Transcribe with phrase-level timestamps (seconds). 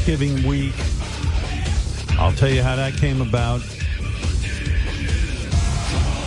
[0.00, 0.72] Thanksgiving week.
[2.18, 3.60] I'll tell you how that came about.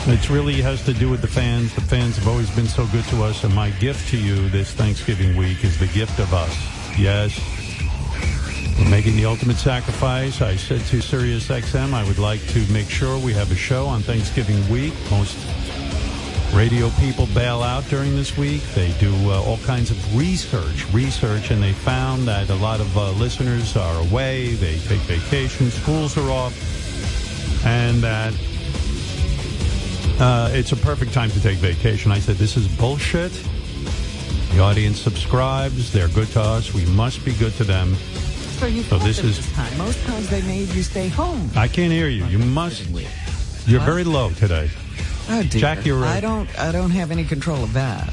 [0.05, 1.73] It really has to do with the fans.
[1.73, 4.71] The fans have always been so good to us, and my gift to you this
[4.73, 6.55] Thanksgiving week is the gift of us.
[6.99, 7.39] Yes,
[8.77, 10.39] we're making the ultimate sacrifice.
[10.39, 13.87] I said to Sirius XM, I would like to make sure we have a show
[13.87, 14.93] on Thanksgiving week.
[15.09, 15.35] Most
[16.53, 18.61] radio people bail out during this week.
[18.75, 22.95] They do uh, all kinds of research, research, and they found that a lot of
[22.97, 24.53] uh, listeners are away.
[24.53, 26.53] They take vacation, schools are off,
[27.65, 28.33] and that
[30.19, 32.11] uh, it's a perfect time to take vacation.
[32.11, 33.31] I said, this is bullshit.
[34.51, 35.91] The audience subscribes.
[35.91, 36.73] They're good to us.
[36.73, 37.95] We must be good to them.
[38.59, 39.75] So you So this is- this time.
[39.79, 41.49] Most times they made you stay home.
[41.55, 42.25] I can't hear you.
[42.25, 42.85] You must.
[43.65, 44.69] You're very low today.
[45.29, 45.61] Oh dear.
[45.61, 46.17] Jack, you're right.
[46.17, 46.59] I don't.
[46.59, 48.11] I don't have any control of that.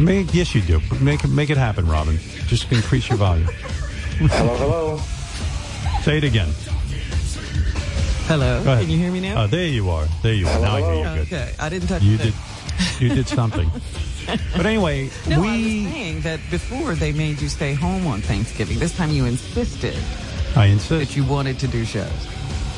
[0.00, 0.80] Make, yes, you do.
[1.00, 2.18] Make it, make it happen, Robin.
[2.46, 3.46] Just increase your volume.
[4.18, 4.98] Hello, hello.
[6.02, 6.48] Say it again.
[8.26, 8.62] Hello.
[8.64, 9.42] Can you hear me now?
[9.42, 10.06] Uh, there you are.
[10.22, 10.60] There you are.
[10.60, 11.32] Now I hear you good.
[11.32, 11.52] okay.
[11.60, 12.34] I didn't touch You did.
[12.98, 13.70] You did something.
[14.56, 15.84] But anyway, No, I was we.
[15.84, 18.78] saying that before they made you stay home on Thanksgiving.
[18.78, 19.94] This time you insisted
[20.56, 21.10] I insist.
[21.10, 22.08] that you wanted to do shows.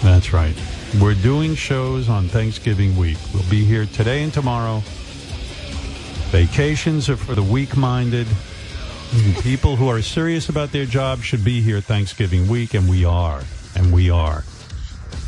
[0.02, 0.56] That's right.
[1.00, 3.18] We're doing shows on Thanksgiving week.
[3.34, 4.82] We'll be here today and tomorrow.
[6.30, 8.26] Vacations are for the weak-minded.
[9.42, 13.42] People who are serious about their job should be here Thanksgiving week, and we are.
[13.76, 14.42] And we are.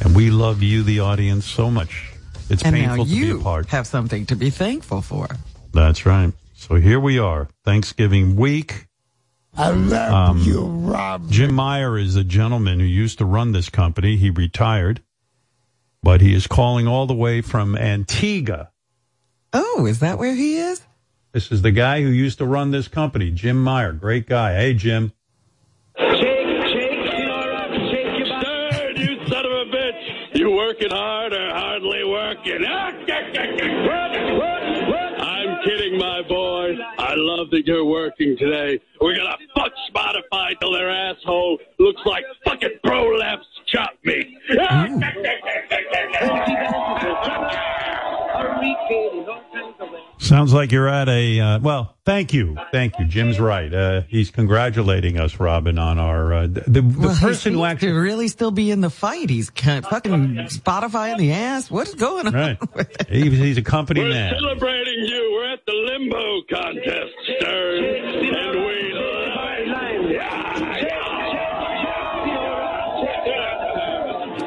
[0.02, 2.12] And we love you, the audience, so much.
[2.48, 3.66] It's And now painful to be you a part.
[3.68, 5.28] have something to be thankful for.
[5.72, 6.32] That's right.
[6.54, 8.86] So here we are, Thanksgiving week.
[9.56, 11.30] I love Um, you, Rob.
[11.30, 14.16] Jim Meyer is a gentleman who used to run this company.
[14.16, 15.02] He retired,
[16.08, 18.70] but he is calling all the way from Antigua.
[19.52, 20.80] Oh, is that where he is?
[21.32, 23.92] This is the guy who used to run this company, Jim Meyer.
[23.92, 24.54] Great guy.
[24.54, 25.12] Hey, Jim.
[25.98, 28.70] Shake, shake, you know, Rob, shake your body.
[28.72, 30.02] Stern, you son of a bitch.
[30.32, 32.64] You working hard or hardly working?
[32.66, 35.22] Ah, What, what, what?
[35.22, 36.72] I'm kidding, my boy.
[36.98, 38.80] I love that you're working today.
[38.98, 44.26] We're gonna fuck Spotify till their asshole looks like fucking prolapse chop meat.
[48.34, 49.26] Are we kidding?
[49.28, 50.02] All kinds of ways.
[50.18, 52.56] Sounds like you're at a, uh, well, thank you.
[52.72, 53.06] Thank you.
[53.06, 53.72] Jim's right.
[53.72, 57.98] Uh, he's congratulating us, Robin, on our, uh, the, the Well, person who actually, to
[57.98, 59.30] really still be in the fight.
[59.30, 60.12] He's kind of fucking
[60.48, 61.70] Spotify in the ass.
[61.70, 62.34] What is going on?
[62.34, 62.58] right.
[63.08, 64.34] He, he's a company We're man.
[64.38, 65.30] celebrating you.
[65.32, 68.92] We're at the limbo contest, Stern, and we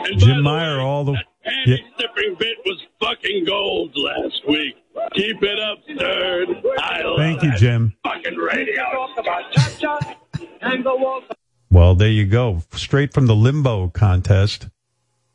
[0.05, 1.25] And Jim Meyer, way, all the, That
[1.65, 1.75] yeah.
[1.75, 4.75] panty sipping bit was fucking gold last week.
[5.13, 6.63] Keep it up, Stern.
[6.79, 7.93] I love thank you, that Jim.
[8.03, 8.83] Fucking radio.
[8.91, 10.15] Talk about cha-cha,
[10.59, 11.27] tango waltz.
[11.69, 12.61] Well, there you go.
[12.73, 14.67] Straight from the limbo contest.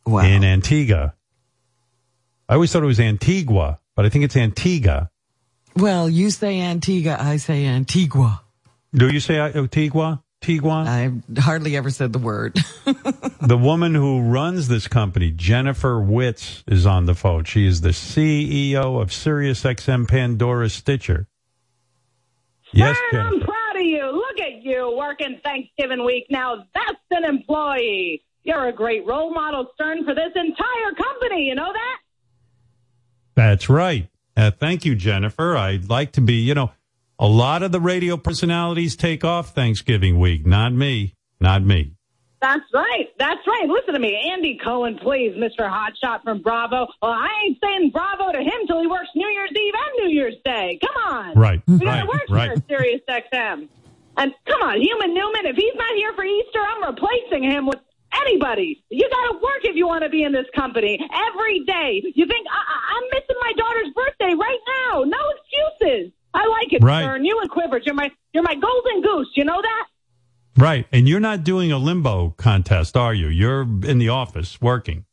[0.07, 0.21] Wow.
[0.21, 1.15] in Antigua.
[2.49, 5.11] I always thought it was Antigua, but I think it's Antigua.
[5.75, 8.41] well, you say Antigua, I say Antigua.
[8.95, 10.23] Do you say Antigua?
[10.43, 10.85] Antigua?
[10.87, 12.55] I've hardly ever said the word.
[13.41, 17.45] the woman who runs this company, Jennifer Witz, is on the phone.
[17.45, 21.27] She is the CEO of SiriusXM Pandora Stitcher.
[22.73, 24.11] Yes, Stern, I'm proud of you.
[24.11, 26.27] Look at you working Thanksgiving week.
[26.31, 28.23] Now that's an employee.
[28.43, 31.45] You're a great role model, Stern, for this entire company.
[31.45, 31.99] You know that?
[33.35, 34.09] That's right.
[34.37, 35.57] Uh, thank you, Jennifer.
[35.57, 36.71] I'd like to be, you know,
[37.19, 40.47] a lot of the radio personalities take off Thanksgiving week.
[40.47, 41.15] Not me.
[41.41, 41.93] Not me.
[42.41, 43.09] That's right.
[43.19, 43.67] That's right.
[43.67, 44.31] Listen to me.
[44.31, 45.65] Andy Cohen, please, Mr.
[45.65, 46.87] Hotshot from Bravo.
[47.01, 50.15] Well, I ain't saying bravo to him till he works New Year's Eve and New
[50.15, 50.79] Year's Day.
[50.85, 51.35] Come on.
[51.35, 51.63] Right.
[51.67, 51.85] We right.
[51.85, 52.53] gotta work right.
[52.53, 53.69] for Sirius XM.
[54.19, 57.81] And come on, Human Newman, if he's not here for Easter, I'm replacing him with
[58.25, 58.83] anybody.
[58.91, 62.03] You gotta work if you want to be in this company every day.
[62.15, 65.05] You think I- I'm missing my daughter's birthday right now?
[65.05, 66.13] No excuses.
[66.35, 67.03] I like it, Right.
[67.03, 67.25] Stern.
[67.25, 69.29] You and Quivers, you're my you're my golden goose.
[69.35, 69.87] You know that?
[70.59, 70.87] Right.
[70.93, 73.29] And you're not doing a limbo contest, are you?
[73.29, 75.05] You're in the office working.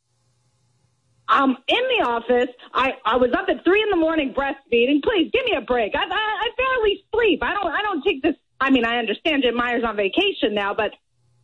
[1.28, 2.50] I'm in the office.
[2.74, 5.02] I, I was up at three in the morning breastfeeding.
[5.02, 5.94] Please give me a break.
[5.96, 7.42] I, I, I barely sleep.
[7.44, 8.36] I don't I don't take this.
[8.60, 10.92] I mean, I understand Jim Meyer's on vacation now, but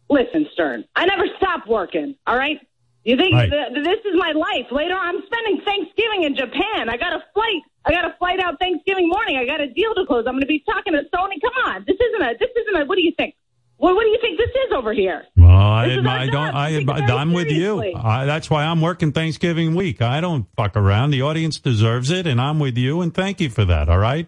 [0.10, 2.16] listen, Stern, I never stop working.
[2.28, 2.60] All right.
[3.04, 3.50] You think Right.
[3.50, 4.68] th- th- this is my life?
[4.72, 6.90] Later, I'm spending Thanksgiving in Japan.
[6.90, 7.62] I got a flight.
[7.86, 9.38] I got a flight out Thanksgiving morning.
[9.38, 10.26] I got a deal to close.
[10.28, 11.42] I'm going to be talking to Sony.
[11.42, 12.38] Come on, this isn't a.
[12.38, 12.86] This isn't a.
[12.86, 13.36] What do you think?
[13.78, 15.24] What, what do you think this is over here?
[15.38, 16.54] Well, I, I don't.
[16.54, 17.82] I, very I'm with you.
[17.96, 20.02] I, that's why I'm working Thanksgiving week.
[20.02, 21.12] I don't fuck around.
[21.12, 23.00] The audience deserves it, and I'm with you.
[23.00, 23.88] And thank you for that.
[23.88, 24.28] All right.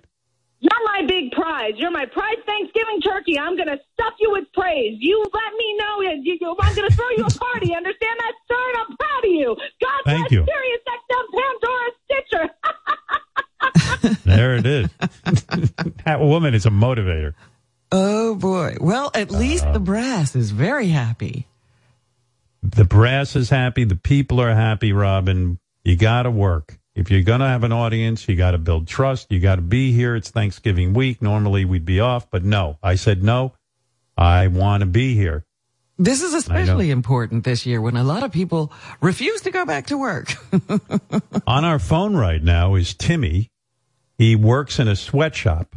[0.61, 1.73] You're my big prize.
[1.75, 3.37] You're my prize Thanksgiving turkey.
[3.37, 4.97] I'm going to stuff you with praise.
[5.01, 6.01] You let me know.
[6.01, 7.75] You, you, I'm going to throw you a party.
[7.75, 8.63] Understand that, sir?
[8.69, 9.57] And I'm proud of you.
[9.81, 10.45] God Thank bless you.
[10.45, 12.49] Sirius XM Pandora Stitcher.
[14.25, 14.89] There it is.
[16.05, 17.33] that woman is a motivator.
[17.91, 18.77] Oh boy.
[18.79, 21.47] Well, at least Uh, the brass is very happy.
[22.63, 23.83] The brass is happy.
[23.83, 25.59] The people are happy, Robin.
[25.83, 26.77] You got to work.
[26.95, 29.31] If you're going to have an audience, you got to build trust.
[29.31, 30.15] You got to be here.
[30.15, 31.21] It's Thanksgiving week.
[31.21, 32.77] Normally we'd be off, but no.
[32.83, 33.53] I said no.
[34.17, 35.45] I want to be here.
[35.97, 38.71] This is especially important this year when a lot of people
[39.01, 40.33] refuse to go back to work.
[41.47, 43.50] On our phone right now is Timmy.
[44.21, 45.75] He works in a sweatshop.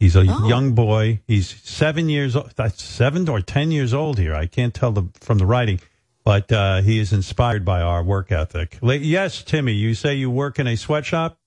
[0.00, 0.48] He's a Oh.
[0.48, 1.20] young boy.
[1.28, 2.50] He's seven years old.
[2.56, 4.34] That's seven or ten years old here.
[4.34, 5.78] I can't tell the, from the writing,
[6.24, 8.78] but uh, he is inspired by our work ethic.
[8.82, 11.38] La- Yes, Timmy, you say you work in a sweatshop?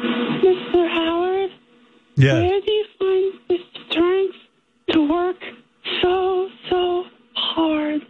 [0.00, 0.88] Mr.
[0.94, 1.50] Howard,
[2.16, 2.32] Yes.
[2.34, 3.58] where do you find the
[3.90, 4.36] strength
[4.92, 5.36] to work
[6.00, 7.04] so, so
[7.34, 8.00] hard?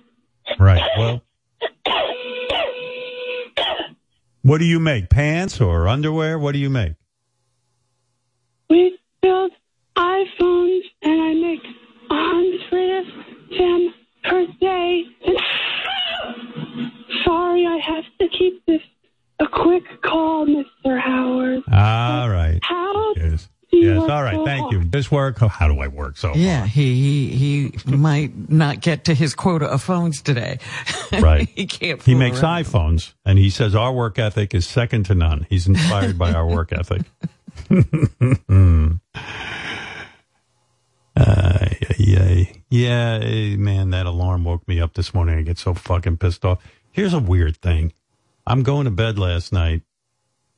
[0.61, 0.82] Right.
[0.96, 1.20] Well,
[4.49, 5.11] what do you make?
[5.11, 6.39] Pants or underwear?
[6.39, 6.95] What do you make?
[8.71, 9.53] We build
[9.95, 11.61] iPhones and I make
[12.11, 13.06] a hundred of
[13.59, 15.05] them per day.
[17.25, 18.81] Sorry, I have to keep this
[19.39, 20.99] a quick call, Mr.
[20.99, 21.62] Howard.
[21.71, 22.59] All right.
[22.62, 23.12] How.
[23.70, 24.00] Yes.
[24.00, 24.44] All right.
[24.44, 24.85] Thank you.
[24.85, 25.38] Just work.
[25.38, 29.67] How do I work so yeah, he he he might not get to his quota
[29.67, 30.59] of phones today.
[31.20, 31.49] Right.
[31.49, 32.03] he can't.
[32.03, 32.65] He makes around.
[32.65, 35.47] iPhones, and he says our work ethic is second to none.
[35.49, 37.03] He's inspired by our work ethic.
[41.17, 41.69] uh,
[41.99, 45.38] yeah, yeah, eh, man, that alarm woke me up this morning.
[45.38, 46.62] I get so fucking pissed off.
[46.91, 47.93] Here's a weird thing.
[48.47, 49.82] I'm going to bed last night.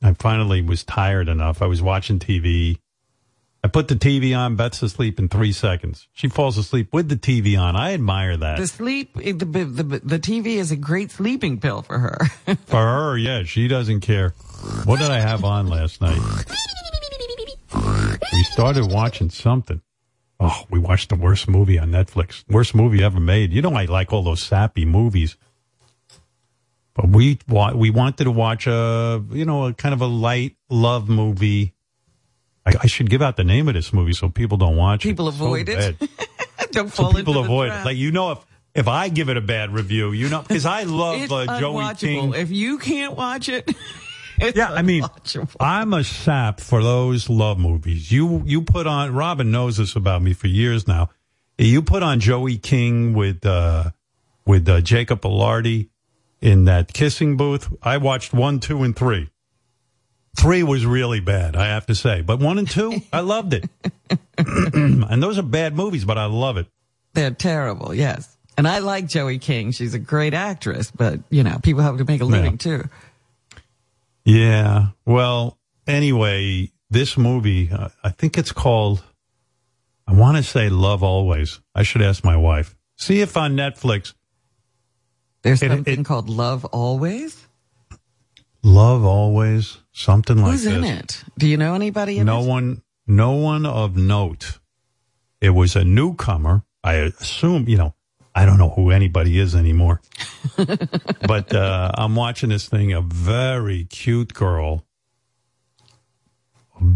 [0.03, 1.61] I finally was tired enough.
[1.61, 2.79] I was watching TV.
[3.63, 4.55] I put the TV on.
[4.55, 6.07] Beth's asleep in three seconds.
[6.13, 7.75] She falls asleep with the TV on.
[7.75, 8.57] I admire that.
[8.57, 12.25] The sleep, the, the the TV is a great sleeping pill for her.
[12.65, 14.29] For her, yeah, she doesn't care.
[14.85, 16.19] What did I have on last night?
[18.33, 19.81] We started watching something.
[20.39, 22.43] Oh, we watched the worst movie on Netflix.
[22.49, 23.53] Worst movie ever made.
[23.53, 25.37] You know, I like all those sappy movies.
[26.95, 27.39] But we
[27.75, 31.75] we wanted to watch a you know a kind of a light love movie.
[32.65, 35.27] I, I should give out the name of this movie so people don't watch People
[35.27, 35.29] it.
[35.29, 36.09] It's so avoid it.
[36.71, 37.81] Don't So people avoid trap.
[37.81, 37.85] it.
[37.85, 40.83] Like you know, if if I give it a bad review, you know, because I
[40.83, 41.93] love uh, Joey.
[41.95, 42.33] King.
[42.33, 43.69] If you can't watch it,
[44.37, 45.03] it's Yeah, I mean.
[45.59, 48.11] I'm a sap for those love movies.
[48.11, 51.09] You you put on Robin knows this about me for years now.
[51.57, 53.91] You put on Joey King with uh
[54.45, 55.89] with uh, Jacob Elordi
[56.39, 57.71] in that kissing booth.
[57.83, 59.29] I watched one, two, and three.
[60.37, 63.69] Three was really bad, I have to say, but one and two, I loved it.
[64.37, 66.67] and those are bad movies, but I love it.
[67.13, 68.37] They're terrible, yes.
[68.57, 69.71] And I like Joey King.
[69.71, 72.83] She's a great actress, but you know, people have to make a living too.
[74.23, 74.87] Yeah.
[75.05, 75.57] Well,
[75.87, 79.03] anyway, this movie, uh, I think it's called,
[80.07, 81.59] I want to say Love Always.
[81.75, 82.75] I should ask my wife.
[82.97, 84.13] See if on Netflix,
[85.43, 87.47] There's It- something it- called Love Always.
[88.63, 90.73] Love Always, something like Who's this.
[90.73, 91.23] in it?
[91.37, 92.47] Do you know anybody in No it?
[92.47, 94.59] one, no one of note.
[95.39, 96.63] It was a newcomer.
[96.83, 97.95] I assume, you know,
[98.35, 100.01] I don't know who anybody is anymore.
[101.27, 104.85] but uh, I'm watching this thing, a very cute girl,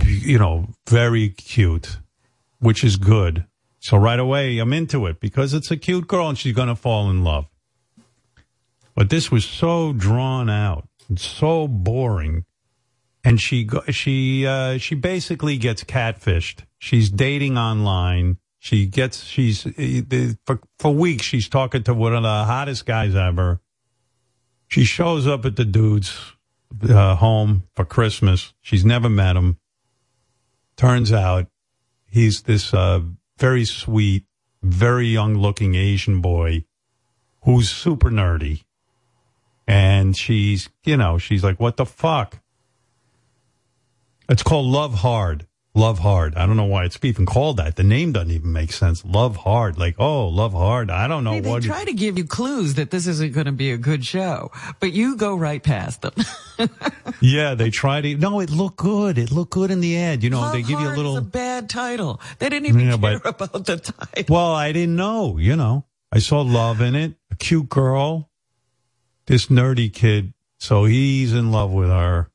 [0.06, 1.98] you know, very cute,
[2.60, 3.46] which is good.
[3.80, 6.76] So right away, I'm into it because it's a cute girl and she's going to
[6.76, 7.46] fall in love.
[8.96, 12.46] But this was so drawn out and so boring
[13.26, 16.64] and she she uh, she basically gets catfished.
[16.78, 18.38] She's dating online.
[18.60, 23.16] She gets she's uh, for for weeks she's talking to one of the hottest guys
[23.16, 23.60] ever.
[24.68, 26.34] She shows up at the dude's
[26.88, 28.54] uh, home for Christmas.
[28.62, 29.58] She's never met him.
[30.78, 31.48] Turns out
[32.08, 33.02] he's this uh,
[33.40, 34.26] very sweet,
[34.62, 36.66] very young looking Asian boy
[37.42, 38.66] who's super nerdy.
[39.68, 42.40] And she's, you know, she's like, what the fuck?
[44.30, 45.48] It's called Love Hard.
[45.78, 46.36] Love Hard.
[46.36, 47.76] I don't know why it's even called that.
[47.76, 49.04] The name doesn't even make sense.
[49.04, 49.78] Love Hard.
[49.78, 50.90] Like, oh, Love Hard.
[50.90, 51.64] I don't know They, they what.
[51.64, 54.94] try to give you clues that this isn't going to be a good show, but
[54.94, 56.14] you go right past them.
[57.22, 58.16] yeah, they try to.
[58.16, 59.18] No, it looked good.
[59.18, 60.24] It looked good in the ad.
[60.24, 61.18] You know, Love they give you a little.
[61.18, 62.22] is a bad title.
[62.40, 64.34] They didn't even Yeah, care but- about the title.
[64.34, 65.86] Well, I didn't know, you know.
[66.12, 67.16] I saw love in it.
[67.32, 68.30] A cute girl.
[69.28, 70.34] This nerdy kid.
[70.60, 72.30] So he's in love with her.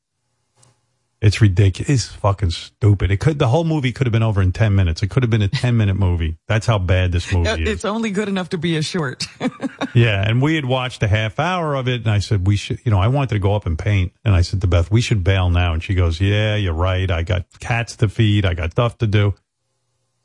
[1.21, 1.89] It's ridiculous.
[1.89, 3.11] It's fucking stupid.
[3.11, 5.03] It could the whole movie could have been over in ten minutes.
[5.03, 6.37] It could have been a ten minute movie.
[6.47, 7.69] That's how bad this movie is.
[7.69, 9.23] It's only good enough to be a short.
[9.93, 12.79] Yeah, and we had watched a half hour of it, and I said we should.
[12.85, 15.01] You know, I wanted to go up and paint, and I said to Beth, we
[15.01, 15.73] should bail now.
[15.73, 17.11] And she goes, Yeah, you're right.
[17.11, 18.45] I got cats to feed.
[18.45, 19.33] I got stuff to do.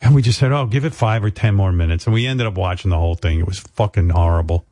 [0.00, 2.46] And we just said, Oh, give it five or ten more minutes, and we ended
[2.46, 3.40] up watching the whole thing.
[3.40, 4.66] It was fucking horrible.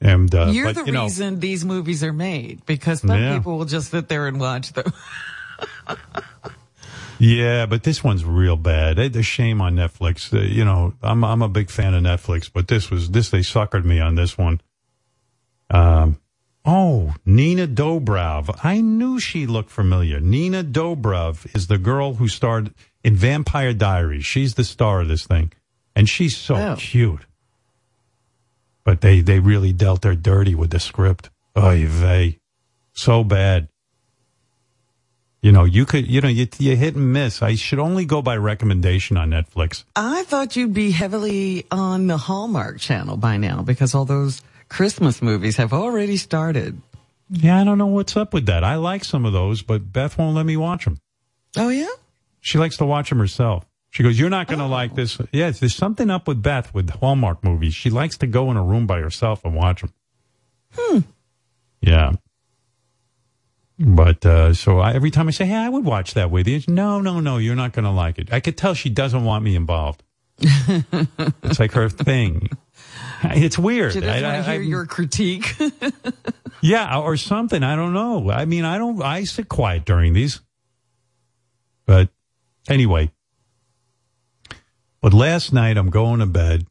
[0.00, 3.36] And uh, You're but, the you know, reason these movies are made because some Yeah.
[3.36, 4.92] people will just sit there and watch them.
[7.20, 8.96] Yeah, but this one's real bad.
[8.96, 10.32] They, the shame on Netflix.
[10.32, 13.40] Uh, you know, I'm I'm a big fan of Netflix, but this was this they
[13.40, 14.60] suckered me on this one.
[15.68, 16.20] Um,
[16.64, 18.60] oh, Nina Dobrev.
[18.62, 20.20] I knew she looked familiar.
[20.20, 24.24] Nina Dobrev is the girl who starred in Vampire Diaries.
[24.24, 25.50] She's the star of this thing,
[25.96, 26.76] and she's so Oh.
[26.78, 27.26] cute.
[28.88, 31.28] But they they really dealt their dirty with the script.
[31.54, 32.38] Oy vey,
[32.94, 33.68] so bad.
[35.42, 37.42] You know, you could, you know, you, you hit and miss.
[37.42, 39.84] I should only go by recommendation on Netflix.
[39.94, 44.40] I thought you'd be heavily on the Hallmark channel by now because all those
[44.70, 46.80] Christmas movies have already started.
[47.28, 48.64] Yeah, I don't know what's up with that.
[48.64, 50.96] I like some of those, but Beth won't let me watch them.
[51.58, 51.92] Oh yeah?
[52.40, 53.66] She likes to watch them herself.
[53.90, 56.90] She goes, "You're not going to like this." Yes, there's something up with Beth with
[56.90, 57.74] Hallmark movies.
[57.74, 59.92] She likes to go in a room by herself and watch them.
[60.74, 60.98] Hmm.
[61.80, 62.12] Yeah.
[63.78, 66.60] But uh, so I, every time I say, "Hey, I would watch that with you,"
[66.68, 68.32] no, no, no, you're not going to like it.
[68.32, 70.02] I could tell she doesn't want me involved.
[70.40, 72.48] it's like her thing.
[73.22, 73.92] It's weird.
[73.92, 75.54] She doesn't I- want to I- hear I- your critique.
[76.60, 77.62] yeah, or something.
[77.62, 78.30] I don't know.
[78.30, 79.00] I mean, I don't.
[79.02, 80.40] I sit quiet during these.
[81.86, 82.10] But
[82.68, 83.12] anyway,
[85.00, 86.66] but last night I'm going to bed,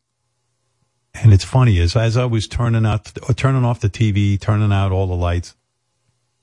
[1.13, 4.91] and it's funny is as I was turning out, turning off the TV, turning out
[4.91, 5.55] all the lights,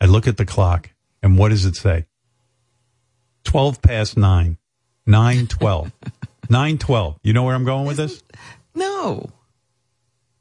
[0.01, 0.91] I look at the clock,
[1.23, 2.07] and what does it say?
[3.45, 4.59] Twelve past nine,
[5.07, 5.93] nine twelve,
[6.51, 7.19] nine twelve.
[7.23, 8.23] You know where I'm going with this?
[8.75, 9.31] no.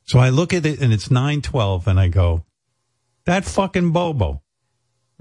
[0.05, 2.43] So I look at it and it's 912 and I go,
[3.25, 4.41] that fucking Bobo.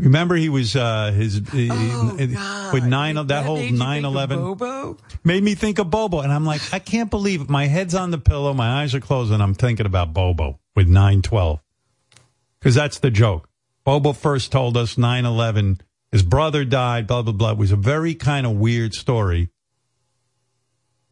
[0.02, 2.26] Remember he was, uh, his, he- Oh, he-
[2.72, 4.96] with nine, that, That whole made you think of 911 Bobo?
[5.24, 6.20] made me think of Bobo.
[6.20, 7.48] And I'm like, I can't believe it.
[7.48, 8.52] My head's on the pillow.
[8.52, 11.60] My eyes are closed and I'm thinking about Bobo with 912.
[12.60, 13.48] Cause that's the joke.
[13.84, 15.80] Bobo first told us 911,
[16.10, 17.50] his brother died, blah, blah, blah.
[17.52, 19.50] It was a very kind of weird story.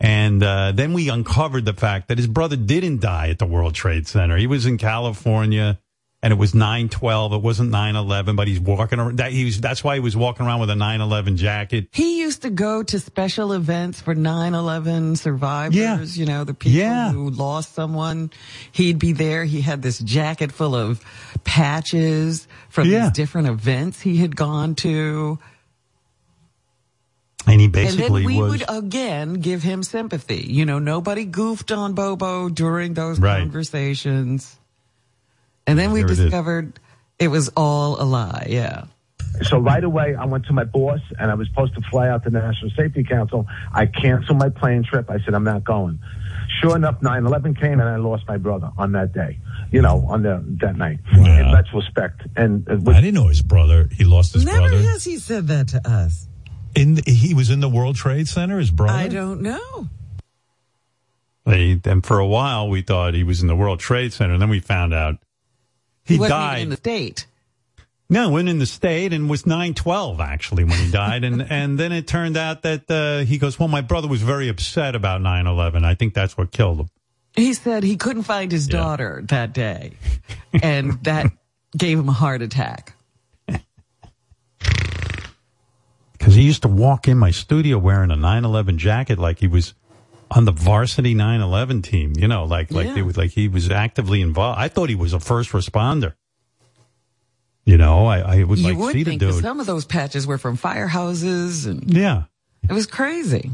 [0.00, 3.75] And uh, then we uncovered the fact that his brother didn't die at the World
[3.75, 4.37] Trade Center.
[4.37, 5.78] He was in California,
[6.23, 7.33] and it was nine twelve.
[7.33, 8.37] It wasn't nine eleven.
[8.37, 9.19] But he's walking around.
[9.19, 9.61] That he was.
[9.61, 11.89] That's why he was walking around with a nine eleven jacket.
[11.93, 16.03] He used to go to special events for 9-11 survivors, Yeah.
[16.05, 17.11] you know, the people Yeah.
[17.12, 18.31] who lost someone.
[18.73, 19.45] He'd be there.
[19.45, 21.03] He had this jacket full of
[21.45, 23.05] patches from Yeah.
[23.05, 25.39] these different events he had gone to.
[27.47, 28.50] And he basically And then we was.
[28.50, 30.47] would again give him sympathy.
[30.49, 33.39] You know, nobody goofed on Bobo during those Right.
[33.41, 34.57] conversations.
[35.71, 36.79] And then we There discovered
[37.19, 38.47] it was all a lie.
[38.50, 38.85] Yeah.
[39.43, 42.25] So right away, I went to my boss, and I was supposed to fly out
[42.25, 43.47] to the National Safety Council.
[43.73, 45.09] I canceled my plane trip.
[45.09, 45.99] I said, I'm not going.
[46.61, 49.39] Sure enough, 9-11 came, and I lost my brother on that day,
[49.71, 51.47] you know, on the, that night, Yeah.
[51.49, 52.23] in retrospect.
[52.37, 53.89] And uh, I didn't know his brother.
[53.93, 54.83] He lost his Never brother.
[54.83, 56.27] has he said that to us.
[56.75, 58.59] In the, he was in the World Trade Center.
[58.59, 58.93] His brother.
[58.93, 59.89] I don't know.
[61.47, 64.35] They, and for a while, we thought he was in the World Trade Center.
[64.35, 65.19] And then we found out
[66.11, 66.62] he, died.
[66.62, 67.26] in the state.
[68.09, 71.79] No, went in the state and was nine twelve actually when he died, and and
[71.79, 75.21] then it turned out that uh, he goes, well, my brother was very upset about
[75.21, 75.85] 9-11.
[75.85, 76.88] I think that's what killed him.
[77.37, 78.79] He said he couldn't find his Yeah.
[78.79, 79.93] daughter that day,
[80.52, 81.31] and that
[81.76, 82.95] gave him a heart attack.
[86.12, 89.73] Because he used to walk in my studio wearing a 9-11 jacket like he was
[90.31, 92.95] on the varsity 9-11 team, you know, like like Yeah.
[92.95, 94.59] they was like he was actively involved.
[94.61, 96.15] I thought he was a first responder.
[97.65, 99.43] You know, I, I would you like would see the think that dude.
[99.43, 102.25] some of those patches were from firehouses, and Yeah,
[102.69, 103.51] it was crazy.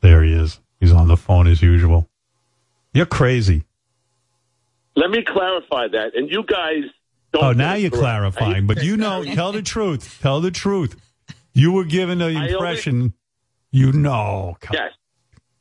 [0.00, 0.60] there he is.
[0.80, 2.08] He's on the phone as usual.
[2.92, 3.64] You're crazy.
[4.94, 6.12] Let me clarify that.
[6.14, 6.84] And you guys
[7.32, 7.44] don't.
[7.44, 8.00] Oh, now you're correct.
[8.02, 10.18] clarifying, I- but you know, tell the truth.
[10.22, 10.96] Tell the truth.
[11.52, 13.14] You were given the always- impression.
[13.76, 14.56] You know.
[14.60, 14.92] Come, Yes.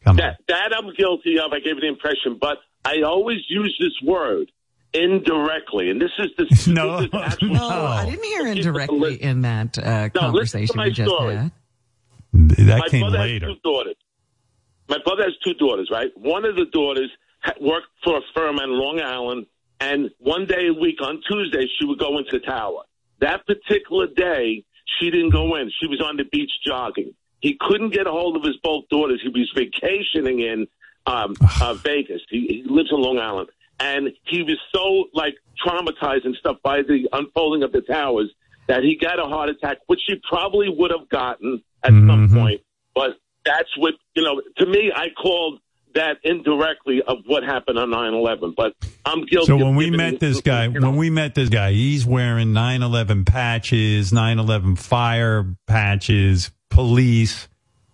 [0.03, 0.17] come on.
[0.17, 1.51] That, that I'm guilty of.
[1.51, 4.51] I gave the impression, but I always use this word
[4.93, 9.41] indirectly, and this is the No, this is actual- No, I didn't hear indirectly in
[9.41, 11.35] that uh, No, listen to conversation my we just story.
[11.35, 11.51] had.
[12.33, 13.47] That My came later.
[13.47, 13.95] has two daughters.
[14.87, 16.11] My brother has two daughters, right?
[16.15, 17.09] One of the daughters
[17.61, 19.45] worked for a firm on Long Island
[19.81, 22.83] And one day a week on Tuesday, she would go into the tower.
[23.19, 24.63] That particular day,
[24.99, 25.69] she didn't go in.
[25.81, 27.13] She was on the beach jogging.
[27.41, 29.21] He couldn't get a hold of his both daughters.
[29.21, 30.67] He was vacationing in
[31.05, 32.21] um, uh, Vegas.
[32.29, 33.49] He, he lives in Long Island.
[33.79, 38.31] And he was so like traumatized and stuff by the unfolding of the towers
[38.67, 42.61] that he got a heart attack, which he probably would have gotten at some point.
[42.95, 43.11] But
[43.43, 45.59] that's what, you know, to me, I called
[45.93, 48.55] that indirectly of what happened on 9-11.
[48.55, 48.73] But
[49.05, 49.47] I'm guilty.
[49.47, 52.49] So when we met this guy, you know, when we met this guy, he's wearing
[52.49, 57.47] 9/11 patches, 9/11 fire patches, police.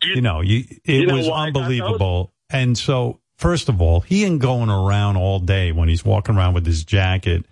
[0.04, 2.34] You know, you, it you know was why unbelievable.
[2.50, 6.56] And so, first of all, he ain't going around all day when he's walking around
[6.56, 7.46] with his jacket,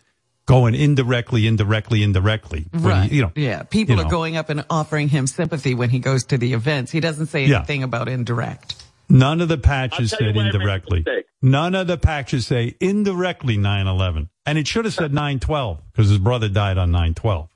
[0.47, 2.65] going indirectly, indirectly, indirectly.
[2.71, 3.11] When he- Right.
[3.11, 3.63] you know, yeah.
[3.63, 4.09] People you are know.
[4.09, 6.91] going up and offering him sympathy when he goes to the events.
[6.91, 7.57] He doesn't say Yeah.
[7.57, 8.83] anything about indirect.
[9.11, 11.05] None of the patches I'll tell you said where I made a indirectly.
[11.41, 16.17] None of the patches say indirectly 9/11, and it should have said 9/12 because his
[16.19, 17.47] brother died on 9/12.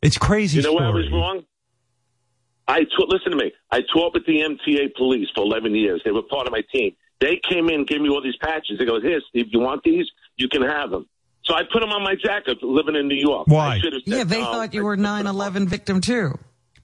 [0.00, 0.58] It's crazy.
[0.58, 1.44] You know where I was wrong?
[2.68, 3.50] I ta- listen to me.
[3.72, 6.02] I taught with the MTA police for 11 years.
[6.04, 6.94] They were part of my team.
[7.20, 8.78] They came in, gave me all these patches.
[8.78, 10.06] They go, "Here, Steve, you want these?
[10.36, 11.06] You can have them."
[11.44, 13.46] So I put them on my jacket, living in New York.
[13.48, 13.76] Why?
[13.76, 14.52] I should have said Yeah, they no.
[14.52, 16.38] thought you were 9/11 victim too.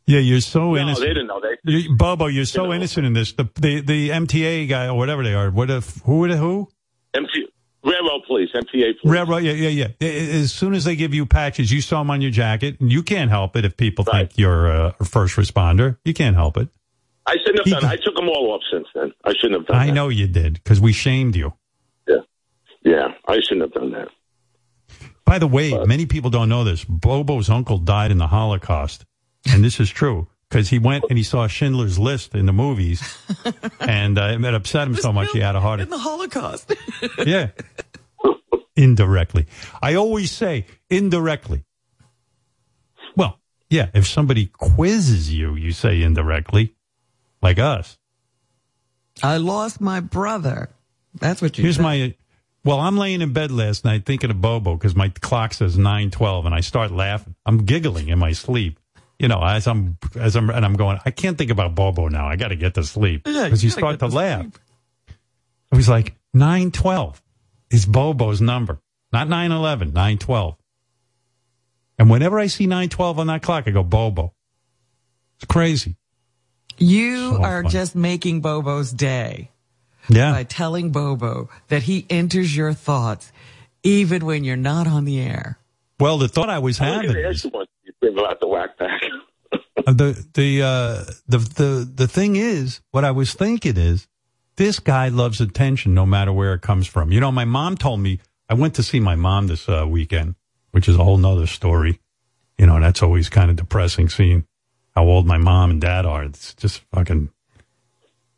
[0.06, 1.00] Yeah, you're so No, innocent.
[1.06, 1.40] they didn't know.
[1.40, 2.74] They You- Bobo, you're so You know.
[2.74, 3.32] innocent in this.
[3.32, 5.50] The, the the MTA guy or whatever they are.
[5.50, 6.68] What if who would who?
[7.14, 7.43] MTA,
[7.84, 8.96] railroad police, MTA police.
[9.04, 9.38] Railroad.
[9.44, 10.08] Yeah, yeah, yeah.
[10.08, 12.80] As soon as they give you patches, you saw them on your jacket.
[12.80, 14.28] and You can't help it if people Right.
[14.28, 15.98] think you're a first responder.
[16.04, 16.68] You can't help it.
[17.26, 17.84] I shouldn't have He- done.
[17.84, 19.12] I took them all off since then.
[19.24, 19.76] I shouldn't have done.
[19.76, 19.92] I that.
[19.92, 21.54] know you did because we shamed you.
[22.08, 22.16] Yeah,
[22.84, 23.08] yeah.
[23.26, 24.08] I shouldn't have done that.
[25.24, 26.84] By the way, many people don't know this.
[26.84, 29.06] Bobo's uncle died in the Holocaust,
[29.50, 33.02] and this is true because he went and he saw Schindler's List in the movies,
[33.80, 35.86] and uh, it upset him so much he had a heart attack.
[35.86, 36.72] in the Holocaust.
[37.26, 37.48] Yeah.
[38.76, 39.46] indirectly.
[39.82, 41.64] I always say indirectly.
[43.16, 46.76] Well, yeah, if somebody quizzes you, you say indirectly,
[47.42, 47.98] like us.
[49.24, 50.70] I lost my brother.
[51.14, 51.82] That's what you Here's said.
[51.82, 52.14] my.
[52.64, 56.46] Well, I'm laying in bed last night thinking of Bobo because my clock says 9:12,
[56.46, 57.34] and I start laughing.
[57.44, 58.78] I'm giggling in my sleep.
[59.18, 60.98] You know, as I'm as I'm and I'm going.
[61.04, 62.26] I can't think about Bobo now.
[62.28, 64.40] I got to get to sleep because you you gotta start to to laugh.
[64.42, 64.58] sleep.
[65.72, 67.22] It was like 912
[67.70, 68.80] is Bobo's number,
[69.12, 70.56] not 911, 912.
[71.98, 74.34] And whenever I see 912 on that clock, I go, Bobo.
[75.36, 75.96] It's crazy.
[76.78, 77.72] You So are funny.
[77.72, 79.50] just making Bobo's day
[80.08, 80.32] Yeah.
[80.32, 83.30] by telling Bobo that he enters your thoughts
[83.84, 85.58] even when you're not on the air.
[86.00, 87.46] Well, the thought I was having is,
[88.06, 88.16] ask you one.
[88.16, 89.02] You about the Wack Pack.
[89.86, 94.06] the the uh, the the the thing is, what I was thinking is,
[94.56, 97.12] this guy loves attention no matter where it comes from.
[97.12, 100.34] You know, my mom told me I went to see my mom this uh, weekend,
[100.72, 102.00] which is a whole nother story.
[102.58, 104.46] You know, that's always kind of depressing seeing
[104.94, 106.24] how old my mom and dad are.
[106.24, 107.30] It's just fucking.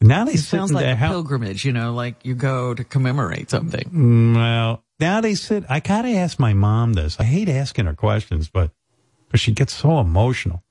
[0.01, 1.13] Now they It sounds like a house.
[1.13, 3.85] pilgrimage, you know, like you go to commemorate something.
[3.91, 5.65] Mm, Well, now they sit.
[5.69, 7.19] I gotta ask my mom this.
[7.19, 8.73] I hate asking her questions, but
[9.27, 10.62] because she gets so emotional.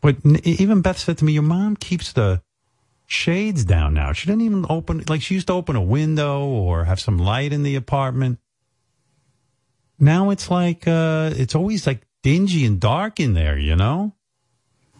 [0.00, 2.42] But n- even Beth said to me, "Your mom keeps the
[3.06, 4.12] shades down now.
[4.12, 7.52] She doesn't even open like she used to open a window or have some light
[7.52, 8.38] in the apartment.
[9.98, 13.58] Now it's like uh it's always like dingy and dark in there.
[13.58, 14.14] You know."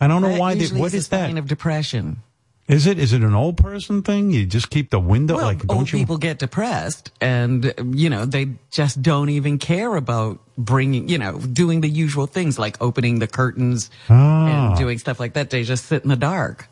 [0.03, 0.55] I don't know That why.
[0.55, 1.37] They, what is is that?
[1.37, 2.23] of depression.
[2.71, 2.99] Is it?
[3.01, 4.31] Is it an old person thing?
[4.31, 5.59] You just keep the window Well, like?
[5.63, 5.99] old Don't you?
[5.99, 11.39] people get depressed and, you know, they just don't even care about bringing, you know,
[11.39, 14.47] doing the usual things like opening the curtains Ah.
[14.71, 15.51] and doing stuff like that.
[15.51, 16.69] They just sit in the dark.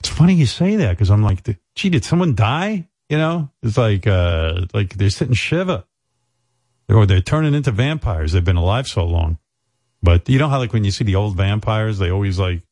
[0.00, 1.42] It's funny you say that because I'm like,
[1.76, 2.88] gee, did someone die?
[3.08, 5.84] You know, it's like, uh, like they're sitting shiva,
[6.88, 8.32] or they're turning into vampires.
[8.32, 9.38] They've been alive so long.
[10.02, 12.62] But you know how, like, when you see the old vampires, they always like.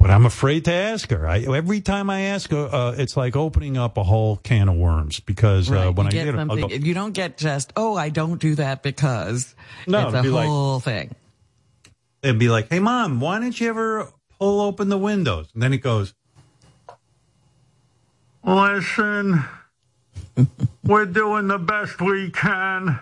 [0.00, 1.28] But I'm afraid to ask her.
[1.28, 4.76] I, every time I ask her, uh, it's like opening up a whole can of
[4.76, 7.36] worms because uh, when you I get get it, I'll something, go, you don't get
[7.36, 9.54] just, oh, I don't do that because
[9.86, 11.14] No, it's a it'd be like- whole thing.
[12.22, 14.08] they'd be like, "Hey, mom, why don't you ever
[14.38, 16.14] pull open the windows?" And then it goes,
[18.44, 19.44] "Listen,
[20.84, 22.98] we're doing the best we can.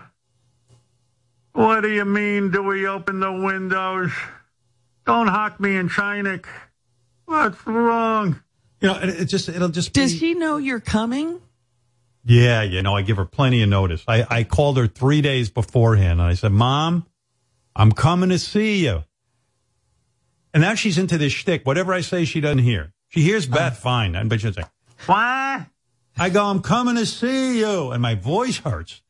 [1.53, 2.51] What do you mean?
[2.51, 4.11] Do we open the windows?
[5.05, 6.45] Don't hock me in Chinik.
[7.29, 8.41] What's wrong?"
[8.81, 11.39] You know, it, it just it'll just Does be, she know you're coming?
[12.25, 14.03] Yeah, you know, I give her plenty of notice.
[14.07, 17.05] I, I called her three days beforehand and I said, Mom,
[17.75, 19.03] I'm coming to see you.
[20.53, 21.65] And now she's into this shtick.
[21.65, 22.93] Whatever I say, she doesn't hear.
[23.07, 23.55] She hears uh-huh.
[23.55, 24.63] Beth fine, but she'll say,
[25.05, 25.65] What?
[26.17, 27.91] I go, I'm coming to see you.
[27.91, 29.01] And my voice hurts.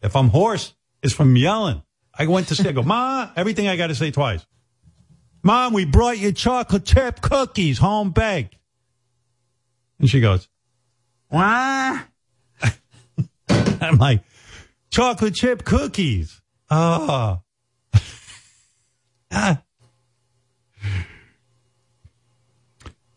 [0.00, 1.82] If I'm hoarse, it's from yelling.
[2.14, 4.46] I went to see, I go, Ma, everything I got to say twice.
[5.42, 8.56] Mom, we brought you chocolate chip cookies, home baked.
[9.98, 10.48] And she goes,
[11.28, 12.04] What?
[13.48, 14.22] I'm like,
[14.90, 16.40] chocolate chip cookies.
[16.70, 17.40] Oh.
[19.34, 19.62] Ah.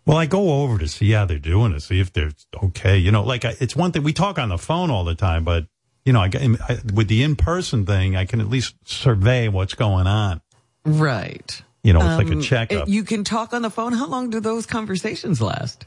[0.06, 2.32] Well, I go over to see how they're doing to see if they're
[2.64, 2.98] okay.
[2.98, 5.44] You know, like I, it's one thing we talk on the phone all the time,
[5.44, 5.66] but
[6.06, 6.30] you know, I,
[6.70, 10.42] I, with the in-person thing, I can at least survey what's going on.
[10.86, 11.64] Right.
[11.86, 12.88] You know, it's like Um, a checkup.
[12.89, 13.93] You can talk on the phone.
[13.93, 15.86] How long do those conversations last?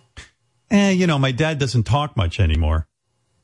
[0.71, 2.87] Eh, you know, my dad doesn't talk much anymore.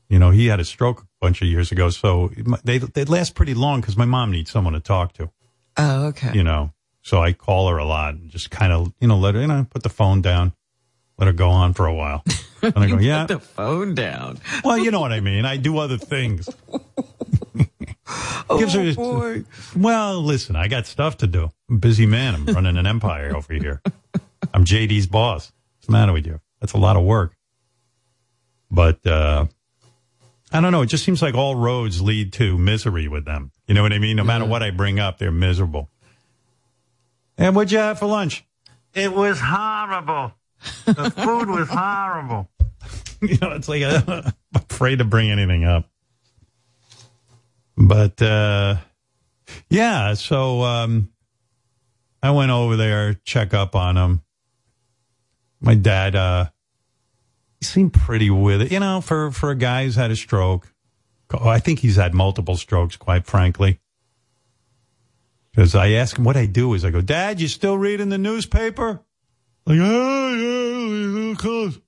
[0.07, 2.31] You know, he had a stroke a bunch of years ago, so
[2.63, 5.31] they they last pretty long because my mom needs someone to talk to.
[5.75, 6.31] Oh, okay.
[6.33, 9.35] You know, so I call her a lot and just kind of you know let
[9.35, 10.53] her you know put the phone down,
[11.17, 12.23] let her go on for a while.
[12.63, 13.25] And I go, yeah.
[13.27, 14.39] Put the phone down.
[14.63, 15.45] Well, you know what I mean.
[15.45, 16.49] I do other things.
[18.59, 19.43] Gives her- Oh, boy.
[19.75, 21.51] Well, listen, I got stuff to do.
[21.69, 22.35] I'm a busy man.
[22.35, 23.81] I'm running an empire over here.
[24.53, 25.51] I'm JD's boss.
[25.77, 26.39] What's the matter with you?
[26.61, 27.35] That's a lot of work.
[28.71, 29.45] But uh
[30.51, 30.83] I don't know.
[30.83, 33.51] It just seems like all roads lead to misery with them.
[33.67, 34.15] You know what I mean?
[34.15, 35.89] No matter what I bring up, they're miserable.
[37.37, 38.45] And what'd you have for lunch?
[38.93, 40.33] It was horrible.
[40.85, 42.49] The food was horrible.
[43.21, 45.89] you know, it's like I'm afraid to bring anything up.
[47.77, 48.77] But uh
[49.69, 51.09] yeah, so um
[52.23, 54.21] I went over there, check up on him.
[55.59, 56.49] My dad uh
[57.59, 60.71] he seemed pretty with it, you know, for for a guy who's had a stroke.
[61.33, 63.79] Oh, I think he's had multiple strokes, quite frankly.
[65.51, 68.17] Because I ask him what I do is I go, Dad, you still reading the
[68.17, 69.01] newspaper?
[69.65, 71.81] Like, oh yeah, of.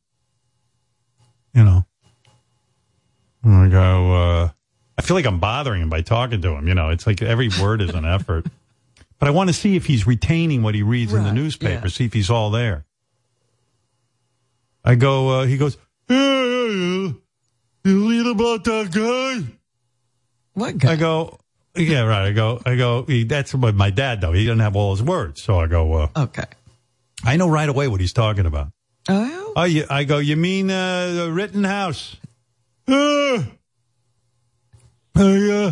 [1.54, 1.86] You know.
[3.44, 4.50] I go, uh,
[4.98, 6.68] I feel like I'm bothering him by talking to him.
[6.68, 8.46] You know, it's like every word is an effort.
[9.20, 11.82] But I want to see if he's retaining what he reads in the Right, newspaper,
[11.88, 11.90] yeah.
[11.90, 12.86] see if he's all there.
[14.84, 15.78] I go, uh, he goes,
[16.10, 17.12] yeah, yeah, yeah.
[17.84, 19.54] You read about that guy?
[20.54, 20.92] What guy?
[20.94, 21.40] I go,
[21.76, 22.28] yeah, right.
[22.28, 24.34] I go, I go, he, that's what my dad, though.
[24.34, 25.42] He doesn't have all his words.
[25.44, 26.46] So I go, uh, okay.
[27.24, 28.70] I know right away what he's talking about.
[29.10, 32.18] Oh, Oh, you, I go, you mean uh, the Rittenhouse?
[32.90, 33.44] Uh,
[35.20, 35.72] I, uh,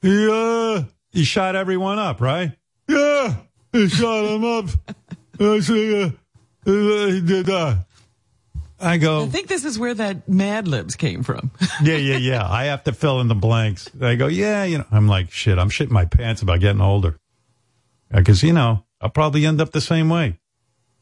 [0.00, 2.52] he, uh, shot everyone up, right?
[2.88, 3.36] Yeah,
[3.72, 4.66] he shot him up.
[5.42, 5.56] Uh, uh,
[6.66, 7.86] he did that.
[8.78, 11.50] I go, I think this is where that Mad Libs came from.
[11.82, 12.46] yeah, yeah, yeah.
[12.46, 13.88] I have to fill in the blanks.
[14.02, 14.84] I go, yeah, you know.
[14.90, 15.58] I'm like, shit.
[15.58, 17.18] I'm shitting my pants about getting older,
[18.14, 20.38] because you know I'll probably end up the same way.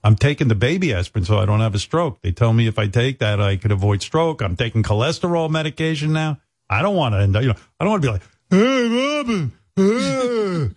[0.05, 2.23] I'm taking the baby aspirin so I don't have a stroke.
[2.23, 4.41] They tell me if I take that, I could avoid stroke.
[4.41, 6.39] I'm taking cholesterol medication now.
[6.71, 8.89] I don't want to end up, you know, I don't want to be like, hey,
[8.89, 9.53] Robin.
[9.77, 10.71] hey."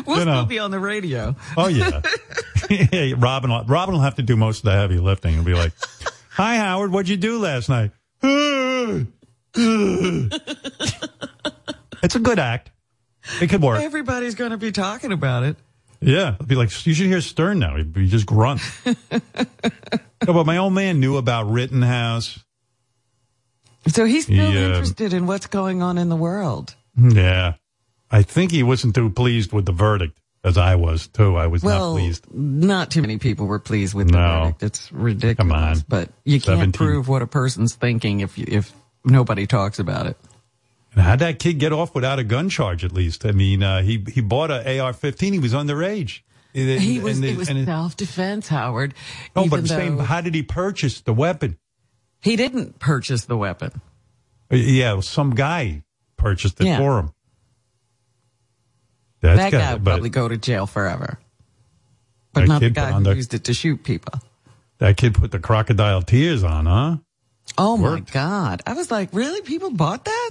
[0.06, 0.32] We'll You know.
[0.36, 1.36] still be on the radio.
[1.56, 2.00] Oh yeah,
[2.68, 3.50] Hey, Robin.
[3.50, 5.72] will- Robin will have to do most of the heavy lifting and be like,
[6.30, 6.90] "Hi, Howard.
[6.90, 7.90] What'd you do last night?"
[12.02, 12.70] it's a good act.
[13.40, 13.80] It could work.
[13.82, 15.56] Everybody's going to be talking about it.
[16.00, 17.76] Yeah, it'd be like you should hear Stern now.
[17.76, 18.60] He'd be just grunt.
[18.84, 18.92] no,
[20.26, 22.43] but my old man knew about Rittenhouse.
[23.88, 26.74] So he's still He, uh, interested in what's going on in the world.
[26.96, 27.54] Yeah,
[28.10, 31.36] I think he wasn't too pleased with the verdict as I was too.
[31.36, 32.26] I was Well, not pleased.
[32.32, 34.40] not too many people were pleased with the No.
[34.44, 34.62] verdict.
[34.62, 35.36] It's ridiculous.
[35.36, 35.82] Come on.
[35.88, 38.72] But you can't prove what a person's thinking if you, if
[39.04, 40.16] nobody talks about it.
[40.94, 42.84] And how'd that kid get off without a gun charge?
[42.84, 45.32] At least, I mean, uh, he he bought a AR-15.
[45.32, 46.20] He was underage.
[46.52, 48.94] He was, And it was self-defense, Howard.
[49.34, 51.58] No, even but I'm saying, how did he purchase the weapon?
[52.24, 53.70] He didn't purchase the weapon.
[54.52, 55.84] Uh, Yeah, some guy
[56.16, 56.78] purchased it Yeah.
[56.78, 57.10] for him.
[59.20, 61.18] That's that guy would probably go to jail forever.
[62.32, 64.14] But not the guy who the- used it to shoot people.
[64.78, 66.96] that kid put the crocodile tears on, huh?
[67.56, 68.60] Oh my God.
[68.66, 69.40] I was like, really?
[69.42, 70.30] People bought that?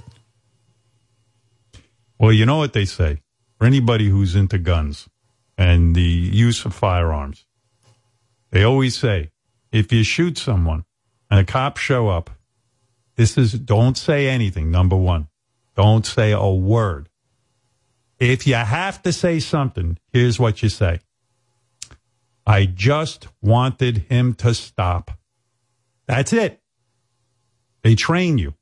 [2.18, 3.22] Well, you know what they say
[3.58, 5.08] for anybody who's into guns
[5.56, 7.44] and the use of firearms.
[8.50, 9.30] They always say,
[9.72, 10.84] if you shoot someone
[11.34, 12.30] and the cops show up,
[13.16, 14.70] this is don't say anything.
[14.70, 15.26] Number one,
[15.74, 17.08] don't say a word.
[18.20, 21.00] If you have to say something, here's what you say.
[22.46, 25.10] I just wanted him to stop.
[26.06, 26.60] That's it.
[27.82, 28.54] They train you.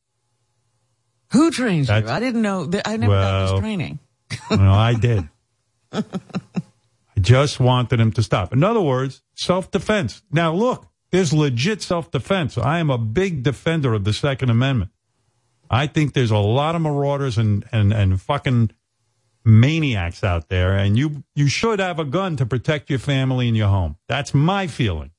[1.32, 1.94] Who trains you?
[1.94, 2.64] I didn't know.
[2.64, 3.98] That, I never got this training.
[4.50, 5.28] No, I did.
[5.92, 6.02] I
[7.20, 8.54] just wanted him to stop.
[8.54, 10.22] In other words, self defense.
[10.32, 12.58] Now, look, there's legit self defense.
[12.58, 14.90] I am a big defender of the Second Amendment.
[15.70, 18.70] I think there's a lot of marauders and, and, and fucking
[19.44, 23.56] maniacs out there, and you you should have a gun to protect your family and
[23.56, 23.96] your home.
[24.08, 25.10] That's my feeling.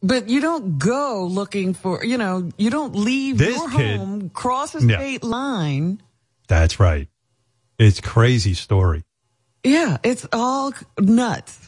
[0.00, 4.30] But you don't go looking for, you know, you don't leave This your kid- home,
[4.30, 4.96] cross a Yeah.
[4.96, 6.00] state line.
[6.46, 7.08] That's right.
[7.78, 9.04] It's crazy story.
[9.64, 11.58] Yeah, it's all nuts.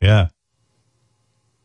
[0.00, 0.28] Yeah.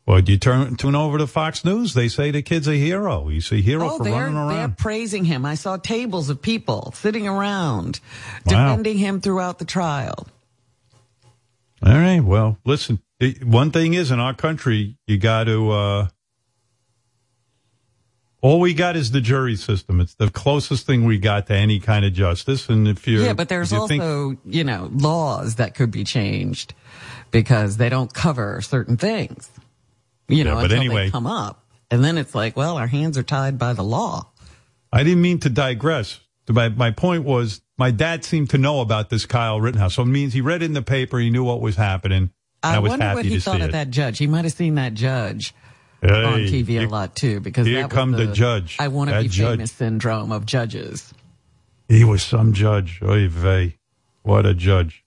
[0.08, 1.94] Well, you turn tune over to Fox News.
[1.94, 3.28] They say the kid's a hero.
[3.28, 5.44] He's a hero Oh, for they're, running they're praising him.
[5.46, 8.00] I saw tables of people sitting around
[8.46, 8.70] Wow.
[8.72, 10.28] defending him throughout the trial.
[11.86, 12.22] All right.
[12.22, 13.00] Well, listen.
[13.20, 15.72] it- one thing is, in our country, you got to.
[15.72, 16.08] Uh,
[18.42, 20.00] all we got is the jury system.
[20.00, 22.70] It's the closest thing we got to any kind of justice.
[22.70, 23.88] And if you're, Yeah, but there's you also,
[24.36, 26.74] think, you know, laws that could be changed
[27.32, 29.50] because they don't cover certain things.
[30.28, 31.06] You know, Yeah, but until anyway.
[31.06, 31.64] they come up.
[31.90, 34.32] And then it's like, well, our hands are tied by the law.
[34.92, 36.20] I didn't mean to digress.
[36.50, 39.96] My my point was, my dad seemed to know about this Kyle Rittenhouse.
[39.96, 41.20] So it means he read in the paper.
[41.20, 42.32] He knew what was happening.
[42.64, 43.72] I, I was wonder happy what he thought of it.
[43.74, 44.18] that judge.
[44.18, 45.54] He might have seen that judge
[46.02, 48.78] Hey, on TV a lot too, because here come the judge.
[48.80, 49.58] I want to be judge.
[49.58, 51.14] famous syndrome of judges.
[51.88, 53.00] He was some judge.
[53.04, 53.78] Oy vey.
[54.24, 55.04] What a judge.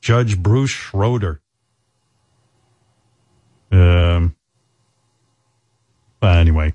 [0.00, 1.40] Judge Bruce Schroeder.
[3.70, 4.36] Um,
[6.20, 6.72] but anyway,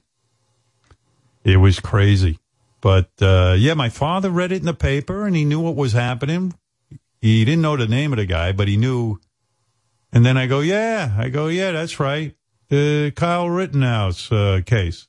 [1.44, 2.40] it was crazy.
[2.82, 5.94] But uh, yeah, my father read it in the paper and he knew what was
[5.94, 6.54] happening.
[7.22, 9.20] He didn't know the name of the guy, but he knew.
[10.12, 12.36] And then I go, yeah, I go, yeah, that's right.
[12.70, 15.08] The Kyle Rittenhouse uh, case.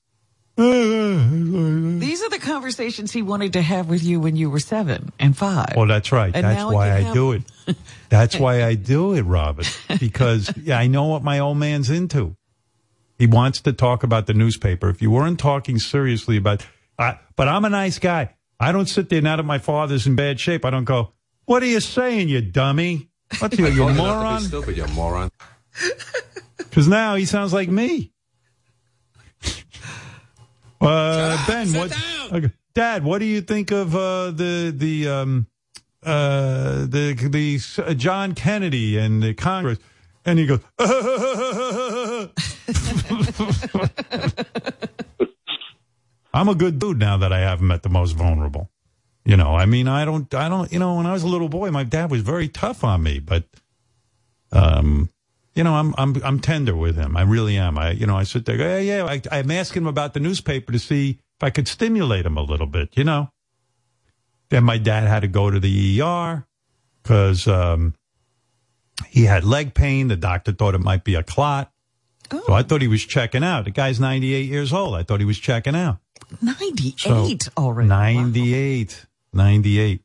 [0.57, 5.37] These are the conversations he wanted to have with you when you were seven and
[5.37, 5.75] five.
[5.77, 6.31] Well, that's right.
[6.35, 7.43] And that's why I have- do it.
[8.09, 9.65] That's why I do it, Robin.
[9.99, 12.37] Because yeah, I know what my old man's into.
[13.19, 14.89] He wants to talk about the newspaper.
[14.91, 16.65] If you weren't talking seriously about,
[16.99, 18.35] I, but I'm a nice guy.
[18.61, 20.65] I don't sit there now that my father's in bad shape.
[20.65, 21.13] I don't go,
[21.47, 23.09] "What are you saying, you dummy?
[23.39, 25.31] What you, you moron?" Stupid, you moron.
[26.57, 28.13] Because now he sounds like me.
[30.85, 31.93] Uh, ben, what,
[32.33, 32.53] okay.
[32.75, 35.47] Dad, what do you think of uh, the the um,
[36.03, 39.79] uh, the the uh, John Kennedy and the Congress?
[40.27, 40.61] And he goes,
[46.35, 48.71] I'm a good dude now that I haven't met the most vulnerable.
[49.25, 51.49] You know, I mean, I don't, I don't, you know, when I was a little
[51.49, 53.45] boy, my dad was very tough on me, but,
[54.53, 55.09] um,
[55.55, 57.17] you know, I'm, I'm, I'm tender with him.
[57.17, 57.79] I really am.
[57.79, 59.05] I, you know, I sit there, yeah, yeah.
[59.05, 62.43] I, I'm asking him about the newspaper to see if I could stimulate him a
[62.43, 63.31] little bit, you know.
[64.51, 66.47] Then my dad had to go to the ER
[67.03, 67.95] because, um,
[69.09, 70.09] he had leg pain.
[70.09, 71.71] The doctor thought it might be a clot.
[72.31, 72.43] Oh.
[72.47, 73.65] So I thought he was checking out.
[73.65, 74.95] The guy's 98 years old.
[74.95, 75.99] I thought he was checking out.
[76.41, 77.89] 98 So, already.
[77.89, 79.07] 98.
[79.33, 80.01] 98.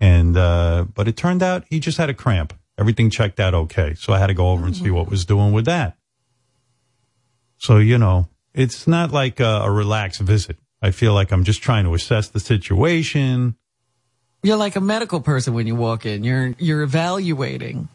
[0.00, 2.54] And, uh, but it turned out he just had a cramp.
[2.78, 3.94] Everything checked out okay.
[3.94, 5.96] So I had to go over and see what was doing with that.
[7.58, 10.56] So, you know, it's not like a, a relaxed visit.
[10.80, 13.56] I feel like I'm just trying to assess the situation.
[14.44, 16.22] You're like a medical person when you walk in.
[16.22, 17.88] You're you're evaluating.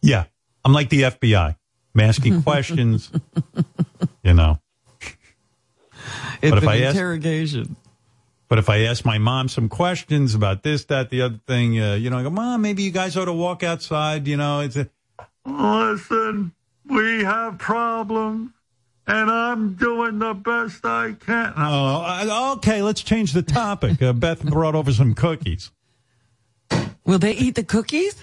[0.00, 0.26] Yeah.
[0.64, 1.56] I'm like the FBI.
[1.94, 3.10] I'm asking questions,
[4.22, 4.60] you know.
[6.40, 7.74] It's But if an I ask- interrogation.
[8.48, 11.94] But if I ask my mom some questions about this, that, the other thing, uh,
[11.94, 14.26] you know, I go, Mom, maybe you guys ought to walk outside.
[14.26, 14.88] You know, it's a,
[15.44, 16.52] listen,
[16.86, 18.52] we have problems,
[19.06, 21.52] and I'm doing the best I can.
[21.56, 24.00] Oh, okay, let's change the topic.
[24.00, 25.70] Uh, Beth brought over some cookies.
[27.04, 28.22] Will they eat the cookies?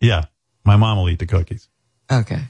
[0.00, 0.24] Yeah,
[0.64, 1.68] my mom will eat the cookies.
[2.10, 2.42] Okay.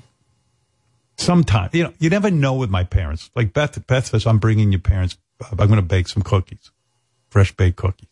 [1.16, 3.30] Sometimes, you know, you never know with my parents.
[3.36, 5.16] Like Beth, Beth says, I'm bringing your parents.
[5.50, 6.70] I'm going to bake some cookies,
[7.34, 8.06] fresh baked cookies.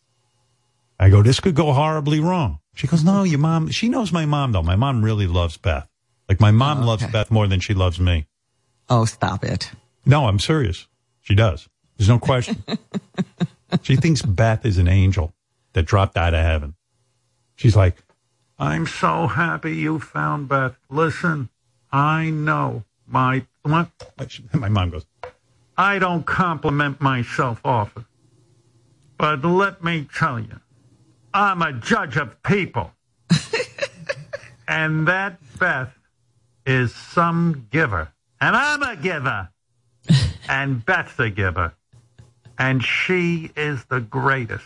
[0.99, 2.59] I go, this could go horribly wrong.
[2.75, 3.69] She goes, no, your mom.
[3.69, 4.61] She knows my mom though.
[4.63, 5.87] My mom really loves Beth.
[6.27, 7.07] Like my mom Oh, loves.
[7.07, 8.27] Beth more than she loves me.
[8.89, 9.71] Oh, stop it.
[10.05, 10.87] No, I'm serious.
[11.21, 11.69] She does.
[11.95, 12.61] There's no question.
[13.81, 15.33] she thinks Beth is an angel
[15.71, 16.75] that dropped out of heaven.
[17.55, 18.03] She's like,
[18.59, 20.75] I'm so happy you found Beth.
[20.89, 21.47] Listen,
[21.93, 23.87] I know my what?
[24.51, 25.05] My mom goes,
[25.77, 28.05] I don't compliment myself often,
[29.23, 30.59] but let me tell you,
[31.33, 32.91] I'm a judge of people,
[34.67, 35.97] and that Beth
[36.65, 39.47] is some giver, and I'm a giver
[40.49, 41.73] and Beth's a giver.
[42.59, 44.65] And she is the greatest.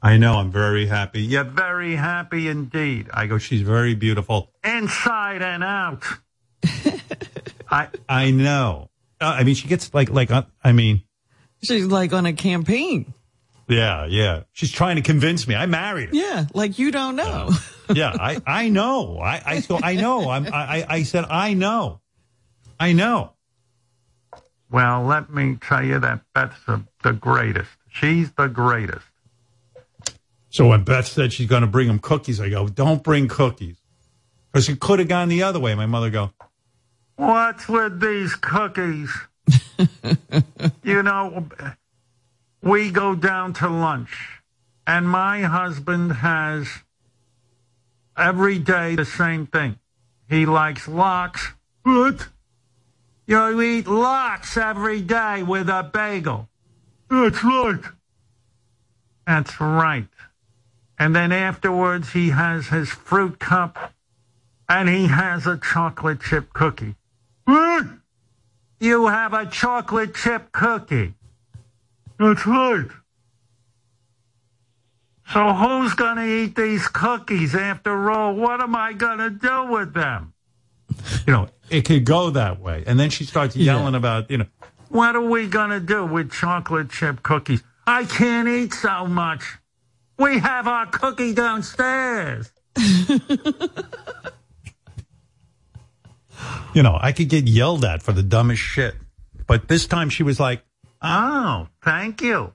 [0.00, 1.22] I know, I'm very happy.
[1.22, 3.10] You're very happy indeed.
[3.12, 4.52] I go, she's very beautiful.
[4.62, 6.04] Inside and out.
[7.68, 8.88] I I know.
[9.20, 11.02] Uh, I mean, she gets like like uh, I mean,
[11.60, 13.12] She's like on a campaign.
[13.72, 14.42] Yeah, yeah.
[14.52, 15.54] She's trying to convince me.
[15.54, 16.14] I married her.
[16.14, 17.50] Yeah, like you don't know.
[17.92, 19.18] Yeah, I I know.
[19.18, 20.30] I I so I know.
[20.30, 22.00] I'm, I I I said I know.
[22.80, 23.32] I know.
[24.70, 27.68] Well, let me tell you that Beth's the, the greatest.
[27.90, 29.04] She's the greatest.
[30.48, 33.76] So when Beth said she's going to bring him cookies, I go, don't bring cookies.
[34.50, 35.74] Because it could have gone the other way.
[35.74, 36.30] My mother go,
[37.16, 39.10] What's with these cookies?
[40.82, 41.46] you know,
[42.62, 44.40] we go down to lunch,
[44.86, 46.68] and my husband has
[48.16, 49.78] every day the same thing.
[50.28, 51.52] He likes lox.
[51.82, 52.28] What?
[53.26, 56.48] You eat lox every day with a bagel.
[57.10, 57.80] That's right.
[59.26, 60.08] That's right.
[60.98, 63.92] And then afterwards, he has his fruit cup
[64.68, 66.94] and he has a chocolate chip cookie.
[67.44, 67.86] What?
[68.80, 71.14] You have a chocolate chip cookie.
[72.22, 72.86] That's right.
[75.32, 78.34] So who's going to eat these cookies after all?
[78.34, 80.32] What am I going to do with them?
[81.26, 82.84] you know, it could go that way.
[82.86, 84.46] And then she starts yelling about, you know,
[84.88, 87.64] What are we going to do with chocolate chip cookies?
[87.86, 89.42] I can't eat so much.
[90.16, 92.52] We have our cookie downstairs.
[96.72, 98.94] you know, I could get yelled at for the dumbest shit.
[99.48, 100.62] But this time she was like,
[101.02, 102.52] Oh, thank you.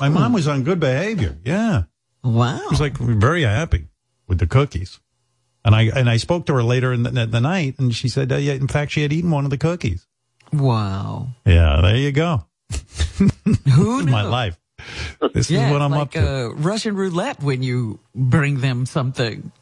[0.00, 1.36] my mom was on good behavior.
[1.44, 1.82] Yeah.
[2.24, 2.58] wow.
[2.58, 3.88] She was like very happy
[4.26, 4.98] with the cookies.
[5.64, 8.32] And I and I spoke to her later in the, the night, and she said,
[8.32, 10.06] uh, yeah, in fact, she had eaten one of the cookies.
[10.52, 11.28] Wow.
[11.44, 12.46] Yeah, there you go.
[13.74, 14.10] Who knew?
[14.10, 14.58] My life.
[15.34, 16.46] This Yeah, is what I'm like up to.
[16.46, 19.52] uh, Russian roulette when you bring them something.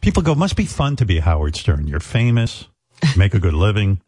[0.00, 1.86] People go, must be fun to be Howard Stern.
[1.88, 2.66] You're famous,
[3.16, 4.00] make a good living,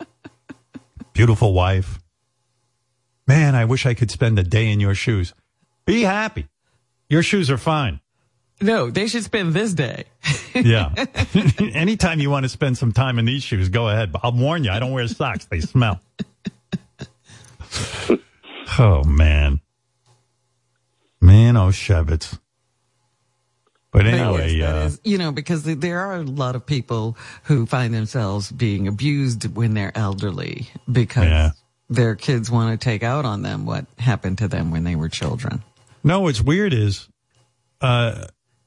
[1.13, 1.99] beautiful wife.
[3.27, 5.33] Man, I wish I could spend a day in your shoes.
[5.87, 6.47] Be happy.
[7.09, 8.01] Your shoes are fine.
[8.61, 10.05] No, they should spend this day.
[10.55, 10.95] Yeah.
[11.59, 14.13] Anytime you want to spend some time in these shoes, go ahead.
[14.13, 15.47] But I'll warn you, I don't wear socks.
[15.47, 16.01] They smell.
[18.79, 19.61] oh, man.
[21.21, 22.39] Man, oh, Shevitz.
[23.91, 27.17] But But anyway, yes, uh, is- you know, because there are a lot of people
[27.45, 31.51] who find themselves being abused when they're elderly because Yeah.
[31.95, 35.09] Their kids want to take out on them what happened to them when they were
[35.09, 35.63] children.
[36.03, 37.09] No, what's weird is
[37.81, 38.27] uh,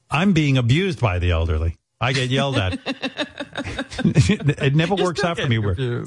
[0.09, 1.77] I'm being abused by the elderly.
[1.99, 2.79] I get yelled at.
[2.85, 5.57] it never works out for me.
[5.57, 6.05] Where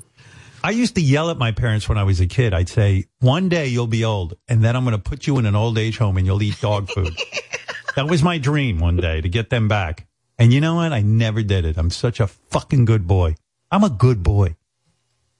[0.62, 2.54] I used to yell at my parents when I was a kid.
[2.54, 5.46] I'd say, "One day you'll be old, and then I'm going to put you in
[5.46, 7.16] an old age home, and you'll eat dog food."
[7.96, 10.06] that was my dream one day to get them back.
[10.38, 10.92] And you know what?
[10.92, 11.76] I never did it.
[11.76, 13.34] I'm such a fucking good boy.
[13.70, 14.56] I'm a good boy.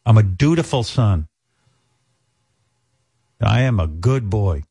[0.05, 1.29] I'm a dutiful son.
[3.41, 4.65] I am a good boy.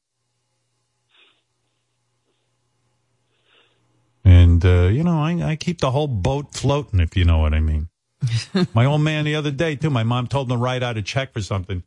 [4.24, 7.54] And, uh, you know, I, I keep the whole boat floating, if you know what
[7.54, 7.90] I mean.
[8.74, 11.02] my old man the other day, too, my mom told him to write out a
[11.02, 11.84] check for something.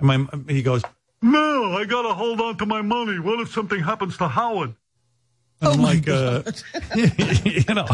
[0.00, 0.82] And my, he goes,
[1.22, 3.18] No, I got to hold on to my money.
[3.18, 4.74] What if something happens to Howard?
[5.60, 6.42] And I'm like, uh,
[6.96, 7.86] you know,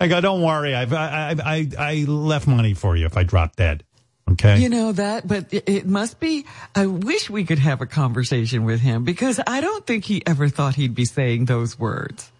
[0.00, 0.74] I go, don't worry.
[0.74, 3.84] I've, I, I, I, I left money for you if I drop dead.
[4.32, 4.58] Okay.
[4.60, 6.46] You know that, but it, must be.
[6.74, 10.48] I wish we could have a conversation with him because I don't think he ever
[10.48, 12.30] thought he'd be saying those words.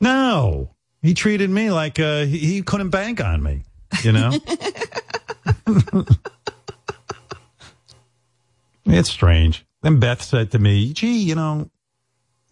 [0.00, 3.62] No, he treated me like uh, he, couldn't bank on me.
[4.02, 4.30] You know,
[8.84, 9.64] it's strange.
[9.82, 11.70] Then Beth said to me, "Gee, you know,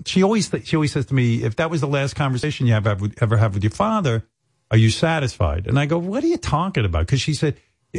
[0.06, 2.72] she always th- she always says to me, if that was the last conversation you
[2.72, 4.24] have ever, ever have with your father,
[4.70, 7.56] are you satisfied?" And I go, "What are you talking about?" Because she said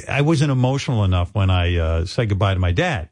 [0.08, 3.10] I wasn't emotional enough when I uh, said goodbye to my dad.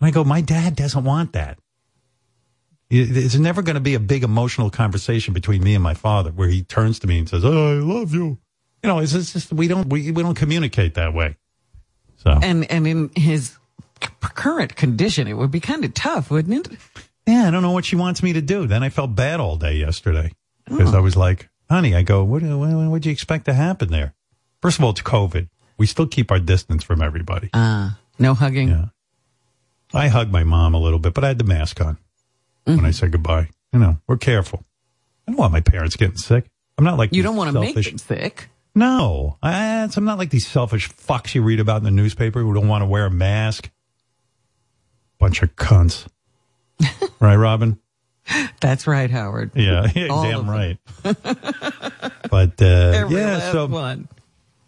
[0.00, 1.58] And I go, "My dad doesn't want that."
[2.90, 6.48] There's never going to be a big emotional conversation between me and my father where
[6.48, 8.38] he turns to me and says, oh, "I love you."
[8.82, 11.36] You know, it's it's just we don't we, we don't communicate that way.
[12.16, 13.56] So And and in his
[14.20, 16.78] current condition, it would be kind of tough, wouldn't it?
[17.26, 18.66] yeah, I don't know what she wants me to do.
[18.66, 20.32] Then I felt bad all day yesterday
[20.66, 24.14] because I was like, "Honey," I go, "What what would you expect to happen there?"
[24.60, 25.48] First of all, it's COVID.
[25.78, 27.50] We still keep our distance from everybody.
[27.52, 28.68] Uh, no hugging.
[28.68, 28.86] Yeah.
[29.94, 31.98] I hugged my mom a little bit, but I had the mask on
[32.64, 33.50] when I said goodbye.
[33.72, 34.64] You know, we're careful.
[35.26, 36.46] I don't want my parents getting sick.
[36.78, 38.48] I'm not like You don't want to make them sick.
[38.74, 42.54] No, I, I'm not like these selfish fucks you read about in the newspaper who
[42.54, 43.70] don't want to wear a mask.
[45.18, 46.06] Bunch of cunts.
[47.20, 47.78] right, Robin?
[48.60, 49.50] That's right, Howard.
[49.54, 50.78] Yeah, damn right.
[51.02, 54.08] but uh, yeah, so one.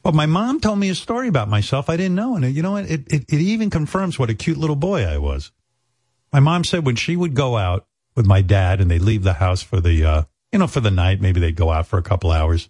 [0.05, 2.37] But my mom told me a story about myself I didn't know.
[2.37, 2.85] And you know what?
[2.91, 5.51] It, it, it even confirms what a cute little boy I was.
[6.33, 9.33] My mom said when she would go out with my dad and they'd leave the
[9.33, 12.03] house for the, uh, you know, for the night, maybe they'd go out for a
[12.03, 12.69] couple hours.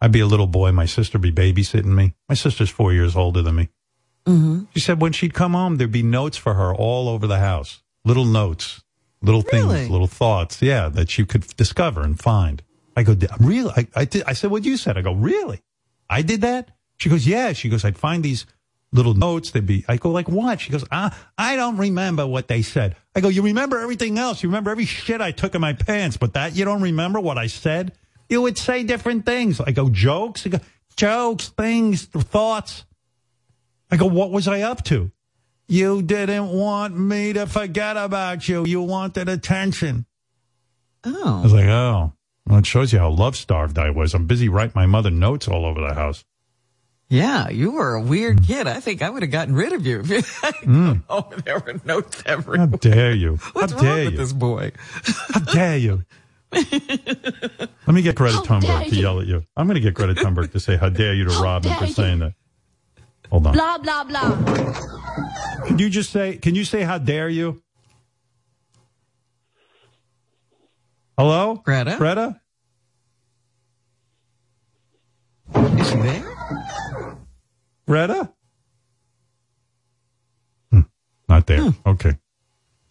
[0.00, 0.72] I'd be a little boy.
[0.72, 2.14] My sister would be babysitting me.
[2.28, 3.68] My sister's four years older than me.
[4.26, 4.64] Mm-hmm.
[4.72, 7.82] She said when she'd come home, there'd be notes for her all over the house.
[8.04, 8.82] Little notes,
[9.20, 9.76] little Really?
[9.80, 10.62] things, little thoughts.
[10.62, 12.62] Yeah, that she could discover and find.
[12.96, 13.72] I go, really?
[13.76, 14.96] I, I, did, I said, what you said?
[14.96, 15.60] I go, really?
[16.12, 16.70] I did that?
[16.98, 17.52] She goes, yeah.
[17.54, 18.46] She goes, I'd find these
[18.92, 19.50] little notes.
[19.50, 20.60] They'd be, I go, like what?
[20.60, 22.96] She goes, ah, I don't remember what they said.
[23.16, 24.42] I go, you remember everything else.
[24.42, 27.38] You remember every shit I took in my pants, but that you don't remember what
[27.38, 27.92] I said?
[28.28, 29.60] You would say different things.
[29.60, 30.46] I go, jokes?
[30.46, 30.60] I go,
[30.96, 32.84] jokes, things, thoughts.
[33.90, 35.10] I go, what was I up to?
[35.66, 38.66] You didn't want me to forget about you.
[38.66, 40.04] You wanted attention.
[41.04, 41.40] Oh.
[41.40, 42.12] I was like, oh,
[42.46, 44.14] well, it shows you how love starved I was.
[44.14, 46.24] I'm busy writing my mother notes all over the house.
[47.08, 48.44] Yeah, you were a weird hmm.
[48.46, 48.66] kid.
[48.66, 50.00] I think I would have gotten rid of you.
[50.00, 50.10] if
[50.66, 52.66] you- Oh, there were notes everywhere.
[52.66, 53.36] How dare you?
[53.52, 54.18] What's how wrong dare with you?
[54.18, 54.72] this boy?
[55.28, 56.04] How dare you?
[56.52, 59.44] Let me get Greta How Thunberg to yell at you.
[59.56, 61.84] I'm going to get Greta Thunberg to say, how dare you to How Robin for
[61.84, 61.92] you.
[61.92, 62.34] saying that.
[63.30, 63.54] Hold on.
[63.54, 64.30] Blah, blah, blah.
[65.66, 67.61] Can you just say, can you say, how dare you?
[71.18, 71.56] Hello?
[71.64, 71.96] Greta?
[71.98, 72.40] Greta?
[75.54, 77.16] Is she there?
[77.86, 78.32] Greta?
[80.70, 80.80] Hmm,
[81.28, 81.72] Not there.
[81.86, 82.12] Okay.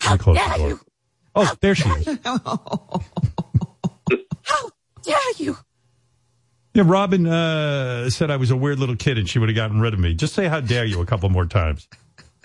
[0.04, 0.80] Let me close the door.
[1.34, 2.06] Oh, there she is.
[4.44, 4.70] How
[5.04, 5.58] dare you?
[6.74, 9.80] Yeah, Robin uh, said I was a weird little kid and she would have gotten
[9.82, 10.14] rid of me.
[10.14, 11.88] Just say how dare you a couple more times.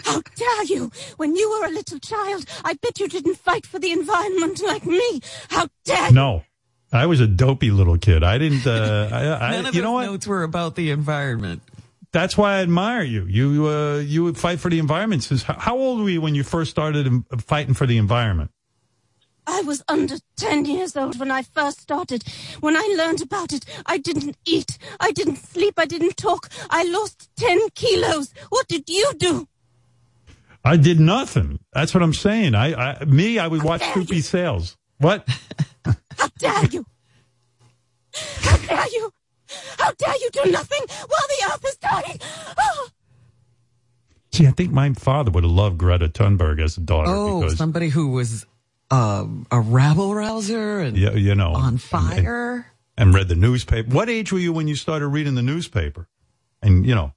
[0.06, 0.92] How dare you?
[1.16, 4.86] When you were a little child, I bet you didn't fight for the environment like
[4.86, 5.20] me.
[5.50, 6.14] How dare you?
[6.14, 6.42] No.
[6.92, 8.22] I was a dopey little kid.
[8.22, 10.06] I didn't uh I, I None of you know what?
[10.06, 11.62] notes were about the environment.
[12.12, 13.24] That's why I admire you.
[13.26, 16.36] You uh you would fight for the environment since how, how old were you when
[16.36, 18.52] you first started um, fighting for the environment?
[19.48, 22.24] I was under 10 years old when I first started.
[22.60, 24.78] When I learned about it, I didn't eat.
[24.98, 25.74] I didn't sleep.
[25.78, 26.48] I didn't talk.
[26.70, 28.32] I lost 10 kilos.
[28.48, 29.46] What did you do?
[30.66, 31.58] I did nothing.
[31.72, 32.54] That's what I'm saying.
[32.54, 34.20] I, I me I would watch dare Soupy.
[34.20, 34.76] Sales.
[34.98, 35.28] What?
[35.84, 36.84] How dare you?
[38.40, 39.12] How dare you?
[39.78, 42.18] How dare you do nothing while the earth is dying?
[42.58, 42.88] Oh,
[44.32, 47.56] See, I think my father would have loved Greta Thunberg as a daughter Oh, because
[47.56, 48.44] somebody who was
[48.90, 52.66] um, a rabble rouser and yeah, you know, on and- fire.
[52.98, 53.88] and read the newspaper.
[53.94, 56.08] What age were you when you started reading the newspaper?
[56.62, 57.12] And you know,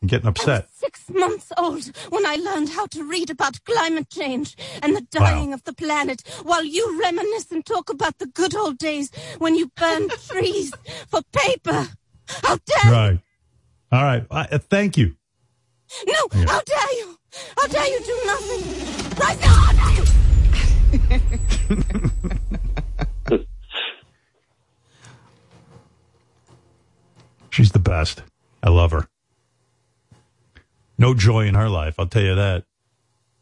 [0.00, 0.68] and getting I was upset.
[0.72, 5.52] six months old when I learned how to read about climate change and the dying
[5.52, 9.70] of the planet, while you reminisce and talk about the good old days when you
[9.76, 10.72] burned trees
[11.08, 11.88] for paper.
[12.42, 12.92] How dare you?
[12.92, 13.20] Right.
[13.92, 14.26] All right.
[14.30, 15.16] I, uh, thank you.
[16.06, 17.18] No, how dare you?
[17.58, 19.18] How dare you do nothing?
[19.18, 19.94] Right now, how dare
[23.30, 23.46] you?
[27.50, 28.22] She's the best.
[28.62, 29.08] I love her.
[31.00, 31.94] No joy in her life.
[31.98, 32.64] I'll tell you that.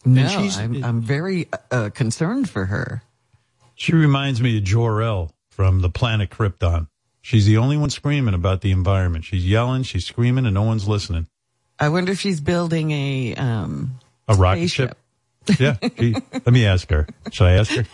[0.05, 3.03] No, she's- I'm, I'm very uh, concerned for her.
[3.75, 6.87] She reminds me of Jor-El from the planet Krypton.
[7.21, 9.25] She's the only one screaming about the environment.
[9.25, 11.27] She's yelling, she's screaming, and no one's listening.
[11.81, 13.99] I wonder if she's building a um,
[14.29, 14.97] A rocket spaceship.
[15.51, 15.61] ship?
[15.61, 15.77] Yeah.
[15.99, 17.07] She, let me ask her.
[17.33, 17.85] Should I ask her?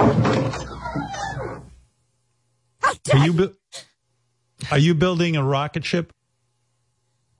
[3.12, 3.32] Are you, you?
[3.32, 3.54] bu-
[4.70, 6.12] are you building a rocket ship?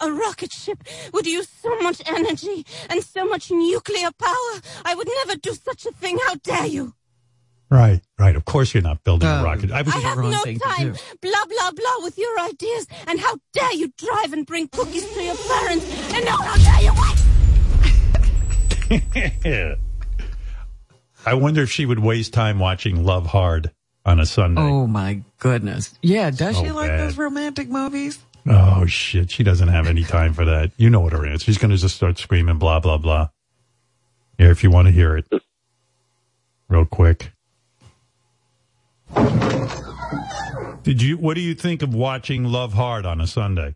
[0.01, 0.83] A rocket ship
[1.13, 4.61] would use so much energy and so much nuclear power.
[4.85, 6.19] I would never do such a thing.
[6.27, 6.95] How dare you?
[7.71, 8.35] Right, right.
[8.37, 9.45] Of course you're not building a Oh.
[9.45, 9.71] rocket.
[9.73, 10.95] I was, I the have no time.
[11.21, 12.87] Blah, blah, blah with your ideas.
[13.07, 15.85] And how dare you drive and bring cookies to your parents?
[16.15, 17.15] And no, how dare you what?
[21.27, 23.71] I wonder if she would waste time watching Love Hard
[24.07, 24.63] on a Sunday.
[24.63, 25.99] Oh my goodness.
[26.01, 27.01] Yeah, does So she like bad.
[27.01, 28.19] those romantic movies?
[28.51, 30.73] Oh shit, she doesn't have any time for that.
[30.77, 31.43] You know what her answer is.
[31.43, 33.29] She's going to just start screaming blah blah blah.
[34.39, 35.27] Here, if you want to hear it,
[36.69, 37.33] real quick.
[40.83, 41.19] Did you?
[41.19, 43.75] What do you think of watching Love Hard on a Sunday?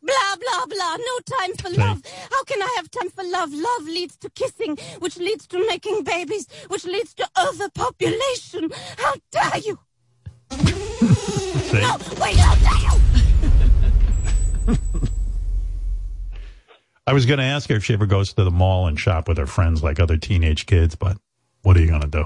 [0.00, 0.96] Blah, blah, blah.
[0.96, 2.00] No time for love.
[2.30, 3.52] How can I have time for love?
[3.52, 8.70] Love leads to kissing, which leads to making babies, which leads to overpopulation.
[8.96, 9.78] How dare you?
[11.72, 13.05] No, wait, how dare you?
[17.06, 19.28] I was going to ask her if she ever goes to the mall and shop
[19.28, 21.16] with her friends like other teenage kids, but
[21.62, 22.24] what are you going to do?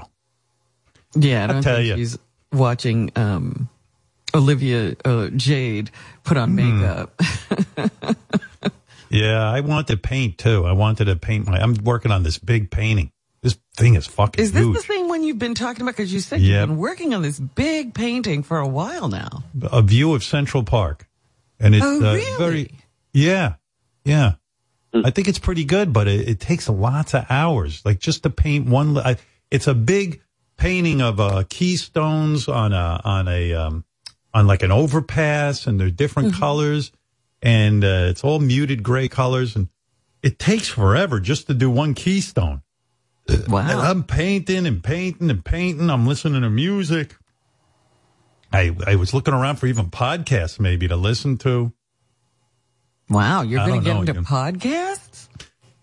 [1.15, 1.95] Yeah, I don't tell think you.
[1.97, 2.17] she's
[2.51, 3.69] watching um,
[4.33, 5.91] Olivia uh, Jade
[6.23, 6.79] put on Hmm.
[6.81, 7.21] makeup.
[9.09, 10.65] Yeah, I want to paint too.
[10.65, 11.59] I wanted to paint my.
[11.59, 13.11] I'm working on this big painting.
[13.41, 14.77] This thing is fucking Is this huge.
[14.77, 15.97] the same one you've been talking about?
[15.97, 16.47] Because you said Yep.
[16.61, 19.43] you've been working on this big painting for a while now.
[19.63, 21.09] a view of Central Park,
[21.59, 22.71] and it's Oh, uh, very
[23.11, 23.55] yeah,
[24.05, 24.35] yeah.
[24.93, 27.81] I think it's pretty good, but it, it takes lots of hours.
[27.85, 28.97] Like just to paint one.
[28.97, 29.17] I,
[29.49, 30.21] it's a big
[30.57, 33.85] painting of uh, keystones on a on a um,
[34.33, 36.91] on like an overpass, and they're different colors,
[37.41, 39.69] and uh, it's all muted gray colors, and
[40.21, 42.61] it takes forever just to do one keystone.
[43.27, 43.81] And Wow.
[43.81, 45.89] I'm painting and painting and painting.
[45.89, 47.15] I'm listening to music.
[48.51, 51.71] I I was looking around for even podcasts maybe to listen to.
[53.11, 55.27] Wow, you're going to get know, into podcasts?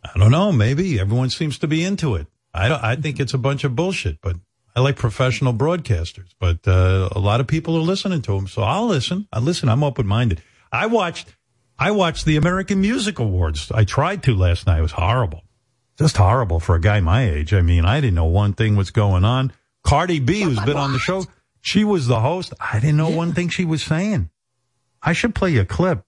[0.05, 0.51] I don't know.
[0.51, 2.27] Maybe everyone seems to be into it.
[2.55, 4.37] I don't, I think it's a bunch of bullshit, but
[4.75, 6.31] I like professional broadcasters.
[6.41, 9.29] But uh, a lot of people are listening to them, so I'll listen.
[9.33, 9.69] I listen.
[9.69, 10.43] I'm open minded.
[10.73, 11.35] I watched
[11.79, 13.71] I watched the American Music Awards.
[13.71, 14.79] I tried to last night.
[14.79, 15.43] It was horrible.
[15.97, 17.53] Just horrible for a guy my age.
[17.55, 19.53] I mean, I didn't know one thing was going on.
[19.85, 21.25] Cardi B, who's been on the show,
[21.61, 22.53] she was the host.
[22.61, 24.31] I didn't know one thing she was saying.
[25.03, 26.05] I should play you a clip.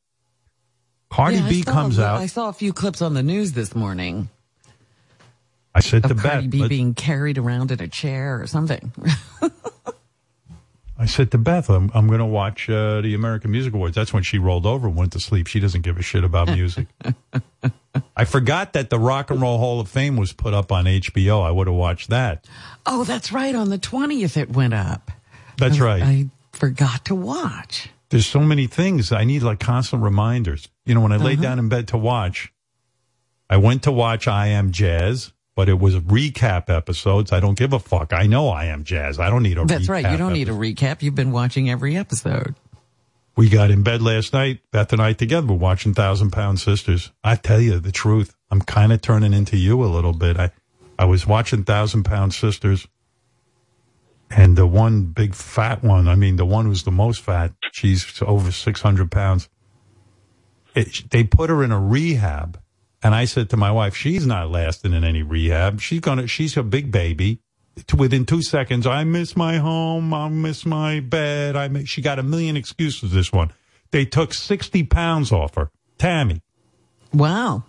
[1.10, 2.20] Cardi Yeah, B saw comes a- out.
[2.20, 4.28] I saw a few clips on the news this morning
[5.74, 8.92] I said to Cardi Beth, B being carried around in a chair or something.
[10.98, 13.94] I said to Beth, I'm, I'm going to watch uh, the American Music Awards.
[13.94, 15.46] That's when she rolled over and went to sleep.
[15.46, 16.88] She doesn't give a shit about music.
[18.16, 21.42] I forgot that the Rock and Roll Hall of Fame was put up on HBO.
[21.42, 22.44] I would have watched that.
[22.84, 23.54] oh, that's right.
[23.54, 25.10] On the 20th, it went up.
[25.56, 26.02] That's I- right.
[26.02, 27.88] I forgot to watch.
[28.10, 29.12] There's so many things.
[29.12, 30.68] I need like constant reminders.
[30.84, 31.42] You know, when I lay Uh-huh.
[31.42, 32.52] down in bed to watch,
[33.48, 37.32] I went to watch I Am Jazz, but it was recap episodes.
[37.32, 38.12] I don't give a fuck.
[38.12, 39.18] I know I Am Jazz.
[39.18, 39.68] I don't need a recap.
[39.68, 40.10] That's right.
[40.10, 41.02] You don't need a recap.
[41.02, 42.54] You've been watching every episode.
[43.36, 47.10] We got in bed last night, Beth and I together, we're watching Thousand Pound Sisters.
[47.24, 50.36] I tell you the truth, I'm kind of turning into you a little bit.
[50.36, 50.50] I,
[50.98, 52.86] I was watching Thousand Pound Sisters,
[54.30, 58.22] and the one big fat one, I mean, the one who's the most fat, she's
[58.22, 59.48] over 600 pounds.
[60.74, 62.60] It, they put her in a rehab,
[63.02, 65.80] and I said to my wife, she's not lasting in any rehab.
[65.80, 67.40] She's gonna, she's a big baby.
[67.96, 70.12] Within two seconds, I miss my home.
[70.12, 71.56] I miss my bed.
[71.56, 73.12] I miss, she got a million excuses.
[73.12, 73.52] This one,
[73.90, 75.70] they took 60 pounds off her.
[75.98, 76.40] Tammy,
[77.12, 77.64] Wow.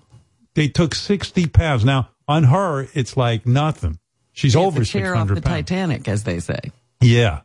[0.53, 1.84] they took 60 pounds.
[1.86, 3.99] Now on her, it's like nothing.
[4.34, 5.55] She's Get over off 600 the pounds.
[5.55, 6.71] Titanic, as they say.
[7.01, 7.41] Yeah.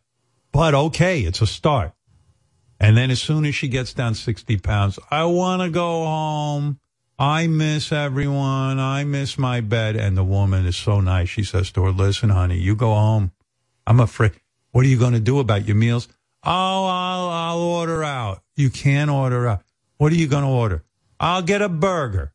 [0.52, 1.92] But okay, it's a start.
[2.78, 6.78] And then as soon as she gets down 60 pounds, I want to go home.
[7.18, 8.78] I miss everyone.
[8.78, 9.96] I miss my bed.
[9.96, 11.28] And the woman is so nice.
[11.28, 13.32] She says to her, listen, honey, you go home.
[13.86, 14.32] I'm afraid.
[14.72, 16.08] What are you going to do about your meals?
[16.44, 18.42] Oh, I'll, I'll order out.
[18.54, 19.62] You can't order out.
[19.96, 20.84] What are you going to order?
[21.18, 22.32] I'll get a burger.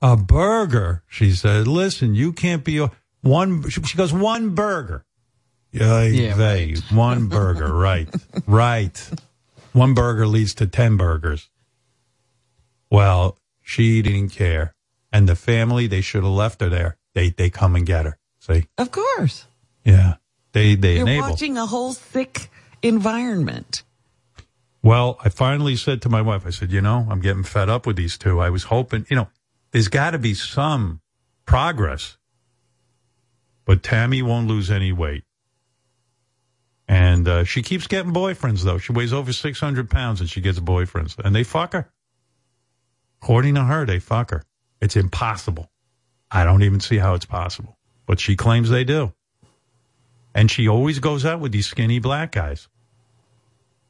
[0.00, 1.02] A burger?
[1.08, 2.86] She said, listen, you can't be
[3.22, 3.68] one.
[3.68, 5.04] She goes, one burger.
[5.72, 8.08] Yeah, Yeah, they, one burger, right,
[8.46, 9.10] right.
[9.72, 11.48] One burger leads to 10 burgers.
[12.90, 14.74] Well, she didn't care.
[15.10, 16.98] And the family, they should have left her there.
[17.14, 18.18] They, they come and get her.
[18.40, 18.66] See?
[18.76, 19.46] Of course.
[19.84, 20.14] Yeah.
[20.52, 21.30] They, they You're enable.
[21.30, 22.50] watching a whole sick
[22.82, 23.82] environment.
[24.82, 27.86] Well, I finally said to my wife, I said, you know, I'm getting fed up
[27.86, 28.40] with these two.
[28.40, 29.28] I was hoping, you know,
[29.70, 31.00] there's got to be some
[31.46, 32.18] progress.
[33.64, 35.24] But Tammy won't lose any weight.
[36.88, 38.78] And uh, she keeps getting boyfriends, though.
[38.78, 41.18] She weighs over 600 pounds and she gets boyfriends.
[41.18, 41.90] And they fuck her.
[43.22, 44.42] According to her, they fuck her.
[44.80, 45.70] It's impossible.
[46.30, 47.78] I don't even see how it's possible.
[48.04, 49.12] But she claims they do.
[50.34, 52.68] And she always goes out with these skinny black guys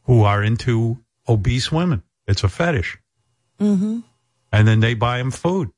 [0.04, 0.98] who are into
[1.28, 2.02] obese women.
[2.26, 2.98] It's a fetish.
[3.60, 4.00] Mm-hmm.
[4.52, 5.70] And then they buy them food.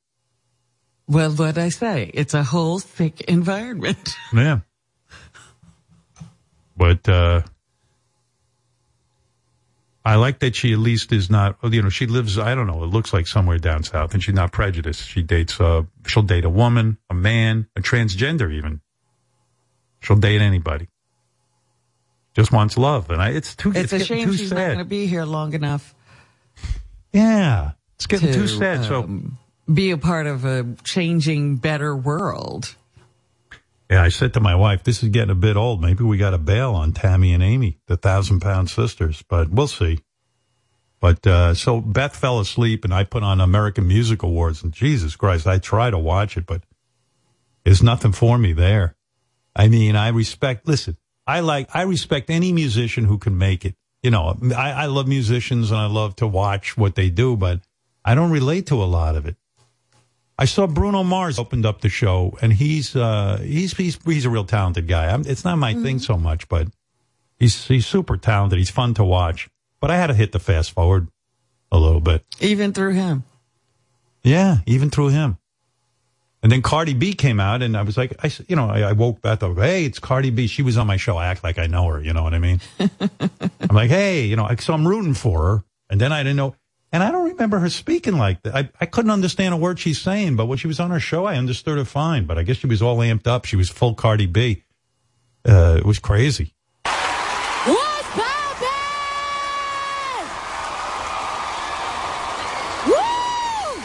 [1.07, 4.15] Well, what I say, it's a whole sick environment.
[4.33, 4.59] Yeah.
[6.77, 7.41] But uh,
[10.03, 12.83] I like that she at least is not, you know, she lives, I don't know,
[12.83, 15.07] it looks like somewhere down south and she's not prejudiced.
[15.07, 18.81] She dates, uh, she'll date a woman, a man, a transgender even.
[20.01, 20.89] She'll date anybody.
[22.33, 23.09] Just wants love.
[23.09, 25.53] And I, it's too, It's, a shame too she's not going to be here long
[25.53, 25.95] enough
[27.15, 27.71] yeah.
[27.95, 28.83] It's getting to too sad.
[28.83, 29.37] so, um,
[29.71, 32.75] be a part of a changing, better world.
[33.89, 35.81] Yeah, I said to my wife, this is getting a bit old.
[35.81, 39.67] Maybe we got to bail on Tammy and Amy, the thousand pound sisters, but we'll
[39.67, 39.99] see.
[40.99, 45.15] But, uh, so Beth fell asleep and I put on American Music Awards and Jesus
[45.15, 46.63] Christ, I try to watch it, but
[47.63, 48.95] there's nothing for me there.
[49.55, 50.97] I mean, I respect, listen,
[51.27, 55.07] I like, I respect any musician who can make it you know, I, I love
[55.07, 57.61] musicians and I love to watch what they do, but
[58.05, 59.35] I don't relate to a lot of it.
[60.37, 64.29] I saw Bruno Mars opened up the show, and he's uh, he's he's he's a
[64.29, 65.07] real talented guy.
[65.07, 66.67] I'm, it's not my thing so much, but
[67.39, 68.59] he's he's super talented.
[68.59, 69.49] He's fun to watch.
[69.79, 71.07] But I had to hit the fast forward
[71.71, 72.25] a little bit.
[72.41, 73.23] Even through him.
[74.23, 75.37] Yeah, even through him.
[76.41, 78.91] And then Cardi B came out, and I was like, I, you know, I, I
[78.91, 79.57] woke Beth up.
[79.57, 80.47] Hey, it's Cardi B.
[80.47, 81.17] She was on my show.
[81.17, 82.01] I act like I know her.
[82.01, 82.61] You know what I mean?
[82.79, 85.63] I'm like, hey, you know, I so I'm rooting for her.
[85.89, 86.55] And then I didn't know,
[86.95, 88.55] and I don't remember her speaking like that.
[88.55, 91.25] I, I couldn't understand a word she's saying, but when she was on her show,
[91.25, 92.23] I understood her fine.
[92.23, 93.43] But I guess she was all amped up.
[93.43, 94.63] She was full Cardi B.
[95.45, 96.53] Uh, it was crazy.
[96.85, 98.69] What's poppin'?
[102.87, 103.81] Woo!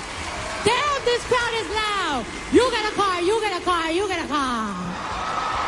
[0.63, 2.25] Damn, this crowd is loud.
[2.53, 4.71] You got a car, you got a car, you got a car.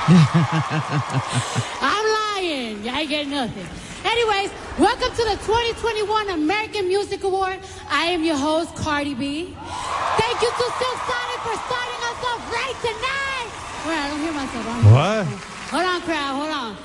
[1.83, 2.07] I'm
[2.39, 2.87] lying.
[2.87, 3.92] Ain't getting nothing.
[4.05, 7.59] Anyways, welcome to the 2021 American Music Award.
[7.89, 9.45] I am your host, Cardi B.
[9.55, 13.49] Thank you to Silk Sonic for starting us off right tonight.
[13.87, 14.67] Wait, I don't hear myself.
[14.67, 15.25] I don't hear What?
[15.27, 15.71] myself.
[15.71, 16.35] Hold on, crowd.
[16.37, 16.77] Hold on.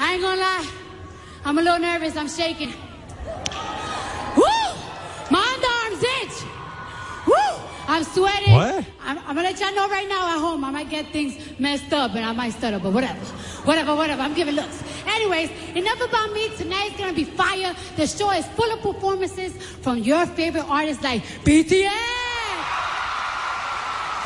[0.00, 0.66] I ain't gonna lie.
[1.44, 2.16] I'm a little nervous.
[2.16, 2.72] I'm shaking.
[4.36, 4.63] Woo!
[7.86, 8.52] I'm sweating.
[8.52, 8.84] What?
[9.02, 10.64] I'm, I'm gonna let y'all know right now at home.
[10.64, 13.18] I might get things messed up and I might stutter, but whatever.
[13.64, 14.22] Whatever, whatever.
[14.22, 14.82] I'm giving looks.
[15.06, 16.48] Anyways, enough about me.
[16.56, 17.74] Tonight's gonna be fire.
[17.96, 21.90] The show is full of performances from your favorite artists like BTS.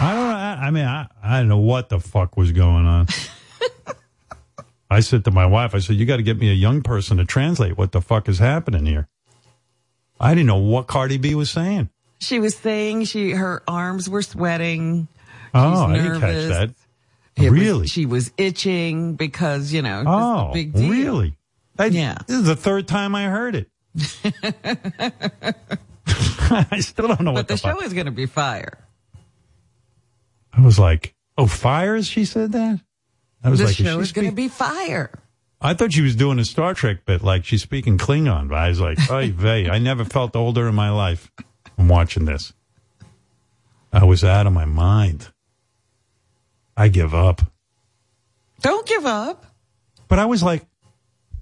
[0.01, 0.37] I don't know.
[0.37, 3.09] I, I mean, I, I don't know what the fuck was going on.
[4.91, 7.17] I said to my wife, I said, you got to get me a young person
[7.19, 9.09] to translate what the fuck is happening here.
[10.21, 11.91] I didn't know what Cardi B was saying.
[12.21, 15.09] She was saying she her arms were sweating.
[15.55, 16.49] Oh, I She's didn't catch nervous.
[16.57, 16.71] that.
[17.45, 17.87] It was- really?
[17.87, 20.91] she was itching because, you know, oh, big deal.
[20.91, 21.37] really?
[21.79, 22.19] I, Yeah.
[22.27, 23.71] This is the third time I heard it.
[26.71, 27.79] I still don't know what But the the, fuck.
[27.81, 28.79] show is going to be fire.
[30.53, 32.07] I was like, oh, fires?
[32.07, 32.81] She said that?
[33.45, 35.11] I was The like, show she is going to be fire.
[35.61, 38.49] I thought she was doing a Star Trek bit, like she's speaking Klingon.
[38.49, 41.31] But I was like, "Ay vey!" I never felt older in my life
[41.79, 42.53] from watching this.
[43.93, 45.29] I was out of my mind.
[46.77, 47.41] I give up.
[48.63, 49.47] Don't give up.
[50.09, 50.67] But I was like,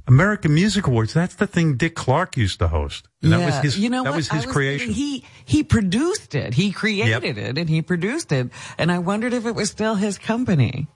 [0.07, 1.14] American Music Awards.
[1.14, 3.09] That's the thing Dick Clark used to host.
[3.22, 3.62] And that was Yeah.
[3.62, 3.78] his.
[3.78, 4.16] You know that what?
[4.16, 4.93] was his creation.
[4.93, 6.53] He he produced it.
[6.55, 8.51] He created it and he produced it.
[8.78, 10.87] And I wondered if it was still his company.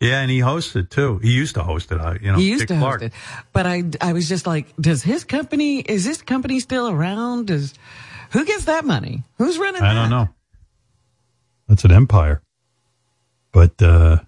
[0.00, 1.18] yeah, and he hosted too.
[1.18, 2.00] He used to host it.
[2.00, 3.00] uh, You know, he used Dick to Clark.
[3.02, 3.44] host it.
[3.52, 7.48] But I I was just like, does his company is this company still around?
[7.48, 7.74] Does
[8.30, 9.24] who gets that money?
[9.38, 10.00] Who's running I that?
[10.00, 10.28] don't know.
[11.68, 12.42] That's an empire.
[13.52, 14.18] But, uh,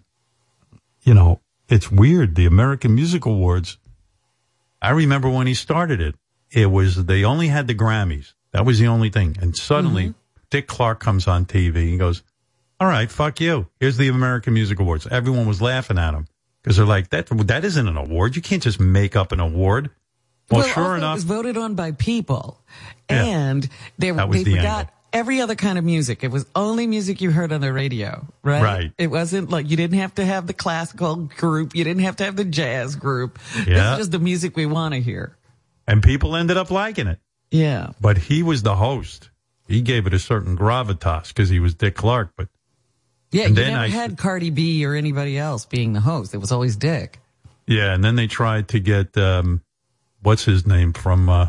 [1.03, 2.35] you know, it's weird.
[2.35, 3.79] The American Music Awards,
[4.81, 6.15] I remember when he started it,
[6.51, 8.35] it was, they only had the Grammys.
[8.53, 9.37] That was the only thing.
[9.41, 10.15] And suddenly
[10.51, 12.23] Dick Clark comes on TV and goes,
[12.79, 13.69] all right, fuck you.
[13.81, 15.07] Here's the American Music Awards.
[15.07, 16.27] Everyone was laughing at him
[16.63, 18.37] because they're like, that, that isn't an award.
[18.37, 19.91] You can't just make up an award.
[20.53, 21.13] Well, Well, sure enough.
[21.13, 22.61] it was voted on by people,
[23.11, 23.25] Yeah.
[23.25, 24.93] and they they the forgot angle.
[25.13, 26.23] every other kind of music.
[26.25, 28.63] It was only music you heard on the radio, right?
[28.63, 28.93] Right.
[28.99, 32.25] It wasn't like you didn't have to have the classical group, you didn't have to
[32.25, 33.39] have the jazz group.
[33.55, 35.37] This is just the music we want to hear.
[35.89, 37.19] and people ended up liking it.
[37.51, 37.91] Yeah.
[38.01, 39.29] but he was the host.
[39.69, 42.31] He gave it a certain gravitas because he was Dick Clark.
[42.37, 42.49] But
[43.31, 46.35] Yeah, And you then never I- had Cardi B or anybody else being the host.
[46.35, 47.19] It was always Dick.
[47.67, 49.61] yeah, and then they tried to get um,
[50.23, 51.49] what's his name from uh,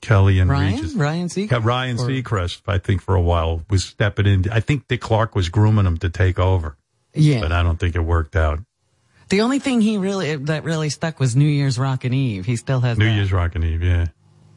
[0.00, 0.74] Kelly and Ryan?
[0.76, 0.94] Regis.
[0.94, 1.64] Ryan Seacrest?
[1.64, 4.50] Ryan Or- Seacrest, I think, for a while was stepping in.
[4.50, 6.76] I think Dick Clark was grooming him to take over,
[7.14, 7.40] Yeah.
[7.40, 8.60] but I don't think it worked out.
[9.30, 12.44] the only thing he really that really stuck was New Year's Rockin' Eve.
[12.44, 13.14] He still has New that.
[13.14, 14.06] Year's Rockin' Eve, yeah,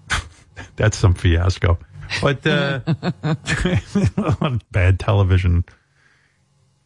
[0.76, 1.80] that's some fiasco.
[2.22, 2.80] But uh,
[4.72, 5.66] bad television.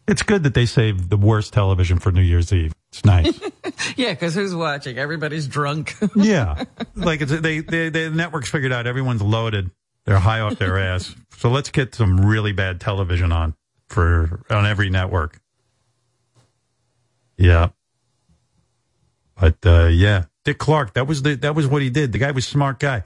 [0.07, 2.73] It's good that they saved the worst television for New Year's Eve.
[2.91, 3.39] It's nice.
[3.95, 4.97] Yeah, because who's watching?
[4.97, 5.95] Everybody's drunk.
[6.15, 6.65] Yeah,
[6.95, 9.71] like it's, they, they, the networks figured out everyone's loaded.
[10.05, 11.15] They're high off their ass.
[11.37, 13.55] So let's get some really bad television on
[13.89, 15.39] for on every network.
[17.37, 17.69] Yeah,
[19.39, 20.93] but uh, yeah, Dick Clark.
[20.93, 22.11] That was the that was what he did.
[22.11, 23.03] The guy was a smart guy.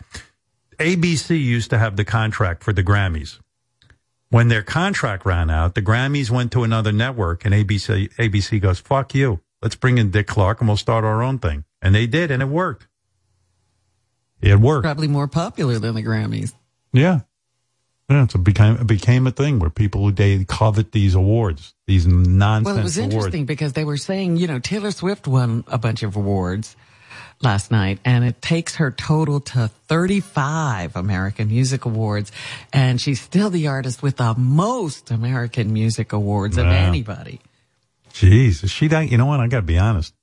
[0.79, 3.39] ABC used to have the contract for the Grammys.
[4.29, 8.79] When their contract ran out, the Grammys went to another network, and ABC ABC goes,
[8.79, 11.63] "Fuck you." Let's bring in Dick Clark and we'll start our own thing.
[11.81, 12.87] And they did, and it worked.
[14.39, 14.83] It worked.
[14.83, 16.53] Probably more popular than the Grammys.
[16.93, 17.21] Yeah.
[18.07, 22.05] Yeah, so it became, it became a thing where people, they covet these awards, these
[22.05, 23.15] nonsense Well, it was awards.
[23.15, 26.75] interesting because they were saying, you know, Taylor Swift won a bunch of awards,
[27.41, 32.31] last night and it takes her total to 35 American Music Awards.
[32.71, 37.39] And she's still the artist with the most American Music Awards of anybody.
[38.15, 39.11] Jeez, is she that?
[39.11, 39.41] You know what?
[39.41, 40.13] I got to be honest.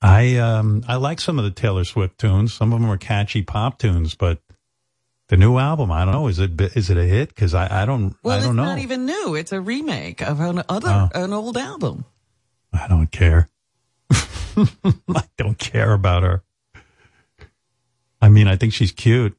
[0.00, 2.52] I um I like some of the Taylor Swift tunes.
[2.54, 4.40] Some of them are catchy pop tunes, but
[5.28, 6.28] the new album, I don't know.
[6.28, 7.28] Is it is it a hit?
[7.28, 8.64] Because I, I don't Well, I it's don't know.
[8.64, 9.34] not even new.
[9.34, 11.08] It's a remake of an other, Oh.
[11.22, 12.04] an old album.
[12.72, 13.48] I don't care.
[14.10, 16.42] I don't care about her.
[18.20, 19.36] I mean, I think she's cute,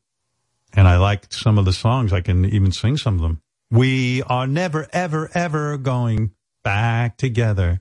[0.74, 2.14] and I like some of the songs.
[2.14, 3.42] I can even sing some of them.
[3.72, 6.32] We are never, ever, ever going
[6.68, 7.80] back together.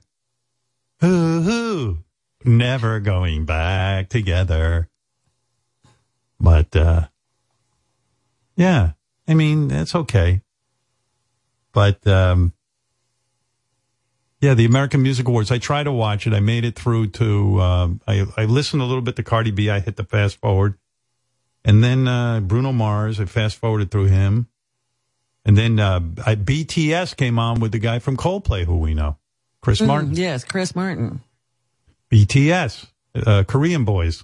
[1.01, 1.97] Hoo hoo.
[2.45, 4.87] Never going back together.
[6.39, 7.07] But, uh,
[8.55, 8.91] yeah,
[9.27, 10.39] I mean, it's okay.
[11.73, 12.53] But, um,
[14.39, 15.51] yeah, the American Music Awards.
[15.51, 16.31] I try to watch it.
[16.31, 17.59] I made it through to.
[17.59, 19.69] Um, I I listened a little bit to Cardi B.
[19.69, 20.75] I hit the fast forward,
[21.65, 23.19] and then uh, Bruno Mars.
[23.19, 24.47] I fast forwarded through him,
[25.47, 29.17] and then uh, BTS came on with the guy from Coldplay, who we know,
[29.61, 30.11] Chris Martin.
[30.11, 31.21] Mm, yes, Chris Martin.
[32.11, 34.23] BTS, uh, Korean boys,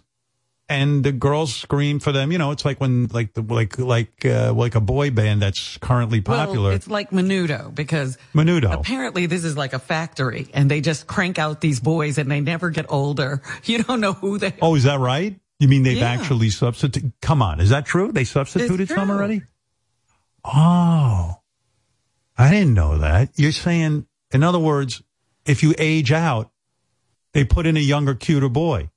[0.69, 2.31] and the girls scream for them.
[2.31, 5.77] You know, it's like when like the like like uh, like a boy band that's
[5.77, 6.67] currently popular.
[6.69, 8.73] Well, it's like Menudo because Menudo.
[8.73, 12.39] apparently this is like a factory and they just crank out these boys and they
[12.41, 13.41] never get older.
[13.65, 15.39] You don't know who they Oh, is that right?
[15.59, 16.09] You mean they've Yeah.
[16.11, 17.13] actually substituted?
[17.21, 18.11] Come on, is that true?
[18.11, 19.41] They substituted some already?
[20.45, 21.35] Oh,
[22.37, 23.29] I didn't know that.
[23.35, 25.01] You're saying, in other words,
[25.45, 26.51] if you age out,
[27.33, 28.89] they put in a younger, cuter boy.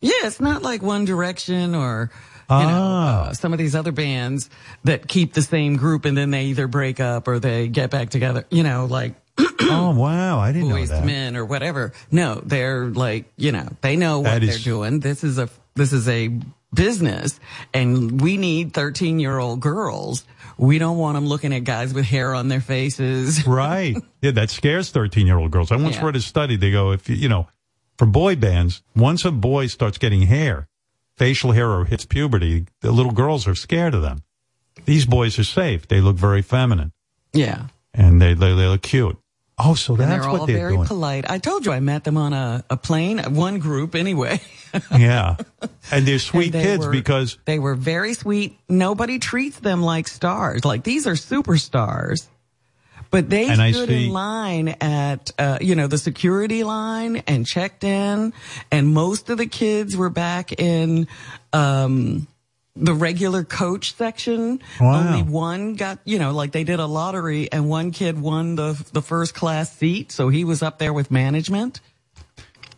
[0.00, 2.10] Yeah, it's not like One Direction or
[2.50, 3.28] you know Ah.
[3.28, 4.48] uh, some of these other bands
[4.84, 8.10] that keep the same group and then they either break up or they get back
[8.10, 8.44] together.
[8.50, 9.14] You know, like
[9.62, 11.04] oh wow, I didn't Boys know that.
[11.04, 11.92] Men or whatever.
[12.10, 15.00] No, they're like you know they know what they're doing.
[15.00, 16.30] This is a this is a
[16.72, 17.38] business,
[17.74, 20.24] and we need thirteen year old girls.
[20.58, 23.46] We don't want them looking at guys with hair on their faces.
[23.46, 23.96] right.
[24.20, 25.70] Yeah, that scares 13 year old girls.
[25.72, 26.04] I once Yeah.
[26.06, 26.56] read a study.
[26.56, 27.48] They go, if you, you know,
[27.96, 30.68] for boy bands, once a boy starts getting hair,
[31.16, 34.22] facial hair or hits puberty, the little girls are scared of them.
[34.84, 35.86] These boys are safe.
[35.88, 36.92] They look very feminine
[37.32, 37.66] Yeah.
[37.94, 39.16] and they, they, they look cute.
[39.58, 40.86] Oh, so And that's they're what they're very doing.
[40.86, 41.28] polite.
[41.28, 44.40] I told you I met them on a, a plane, one group anyway.
[44.96, 45.36] yeah.
[45.90, 48.56] And they're sweet they kids were- because, They were very sweet.
[48.68, 50.64] Nobody treats them like stars.
[50.64, 52.28] Like these are superstars.
[53.10, 57.82] But they And stood in line at, uh, you know, the security line and checked
[57.82, 58.34] in.
[58.70, 61.08] And most of the kids were back in,
[61.54, 62.26] um,
[62.84, 64.60] the regular coach section.
[64.80, 65.06] Wow.
[65.08, 68.82] Only one got, you know, like they did a lottery and one kid won the,
[68.92, 70.12] the first class seat.
[70.12, 71.80] So he was up there with management.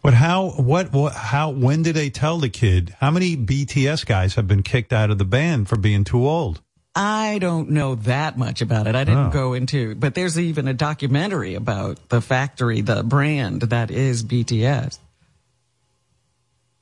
[0.02, 2.96] but how, what, what, how, when did they tell the kid?
[3.00, 6.60] How many BTS guys have been kicked out of the band for being too old?
[6.94, 8.96] I don't know that much about it.
[8.96, 9.30] I didn't Oh.
[9.30, 14.98] go into, but there's even a documentary about the factory, the brand that is BTS.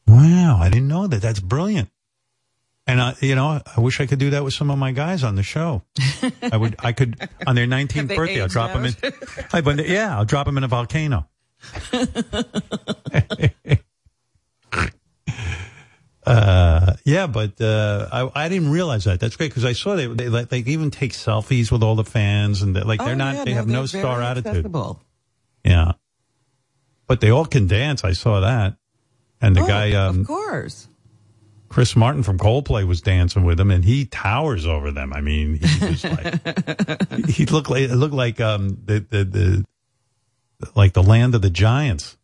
[0.06, 1.20] Wow, I didn't know that.
[1.20, 1.90] That's brilliant.
[2.88, 5.22] And I, you know, I wish I could do that with some of my guys
[5.22, 5.82] on the show.
[6.42, 8.40] I would, I could on their 19th birthday.
[8.40, 8.94] I'll drop them in.
[9.04, 9.12] out?
[9.52, 11.28] I, but yeah, I'll drop them in a volcano.
[16.26, 19.20] uh, yeah, but uh, I, I didn't realize that.
[19.20, 22.04] That's great because I saw they they like they even take selfies with all the
[22.04, 24.70] fans and they're like they're Oh, not yeah, they have no star attitude.
[25.64, 25.92] Yeah,
[27.06, 28.04] but they all can dance.
[28.04, 28.76] I saw that,
[29.40, 30.88] and the Oh, guy um, of course.
[31.68, 35.12] Chris Martin from Coldplay was dancing with them, and he towers over them.
[35.12, 39.64] I mean, he was like, he looked like it looked like um the the the
[40.74, 42.16] like the land of the giants.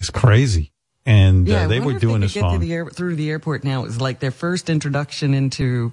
[0.00, 0.72] It's crazy,
[1.06, 2.86] and Yeah, uh, they wonder were if doing they a could get to the air,
[2.86, 3.80] through the airport now.
[3.82, 5.92] It was like their first introduction into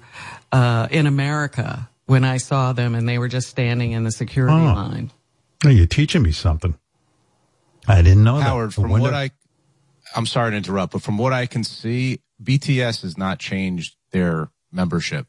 [0.50, 4.54] uh, in America when I saw them, and they were just standing in the security
[4.56, 4.64] Oh.
[4.74, 5.12] line.
[5.64, 6.74] Oh, you're teaching me something.
[7.86, 8.74] I didn't know Howard, that.
[8.74, 9.30] from When what I,
[10.14, 14.50] I'm sorry to interrupt, but from what I can see, BTS has not changed their
[14.72, 15.26] membership.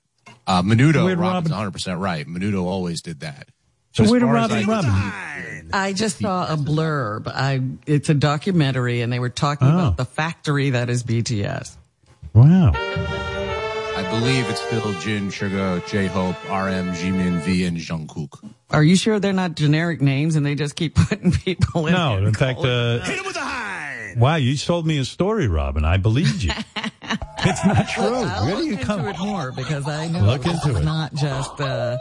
[0.48, 2.26] Uh, Menudo, Where'd Robin's Robin- 100% right.
[2.28, 3.50] Menudo always did that.
[3.94, 5.70] so as where did Robin I- Robin?
[5.74, 7.28] I just saw a blurb.
[7.28, 9.72] I it's a documentary, and they were talking Oh.
[9.74, 11.78] about the factory that is BTS.
[12.34, 12.72] Wow.
[12.76, 18.40] I believe it's still Jin, Suga, J-Hope, RM, Jimin, V, and Jungkook.
[18.72, 21.94] Are you sure they're not generic names and they just keep putting people in?
[21.94, 23.00] No, in fact, uh,
[24.18, 25.86] wow, you told me a story, Robin.
[25.86, 26.52] I believed you.
[27.40, 28.04] it's not true.
[28.06, 29.00] I'll Where do you look come?
[29.00, 30.84] into it more because I know Look it's it.
[30.84, 31.98] not just uh,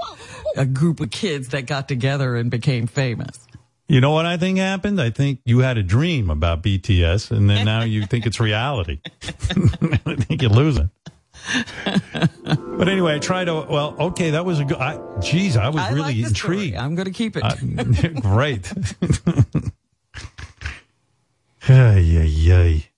[0.57, 3.47] a group of kids that got together and became famous.
[3.89, 5.01] You know what I think happened?
[5.01, 9.01] I think you had a dream about BTS, and then now you think it's reality.
[9.23, 10.91] I think you're losing.
[12.77, 13.67] but anyway, I tried to.
[13.69, 14.77] Well, okay, that was a good.
[14.77, 16.57] I, geez, I was I really like the story.
[16.57, 16.77] intrigued.
[16.77, 17.43] I'm going to keep it.
[17.43, 18.73] Uh, great.
[21.69, 22.91] Ay, ay, ay.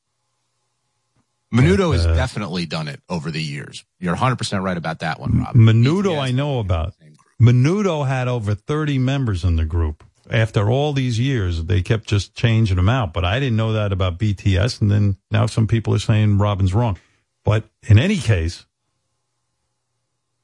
[1.53, 3.85] Menudo But, has uh, definitely done it over the years.
[3.99, 5.55] You're 100% right about that one, Rob.
[5.55, 6.95] Menudo, I know about.
[7.41, 10.05] Menudo had over 30 members in the group.
[10.31, 13.13] After all these years, they kept just changing them out.
[13.13, 14.81] But I didn't know that about BTS.
[14.81, 16.99] And then now some people are saying Robin's wrong.
[17.45, 18.65] But in any case,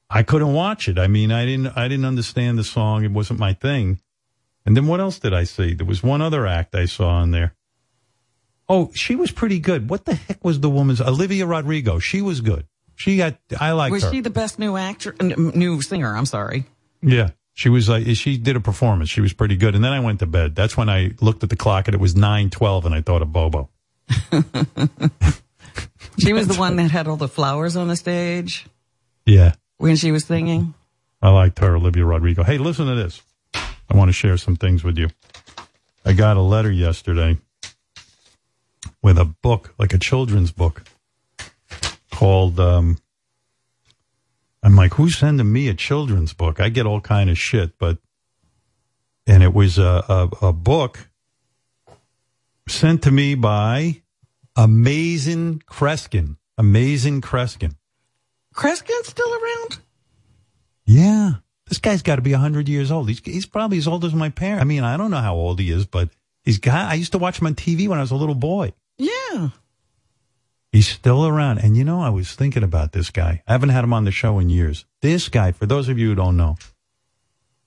[0.09, 0.99] I couldn't watch it.
[0.99, 3.03] I mean, I didn't, I didn't understand the song.
[3.03, 3.99] It wasn't my thing.
[4.65, 5.73] And then what else did I see?
[5.73, 7.55] There was one other act I saw on there.
[8.69, 9.89] Oh, she was pretty good.
[9.89, 11.01] What the heck was the woman's?
[11.01, 11.97] Olivia Rodrigo.
[11.99, 12.67] She was good.
[12.95, 14.11] She got, I liked was her.
[14.11, 16.15] she the best new actor, n- new singer?
[16.15, 16.65] I'm sorry.
[17.01, 17.31] Yeah.
[17.53, 19.09] She was like, she did a performance.
[19.09, 19.73] She was pretty good.
[19.75, 20.53] And then I went to bed.
[20.55, 23.31] That's when I looked at the clock and it was 912 and I thought of
[23.33, 23.69] Bobo.
[26.19, 28.65] She was the one that had all the flowers on the stage
[29.25, 29.53] Yeah.
[29.77, 30.73] when she was singing.
[31.21, 32.43] I liked her, Olivia Rodrigo.
[32.43, 33.21] Hey, listen to this.
[33.53, 35.07] I want to share some things with you.
[36.05, 37.37] I got a letter yesterday
[39.01, 40.83] with a book, like a children's book
[42.11, 42.97] called, um,
[44.61, 46.59] I'm like, who's sending me a children's book?
[46.59, 47.97] I get all kind of shit, but,
[49.25, 50.03] and it was a,
[50.41, 51.09] a, a book
[52.67, 54.01] sent to me by
[54.55, 56.37] Amazing Kreskin.
[56.57, 57.75] Amazing Kreskin.
[58.53, 59.79] Kreskin's still around?
[60.85, 61.31] Yeah.
[61.67, 63.07] This guy's got to be 100 years old.
[63.07, 64.61] He's, he's probably as old as my parents.
[64.61, 66.09] I mean, I don't know how old he is, but
[66.43, 68.73] he's got, I used to watch him on TV when I was a little boy.
[68.99, 69.49] Yeah.
[70.71, 71.59] He's still around.
[71.59, 73.41] And you know, I was thinking about this guy.
[73.47, 74.85] I haven't had him on the show in years.
[75.01, 76.57] This guy, for those of you who don't know,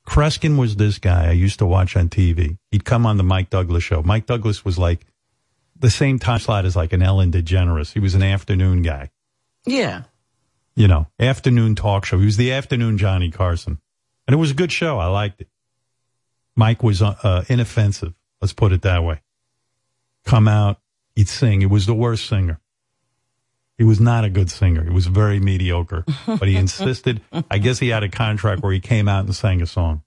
[0.06, 2.58] Kreskin was this guy I used to watch on TV.
[2.70, 4.02] He'd come on the Mike Douglas show.
[4.02, 5.06] Mike Douglas was like
[5.78, 7.92] the same time slot as like an Ellen DeGeneres.
[7.92, 9.10] He was an afternoon guy.
[9.66, 10.02] Yeah.
[10.74, 12.18] you know, afternoon talk show.
[12.18, 13.78] He was the afternoon Johnny Carson.
[14.26, 14.98] And it was a good show.
[14.98, 15.48] I liked it.
[16.56, 18.14] Mike was uh, uh, inoffensive.
[18.40, 19.22] Let's put it that way.
[20.24, 20.80] Come out,
[21.14, 21.60] he'd sing.
[21.60, 22.60] He was the worst singer.
[23.78, 24.84] He was not a good singer.
[24.84, 27.20] He was very mediocre, but he insisted.
[27.50, 30.02] I guess he had a contract where he came out and sang a song.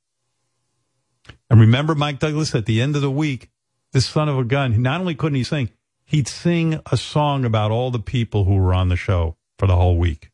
[1.49, 3.49] And remember Mike Douglas at the end of the week,
[3.91, 5.69] this son of a gun, not only couldn't he sing,
[6.05, 9.75] he'd sing a song about all the people who were on the show for the
[9.75, 10.31] whole week.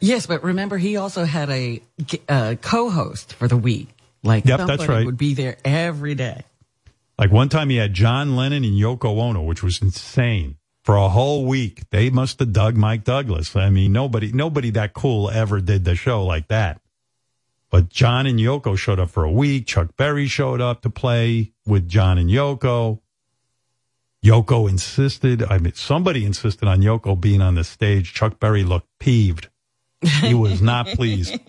[0.00, 1.82] Yes, but remember, he also had a
[2.28, 3.88] uh, co-host for the week.
[4.22, 5.04] Like, Yep, that's right.
[5.04, 6.44] Would be there every day.
[7.22, 10.56] Like one time he had John Lennon and Yoko Ono, which was insane.
[10.82, 13.54] For a whole week, they must have dug Mike Douglas.
[13.54, 16.80] I mean, nobody, nobody that cool ever did the show like that.
[17.70, 19.68] But John and Yoko showed up for a week.
[19.68, 22.98] Chuck Berry showed up to play with John and Yoko.
[24.24, 28.12] Yoko insisted, I mean, somebody insisted on Yoko being on the stage.
[28.12, 29.48] Chuck Berry looked peeved.
[30.00, 31.38] He was not pleased.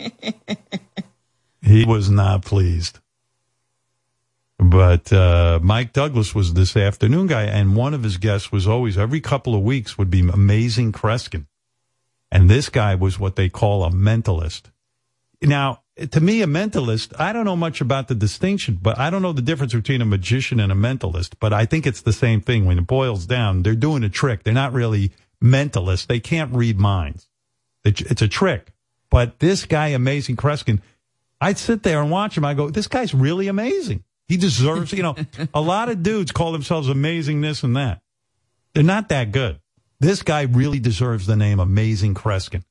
[1.66, 3.00] He was not pleased.
[4.64, 8.98] But uh, Mike Douglas was this afternoon guy, and one of his guests was always
[8.98, 11.48] every couple of weeks would be Amazing Kreskin,
[12.32, 14.72] and this guy was what they call a mentalist.
[15.42, 19.22] Now, to me, a mentalist, I don't know much about the distinction, but I don't
[19.22, 21.34] know the difference between a magician and a mentalist.
[21.42, 22.66] But I think it's the same thing.
[22.66, 24.44] When it boils down, they're doing a trick.
[24.44, 25.12] They're not really
[25.44, 26.08] mentalists.
[26.08, 27.28] They can't read minds.
[27.84, 28.72] It's a trick.
[29.10, 30.82] But this guy, Amazing Kreskin,
[31.42, 32.46] I'd sit there and watch him.
[32.46, 34.06] I go, this guy's really amazing.
[34.28, 35.16] He deserves, you know,
[35.54, 38.02] a lot of dudes call themselves amazing this and that.
[38.74, 39.60] They're not that good.
[40.00, 42.64] This guy really deserves the name Amazing Kreskin.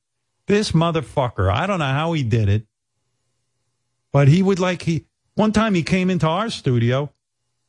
[0.47, 2.67] This motherfucker, I don't know how he did it,
[4.11, 7.11] but he would like, he, one time he came into our studio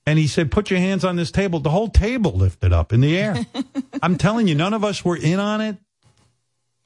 [0.07, 1.61] and he said, put your hands on this table.
[1.61, 3.47] The whole table lifted up in the air.
[4.03, 5.79] I'm telling you, none of us were in on it.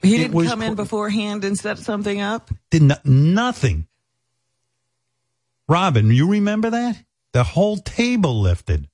[0.03, 2.51] He It didn't come in beforehand and set something up.
[2.70, 3.88] Did no- nothing.
[5.69, 6.97] Robin, you remember that?
[7.33, 8.89] The whole table lifted.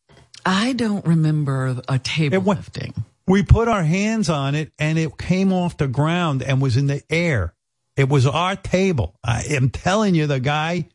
[0.45, 2.95] I don't remember a table went- lifting.
[3.27, 6.89] We put our hands on it and it came off the ground and was in
[6.89, 7.55] the air.
[7.97, 9.15] It was our table.
[9.25, 10.89] I am telling you, the guy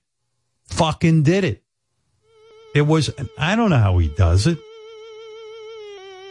[0.66, 1.64] fucking did it.
[2.76, 4.60] It was, I don't know how he does it.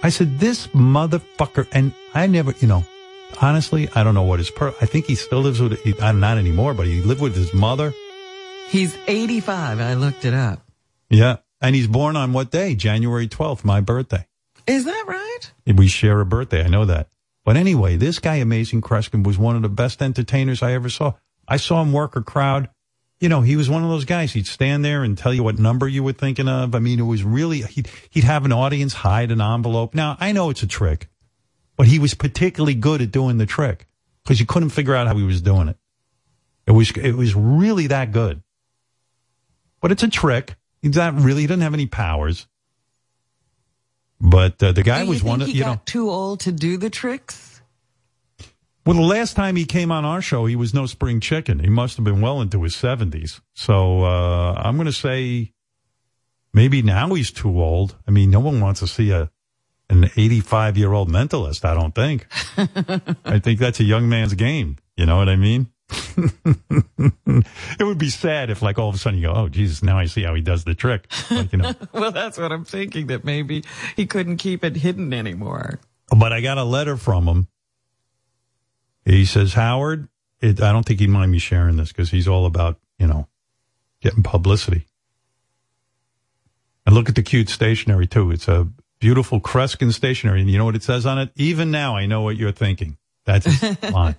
[0.04, 2.84] I said, this motherfucker, and I never, you know,
[3.42, 6.38] honestly, I don't know what his per, I think he still lives with, he, not
[6.38, 7.92] anymore, but he lived with his mother.
[8.68, 9.80] He's 85.
[9.80, 10.62] I looked it up.
[11.10, 11.36] Yeah.
[11.60, 12.74] And he's born on what day?
[12.74, 14.26] January 12th, my birthday.
[14.66, 15.52] Is that right?
[15.66, 16.64] We share a birthday.
[16.64, 17.08] I know that.
[17.44, 21.14] But anyway, this guy, Amazing Kreskin, was one of the best entertainers I ever saw.
[21.46, 22.68] I saw him work a crowd
[23.20, 24.32] you know, he was one of those guys.
[24.32, 26.74] He'd stand there and tell you what number you were thinking of.
[26.74, 29.94] I mean, it was really, he'd, he'd have an audience hide an envelope.
[29.94, 31.08] Now, I know it's a trick,
[31.76, 33.86] but he was particularly good at doing the trick
[34.22, 35.76] because you couldn't figure out how he was doing it.
[36.66, 38.42] It was, it was really that good.
[39.80, 40.56] But it's a trick.
[40.82, 42.46] He's not really, he doesn't have any powers.
[44.20, 46.76] But uh, the guy was one of, he you got know, too old to do
[46.76, 47.60] the tricks?
[48.84, 51.58] well, the last time he came on our show, he was no spring chicken.
[51.58, 53.40] He must have been well into his 70s.
[53.54, 55.52] So uh, I'm going to say
[56.52, 57.96] maybe now he's too old.
[58.08, 59.30] I mean, no one wants to see a
[59.90, 62.26] an 85 year old mentalist, I don't think.
[63.24, 64.76] I think that's a young man's game.
[64.96, 65.68] You know what I mean?
[65.90, 69.98] it would be sad if, like, all of a sudden you go, oh, Jesus, now
[69.98, 71.06] I see how he does the trick.
[71.30, 71.74] Like, you know.
[71.92, 73.64] well, that's what I'm thinking, that maybe
[73.96, 75.80] he couldn't keep it hidden anymore.
[76.16, 77.48] But I got a letter from him.
[79.04, 80.08] He says, Howard,
[80.40, 83.26] it, I don't think he'd mind me sharing this because he's all about, you know,
[84.00, 84.86] getting publicity.
[86.86, 88.30] And look at the cute stationery too.
[88.30, 88.68] It's a
[88.98, 90.40] beautiful Kreskin stationery.
[90.40, 91.30] And you know what it says on it?
[91.36, 92.96] Even now I know what you're thinking.
[93.28, 94.14] That's his line.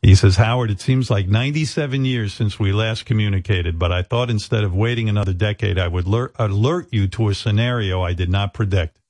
[0.00, 4.30] He says, Howard, it seems like 97 years since we last communicated, but I thought
[4.30, 8.30] instead of waiting another decade, I would alert, alert you to a scenario I did
[8.30, 9.00] not predict.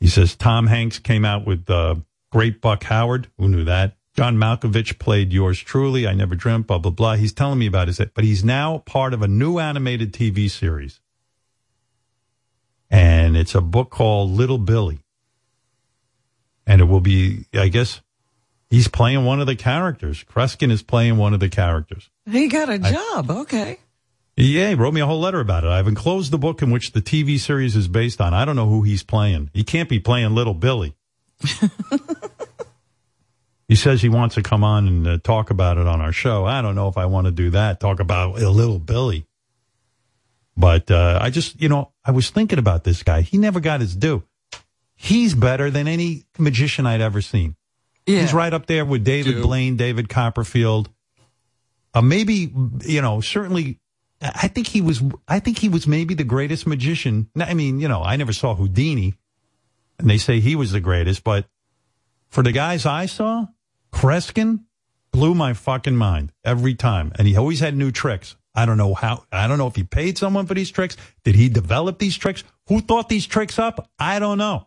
[0.00, 1.96] He says, Tom Hanks came out with uh,
[2.32, 3.28] Great Buck Howard.
[3.36, 3.96] Who knew that?
[4.14, 6.06] John Malkovich played yours truly.
[6.06, 7.16] I never dreamt, blah, blah, blah.
[7.16, 11.00] He's telling me about his, but he's now part of a new animated TV series.
[12.90, 15.00] And it's a book called Little Billy.
[16.66, 18.00] And it will be, I guess,
[18.70, 20.24] he's playing one of the characters.
[20.24, 22.10] Kreskin is playing one of the characters.
[22.30, 23.30] He got a job.
[23.30, 23.78] okay.
[24.36, 25.70] Yeah, he wrote me a whole letter about it.
[25.70, 28.34] I've enclosed the book in which the TV series is based on.
[28.34, 29.50] I don't know who he's playing.
[29.54, 30.94] He can't be playing Little Billy.
[33.66, 36.44] he says he wants to come on and uh, talk about it on our show.
[36.44, 39.24] I don't know if I want to do that, talk about uh, Little Billy.
[40.56, 43.20] But uh, I just, you know, I was thinking about this guy.
[43.20, 44.22] He never got his due.
[44.94, 47.56] He's better than any magician I'd ever seen.
[48.20, 50.88] He's right up there with David Blaine, David Copperfield.
[51.92, 52.52] Uh, maybe,
[52.84, 53.80] you know, certainly,
[54.22, 57.28] I think he was, I think he was maybe the greatest magician.
[57.36, 59.14] I mean, you know, I never saw Houdini
[59.98, 61.46] and they say he was the greatest, but
[62.28, 63.46] for the guys I saw,
[63.92, 64.64] Kreskin
[65.10, 67.12] blew my fucking mind every time.
[67.18, 68.36] And he always had new tricks.
[68.56, 70.96] I don't know how, I don't know if he paid someone for these tricks.
[71.24, 72.42] Did he develop these tricks?
[72.68, 73.90] Who thought these tricks up?
[73.98, 74.66] I don't know.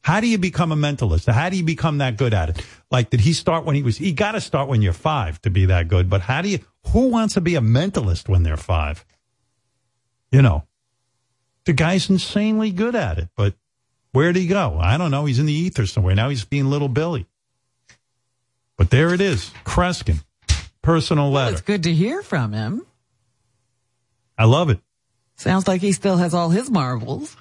[0.00, 1.30] How do you become a mentalist?
[1.30, 2.64] How do you become that good at it?
[2.90, 5.50] Like, did he start when he was, he got to start when you're five to
[5.50, 6.08] be that good.
[6.08, 6.60] But how do you,
[6.92, 9.04] who wants to be a mentalist when they're five?
[10.30, 10.64] You know,
[11.64, 13.54] the guy's insanely good at it, but
[14.12, 14.78] where'd he go?
[14.80, 15.24] I don't know.
[15.24, 16.14] He's in the ether somewhere.
[16.14, 17.26] Now he's being little Billy.
[18.76, 19.50] But there it is.
[19.64, 20.24] Kreskin.
[20.82, 21.52] Personal letter.
[21.52, 22.85] It's good to hear from him.
[24.38, 24.80] I love it.
[25.36, 27.36] Sounds like he still has all his marbles.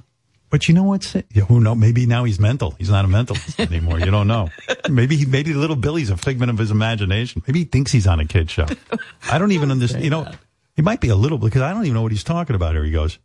[0.49, 1.75] But you know what's yeah, who know?
[1.75, 2.71] Maybe now he's mental.
[2.77, 3.99] He's not a mentalist anymore.
[3.99, 4.49] You don't know.
[4.89, 7.41] Maybe he, maybe little Billy's a figment of his imagination.
[7.47, 8.67] Maybe he thinks he's on a kid show.
[9.29, 10.03] I don't even understand.
[10.03, 10.31] You know,
[10.75, 12.83] he might be a little because I don't even know what he's talking about here.
[12.83, 13.17] He goes,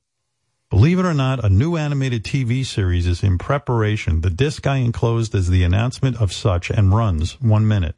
[0.70, 4.22] believe it or not, a new animated TV series is in preparation.
[4.22, 7.96] The disc I enclosed is the announcement of such and runs one minute.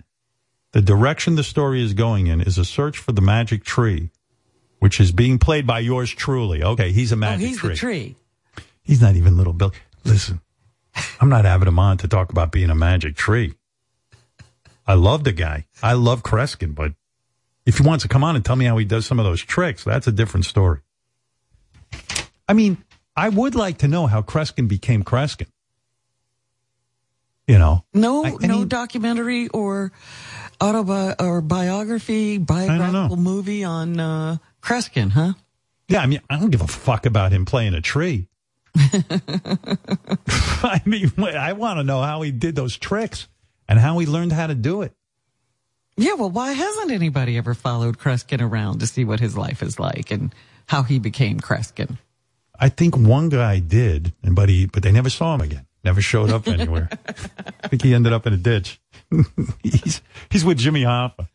[0.72, 4.10] The direction the story is going in is a search for the magic tree,
[4.82, 6.60] which is being played by yours truly.
[6.64, 7.68] Okay, he's a Oh, magic he's tree.
[7.70, 8.16] the tree.
[8.82, 9.72] He's not even little Bill.
[10.04, 10.40] Listen,
[11.20, 13.54] I'm not having him on to talk about being a magic tree.
[14.84, 15.66] I love the guy.
[15.84, 16.94] I love Kreskin, but
[17.64, 19.40] if he wants to come on and tell me how he does some of those
[19.40, 20.80] tricks, that's a different story.
[22.48, 22.78] I mean,
[23.16, 25.46] I would like to know how Kreskin became Kreskin.
[27.46, 29.92] You know, No, I- no he- documentary or
[30.60, 35.34] autobi- or biography, biographical movie on uh, Kreskin, huh?
[35.88, 38.28] Yeah, I mean, I don't give a fuck about him playing a tree.
[38.76, 43.28] I mean, I want to know how he did those tricks
[43.68, 44.92] and how he learned how to do it.
[45.96, 49.78] Yeah, well, why hasn't anybody ever followed Kreskin around to see what his life is
[49.78, 50.34] like and
[50.66, 51.98] how he became Kreskin?
[52.58, 55.66] I think one guy did, and but he but they never saw him again.
[55.84, 56.88] Never showed up anywhere.
[57.62, 58.80] I think he ended up in a ditch.
[59.62, 60.00] he's
[60.30, 61.26] he's with Jimmy Hoffa.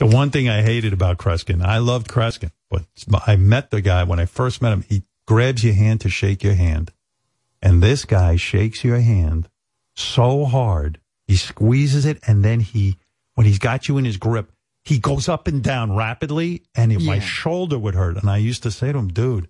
[0.00, 2.84] The one thing I hated about Kreskin, I loved Kreskin, but
[3.26, 4.82] I met the guy when I first met him.
[4.88, 6.90] He grabs your hand to shake your hand,
[7.62, 9.48] and this guy shakes your hand
[9.94, 10.98] so hard
[11.28, 12.96] he squeezes it, and then he
[13.34, 14.50] when he's got you in his grip,
[14.82, 17.20] he goes up and down rapidly, and my Yeah.
[17.20, 18.16] shoulder would hurt.
[18.16, 19.48] And I used to say to him, dude,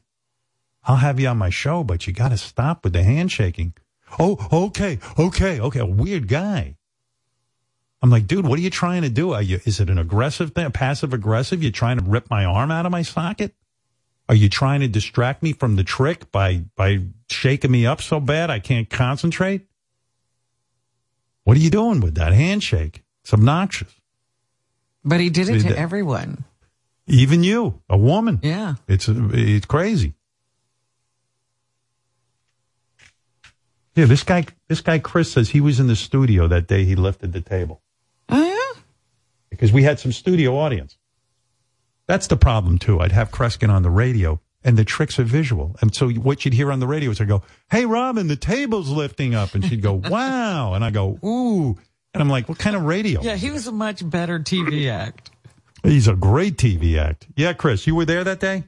[0.84, 3.72] I'll have you on my show, but you got to stop with the handshaking.
[4.18, 4.36] Oh,
[4.66, 5.80] okay, okay, okay.
[5.80, 6.76] A weird guy.
[8.02, 9.32] I'm like, dude, what are you trying to do?
[9.32, 11.62] Are you, is it an aggressive thing, passive aggressive?
[11.62, 13.54] You're trying to rip my arm out of my socket?
[14.28, 18.20] Are you trying to distract me from the trick by, by shaking me up so
[18.20, 19.66] bad I can't concentrate?
[21.44, 23.02] What are you doing with that handshake?
[23.22, 23.92] It's obnoxious.
[25.04, 26.44] But he did it to everyone.
[27.06, 28.38] Even you, a woman.
[28.42, 28.76] Yeah.
[28.86, 30.14] It's, it's crazy.
[33.96, 36.94] Yeah, this guy, this guy Chris says he was in the studio that day he
[36.94, 37.82] lifted the table.
[38.30, 38.80] Oh, yeah?
[39.50, 40.96] because we had some studio audience.
[42.06, 43.00] That's the problem too.
[43.00, 45.76] I'd have Kreskin on the radio and the tricks are visual.
[45.80, 48.88] And so what you'd hear on the radio is I go, Hey, Robin, the table's
[48.88, 49.54] lifting up.
[49.54, 50.74] And she'd go, wow.
[50.74, 51.78] And I go, ooh.
[52.12, 53.22] And I'm like, what kind of radio?
[53.22, 55.30] Yeah, he was a much better TV act.
[55.84, 57.26] He's a great TV act.
[57.36, 58.64] Yeah, Chris, you were there that day?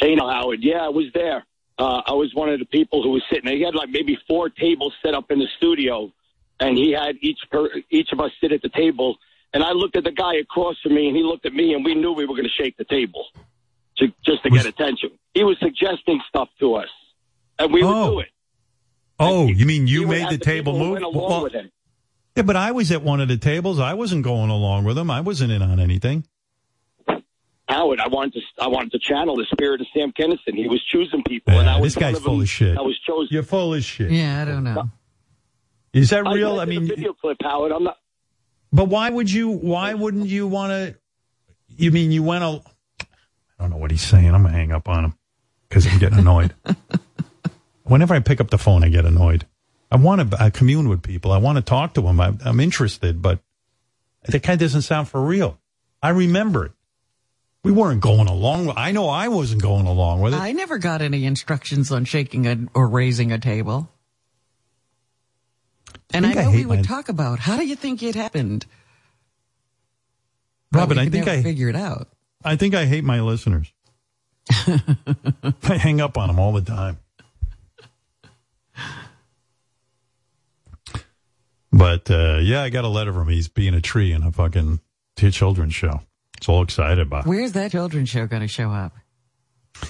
[0.00, 0.60] Hey, now, Howard.
[0.62, 1.44] Yeah, I was there.
[1.78, 3.56] Uh, I was one of the people who was sitting there.
[3.56, 6.10] He had like maybe four tables set up in the studio,
[6.60, 9.16] and he had each per, each of us sit at the table.
[9.54, 11.84] And I looked at the guy across from me, and he looked at me, and
[11.84, 13.24] we knew we were going to shake the table
[13.96, 15.10] to, just to get attention.
[15.32, 16.88] He was suggesting stuff to us,
[17.58, 18.10] and we would oh.
[18.10, 18.28] do it.
[19.20, 20.92] Oh, you mean you made have the table move?
[20.92, 21.72] Went along Well, with him.
[22.36, 23.80] yeah, but I was at one of the tables.
[23.80, 25.10] I wasn't going along with him.
[25.10, 26.24] I wasn't in on anything.
[27.68, 30.54] Howard, I wanted to I wanted to channel the spirit of Sam Kinison.
[30.54, 32.78] He was choosing people, and I was this guy's one of full of shit.
[32.78, 33.28] I was chosen.
[33.30, 34.10] You're full of shit.
[34.10, 34.88] Yeah, I don't know.
[35.92, 36.58] Is that real?
[36.58, 37.72] I, I mean, the video clip, Howard.
[37.72, 37.96] I'm not.
[38.72, 39.48] But why would you?
[39.48, 40.96] Why wouldn't you want to?
[41.68, 42.44] You mean you went?
[42.44, 42.62] A,
[43.00, 43.04] I
[43.60, 44.34] don't know what he's saying.
[44.34, 45.14] I'm gonna hang up on him
[45.68, 46.54] because I'm getting annoyed.
[47.84, 49.46] Whenever I pick up the phone, I get annoyed.
[49.90, 51.32] I want to I commune with people.
[51.32, 52.20] I want to talk to them.
[52.20, 53.40] I, I'm interested, but
[54.26, 55.58] that guy doesn't sound for real.
[56.02, 56.72] I remember it.
[57.64, 58.72] We weren't going along.
[58.76, 60.40] I know I wasn't going along with it.
[60.40, 63.90] I never got any instructions on shaking a, or raising a table.
[66.14, 68.66] And I, I know we would talk about how do you think it happened?
[70.72, 72.08] Robin, I think I figure it out.
[72.44, 73.72] I think I hate my listeners.
[74.50, 76.98] I hang up on them all the time.
[81.70, 83.34] But uh, yeah, I got a letter from him.
[83.34, 84.80] He's being a tree in a fucking
[85.16, 86.00] children's show.
[86.36, 87.26] It's all excited about.
[87.26, 88.94] Where's that children's show going to show up?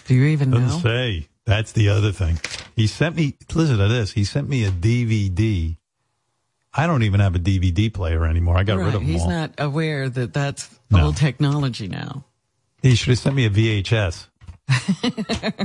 [0.06, 0.58] Do you even know?
[0.60, 1.28] Doesn't say.
[1.46, 2.38] That's the other thing.
[2.76, 3.36] He sent me.
[3.54, 4.12] Listen to this.
[4.12, 5.77] He sent me a DVD.
[6.74, 8.56] I don't even have a DVD player anymore.
[8.58, 9.30] I got rid of them He's all.
[9.30, 11.06] not aware that that's No.
[11.06, 12.24] old technology now.
[12.82, 14.26] He should have sent me a VHS.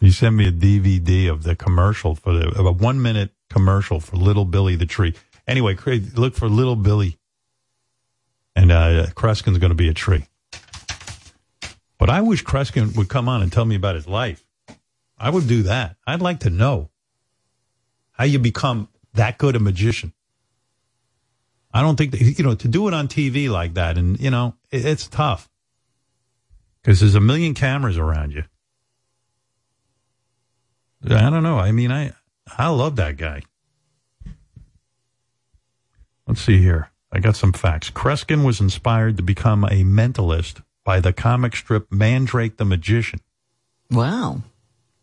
[0.00, 3.98] he sent me a DVD of the commercial for the of a one minute commercial
[4.00, 5.14] for Little Billy the tree.
[5.46, 7.18] Anyway, Craig, look for Little Billy,
[8.54, 10.24] and uh, Kreskin's going to be a tree.
[11.98, 14.44] But I wish Kreskin would come on and tell me about his life.
[15.18, 15.96] I would do that.
[16.06, 16.90] I'd like to know
[18.12, 20.12] how you become that good a magician.
[21.72, 24.30] I don't think that, you know to do it on TV like that, and you
[24.30, 25.48] know it, it's tough
[26.82, 28.44] because there's a million cameras around you.
[31.04, 31.58] I don't know.
[31.58, 32.12] I mean, I
[32.56, 33.42] I love that guy.
[36.26, 36.90] Let's see here.
[37.10, 37.90] I got some facts.
[37.90, 43.20] Kreskin was inspired to become a mentalist by the comic strip Mandrake the Magician.
[43.90, 44.42] Wow.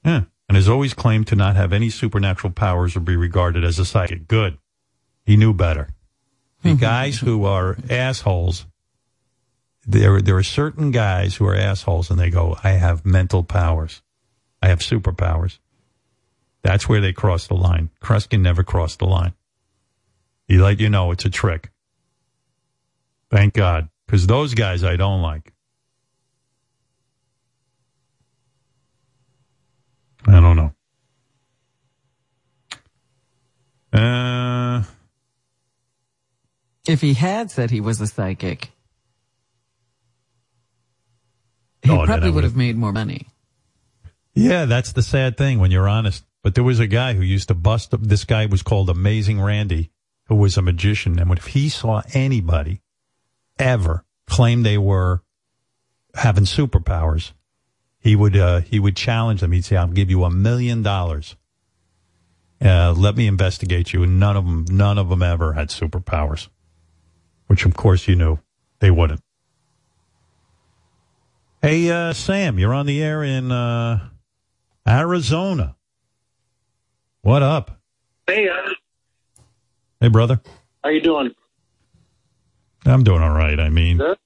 [0.03, 0.23] Yeah.
[0.47, 3.85] And has always claimed to not have any supernatural powers or be regarded as a
[3.85, 4.27] psychic.
[4.27, 4.57] Good.
[5.25, 5.89] He knew better.
[6.61, 6.79] The mm-hmm.
[6.79, 8.65] guys who are assholes,
[9.85, 14.03] there, there are certain guys who are assholes and they go, I have mental powers.
[14.61, 15.59] I have superpowers.
[16.61, 17.89] That's where they cross the line.
[18.01, 19.33] Kreskin never crossed the line.
[20.47, 21.71] He let you know it's a trick.
[23.29, 23.89] Thank God.
[24.05, 25.53] Because those guys I don't like.
[30.27, 30.73] I don't know.
[33.93, 34.83] Uh,
[36.87, 38.71] If he had said he was a psychic,
[41.81, 43.27] he Oh, probably would have made more money.
[44.33, 46.25] yeah, that's the sad thing when you're honest.
[46.43, 48.01] But there was a guy who used to bust up.
[48.01, 49.91] This guy was called Amazing Randi,
[50.27, 51.17] who was a magician.
[51.17, 52.81] And if he saw anybody
[53.57, 55.23] ever claim they were
[56.13, 57.31] having superpowers,
[58.05, 59.51] he would uh, he would challenge them.
[59.51, 61.35] He'd say, "I'll give you a million dollars.
[62.63, 66.47] Uh, let me investigate you." And none of them, none of them ever had superpowers,
[67.47, 68.37] which of course you knew
[68.77, 69.21] they wouldn't.
[71.63, 74.07] Hey, uh, Sam, you're on the air in uh,
[74.87, 75.75] Arizona.
[77.21, 77.81] What up?
[78.27, 78.69] Hey, uh,
[79.99, 80.39] Hey, brother.
[80.83, 81.31] how you doing?
[82.85, 83.59] I'm doing all right.
[83.59, 84.17] I mean, Good.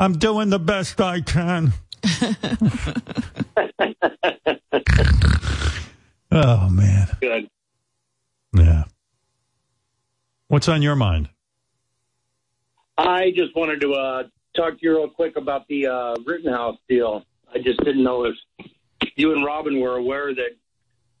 [0.00, 1.72] I'm doing the best I can.
[6.32, 7.48] oh man, Good.
[8.54, 8.84] yeah.
[10.48, 11.28] What's on your mind?
[12.98, 14.24] I just wanted to uh,
[14.56, 17.24] talk to you real quick about the uh, Rittenhouse deal.
[17.52, 18.34] I just didn't know if
[19.16, 20.50] you and Robin were aware that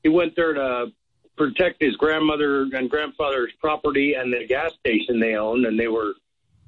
[0.02, 0.92] he went there to
[1.36, 6.14] protect his grandmother and grandfather's property and the gas station they owned, and they were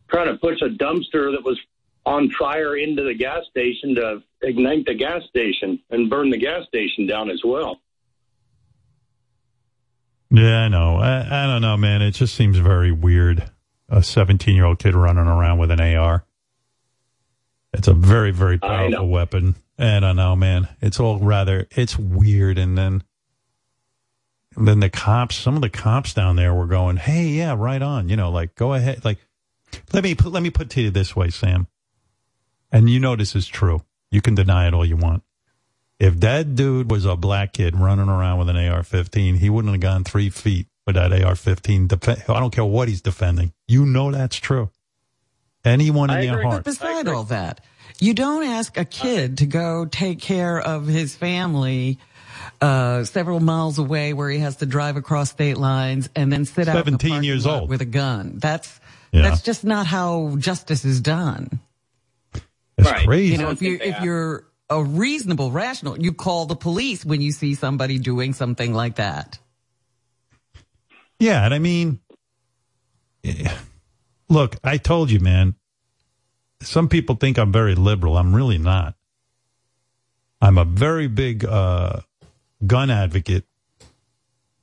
[0.09, 1.59] trying to push a dumpster that was
[2.05, 6.67] on fire into the gas station to ignite the gas station and burn the gas
[6.67, 7.81] station down as well.
[10.31, 10.97] Yeah, I know.
[10.97, 12.01] I, I don't know, man.
[12.01, 13.51] It just seems very weird.
[13.89, 16.25] A 17 year old kid running around with an AR.
[17.75, 19.57] It's a very, very powerful weapon.
[19.79, 20.69] I don't know, man.
[20.81, 22.57] It's all rather, it's weird.
[22.57, 23.03] And then,
[24.57, 27.83] and then the cops, some of the cops down there were going, Hey, yeah, right
[27.83, 28.09] on.
[28.09, 29.05] You know, like, go ahead.
[29.05, 29.19] Like,
[29.93, 31.67] let me put, let me put to you this way, Sam.
[32.73, 33.83] And you know this is true.
[34.11, 35.23] You can deny it all you want.
[35.99, 39.81] If that dude was a black kid running around with an AR-15, he wouldn't have
[39.81, 41.87] gone three feet with that AR-15.
[41.89, 43.53] Def- I don't care what he's defending.
[43.69, 44.71] You know that's true.
[45.65, 46.65] Anyone in their But heart.
[46.65, 47.61] beside all that,
[48.01, 51.99] you don't ask a kid to go take care of his family
[52.61, 56.67] uh, several miles away where he has to drive across state lines and then sit
[56.67, 57.69] out 17 years old.
[57.69, 58.39] with a gun.
[58.39, 58.81] That's
[59.13, 59.23] Yeah.
[59.23, 61.61] that's just not how justice is done.
[62.79, 63.33] It's crazy.
[63.33, 67.33] You know, if you're, if you're a reasonable, rational, you call the police when you
[67.33, 69.39] see somebody doing something like that.
[71.19, 72.01] Yeah, and I mean,
[73.25, 73.55] eh,
[74.29, 75.55] look, I told you, man.
[76.63, 78.17] Some people think I'm very liberal.
[78.17, 78.95] I'm really not.
[80.41, 82.01] I'm a very big uh,
[82.67, 83.45] gun advocate.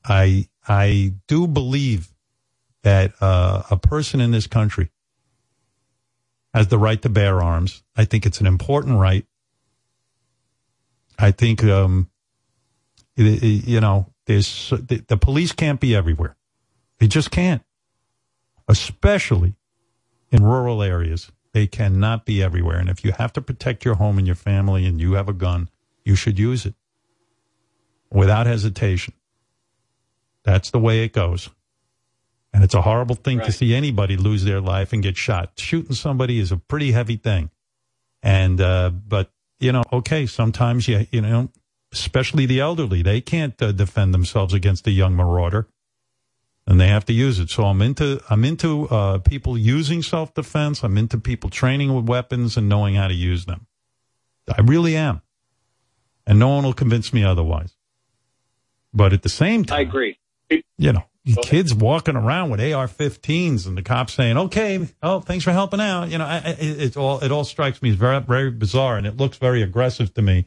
[0.03, 2.09] I I do believe
[2.83, 4.89] that uh, a person in this country
[6.53, 7.83] has the right to bear arms.
[7.99, 9.25] I think it's an important right.
[11.17, 12.09] I think um,
[13.17, 16.37] it- it- you know, there's the, the police can't be everywhere.
[16.99, 17.61] They just can't,
[18.69, 19.55] especially
[20.31, 21.29] in rural areas.
[21.51, 22.77] They cannot be everywhere.
[22.77, 25.33] And if you have to protect your home and your family, and you have a
[25.33, 25.69] gun,
[26.05, 26.75] you should use it
[28.09, 29.13] without hesitation.
[30.43, 31.49] That's the way it goes.
[32.53, 35.51] And it's a horrible thing to see anybody lose their life and get shot.
[35.57, 37.49] Shooting somebody is a pretty heavy thing.
[38.21, 41.49] And, uh, but, you know, okay, sometimes you, you know,
[41.91, 45.67] especially the elderly, they can't uh, defend themselves against a young marauder
[46.67, 47.49] and they have to use it.
[47.49, 50.83] So I'm into, I'm into, uh, people using self defense.
[50.83, 53.65] I'm into people training with weapons and knowing how to use them.
[54.47, 55.21] I really am.
[56.27, 57.75] And no one will convince me otherwise.
[58.93, 60.17] But at the same time, I agree.
[60.49, 65.51] you know, kids walking around with AR-15s and the cops saying, "Okay, oh, thanks for
[65.51, 68.19] helping out." You know, I, I, it, it all it all strikes me as very
[68.21, 70.45] very bizarre, and it looks very aggressive to me.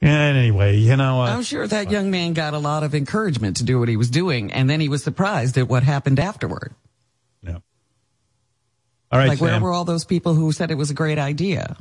[0.00, 3.56] And anyway, you know, uh, I'm sure that young man got a lot of encouragement
[3.56, 6.72] to do what he was doing, and then he was surprised at what happened afterward.
[7.42, 7.58] Yeah.
[9.10, 11.76] all right, like, where were all those people who said it was a great idea?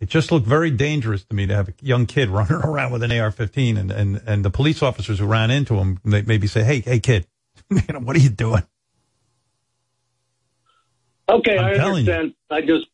[0.00, 3.02] It just looked very dangerous to me to have a young kid running around with
[3.02, 6.64] an AR-15, and and and the police officers who ran into him, they maybe say,
[6.64, 7.26] "Hey, hey, kid,
[7.70, 8.62] you know, what are you doing?"
[11.28, 12.12] Okay, I'm I telling you.
[12.12, 12.34] understand.
[12.50, 12.86] I just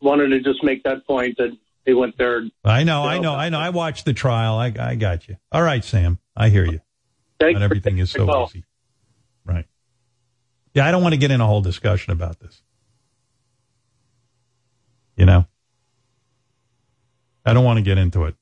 [0.00, 1.50] wanted to just make that point that
[1.84, 2.42] he went there.
[2.64, 3.58] I know, I know, I know.
[3.58, 4.56] I watched the trial.
[4.56, 5.36] I I got you.
[5.52, 6.18] All right, Sam.
[6.36, 6.80] I hear you.
[7.40, 8.46] Thank Not you everything is so call.
[8.46, 8.64] easy.
[9.44, 9.66] Right.
[10.74, 12.62] Yeah, I don't want to get in a whole discussion about this.
[15.16, 15.46] You know?
[17.48, 18.34] I don't want to get into it.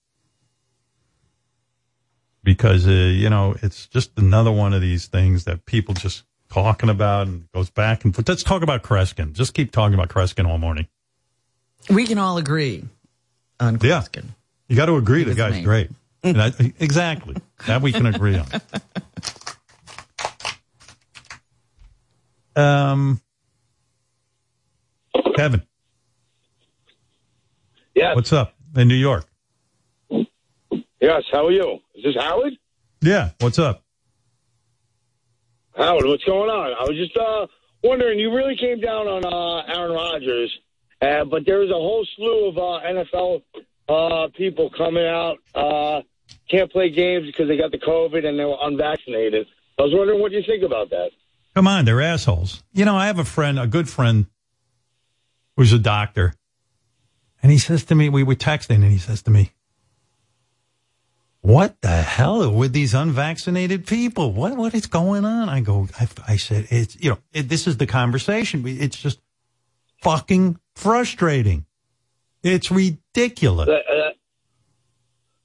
[2.42, 6.88] Because, uh, you know, it's just another one of these things that people just talking
[6.88, 8.28] about and goes back and forth.
[8.28, 9.32] Let's talk about Kreskin.
[9.32, 10.88] Just keep talking about Kreskin all morning.
[11.88, 12.84] We can all agree
[13.60, 14.00] on Yeah.
[14.00, 14.24] Kreskin.
[14.68, 15.62] You got to agree the guy's me.
[15.62, 15.90] great.
[16.24, 17.36] And I, exactly.
[17.68, 18.46] That we can agree on.
[22.56, 23.20] Um,
[25.36, 25.62] Kevin.
[27.94, 28.16] Yes.
[28.16, 29.26] What's up in New York?
[31.00, 31.78] Yes, how are you?
[31.94, 32.54] Is this Howard?
[33.02, 33.30] Yeah.
[33.40, 33.82] What's up?
[35.76, 36.72] Howard, what's going on?
[36.72, 37.46] I was just uh,
[37.84, 40.58] wondering, you really came down on uh, Aaron Rodgers,
[41.02, 43.42] uh, but there was a whole slew of uh, NFL
[43.88, 46.00] uh, people coming out, uh,
[46.50, 49.46] can't play games because they got the COVID and they were unvaccinated.
[49.78, 51.10] I was wondering what you think about that.
[51.54, 52.62] Come on, they're assholes.
[52.72, 54.26] You know, I have a friend, a good friend,
[55.56, 56.34] who's a doctor,
[57.46, 59.52] and he says to me, we were texting, and he says to me,
[61.42, 64.32] "What the hell with these unvaccinated people?
[64.32, 67.68] What what is going on?" I go, I, I said, "It's you know, it, this
[67.68, 68.64] is the conversation.
[68.66, 69.20] It's just
[70.02, 71.66] fucking frustrating.
[72.42, 73.68] It's ridiculous.
[73.68, 74.10] Uh, uh,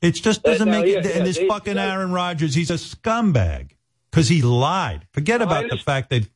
[0.02, 1.06] It just doesn't Uh, make no, it.
[1.06, 3.76] yeah, and yeah, this they- fucking they- Aaron Rodgers, he's a scumbag.
[4.10, 5.08] because he lied.
[5.14, 6.28] Forget about the fact that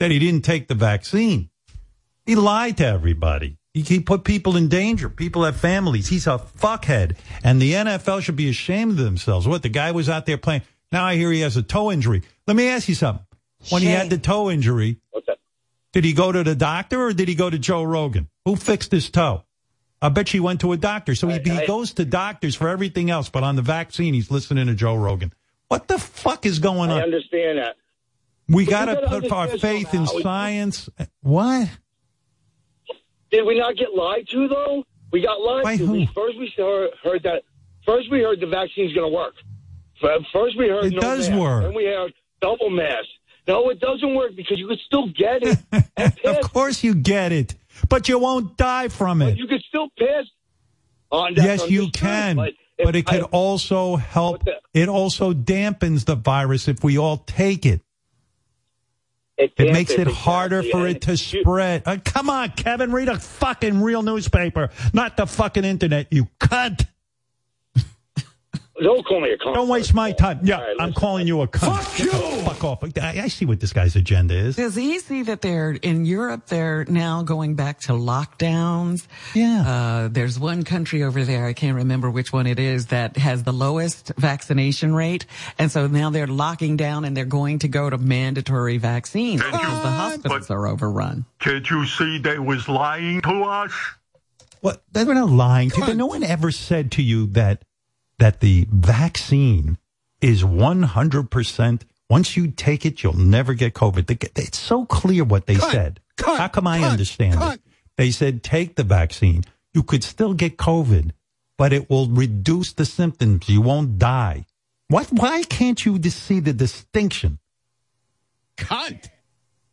[0.00, 1.48] that he didn't take the vaccine.
[2.26, 3.56] He lied to everybody.
[3.74, 5.08] He, he put people in danger.
[5.08, 6.08] People have families.
[6.08, 7.16] He's a fuckhead.
[7.42, 9.48] And the NFL should be ashamed of themselves.
[9.48, 10.62] What the guy was out there playing.
[10.90, 12.22] Now I hear he has a toe injury.
[12.46, 13.24] Let me ask you something.
[13.70, 14.98] When he had the toe injury,
[15.92, 18.28] did he go to the doctor or did he go to Joe Rogan?
[18.44, 19.44] Who fixed his toe?
[20.00, 21.14] I bet she went to a doctor.
[21.14, 24.66] So he, he goes to doctors for everything else, but on the vaccine, he's listening
[24.66, 25.32] to Joe Rogan.
[25.68, 26.98] What the fuck is going on?
[26.98, 27.76] I understand that.
[28.48, 30.88] We got to put our understand faith in science.
[31.22, 31.68] What?
[33.32, 34.84] Did we not get lied to though?
[35.10, 35.86] We got lied By to.
[35.86, 36.06] who?
[36.14, 37.42] First we heard, that.
[37.84, 39.34] First we heard the vaccine's going to work.
[40.32, 41.40] First we heard It no does mask.
[41.40, 41.62] work.
[41.64, 43.08] Then we heard double mask.
[43.48, 45.58] No, it doesn't work because you could still get it.
[46.24, 47.54] Of course you get it,
[47.88, 49.36] but you won't die from it.
[49.36, 50.24] You could still pass.
[51.10, 52.52] On that, Yes, you can, But,
[52.82, 54.42] but it could I- also help.
[54.72, 57.80] It also dampens the virus if we all take it.
[59.42, 61.82] It, It makes it harder for it to spread.
[61.86, 66.86] Uh, come on, Kevin, read a fucking real newspaper, not the fucking internet, you cunt.
[68.82, 69.54] Don't call me a cunt.
[69.54, 70.40] Don't waste my time.
[70.42, 71.82] Yeah, All right, I'm calling you a cunt.
[71.82, 72.10] Fuck you.
[72.10, 72.84] Fuck off.
[73.00, 74.56] I, I see what this guy's agenda is.
[74.56, 76.46] Does he see that they're in Europe?
[76.46, 79.06] They're now going back to lockdowns.
[79.34, 79.62] Yeah.
[79.66, 81.46] Uh, there's one country over there.
[81.46, 85.26] I can't remember which one it is that has the lowest vaccination rate,
[85.58, 89.82] and so now they're locking down and they're going to go to mandatory vaccines because
[89.82, 91.24] the hospitals are overrun.
[91.40, 93.72] Can't you see they was lying to us?
[94.60, 94.82] What?
[94.92, 95.94] They were not lying to you.
[95.94, 97.64] No one ever said to you that
[98.22, 99.76] that the vaccine
[100.20, 101.82] is 100%.
[102.08, 104.08] Once you take it, you'll never get COVID.
[104.38, 105.98] It's so clear what they said.
[106.20, 107.60] How come I understand it?
[107.96, 109.42] They said take the vaccine.
[109.74, 111.10] You could still get COVID,
[111.58, 113.48] but it will reduce the symptoms.
[113.48, 114.46] You won't die.
[114.86, 115.08] What?
[115.10, 117.40] Why can't you just see the distinction?
[118.56, 119.08] Cunt.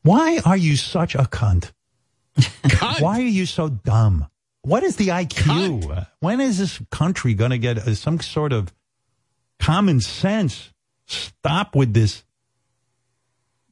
[0.01, 1.71] Why are you such a cunt?
[2.99, 4.25] Why are you so dumb?
[4.61, 6.07] What is the IQ?
[6.19, 8.73] When is this country going to get uh, some sort of
[9.59, 10.71] common sense?
[11.05, 12.23] Stop with this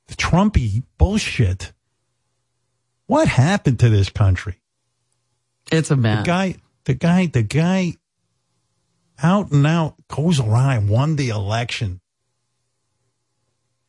[0.09, 1.73] Trumpy bullshit.
[3.05, 4.61] What happened to this country?
[5.71, 6.55] It's a The guy,
[6.85, 7.95] the guy, the guy
[9.21, 11.99] out and out goes around won the election.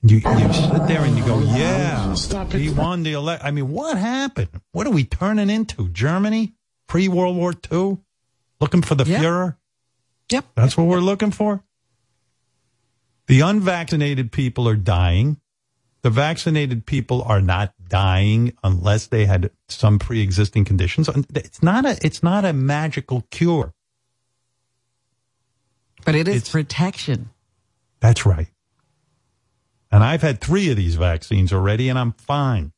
[0.03, 2.15] You, you sit there and you go, yeah,
[2.51, 3.47] he won the election.
[3.47, 4.49] I mean, what happened?
[4.71, 5.89] What are we turning into?
[5.89, 6.55] Germany?
[6.89, 7.99] Pre World War II?
[8.61, 9.21] Looking for the Yep.
[9.23, 9.57] Fuhrer?
[10.33, 10.47] Yep.
[10.57, 11.63] That's what we're looking for?
[13.29, 15.41] The unvaccinated people are dying.
[16.03, 21.09] The vaccinated people are not dying unless they had some pre-existing conditions.
[21.35, 23.75] It's not a, it's not a magical cure.
[26.05, 27.31] But it is protection.
[28.01, 28.49] That's right.
[29.91, 32.73] And I've had three of these vaccines already and I'm fine.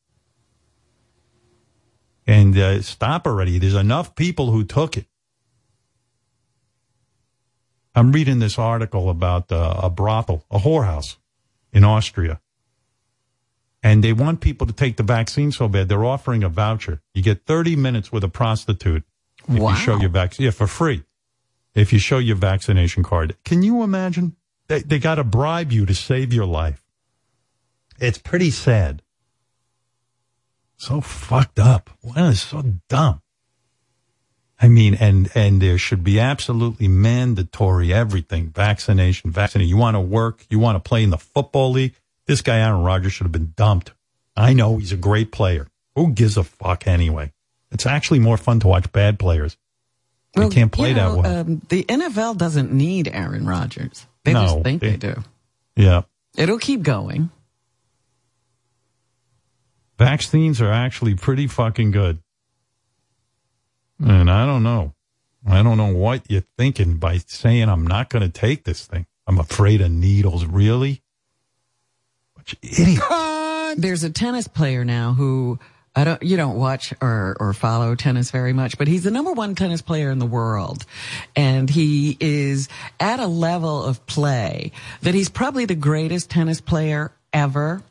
[2.30, 3.58] And uh, stop already.
[3.58, 5.06] There's enough people who took it.
[7.92, 11.16] I'm reading this article about uh, a brothel, a whorehouse
[11.72, 12.40] in Austria.
[13.82, 17.02] And they want people to take the vaccine so bad, they're offering a voucher.
[17.14, 19.02] You get 30 minutes with a prostitute
[19.48, 20.44] if you show your vaccine.
[20.44, 21.02] Yeah, for free.
[21.74, 23.36] If you show your vaccination card.
[23.44, 24.36] Can you imagine?
[24.68, 26.80] They, they got to bribe you to save your life.
[27.98, 29.02] It's pretty sad.
[30.80, 31.90] So fucked up.
[32.00, 33.20] What is so dumb?
[34.58, 38.48] I mean, and, and there should be absolutely mandatory everything.
[38.48, 39.68] Vaccination, vaccination.
[39.68, 40.46] You want to work?
[40.48, 41.94] You want to play in the football league?
[42.26, 43.92] This guy, Aaron Rodgers, should have been dumped.
[44.34, 45.66] I know he's a great player.
[45.96, 47.32] Who gives a fuck anyway?
[47.70, 49.58] It's actually more fun to watch bad players.
[50.34, 51.40] They can't play you know, that well.
[51.40, 54.06] Um, the NFL doesn't need Aaron Rodgers.
[54.24, 55.24] They No, just think they- they do.
[55.76, 56.02] yeah.
[56.38, 57.28] It'll keep going.
[60.00, 62.20] Vaccines are actually pretty fucking good.
[64.02, 64.94] And I don't know.
[65.46, 69.04] I don't know what you're thinking by saying I'm not going to take this thing.
[69.26, 70.46] I'm afraid of needles.
[70.46, 71.02] Really?
[72.34, 73.74] Bunch of idiots.
[73.76, 75.58] There's a tennis player now who
[75.94, 79.34] I don't, you don't watch or, or follow tennis very much, but he's the number
[79.34, 80.86] one tennis player in the world.
[81.36, 84.72] And he is at a level of play
[85.02, 87.82] that he's probably the greatest tennis player ever.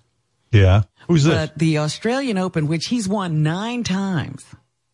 [0.51, 0.81] Yeah.
[1.09, 1.33] Who's this?
[1.49, 4.45] But the Australian Open, which he's won nine times.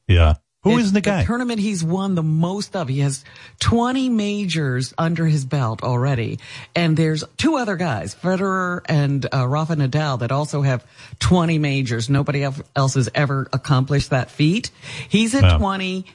[0.08, 0.36] yeah.
[0.64, 1.24] Who It's is the guy?
[1.26, 2.88] tournament he's won the most of.
[2.88, 3.24] He has
[3.60, 6.40] 20 majors under his belt already.
[6.74, 10.84] And there's two other guys, Federer and uh, Rafa Nadal, that also have
[11.20, 12.10] 20 majors.
[12.10, 14.72] Nobody else else has ever accomplished that feat.
[15.08, 15.58] He's at Wow.
[15.60, 16.06] 20.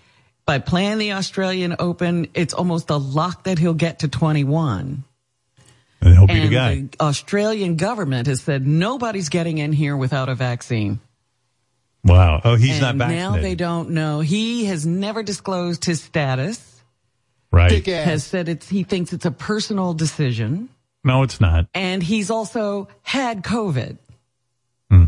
[0.47, 5.05] By playing the Australian Open, it's almost a lock that he'll get to 21.
[6.03, 6.75] And hope you're and the guy.
[6.83, 11.01] the Australian government has said nobody's getting in here without a vaccine.
[12.05, 12.41] Wow.
[12.45, 13.33] Oh, he's not and vaccinated.
[13.37, 14.21] now they don't know.
[14.21, 16.83] He has never disclosed his status.
[17.53, 17.85] right.
[17.87, 20.71] Has said it's he thinks it's a personal decision,
[21.05, 21.67] No, it's not.
[21.75, 23.99] and he's also had COVID.
[24.91, 25.05] Hmm.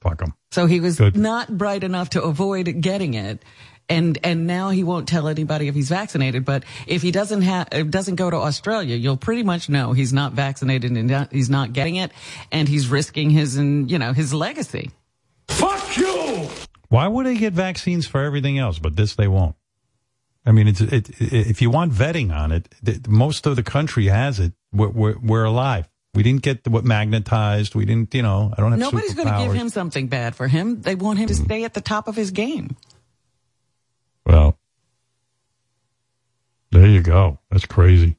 [0.00, 0.32] Fuck him.
[0.50, 1.16] So he was Good.
[1.16, 3.42] not bright enough to avoid getting it.
[3.90, 6.44] And, and now he won't tell anybody if he's vaccinated.
[6.44, 10.32] But if he doesn't have, doesn't go to Australia, you'll pretty much know he's not
[10.32, 12.12] vaccinated and not- he's not getting it.
[12.52, 14.92] And he's risking his, and, you know, his legacy.
[15.48, 16.48] Fuck you!
[16.88, 19.56] Why would they get vaccines for everything else, but this they won't?
[20.46, 23.62] I mean, it's it, it, if you want vetting on it, th- most of the
[23.62, 24.52] country has it.
[24.72, 25.88] We're, we're, we're alive.
[26.14, 27.74] We didn't get what magnetized.
[27.74, 30.48] We didn't, you know, I don't have Nobody's going to give him something bad for
[30.48, 30.80] him.
[30.80, 32.76] They want him to stay at the top of his game.
[34.26, 34.58] Well,
[36.70, 37.38] there you go.
[37.50, 38.16] That's crazy.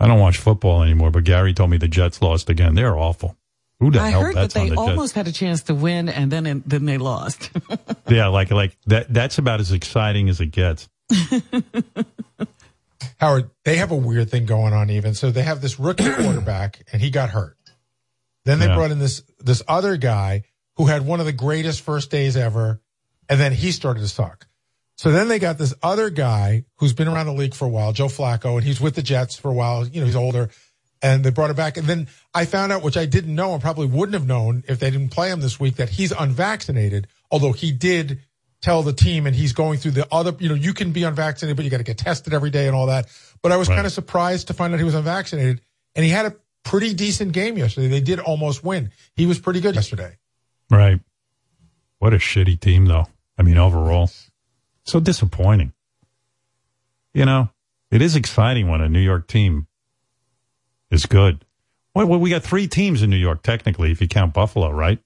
[0.00, 2.74] I don't watch football anymore, but Gary told me the Jets lost again.
[2.74, 3.36] They're awful.
[3.80, 6.08] Who the I hell heard that on they the almost had a chance to win
[6.08, 7.50] and then, then they lost.
[8.06, 9.10] Yeah, like like that.
[9.12, 10.90] That's about as exciting as it gets.
[13.18, 15.14] Howard, they have a weird thing going on even.
[15.14, 17.56] So they have this rookie quarterback and he got hurt.
[18.44, 18.74] Then they Yeah.
[18.74, 20.42] brought in this this other guy
[20.76, 22.82] who had one of the greatest first days ever
[23.28, 24.46] and then he started to suck.
[24.96, 27.92] So then they got this other guy who's been around the league for a while,
[27.92, 29.86] Joe Flacco, and he's with the Jets for a while.
[29.86, 30.50] You know, he's older.
[31.02, 31.76] And they brought him back.
[31.76, 34.78] And then I found out, which I didn't know and probably wouldn't have known if
[34.78, 38.20] they didn't play him this week, that he's unvaccinated, although he did
[38.62, 41.56] tell the team and he's going through the other, you know, you can be unvaccinated,
[41.56, 43.06] but you got to get tested every day and all that.
[43.42, 43.74] But I was Right.
[43.74, 45.60] kind of surprised to find out he was unvaccinated
[45.94, 47.88] and he had a pretty decent game yesterday.
[47.88, 48.90] They did almost win.
[49.16, 50.16] He was pretty good yesterday.
[50.70, 51.00] Right.
[51.98, 53.06] What a shitty team, though.
[53.38, 54.10] I mean, overall,
[54.84, 55.72] so disappointing.
[57.12, 57.50] You know,
[57.90, 59.66] it is exciting when a New York team
[60.90, 61.44] is good.
[61.94, 64.98] Well, well, we got three teams in New York, technically, if you count Buffalo, right?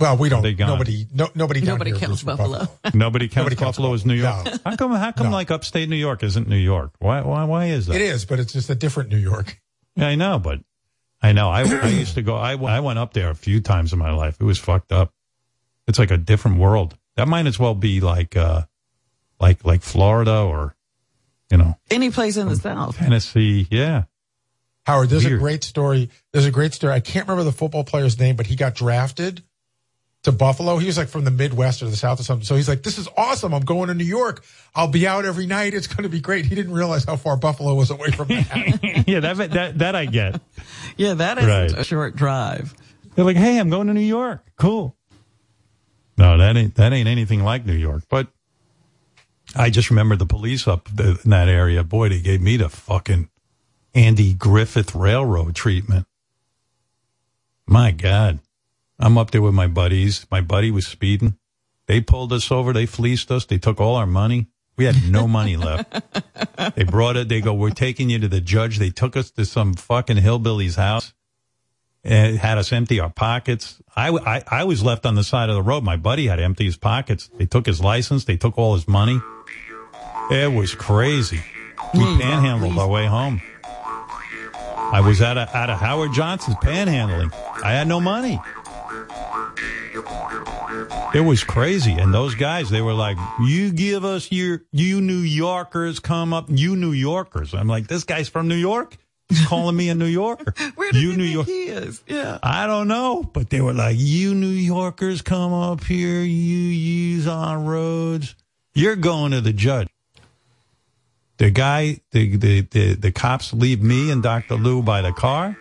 [0.00, 0.68] Well, we don't, They gone.
[0.68, 2.68] nobody, no, nobody, down Nobody here counts roots for Buffalo.
[2.94, 4.44] Nobody counts Nobody counts Buffalo as New York.
[4.44, 4.52] No.
[4.64, 4.92] How come?
[4.92, 5.26] How come?
[5.26, 5.32] No.
[5.32, 6.92] Like upstate New York isn't New York?
[7.00, 7.20] Why?
[7.22, 7.44] Why?
[7.44, 7.96] Why is that?
[7.96, 9.60] It is, but it's just a different New York.
[9.96, 10.60] Yeah, I know, but
[11.20, 11.50] I know.
[11.50, 12.36] I, I used to go.
[12.36, 14.36] I, I went up there a few times in my life.
[14.40, 15.12] It was fucked up.
[15.88, 16.96] It's like a different world.
[17.18, 18.62] That might as well be like, uh,
[19.40, 20.74] like like Florida or,
[21.50, 22.96] you know, Any place in the South.
[22.96, 23.66] Tennessee.
[23.70, 24.04] Yeah.
[24.86, 25.36] Howard, there's Weird.
[25.38, 26.10] a great story.
[26.32, 26.94] There's a great story.
[26.94, 29.42] I can't remember the football player's name, but he got drafted
[30.22, 30.78] to Buffalo.
[30.78, 32.44] He was like from the Midwest or the South or something.
[32.44, 33.52] So he's like, this is awesome.
[33.52, 34.44] I'm going to New York.
[34.74, 35.74] I'll be out every night.
[35.74, 36.46] It's going to be great.
[36.46, 39.04] He didn't realize how far Buffalo was away from that.
[39.08, 40.40] yeah, that that that I get.
[40.96, 41.72] Yeah, that is Right.
[41.78, 42.74] a short drive.
[43.14, 44.44] They're like, "Hey, I'm going to New York.
[44.56, 44.96] Cool."
[46.18, 48.02] No, that ain't that ain't anything like New York.
[48.10, 48.26] But
[49.54, 51.84] I just remember the police up in that area.
[51.84, 53.30] Boy, they gave me the fucking
[53.94, 56.06] Andy Griffith Railroad treatment.
[57.66, 58.40] My God,
[58.98, 60.26] I'm up there with my buddies.
[60.30, 61.38] My buddy was speeding.
[61.86, 62.72] They pulled us over.
[62.72, 63.44] They fleeced us.
[63.44, 64.48] They took all our money.
[64.76, 65.94] We had no money left.
[66.74, 67.28] They brought it.
[67.28, 68.78] They go, we're taking you to the judge.
[68.78, 71.14] They took us to some fucking hillbilly's house
[72.08, 73.80] and had us empty our pockets.
[73.94, 75.84] I, I, I was left on the side of the road.
[75.84, 77.28] My buddy had to empty his pockets.
[77.36, 78.24] They took his license.
[78.24, 79.20] They took all his money.
[80.30, 81.40] It was crazy.
[81.92, 83.42] We panhandled our way home.
[84.90, 87.32] I was at a, at a Howard Johnson's panhandling.
[87.62, 88.40] I had no money.
[91.14, 91.92] It was crazy.
[91.92, 96.46] And those guys, they were like, you give us your, you New Yorkers come up,
[96.48, 97.52] you New Yorkers.
[97.52, 98.96] I'm like, this guy's from New York.
[99.28, 100.54] He's calling me a New Yorker.
[100.74, 101.46] Where does you New York.
[101.46, 102.02] he is?
[102.06, 102.38] Yeah.
[102.42, 107.26] I don't know, but they were like, you New Yorkers come up here, you use
[107.26, 108.34] on roads.
[108.74, 109.88] You're going to the judge.
[111.36, 114.54] The guy, the, the, the, the cops leave me and Dr.
[114.54, 115.56] Lou by the car.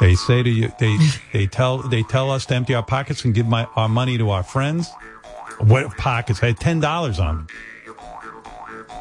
[0.00, 0.96] They say to you, they,
[1.32, 4.30] they tell, they tell us to empty our pockets and give my, our money to
[4.30, 4.90] our friends.
[5.60, 6.42] What pockets?
[6.42, 7.44] I had $10 on me.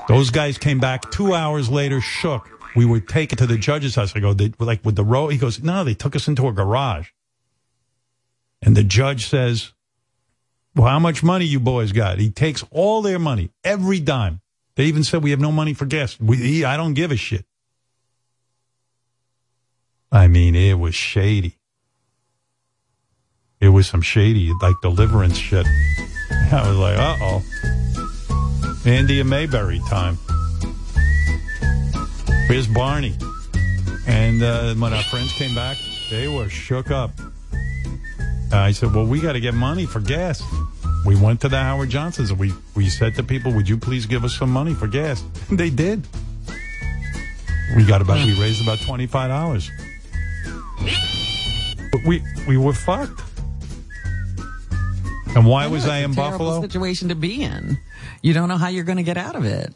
[0.08, 2.48] Those guys came back two hours later, shook.
[2.76, 4.16] We were taken to the judge's house.
[4.16, 5.28] I go, they, like with the row.
[5.28, 7.10] He goes, no, they took us into a garage.
[8.62, 9.74] And the judge says,
[10.76, 12.20] well, how much money you boys got?
[12.20, 14.40] He takes all their money, every dime.
[14.76, 16.20] They even said we have no money for gas.
[16.20, 17.46] We, I don't give a shit.
[20.12, 21.58] I mean, it was shady.
[23.60, 25.66] It was some shady, like deliverance shit.
[26.52, 28.82] I was like, uh oh.
[28.86, 30.18] Andy and Mayberry time.
[32.52, 33.16] Here's Barney.
[34.08, 35.78] And uh, when our friends came back,
[36.10, 37.12] they were shook up.
[38.52, 40.44] I said, well, we got to get money for gas.
[41.06, 44.06] We went to the Howard Johnsons and we, we said to people, would you please
[44.06, 45.24] give us some money for gas?
[45.50, 46.06] they did.
[47.78, 49.72] We got about we raised about twenty five dollars.
[52.06, 53.22] We we were fucked.
[55.38, 56.60] And why was know, I in Buffalo?
[56.60, 57.78] Situation to be in.
[58.22, 59.74] You don't know how you're going to get out of it.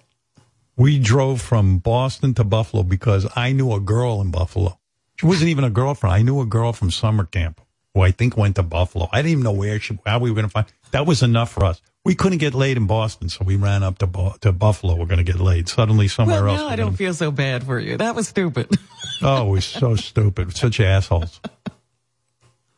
[0.78, 4.78] We drove from Boston to Buffalo because I knew a girl in Buffalo.
[5.18, 6.14] She wasn't even a girlfriend.
[6.14, 7.62] I knew a girl from summer camp
[7.94, 9.08] who I think went to Buffalo.
[9.14, 10.66] I didn't even know where she, how we were going to find.
[10.92, 11.82] That was enough for us.
[12.04, 14.96] We couldn't get laid in Boston, so we ran up to Bu- to Buffalo.
[14.96, 15.70] We're going to get laid.
[15.70, 16.60] Suddenly, somewhere well, else.
[16.60, 17.96] now I gonna- don't feel so bad for you.
[17.98, 18.70] That was stupid.
[19.22, 20.58] Oh, we're so stupid.
[20.58, 21.40] Such assholes.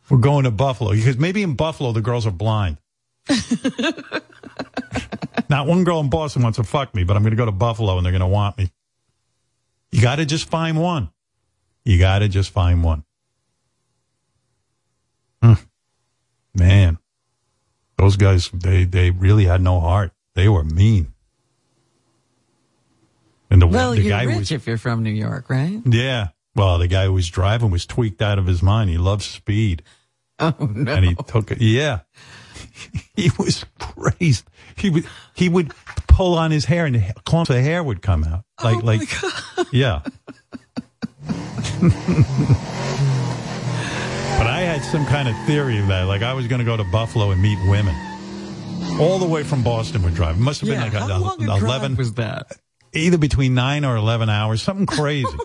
[0.07, 2.77] We're going to Buffalo because maybe in Buffalo the girls are blind.
[5.49, 7.51] Not one girl in Boston wants to fuck me, but I'm going to go to
[7.51, 8.71] Buffalo and they're going to want me.
[9.91, 11.09] You got to just find one.
[11.85, 13.03] You got to just find one.
[15.41, 15.53] Hmm.
[16.53, 16.97] Man,
[17.97, 20.11] those guys, they, they really had no heart.
[20.33, 21.13] They were mean.
[23.49, 25.81] And the, well, the you're guy rich was, if you're from New York, right?
[25.85, 26.29] yeah.
[26.55, 28.89] Well, the guy who was driving was tweaked out of his mind.
[28.89, 29.83] He loves speed.
[30.39, 30.93] Oh no!
[30.93, 31.59] And he took it.
[31.61, 32.01] Yeah.
[33.15, 34.43] he was crazy.
[34.75, 35.05] He would,
[35.35, 35.71] he would
[36.07, 38.43] pull on his hair and clumps of hair would come out.
[38.59, 40.01] Oh, Like, like, yeah.
[44.37, 46.03] but I had some kind of theory of that.
[46.03, 47.95] Like I was going to go to Buffalo and meet women.
[48.99, 50.37] All the way from Boston would drive.
[50.37, 52.51] It must have been Yeah, like how a, long a drive 11 was that?
[52.93, 55.27] Either between 9 or 11 hours, something crazy.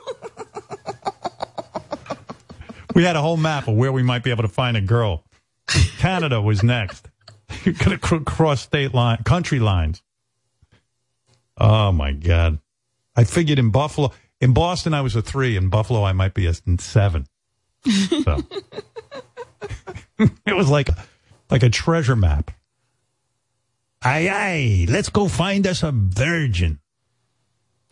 [2.94, 5.24] we had a whole map of where we might be able to find a girl.
[5.98, 7.08] Canada was next.
[7.64, 10.02] You're going to cr- cross state line, country lines.
[11.58, 12.58] Oh my God.
[13.14, 15.56] I figured in Buffalo, in Boston, I was a three.
[15.56, 17.26] In Buffalo, I might be a seven.
[17.84, 18.38] So
[20.46, 20.88] it was like,
[21.50, 22.50] like a treasure map.
[24.04, 26.80] Aye, aye, let's go find us a virgin.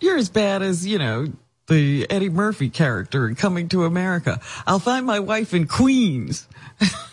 [0.01, 1.29] You're as bad as, you know,
[1.69, 4.41] the Eddie Murphy character in Coming to America.
[4.67, 6.49] I'll find my wife in Queens.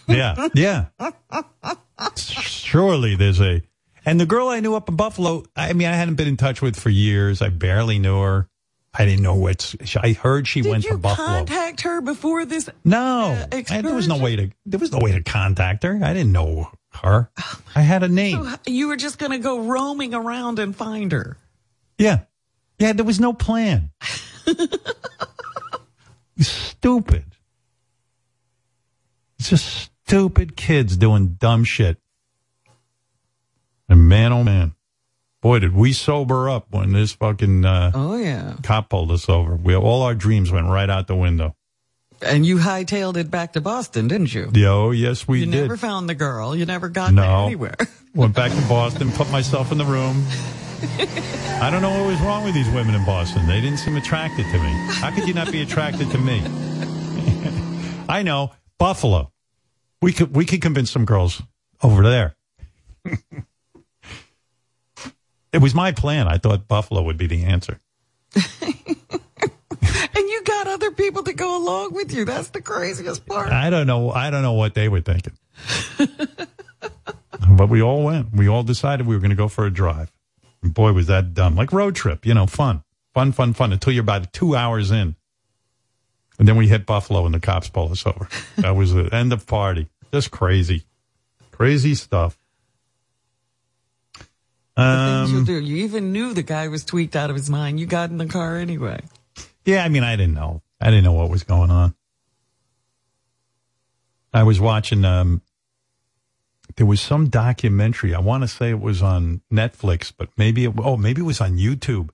[0.07, 0.85] Yeah, yeah.
[2.15, 3.61] Surely there's a.
[4.05, 6.61] And the girl I knew up in Buffalo, I mean, I hadn't been in touch
[6.61, 7.41] with for years.
[7.41, 8.47] I barely knew her.
[8.93, 9.75] I didn't know what.
[10.01, 11.27] I heard she went Did to you Buffalo.
[11.27, 12.69] contact her before this?
[12.83, 14.49] No, uh, I- there was no way to.
[14.65, 15.99] There was no way to contact her.
[16.01, 16.71] I didn't know
[17.01, 17.29] her.
[17.75, 18.43] I had a name.
[18.43, 21.37] So you were just going to go roaming around and find her.
[21.99, 22.21] Yeah,
[22.79, 22.93] yeah.
[22.93, 23.91] There was no plan.
[26.39, 27.25] stupid.
[29.39, 31.97] It's just stupid kids doing dumb shit.
[33.89, 34.73] And man, oh man,
[35.41, 38.55] boy, did we sober up when this fucking uh, Oh, yeah.
[38.63, 39.55] cop pulled us over.
[39.57, 41.55] We all our dreams went right out the window.
[42.21, 44.49] And you hightailed it back to Boston, didn't you?
[44.53, 45.53] Yeah, oh yes, we you did.
[45.55, 46.55] You never found the girl.
[46.55, 47.45] You never got No.
[47.45, 47.75] anywhere.
[48.15, 50.23] Went back to Boston, put myself in the room.
[51.61, 53.45] I don't know what was wrong with these women in Boston.
[53.45, 54.69] They didn't seem attracted to me.
[54.93, 56.41] How could you not be attracted to me?
[58.09, 59.31] I know Buffalo.
[60.01, 61.41] We could we could convince some girls
[61.81, 62.35] over there.
[65.53, 66.27] it was my plan.
[66.27, 67.79] I thought Buffalo would be the answer.
[70.17, 72.25] And you got other people to go along with you.
[72.25, 73.51] That's the craziest part.
[73.51, 74.09] I don't know.
[74.09, 75.33] I don't know what they were thinking.
[77.51, 78.33] but we all went.
[78.33, 80.11] We all decided we were going to go for a drive.
[80.63, 81.55] And boy, was that dumb.
[81.55, 82.83] Like road trip, you know, fun,
[83.13, 85.15] fun, fun, fun until you're about two hours in.
[86.39, 88.27] And then we hit Buffalo and the cops pulled us over.
[88.57, 89.87] That was the end of party.
[90.13, 90.83] Just crazy,
[91.51, 92.37] crazy stuff.
[94.75, 95.59] the things you'll Um, do.
[95.59, 97.79] You even knew the guy was tweaked out of his mind.
[97.79, 99.01] You got in the car anyway.
[99.65, 100.61] Yeah, I mean, I didn't know.
[100.79, 101.95] I didn't know what was going on.
[104.33, 105.41] I was watching, um,
[106.75, 108.13] there was some documentary.
[108.13, 111.41] I want to say it was on Netflix, but maybe it, oh, maybe it was
[111.41, 112.09] on YouTube.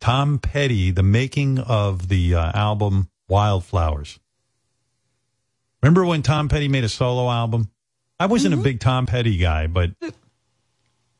[0.00, 4.18] Tom Petty, the making of the uh, album Wildflowers.
[5.82, 7.70] Remember when Tom Petty made a solo album?
[8.18, 9.92] I wasn't a big Tom Petty guy, but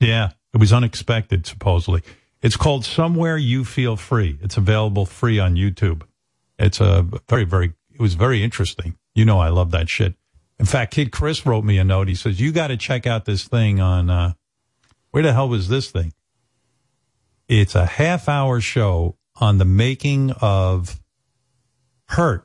[0.00, 2.02] yeah, it was unexpected, supposedly.
[2.42, 4.38] It's called Somewhere You Feel Free.
[4.42, 6.02] It's available free on YouTube.
[6.58, 8.96] It's a very, very, it was very interesting.
[9.14, 10.14] You know, I love that shit.
[10.58, 12.08] In fact, Kid Chris wrote me a note.
[12.08, 14.32] He says, you got to check out this thing on, uh,
[15.10, 16.12] where the hell was this thing?
[17.48, 21.00] It's a half hour show on the making of
[22.10, 22.44] Hurt,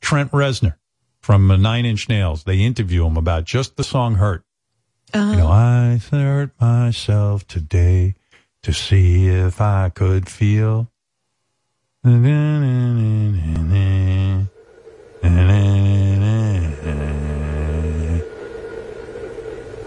[0.00, 0.74] Trent Reznor
[1.20, 2.42] from uh, Nine Inch Nails.
[2.44, 4.44] They interview him about just the song Hurt.
[5.14, 8.16] You know, I hurt myself today
[8.62, 10.90] to see if I could feel.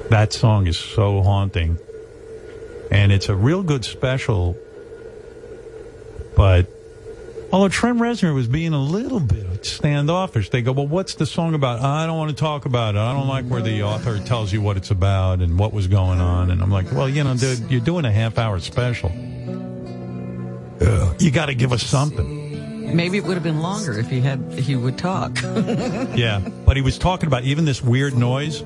[0.10, 1.78] That song is so haunting.
[2.90, 4.56] And it's a real good special,
[6.38, 6.77] but
[7.52, 10.50] Although Trent Reznor was being a little bit standoffish.
[10.50, 11.82] They go, well, what's the song about?
[11.82, 13.00] I don't want to talk about it.
[13.00, 16.20] I don't like where the author tells you what it's about and what was going
[16.20, 16.52] on.
[16.52, 19.12] And I'm like, well, you know, dude, you're doing a half hour special.
[21.20, 22.96] You got to give us something.
[22.96, 25.38] Maybe it would have been longer if he had he would talk.
[26.16, 26.40] Yeah.
[26.66, 28.60] But he was talking about even this weird noise.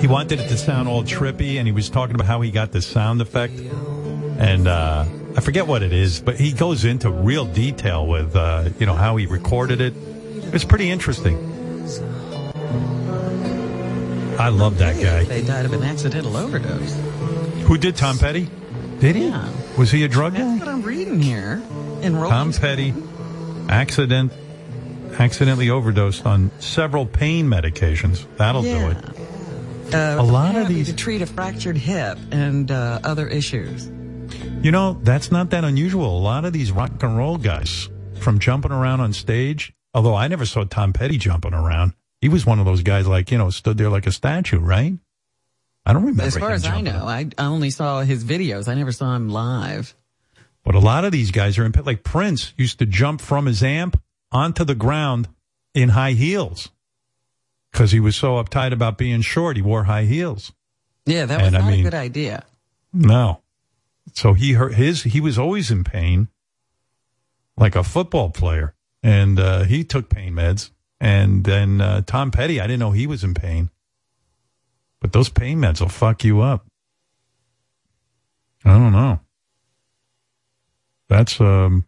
[0.00, 2.72] He wanted it to sound all trippy, and he was talking about how he got
[2.72, 3.52] this sound effect.
[4.38, 5.04] And uh,
[5.36, 8.94] I forget what it is, but he goes into real detail with, uh, you know,
[8.94, 9.94] how he recorded it.
[10.52, 11.36] It's pretty interesting.
[14.38, 15.24] I love that guy.
[15.24, 16.94] they died of an accidental overdose.
[17.66, 18.48] Who did Tom Petty?
[18.98, 19.28] Did he?
[19.28, 19.48] Yeah.
[19.78, 20.38] Was he a drug guy?
[20.44, 21.62] That's what I'm reading here.
[22.02, 22.94] In Rolling Tom Petty,
[23.68, 24.32] accident,
[25.18, 28.24] accidentally overdosed on several pain medications.
[28.36, 28.96] That'll do it.
[29.94, 33.90] Uh, A lot of these- to treat a fractured hip and uh, other issues.
[34.62, 36.18] You know, that's not that unusual.
[36.18, 37.88] A lot of these rock and roll guys
[38.20, 41.94] from jumping around on stage, although I never saw Tom Petty jumping around.
[42.20, 44.92] He was one of those guys like, you know, stood there like a statue, right?
[45.86, 46.24] I don't remember.
[46.24, 48.68] As far as I know, I, I only saw his videos.
[48.68, 49.94] I never saw him live.
[50.62, 53.62] But a lot of these guys are in, like Prince used to jump from his
[53.62, 53.98] amp
[54.30, 55.26] onto the ground
[55.74, 56.68] in high heels
[57.72, 59.56] because he was so uptight about being short.
[59.56, 60.52] He wore high heels.
[61.06, 62.44] Yeah, that was And I not mean- a good idea.
[62.92, 63.40] No.
[64.14, 66.28] So he hurt his, he was always in pain
[67.56, 70.70] like a football player and, uh, he took pain meds.
[71.00, 73.70] And then, uh, Tom Petty, I didn't know he was in pain,
[75.00, 76.66] but those pain meds will fuck you up.
[78.64, 79.20] I don't know.
[81.08, 81.86] That's, um,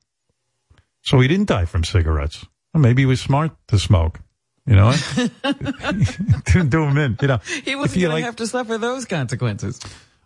[1.03, 2.47] so he didn't die from cigarettes.
[2.73, 4.21] Well, maybe he was smart to smoke.
[4.67, 5.33] You know what?
[6.47, 7.19] Didn't do him in.
[7.21, 9.81] You know, He wasn't going like- to have to suffer those consequences.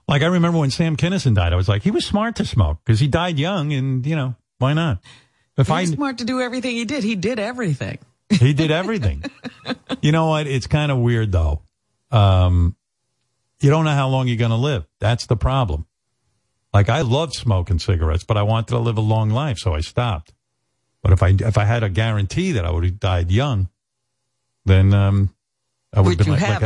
[0.09, 2.79] Like I remember when Sam Kinison died, I was like, he was smart to smoke
[2.85, 5.03] because he died young, and you know why not?
[5.57, 7.03] If He I smart to do everything he did.
[7.03, 7.99] He did everything.
[8.29, 9.25] he did everything.
[10.01, 10.47] you know what?
[10.47, 11.63] It's kind of weird though.
[12.11, 12.77] Um,
[13.61, 14.87] you don't know how long you're going to live.
[15.01, 15.87] That's the problem.
[16.75, 19.81] Like I loved smoking cigarettes, but I wanted to live a long life, so I
[19.81, 20.33] stopped.
[21.03, 23.69] But if I if I had a guarantee that I would have died young,
[24.65, 25.35] then um,
[25.95, 26.63] I would have been like, like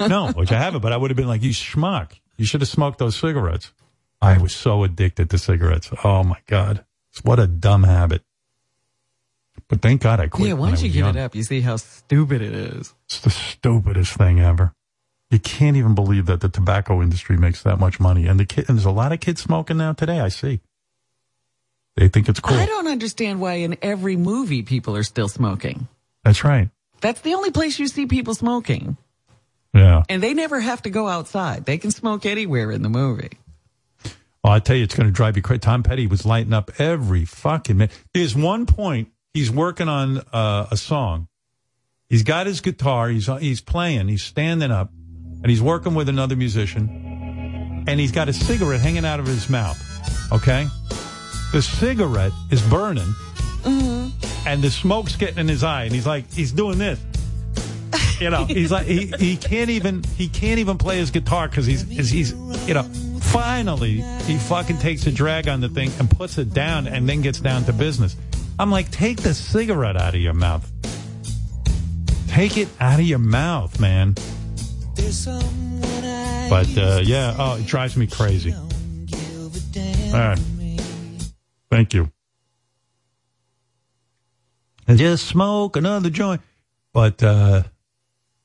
[0.00, 2.12] I no, which I haven't, but I would have been like, you schmuck.
[2.36, 3.72] You should have smoked those cigarettes.
[4.20, 5.90] I was so addicted to cigarettes.
[6.02, 6.84] Oh my God.
[7.22, 8.22] What a dumb habit.
[9.68, 10.48] But thank God I quit.
[10.48, 11.16] yeah, why don't you give young.
[11.16, 12.94] it up, you see how stupid it is.
[13.06, 14.74] It's the stupidest thing ever.
[15.30, 18.26] You can't even believe that the tobacco industry makes that much money.
[18.26, 20.20] And the kid, and there's a lot of kids smoking now today.
[20.20, 20.60] I see.
[21.96, 22.56] They think it's cool.
[22.56, 25.88] I don't understand why in every movie people are still smoking.
[26.24, 26.70] That's right.
[27.00, 28.96] That's the only place you see people smoking.
[29.74, 30.04] Yeah.
[30.08, 31.66] And they never have to go outside.
[31.66, 33.32] They can smoke anywhere in the movie.
[34.42, 35.60] Well, I tell you, it's going to drive you crazy.
[35.60, 37.98] Tom Petty was lighting up every fucking minute.
[38.12, 41.28] There's one point he's working on uh, a song.
[42.08, 43.08] He's got his guitar.
[43.08, 44.08] He's he's playing.
[44.08, 44.92] He's standing up,
[45.42, 47.84] and he's working with another musician.
[47.88, 49.80] And he's got a cigarette hanging out of his mouth.
[50.30, 50.66] Okay,
[51.52, 53.12] the cigarette is burning,
[54.46, 55.84] and the smoke's getting in his eye.
[55.84, 57.00] And he's like, he's doing this.
[58.20, 61.66] You know, he's like he, he can't even he can't even play his guitar because
[61.66, 62.32] he's he's, he's
[62.68, 62.84] you know.
[63.34, 67.20] Finally, he fucking takes a drag on the thing and puts it down, and then
[67.20, 68.16] gets down to business.
[68.60, 70.70] I'm like, take the cigarette out of your mouth.
[72.28, 74.14] Take it out of your mouth, man.
[76.48, 78.52] But uh, yeah, oh, it drives me crazy.
[78.52, 78.60] All
[80.12, 80.40] right,
[81.70, 82.12] thank you.
[84.86, 86.42] And just smoke another joint,
[86.92, 87.64] but uh,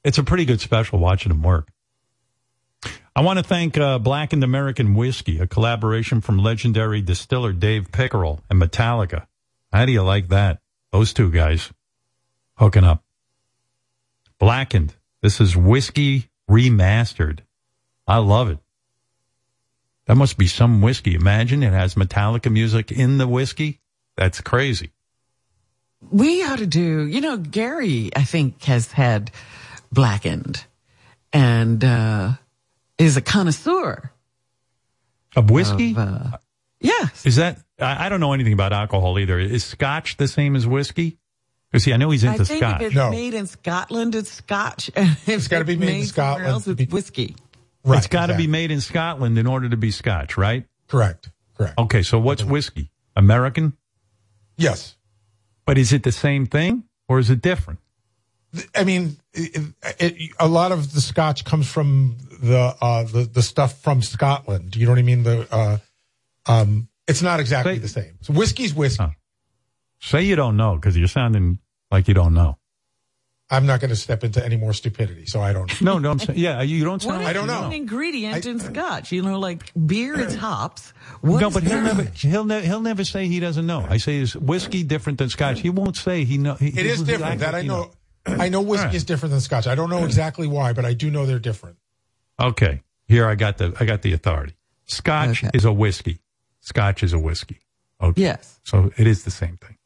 [0.03, 1.69] it's a pretty good special watching him work.
[3.15, 8.39] I want to thank uh, Blackened American Whiskey, a collaboration from legendary distiller Dave Pickerell
[8.49, 9.25] and Metallica.
[9.73, 10.59] How do you like that?
[10.91, 11.69] Those two guys
[12.55, 13.03] hooking up.
[14.39, 14.95] Blackened.
[15.21, 17.39] This is whiskey remastered.
[18.07, 18.59] I love it.
[20.05, 21.13] That must be some whiskey.
[21.13, 23.79] Imagine it has Metallica music in the whiskey.
[24.15, 24.91] That's crazy.
[26.09, 29.31] We ought to do, you know, Gary, I think, has had
[29.91, 30.65] blackened
[31.33, 32.33] and uh,
[32.97, 34.11] is a connoisseur.
[35.35, 35.91] Of whiskey?
[35.91, 36.37] Of, uh,
[36.79, 37.25] yes.
[37.25, 39.39] Is that, I, I don't know anything about alcohol either.
[39.39, 41.17] Is scotch the same as whiskey?
[41.71, 42.81] Because see, I know he's into I think scotch.
[42.81, 44.89] if it's made in Scotland, it's Scotch.
[44.95, 47.35] And if it's gotta be made in somewhere Scotland Else, to it's whiskey.
[47.83, 50.65] Right, it's got to be made in Scotland in order to be scotch, right?
[50.87, 51.29] Correct.
[51.57, 51.77] Correct.
[51.77, 52.91] Okay, so what's whiskey?
[53.15, 53.77] American?
[54.57, 54.95] Yes.
[55.65, 57.79] But is it the same thing or is it different?
[58.75, 59.61] I mean, it,
[59.99, 64.75] it, a lot of the Scotch comes from the uh, the the stuff from Scotland.
[64.75, 65.23] You know what I mean?
[65.23, 65.77] The uh,
[66.47, 68.17] um, It's not exactly the same.
[68.21, 69.05] So whiskey's whiskey.
[69.99, 71.59] Say you don't know because you're sounding
[71.91, 72.57] like you don't know.
[73.51, 75.81] I'm not going to step into any more stupidity, so I don't.
[75.81, 77.21] No, no, I'm saying, yeah, you don't What sound.
[77.21, 77.65] is like don't know.
[77.65, 79.11] an ingredient in scotch?
[79.11, 80.93] You know, like beer is hops.
[81.21, 81.83] What no, is but he'll that?
[81.97, 83.85] never he'll never he'll never say he doesn't know.
[83.89, 85.61] I say is whiskey different than scotch.
[85.61, 86.53] He won't say he know.
[86.55, 87.39] He, It is he- different.
[87.39, 87.91] That I you know.
[88.25, 88.95] I know whiskey All right.
[88.95, 89.67] is different than scotch.
[89.67, 91.77] I don't know exactly why, but I do know they're different.
[92.39, 94.55] Okay, here I got the I got the authority.
[94.85, 96.19] Scotch is a whiskey.
[96.61, 97.59] Scotch is a whiskey.
[98.01, 98.21] Okay.
[98.21, 98.59] Yes.
[98.63, 99.77] So it is the same thing.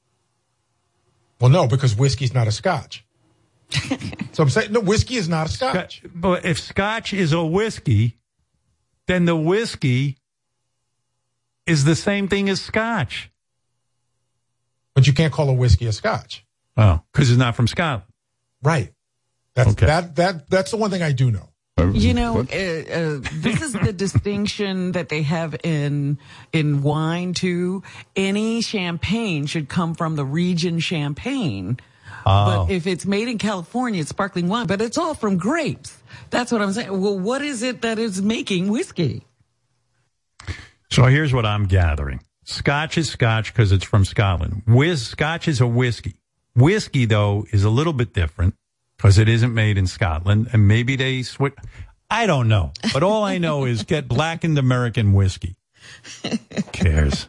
[1.42, 3.06] Well, no, because whiskey's not a scotch.
[4.32, 6.04] so I'm saying no, whiskey is not a scotch.
[6.14, 8.18] But if scotch is a whiskey,
[9.08, 10.18] then the whiskey
[11.66, 13.32] is the same thing as scotch.
[14.94, 16.46] But you can't call a whiskey a scotch.
[16.78, 18.04] Oh, because it's not from Scotland.
[18.64, 18.94] Right.
[19.56, 19.86] That's Okay.
[19.86, 21.50] that that that's the one thing I do know.
[21.92, 26.18] You know, uh, uh, this is the distinction that they have in
[26.54, 27.84] in wine too.
[28.16, 31.80] Any champagne should come from the region Champagne.
[32.26, 32.68] Oh.
[32.68, 35.98] But if it's made in California, it's sparkling wine, but it's all from grapes.
[36.30, 36.90] That's what I'm saying.
[37.02, 39.26] Well, what is it that is making whiskey?
[40.92, 42.22] So here's what I'm gathering.
[42.46, 44.62] Scotch is scotch because it's from Scotland.
[44.68, 46.16] Whiz, scotch is a whiskey.
[46.56, 48.56] Whiskey, though, is a little bit different
[48.98, 51.54] because it isn't made in Scotland and maybe they switch.
[52.10, 52.72] I don't know.
[52.94, 55.56] But all I know is get blackened American whiskey.
[56.24, 56.38] Who
[56.72, 57.28] cares?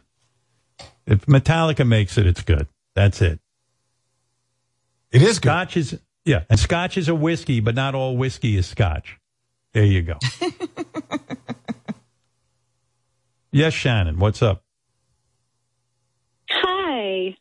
[1.07, 2.69] If Metallica makes it, it's good.
[2.95, 3.41] That's it.
[5.11, 5.51] It is good.
[5.51, 6.45] Scotch is, yeah.
[6.51, 9.19] And scotch is a whiskey, but not all whiskey is scotch.
[9.73, 10.19] There you go.
[13.51, 14.63] yes, Shannon, what's up?
[16.51, 17.37] Hi.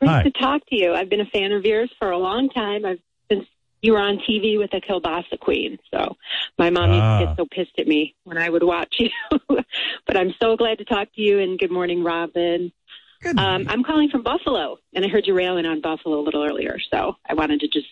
[0.00, 0.22] Great Hi.
[0.22, 0.94] to talk to you.
[0.94, 2.84] I've been a fan of yours for a long time.
[2.86, 2.98] I've
[3.30, 3.46] since
[3.82, 5.78] you were on TV with the Kielbasa Queen.
[5.92, 6.16] So
[6.58, 7.24] my mom used to Ah.
[7.26, 9.10] get so pissed at me when I would watch you.
[9.48, 12.72] but I'm so glad to talk to you and good morning, Robin.
[13.22, 16.42] Good Um, I'm calling from Buffalo, and I heard you railing on Buffalo a little
[16.42, 17.86] earlier, so I wanted to just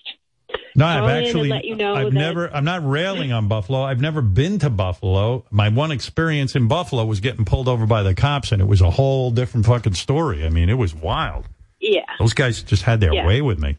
[0.74, 1.50] No, I've actually.
[1.50, 2.48] let you know I've never.
[2.54, 3.82] I'm not railing on Buffalo.
[3.82, 5.44] I've never been to Buffalo.
[5.50, 8.80] My one experience in Buffalo was getting pulled over by the cops, and it was
[8.80, 10.46] a whole different fucking story.
[10.46, 11.46] I mean, it was wild.
[11.80, 12.02] Yeah.
[12.18, 13.26] Those guys just had their Yeah.
[13.26, 13.76] way with me.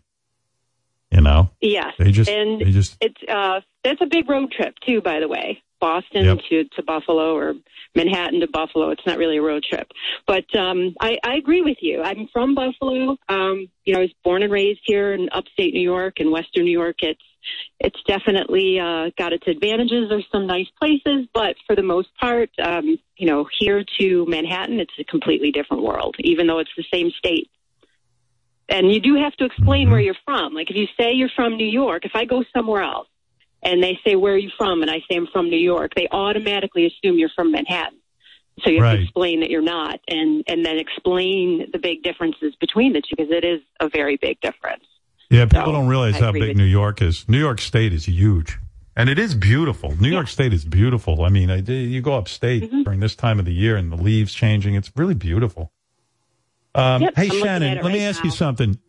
[1.12, 1.50] You know.
[1.60, 5.02] Yes, They just- and they just- it's uh that's a big road trip too.
[5.02, 6.40] By the way, Boston Yep.
[6.50, 7.56] to to Buffalo or
[7.96, 8.92] Manhattan to Buffalo.
[8.92, 9.92] It's not really a road trip,
[10.28, 12.04] but um, I, I agree with you.
[12.04, 13.18] I'm from Buffalo.
[13.28, 16.66] Um, you know, I was born and raised here in upstate New York and Western
[16.66, 16.98] New York.
[17.02, 17.20] It's
[17.80, 20.10] it's definitely uh, got its advantages.
[20.10, 24.80] There's some nice places, but for the most part, um, you know, here to Manhattan,
[24.80, 26.16] it's a completely different world.
[26.20, 27.50] Even though it's the same state
[28.70, 30.54] and you do have to explain where you're from.
[30.54, 33.08] Like if you say you're from New York, if I go somewhere else
[33.64, 36.08] and they say where are you from, and I say I'm from New York, they
[36.12, 38.00] automatically assume you're from Manhattan.
[38.64, 38.96] So you have Right.
[38.98, 43.16] to explain that you're not, and and then explain the big differences between the two
[43.18, 44.84] because it is a very big difference.
[45.30, 47.30] Yeah, people So, don't realize I how big New York is.
[47.30, 48.58] New York State is huge,
[48.98, 49.96] and it is beautiful.
[50.02, 51.24] New York State is beautiful.
[51.24, 52.84] I mean, I, you go upstate Mm-hmm.
[52.84, 54.76] during this time of the year, and the leaves changing.
[54.76, 55.72] It's really beautiful.
[56.76, 58.80] Um, Yep, hey, I'm Shannon, at it let me right ask you something.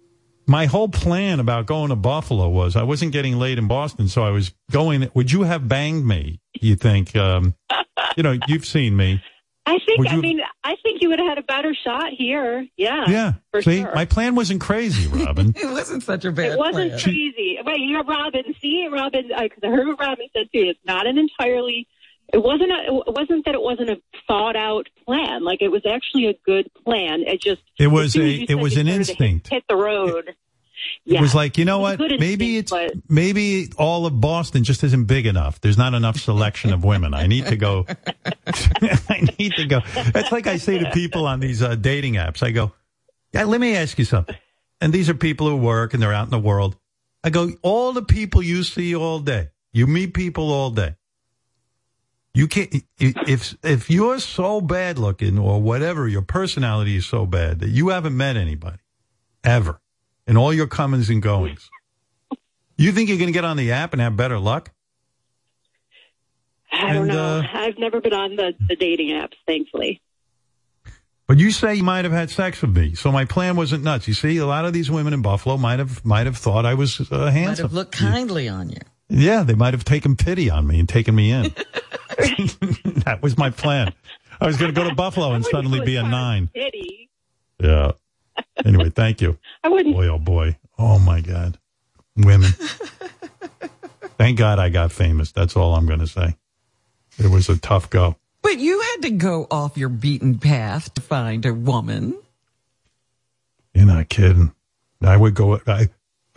[0.46, 4.22] My whole plan about going to Buffalo was I wasn't getting laid in Boston, so
[4.24, 5.08] I was going.
[5.14, 6.40] Would you have banged me?
[6.60, 7.14] You think?
[7.14, 7.54] Um,
[8.16, 9.22] you know, you've seen me.
[9.66, 9.98] I think.
[9.98, 12.66] Would I you- mean, I think you would have had a better shot here.
[12.76, 13.04] Yeah.
[13.08, 13.32] Yeah.
[13.52, 13.94] For See, sure.
[13.94, 15.54] my plan wasn't crazy, Robin.
[15.56, 16.52] It wasn't such a bad plan.
[16.52, 17.00] It wasn't plan.
[17.02, 17.58] crazy.
[17.64, 18.42] Wait, you're Robin.
[18.60, 20.64] See, Robin, because I heard what Robin said too.
[20.70, 21.86] It's not an entirely.
[22.32, 22.70] It wasn't.
[22.70, 25.42] A, it wasn't that it wasn't a thought out plan.
[25.44, 27.22] Like it was actually a good plan.
[27.26, 27.62] It just.
[27.78, 29.48] It was a- it was an instinct.
[29.48, 30.28] Hit, hit the road.
[30.28, 30.36] It
[31.14, 31.20] Yeah.
[31.20, 31.98] was like, you know what?
[31.98, 35.60] Maybe it's instinct, maybe all of Boston just isn't big enough.
[35.60, 37.12] There's not enough selection of women.
[37.14, 37.84] I need to go.
[38.46, 39.80] I need to go.
[40.12, 42.42] That's like I say to people on these uh, dating apps.
[42.42, 42.72] I go,
[43.32, 44.36] yeah, let me ask you something.
[44.80, 46.76] And these are people who work and they're out in the world.
[47.22, 50.96] I go, all the people you see all day, you meet people all day.
[52.32, 57.60] You can't if if you're so bad looking or whatever, your personality is so bad
[57.60, 58.78] that you haven't met anybody
[59.42, 59.80] ever
[60.26, 61.68] in all your comings and goings.
[62.76, 64.70] You think you're going to get on the app and have better luck?
[66.72, 67.38] I don't and, know.
[67.40, 70.00] uh, I've never been on the, the dating apps, thankfully.
[71.26, 74.08] But you say you might have had sex with me, so my plan wasn't nuts.
[74.08, 76.74] You see, a lot of these women in Buffalo might have might have thought I
[76.74, 77.64] was uh, Might handsome.
[77.64, 78.80] have looked kindly on you.
[79.10, 81.42] Yeah, they might have taken pity on me and taken me in.
[83.04, 83.92] that was my plan.
[84.40, 86.48] I was going to go to Buffalo and suddenly be a nine.
[86.54, 87.10] Pity.
[87.60, 87.92] Yeah.
[88.64, 89.36] Anyway, thank you.
[89.64, 89.94] I wouldn't.
[89.94, 90.56] Boy, oh boy.
[90.78, 91.58] Oh my God.
[92.16, 92.52] Women.
[94.18, 95.32] Thank God I got famous.
[95.32, 96.36] That's all I'm going to say.
[97.18, 98.16] It was a tough go.
[98.42, 102.18] But you had to go off your beaten path to find a woman.
[103.74, 104.52] You're not kidding.
[105.02, 105.60] I would go.
[105.66, 105.88] I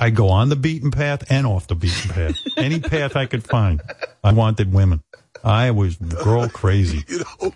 [0.04, 2.38] I go on the beaten path and off the beaten path.
[2.58, 3.82] Any path I could find.
[4.22, 5.02] I wanted women.
[5.46, 7.06] I was girl crazy.
[7.14, 7.54] You know,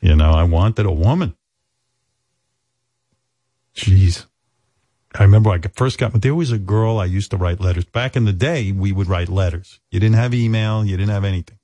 [0.00, 1.36] You know, I wanted a woman.
[3.76, 4.24] Jeez.
[5.14, 7.84] I remember I first got, there was a girl I used to write letters.
[7.84, 9.80] Back in the day, we would write letters.
[9.90, 10.82] You didn't have email.
[10.82, 11.58] You didn't have anything.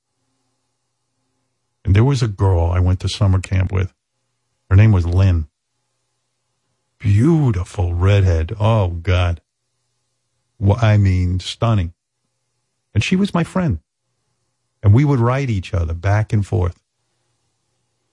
[1.86, 3.94] And there was a girl I went to summer camp with.
[4.68, 5.48] Her name was Lynn.
[6.98, 8.52] Beautiful redhead.
[8.60, 9.40] Oh, God.
[10.58, 11.92] Well, I mean, stunning.
[12.94, 13.80] And she was my friend.
[14.82, 16.82] And we would write each other back and forth.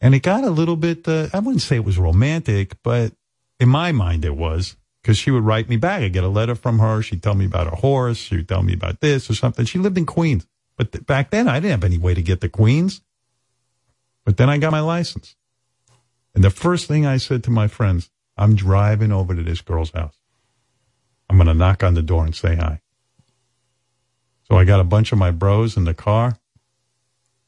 [0.02, 3.14] And it got a little bit, uh, I wouldn't say it was romantic, but
[3.60, 4.76] in my mind it was.
[5.02, 6.02] Because she would write me back.
[6.02, 7.02] I'd get a letter from her.
[7.02, 8.18] She'd tell me about her horse.
[8.18, 9.66] She'd tell me about this or something.
[9.66, 10.48] She lived in Queens.
[10.78, 13.02] But th- back then, I didn't have any way to get to Queens.
[14.26, 15.36] But then I got my license.
[16.34, 19.92] And the first thing I said to my friends, I'm driving over to this girl's
[19.92, 20.18] house.
[21.30, 22.82] I'm going to knock on the door and say hi.
[24.50, 26.38] So I got a bunch of my bros in the car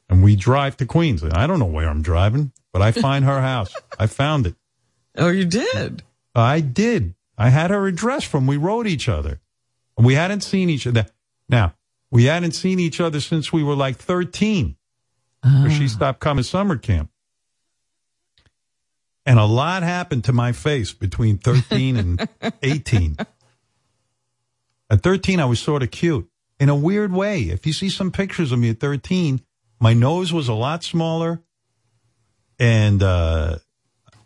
[0.08, 1.22] and we drive to Queens.
[1.24, 3.74] I don't know where I'm driving, but I find her house.
[3.98, 4.54] I found it.
[5.16, 6.02] Oh, you did?
[6.34, 7.14] I did.
[7.38, 9.40] I had her address from we wrote each other.
[9.98, 11.06] We hadn't seen each other.
[11.48, 11.74] Now,
[12.10, 14.76] we hadn't seen each other since we were like 13.
[15.42, 15.88] Because she ah.
[15.88, 17.10] stopped coming to summer camp.
[19.24, 22.28] And a lot happened to my face between 13 and
[22.62, 23.16] 18.
[24.88, 27.42] At 13, I was sort of cute in a weird way.
[27.42, 29.40] If you see some pictures of me at 13,
[29.80, 31.42] my nose was a lot smaller
[32.58, 33.58] and, uh,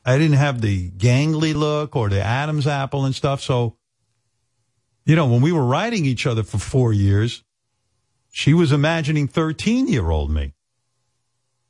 [0.04, 3.42] I didn't have the gangly look or the Adam's apple and stuff.
[3.42, 3.76] So,
[5.04, 7.42] you know, when we were writing each other for four years,
[8.32, 10.54] she was imagining 13 year old me.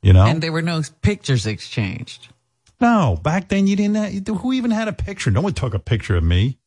[0.01, 0.25] You know?
[0.25, 2.29] And there were no pictures exchanged.
[2.79, 3.95] No, back then you didn't.
[4.27, 5.29] Have, who even had a picture?
[5.29, 6.57] No one took a picture of me.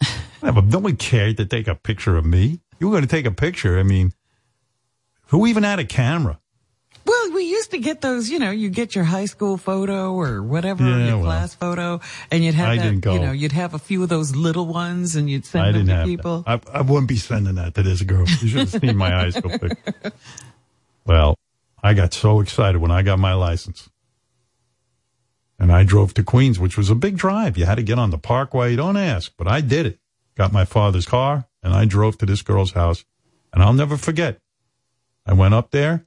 [0.42, 2.60] no one cared to take a picture of me.
[2.78, 3.78] You were going to take a picture.
[3.78, 4.12] I mean,
[5.26, 6.38] who even had a camera?
[7.04, 10.42] Well, we used to get those, you know, you get your high school photo or
[10.42, 11.24] whatever, Yeah, your well.
[11.24, 12.00] class photo,
[12.30, 13.14] and you'd have I that, didn't go.
[13.14, 15.86] you know, you'd have a few of those little ones and you'd send I them
[15.86, 16.44] to people.
[16.46, 18.20] I, I wouldn't be sending that to this girl.
[18.28, 20.12] You should have seen my high school picture.
[21.06, 21.34] Well,
[21.82, 23.88] I got so excited when I got my license.
[25.58, 27.56] And I drove to Queens, which was a big drive.
[27.56, 28.76] You had to get on the parkway.
[28.76, 29.98] Don't ask, but I did it.
[30.38, 33.04] Got my father's car and I drove to this girl's house.
[33.52, 34.38] And I'll never forget.
[35.26, 36.06] I went up there.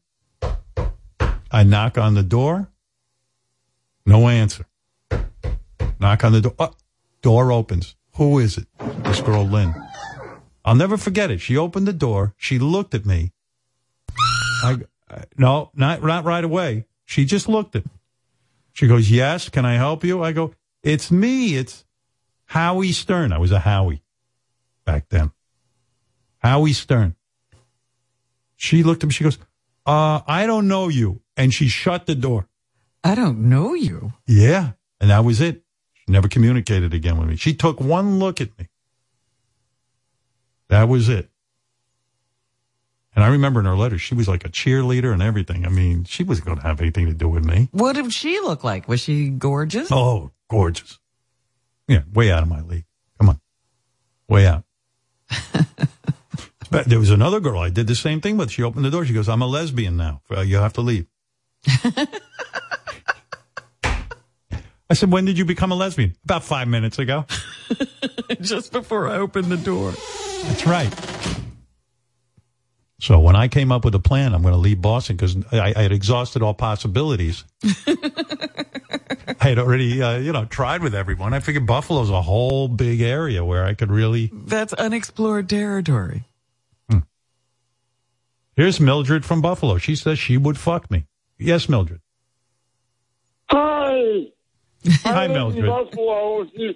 [1.51, 2.69] I knock on the door.
[4.05, 4.65] No answer.
[5.99, 6.55] Knock on the door.
[6.57, 6.71] Oh, uh,
[7.21, 7.97] door opens.
[8.15, 8.67] Who is it?
[9.03, 9.75] This girl, Lynn.
[10.63, 11.41] I'll never forget it.
[11.41, 12.33] She opened the door.
[12.37, 13.33] She looked at me.
[14.63, 14.77] I,
[15.09, 16.85] I no, not not right away.
[17.03, 17.91] She just looked at me.
[18.73, 20.53] She goes, "Yes, can I help you?" I go,
[20.83, 21.57] "It's me.
[21.57, 21.83] It's
[22.45, 24.03] Howie Stern." I was a Howie
[24.91, 25.31] back then.
[26.39, 27.15] Howie Stern.
[28.57, 29.13] She looked at me.
[29.13, 29.37] She goes,
[29.85, 32.47] "Uh, I don't know you," and she shut the door.
[33.03, 34.13] I don't know you.
[34.27, 34.73] Yeah.
[34.99, 35.63] And that was it.
[35.93, 37.35] She never communicated again with me.
[37.35, 38.67] She took one look at me.
[40.67, 41.29] That was it.
[43.15, 45.65] And I remember in her letter, she was like a cheerleader and everything.
[45.65, 47.67] I mean, she wasn't going to have anything to do with me.
[47.71, 48.87] What did she look like?
[48.87, 49.91] Was she gorgeous?
[49.91, 50.99] Oh, gorgeous.
[51.87, 52.85] Yeah, way out of my league.
[53.19, 53.41] Come on.
[54.29, 54.63] Way out.
[56.71, 58.51] but there was another girl I did the same thing with.
[58.51, 59.05] She opened the door.
[59.05, 60.21] She goes, I'm a lesbian now.
[60.29, 61.07] You have to leave.
[64.89, 66.15] I said, when did you become a lesbian?
[66.25, 67.25] About five minutes ago.
[68.41, 69.93] Just before I opened the door.
[70.43, 71.20] That's right.
[73.01, 75.73] So when I came up with a plan, I'm going to leave Boston because I,
[75.75, 77.43] I had exhausted all possibilities.
[77.87, 81.33] I had already, uh, you know, tried with everyone.
[81.33, 84.29] I figured Buffalo's a whole big area where I could really.
[84.31, 86.25] That's unexplored territory.
[88.55, 89.79] Here's Mildred from Buffalo.
[89.79, 91.05] She says she would fuck me.
[91.39, 92.01] Yes, Mildred.
[93.49, 94.27] Hi.
[94.85, 95.65] Hi, I live in Mildred.
[95.65, 96.41] Buffalo.
[96.43, 96.69] If you,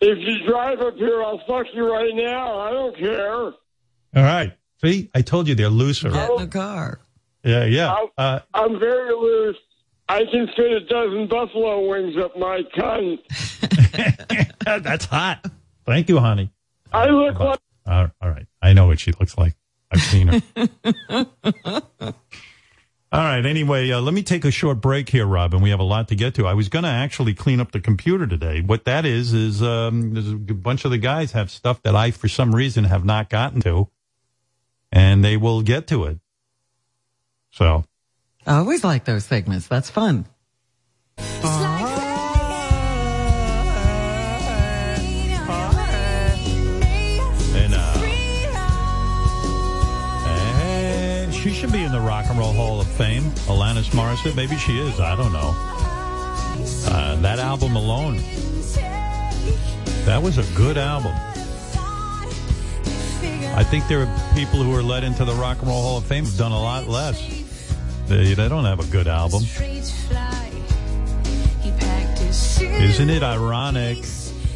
[0.00, 2.60] if you drive up here, I'll fuck you right now.
[2.60, 3.32] I don't care.
[3.32, 3.54] All
[4.14, 4.52] right.
[4.82, 6.10] See, I told you they're looser.
[6.10, 7.00] Get in the car.
[7.44, 7.94] Yeah, yeah.
[8.16, 9.56] Uh, I'm very loose.
[10.08, 13.18] I can fit a dozen buffalo wings up my cunt.
[14.84, 15.46] that's hot.
[15.86, 16.50] Thank you, honey.
[16.92, 18.46] I look like Uh, all right.
[18.60, 19.54] I know what she looks like.
[19.90, 20.40] I've seen her.
[23.12, 23.44] All right.
[23.44, 25.60] Anyway, uh, let me take a short break here, Robin.
[25.60, 26.46] We have a lot to get to.
[26.46, 28.60] I was going to actually clean up the computer today.
[28.60, 32.12] What that is is um, there's a bunch of the guys have stuff that I,
[32.12, 33.88] for some reason, have not gotten to,
[34.92, 36.18] and they will get to it.
[37.52, 37.84] So
[38.46, 39.66] I always like those segments.
[39.68, 40.26] That's fun.
[47.52, 48.00] And, uh,
[51.32, 53.24] she should be in the Rock and Roll Hall of Fame.
[53.46, 55.00] Alanis Morissette, maybe she is.
[55.00, 55.54] I don't know.
[56.86, 58.18] Uh, that album alone,
[60.04, 61.14] that was a good album.
[63.54, 66.04] I think there are people who are let into the Rock and Roll Hall of
[66.04, 67.20] Fame have done a lot less.
[68.06, 69.42] They, they don't have a good album.
[72.60, 73.98] Isn't it ironic?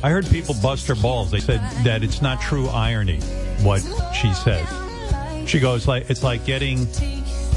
[0.03, 1.31] I heard people bust her balls.
[1.31, 3.21] They said that it's not true irony
[3.63, 3.81] what
[4.15, 4.69] she says.
[5.49, 6.87] She goes like it's like getting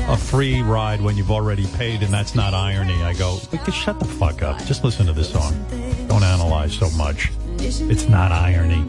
[0.08, 3.02] a free ride when you've already paid, and that's not irony.
[3.04, 3.40] I go,
[3.72, 4.64] shut the fuck up.
[4.66, 5.54] Just listen to this song.
[6.08, 7.32] Don't analyze so much.
[7.60, 8.86] It's not irony.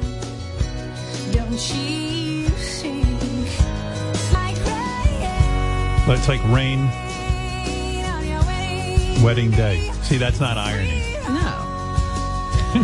[6.09, 6.87] But it's like rain,
[9.23, 9.91] wedding day.
[10.05, 11.05] See, that's not irony.
[11.25, 11.67] No.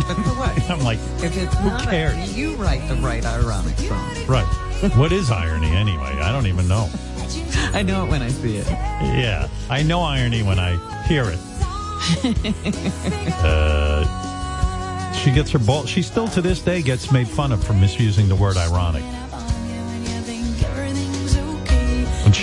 [0.07, 0.69] But for what?
[0.69, 2.13] I'm like, If it's who not cares?
[2.13, 4.15] irony, you write the right ironic song.
[4.27, 4.45] Right.
[4.95, 6.03] what is irony anyway?
[6.21, 6.87] I don't even know.
[7.73, 8.67] I know it when I see it.
[8.69, 10.75] Yeah, I know irony when I
[11.07, 11.39] hear it.
[13.43, 15.87] Uh, she gets her ball.
[15.87, 19.03] She still to this day gets made fun of for misusing the word ironic.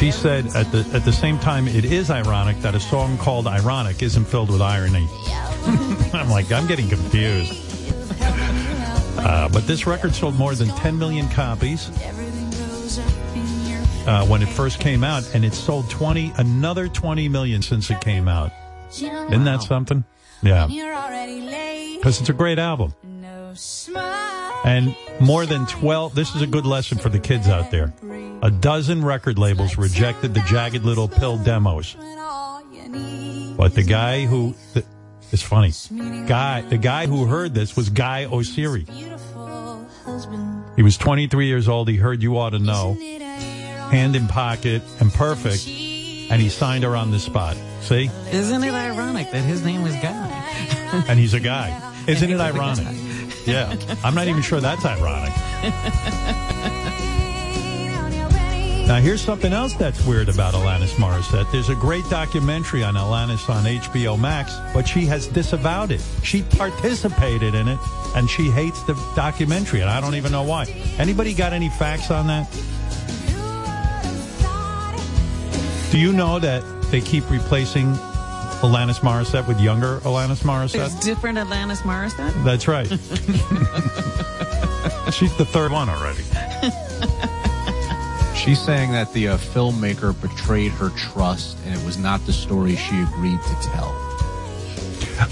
[0.02, 3.46] She said at the at the same time, it is ironic that a song called
[3.46, 5.06] "Ironic" isn't filled with irony.
[6.12, 7.52] I'm like, I'm getting confused.
[9.16, 11.88] Uh, but this record sold more than 10 million copies
[14.08, 18.00] uh, when it first came out, and it sold 20 another 20 million since it
[18.00, 18.50] came out.
[18.90, 20.02] Isn't that something?
[20.42, 22.92] Yeah, because it's a great album.
[24.64, 27.92] And more than 12, this is a good lesson for the kids out there.
[28.42, 31.96] A dozen record labels rejected the Jagged Little Pill demos.
[33.56, 34.84] But the guy who, the,
[35.30, 35.72] it's funny,
[36.26, 38.88] guy, the guy who heard this was Guy Oseary.
[40.76, 41.88] He was 23 years old.
[41.88, 47.10] He heard You Oughta Know, hand in pocket and perfect, and he signed her on
[47.10, 47.56] the spot.
[47.82, 48.10] See?
[48.32, 50.28] Isn't it ironic that his name was Guy?
[51.08, 51.94] And he's a guy.
[52.06, 52.86] Isn't it ironic?
[53.46, 53.76] Yeah.
[54.04, 55.32] I'm not even sure that's ironic.
[58.86, 61.50] Now, here's something else that's weird about Alanis Morissette.
[61.50, 66.02] There's a great documentary on Alanis on HBO Max, but she has disavowed it.
[66.22, 67.78] She participated in it,
[68.16, 70.64] and she hates the documentary, and I don't even know why.
[70.98, 72.50] Anybody got any facts on that?
[75.90, 77.96] Do you know that they keep replacing
[78.62, 80.72] Alanis Morissette with younger Alanis Morissette?
[80.72, 82.44] There's different Alanis Morissette?
[82.44, 82.86] That's right.
[85.12, 86.22] She's the third one already.
[88.36, 92.76] She's saying that the uh, filmmaker betrayed her trust and it was not the story
[92.76, 93.92] she agreed to tell.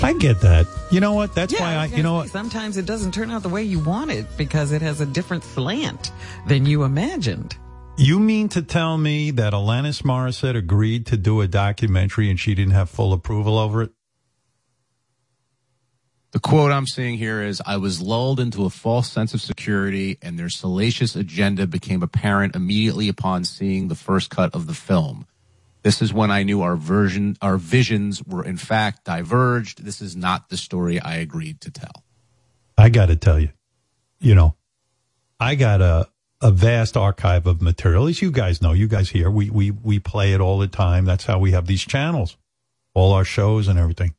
[0.02, 0.66] I get that.
[0.92, 1.34] You know what?
[1.34, 2.28] That's Yeah, why I, you know what?
[2.28, 5.42] Sometimes it doesn't turn out the way you want it because it has a different
[5.44, 6.12] slant
[6.46, 7.56] than you imagined.
[8.00, 12.54] You mean to tell me that Alanis Morissette agreed to do a documentary and she
[12.54, 13.90] didn't have full approval over it?
[16.30, 20.16] The quote I'm seeing here is I was lulled into a false sense of security
[20.22, 25.26] and their salacious agenda became apparent immediately upon seeing the first cut of the film.
[25.82, 29.84] This is when I knew our version our visions were in fact diverged.
[29.84, 32.02] This is not the story I agreed to tell.
[32.78, 33.50] I got to tell you,
[34.20, 34.56] you know,
[35.38, 36.08] I got a
[36.40, 38.06] a vast archive of material.
[38.06, 41.04] As you guys know, you guys here, we we we play it all the time.
[41.04, 42.36] That's how we have these channels,
[42.94, 44.14] all our shows and everything.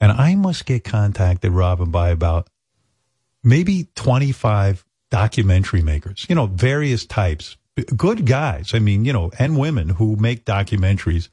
[0.00, 2.48] And I must get contacted, Robin, by about
[3.42, 6.26] maybe twenty five documentary makers.
[6.28, 7.56] You know, various types,
[7.96, 8.72] good guys.
[8.74, 11.28] I mean, you know, and women who make documentaries.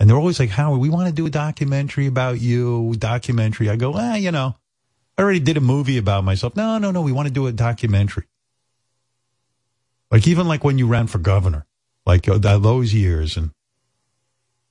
[0.00, 3.70] And they're always like, Howard, we want to do a documentary about you, documentary.
[3.70, 4.56] I go, ah, you know,
[5.16, 6.56] I already did a movie about myself.
[6.56, 7.02] No, no, no.
[7.02, 8.24] We want to do a documentary.
[10.12, 11.66] Like even like when you ran for governor,
[12.06, 13.50] like uh, th- those years, and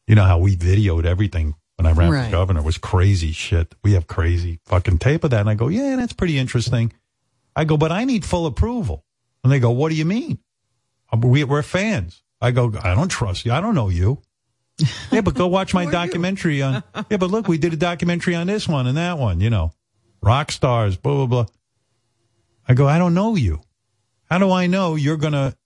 [0.07, 2.25] you know how we videoed everything when I ran Right.
[2.25, 3.73] for governor was crazy shit.
[3.83, 6.93] We have crazy fucking tape of that, and I go, yeah, that's pretty interesting.
[7.55, 9.03] I go, but I need full approval,
[9.43, 10.37] and they go, what do you mean?
[11.11, 12.21] Uh, We, we're fans.
[12.39, 13.51] I go, I don't trust you.
[13.51, 14.21] I don't know you.
[15.11, 16.83] yeah, but go watch my documentary on.
[17.09, 19.41] Yeah, but look, we did a documentary on this one and that one.
[19.41, 19.73] You know,
[20.21, 21.45] rock stars, blah blah blah.
[22.67, 23.61] I go, I don't know you.
[24.31, 25.57] How do I know you're going to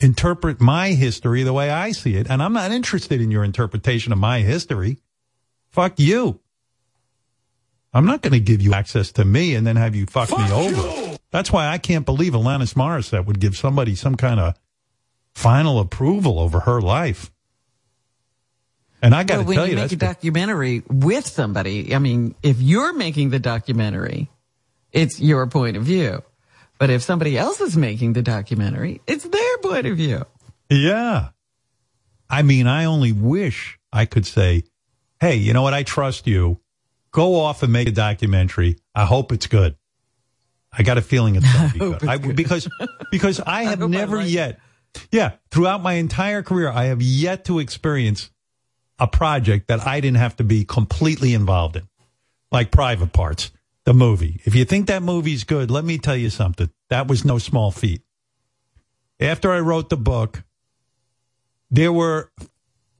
[0.00, 2.30] interpret my history the way I see it?
[2.30, 5.00] And I'm not interested in your interpretation of my history.
[5.68, 6.40] Fuck you.
[7.92, 10.50] I'm not going to give you access to me and then have you fuck, me
[10.50, 11.18] over.
[11.30, 14.54] That's why I can't believe Alanis Morissette would give somebody some kind of
[15.34, 17.30] final approval over her life.
[19.02, 21.94] And I got to Well, when tell you when you, make a documentary with somebody,
[21.94, 24.30] I mean, if you're making the documentary,
[24.90, 26.22] it's your point of view.
[26.78, 30.24] But if somebody else is making the documentary, it's their point of view.
[30.68, 31.28] Yeah.
[32.28, 34.64] I mean, I only wish I could say,
[35.20, 35.74] hey, you know what?
[35.74, 36.60] I trust you.
[37.12, 38.78] Go off and make a documentary.
[38.94, 39.76] I hope it's good.
[40.76, 42.08] I got a feeling it's going to be good.
[42.08, 42.68] I, because
[43.10, 44.58] because I have never yet,
[45.12, 48.30] yeah, throughout my entire career, I have yet to experience
[48.98, 51.88] a project that I didn't have to be completely involved in,
[52.50, 53.52] like Private Parts,
[53.84, 54.40] the movie.
[54.44, 56.70] If you think that movie's good, let me tell you something.
[56.90, 58.02] That was no small feat.
[59.20, 60.42] After I wrote the book,
[61.70, 62.30] there were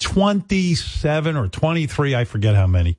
[0.00, 2.98] 27 or 23, I forget how many,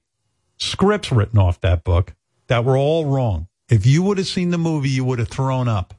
[0.57, 2.13] scripts written off that book
[2.47, 3.47] that were all wrong.
[3.69, 5.93] If you would have seen the movie, you would have thrown up.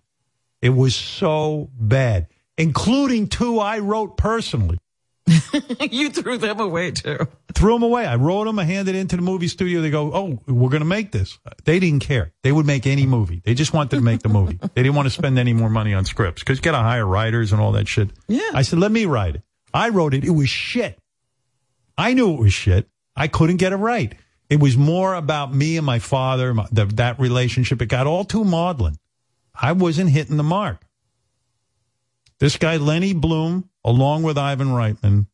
[0.63, 4.79] It was so bad, including two I wrote personally.
[5.91, 7.19] you threw them away too.
[7.53, 8.07] Threw them away.
[8.07, 8.59] I wrote them.
[8.59, 9.81] I handed it into the movie studio.
[9.81, 12.33] They go, "Oh, we're going to make this." They didn't care.
[12.43, 13.43] They would make any movie.
[13.45, 14.59] They just wanted to make the movie.
[14.75, 17.05] They didn't want to spend any more money on scripts because you got to hire
[17.05, 18.11] writers and all that shit.
[18.29, 18.51] Yeah.
[18.55, 19.43] I said, "Let me write it."
[19.75, 20.25] I wrote it.
[20.25, 20.99] It was shit.
[21.99, 22.89] I knew it was shit.
[23.17, 24.15] I couldn't get it right.
[24.49, 27.83] It was more about me and my father, my, the, that relationship.
[27.83, 28.97] It got all too maudlin.
[29.55, 30.83] I wasn't hitting the mark.
[32.39, 35.27] This guy, Lenny Blum, along with Ivan Reitman,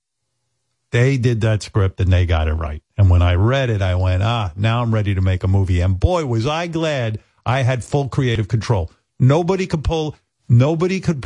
[0.90, 2.82] they did that script and they got it right.
[2.98, 5.80] And when I read it, I went, ah, now I'm ready to make a movie.
[5.80, 8.92] And boy, was I glad I had full creative control.
[9.18, 10.16] Nobody could pull,
[10.48, 11.24] nobody could,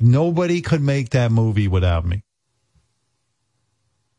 [0.00, 2.24] nobody could make that movie without me.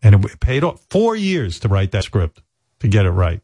[0.04, 2.44] And it paid off four years to write that script
[2.80, 3.42] to get it right.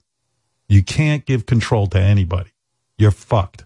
[0.68, 2.52] You can't give control to anybody.
[3.00, 3.66] You're fucked.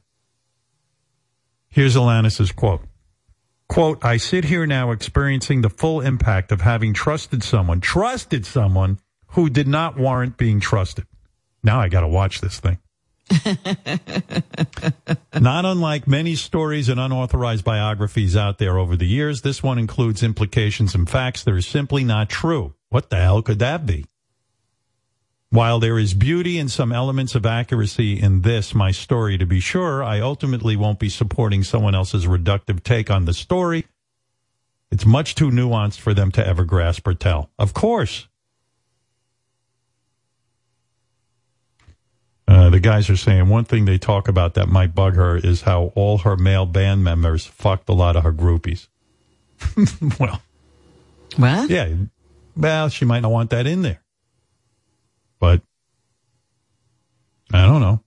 [1.68, 2.82] Here's Alanis's quote.
[3.68, 9.00] Quote, I sit here now experiencing the full impact of having trusted someone, trusted someone
[9.30, 11.06] who did not warrant being trusted.
[11.64, 12.78] Now I got to watch this thing.
[15.40, 20.22] Not unlike many stories and unauthorized biographies out there over the years, this one includes
[20.22, 22.76] implications and facts that are simply not true.
[22.90, 24.06] What the hell could that be?
[25.56, 29.62] While there is beauty and some elements of accuracy in this, my story, to be
[29.62, 33.86] sure, I ultimately won't be supporting someone else's reductive take on the story.
[34.92, 37.52] It's much too nuanced for them to ever grasp or tell.
[37.58, 38.28] Of course.
[42.50, 45.62] Uh, the guys are saying one thing they talk about that might bug her is
[45.62, 48.90] how all her male band members fucked a lot of her groupies.
[50.20, 50.42] well,
[51.38, 51.70] what?
[51.70, 51.94] Yeah.
[52.58, 54.02] Well, she might not want that in there.
[55.46, 55.62] But
[57.54, 58.04] I don't know.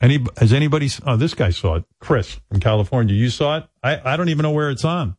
[0.00, 0.88] Any has anybody?
[1.04, 1.84] Oh, this guy saw it.
[1.98, 3.12] Chris from California.
[3.12, 3.64] You saw it.
[3.82, 5.16] I I don't even know where it's on.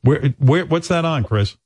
[0.00, 1.58] Where where what's that on, Chris?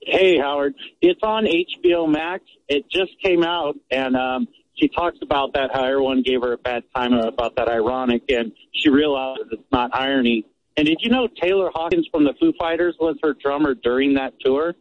[0.00, 0.74] Hey, Howard.
[1.02, 2.44] It's on HBO Max.
[2.66, 6.58] It just came out, and um, she talks about that, how everyone gave her a
[6.58, 10.46] bad time about that ironic, and she realized it's not irony.
[10.78, 14.32] And did you know Taylor Hawkins from the Foo Fighters was her drummer during that
[14.40, 14.74] tour?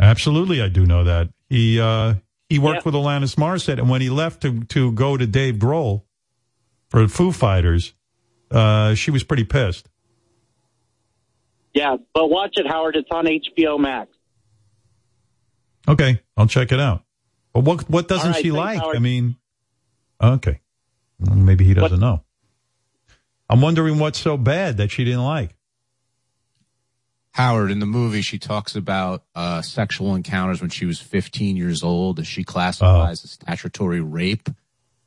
[0.00, 1.28] Absolutely, I do know that.
[1.50, 2.14] He uh,
[2.48, 6.04] he worked with Alanis Morissette, and when he left to to go to Dave Grohl
[6.88, 7.92] for Foo Fighters,
[8.50, 9.88] uh, she was pretty pissed.
[11.74, 12.96] Yeah, but watch it, Howard.
[12.96, 14.10] It's on HBO Max.
[15.86, 17.04] Okay, I'll check it out.
[17.52, 18.78] But what what doesn't right, she like?
[18.78, 18.96] Howard.
[18.96, 19.36] I mean,
[20.22, 20.60] okay,
[21.20, 22.24] Well, maybe he doesn't know.
[23.50, 25.56] I'm wondering what's so bad that she didn't like.
[27.32, 31.82] Howard, in the movie, she talks about uh, sexual encounters when she was 15 years
[31.82, 34.48] old, as she classifies as statutory rape,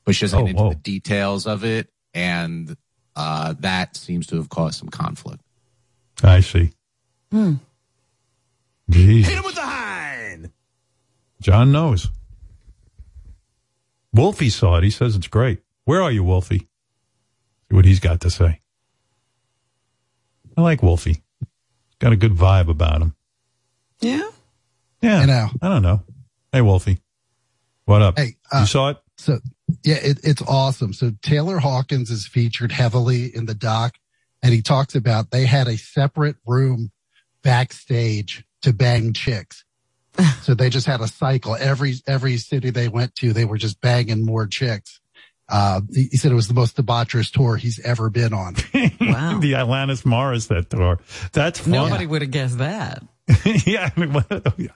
[0.06, 0.70] but she doesn't Oh, get into whoa.
[0.70, 2.78] the details of it, and
[3.16, 5.42] uh, that seems to have caused some conflict.
[6.24, 6.72] I see.
[7.32, 7.56] Hmm.
[8.90, 9.26] Jeez.
[9.26, 10.52] Hit him with the hind.
[11.42, 12.10] John knows.
[14.14, 14.84] Wolfie saw it.
[14.84, 15.60] He says it's great.
[15.86, 16.60] Where are you, Wolfie?
[17.70, 18.62] See what he's got to say.
[20.56, 21.24] I like Wolfie.
[22.04, 23.16] Got a good vibe about him.
[24.02, 24.30] Yeah.
[25.02, 25.22] Yeah.
[25.22, 25.48] You know.
[25.62, 26.04] I don't know.
[26.52, 27.00] Hey, Wolfie.
[27.86, 28.20] What up?
[28.20, 28.98] Hey, uh, you saw it?
[29.16, 29.40] So
[29.86, 30.92] yeah, it, it's awesome.
[30.92, 33.96] So Taylor Hawkins is featured heavily in the doc,
[34.42, 36.92] and he talks about they had a separate room
[37.42, 39.64] backstage to bang chicks.
[40.42, 43.32] so they just had a cycle every every city they went to.
[43.32, 45.00] They were just banging more chicks.
[45.54, 48.56] Uh, he, he said it was the most debaucherous tour he's ever been on.
[49.00, 49.40] Wow.
[49.40, 51.00] the Alanis Morissette tour.
[51.32, 51.74] That's funny.
[51.78, 53.04] Nobody would have guessed that.
[53.66, 54.26] yeah, I, mean, what-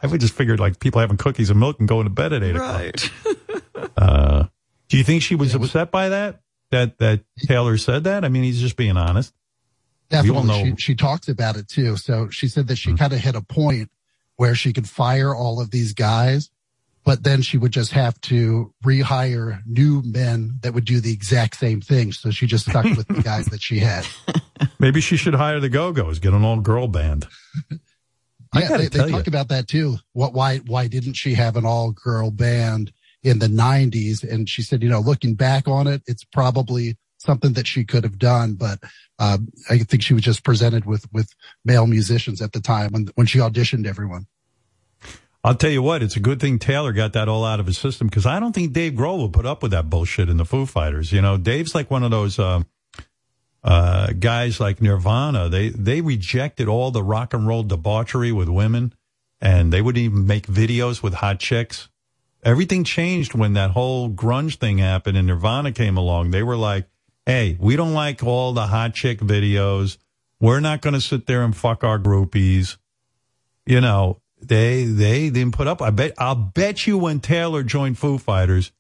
[0.04, 2.44] I would just figured like people having cookies and milk and going to bed at
[2.44, 3.04] eight Right.
[3.04, 3.34] o'clock.
[3.98, 4.46] Uh,
[4.90, 6.42] do you think she was upset by that?
[6.72, 8.24] That that Taylor said that?
[8.24, 9.34] I mean, he's just being honest.
[10.10, 10.38] Definitely.
[10.38, 11.98] all know- She, she talks about it too.
[11.98, 12.98] So she said that she Mm-hmm.
[12.98, 13.90] kind of hit a point
[14.36, 16.50] where she could fire all of these guys,
[17.08, 21.56] but then she would just have to rehire new men that would do the exact
[21.56, 22.12] same thing.
[22.12, 24.06] So she just stuck with the guys that she had.
[24.80, 27.26] Maybe she should hire the Go Go's, get an all girl band.
[28.54, 29.30] I Yeah, they, they talk you.
[29.30, 29.96] about that too.
[30.12, 32.92] What, why, why didn't she have an all girl band
[33.24, 34.22] in the nineties?
[34.22, 38.04] And she said, you know, looking back on it, it's probably something that she could
[38.04, 38.80] have done, but,
[39.18, 43.08] um, I think she was just presented with, with male musicians at the time when,
[43.16, 44.28] when she auditioned everyone.
[45.44, 47.78] I'll tell you what, it's a good thing Taylor got that all out of his
[47.78, 50.46] system because I don't think Dave Grohl will put up with that bullshit in the
[50.46, 51.12] Foo Fighters.
[51.12, 52.64] You know, Dave's like one of those uh,
[53.64, 55.50] uh, guys like Nirvana.
[55.50, 58.94] They they rejected all the rock and roll debauchery with women,
[59.40, 61.88] and they wouldn't even make videos with hot chicks.
[62.44, 66.32] Everything changed when that whole grunge thing happened and Nirvana came along.
[66.32, 66.88] They were like,
[67.26, 69.98] "Hey, we don't like all the hot chick videos.
[70.40, 72.78] We're not going to sit there and fuck our groupies."
[73.68, 75.82] you know, they they didn't put up.
[75.82, 78.72] I bet I'll bet you when Taylor joined Foo Fighters,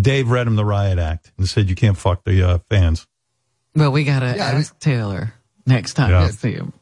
[0.00, 3.06] Dave read him the riot act and said you can't fuck the uh, fans.
[3.74, 5.34] Well, we gotta Yeah, I mean- ask Taylor
[5.66, 6.26] next time Yeah.
[6.26, 6.72] we see him.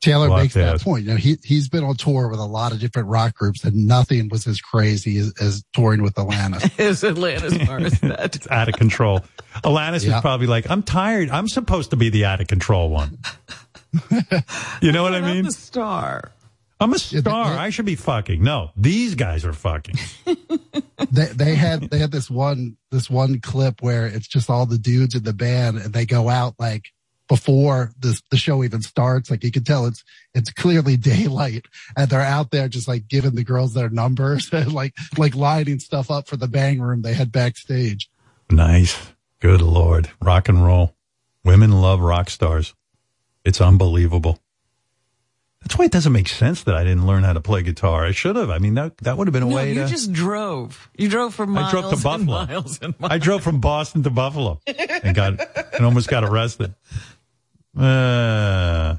[0.00, 0.82] Taylor Well, makes that yes.
[0.82, 1.04] point.
[1.04, 3.86] You know, he, he's been on tour with a lot of different rock groups and
[3.86, 6.80] nothing was as crazy as, as touring with Alanis.
[6.80, 8.34] Is Atlanta's far as that?
[8.36, 9.20] It's out of control.
[9.56, 10.14] Alanis Yeah.
[10.16, 11.28] is probably like, I'm tired.
[11.28, 13.18] I'm supposed to be the out of control one.
[14.80, 15.44] you know what I I'm mean?
[15.44, 16.32] the star.
[16.80, 17.56] I'm a star.
[17.56, 18.42] I should be fucking.
[18.42, 19.96] No, these guys are fucking.
[21.10, 24.78] they they had they had this one this one clip where it's just all the
[24.78, 26.86] dudes in the band and they go out like
[27.28, 30.02] before the the show even starts like you can tell it's
[30.34, 31.66] it's clearly daylight
[31.96, 35.78] and they're out there just like giving the girls their numbers and like like lining
[35.78, 38.10] stuff up for the bang room they had backstage
[38.50, 39.12] Nice.
[39.40, 40.10] Good Lord.
[40.20, 40.94] Rock and roll.
[41.44, 42.74] Women love rock stars.
[43.44, 44.40] It's unbelievable.
[45.62, 48.04] That's why it doesn't make sense that I didn't learn how to play guitar.
[48.04, 48.48] I should have.
[48.50, 49.86] I mean, that, that would have been a No, way you to.
[49.86, 50.88] just drove.
[50.96, 52.46] You drove for miles I drove to and Buffalo.
[52.46, 53.12] miles and miles.
[53.12, 55.38] I drove from Boston to Buffalo and got
[55.74, 56.74] and almost got arrested.
[57.78, 58.96] Uh,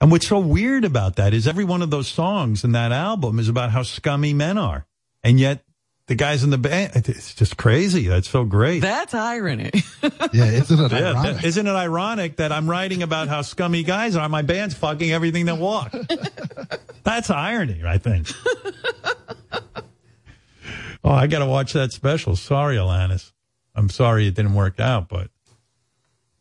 [0.00, 3.38] and what's so weird about that is every one of those songs in that album
[3.38, 4.86] is about how scummy men are,
[5.22, 5.64] and yet
[6.06, 8.08] the guys in the band, it's just crazy.
[8.08, 8.80] That's so great.
[8.80, 9.70] That's irony.
[10.32, 13.82] yeah isn't it Yeah, ironic that- isn't it ironic that I'm writing about how scummy
[13.84, 14.28] guys are?
[14.28, 15.94] My band's fucking everything that walk.
[17.04, 18.28] That's irony, I think.
[21.04, 22.36] oh, I got to watch that special.
[22.36, 23.32] Sorry, Alanis.
[23.74, 25.30] I'm sorry it didn't work out, but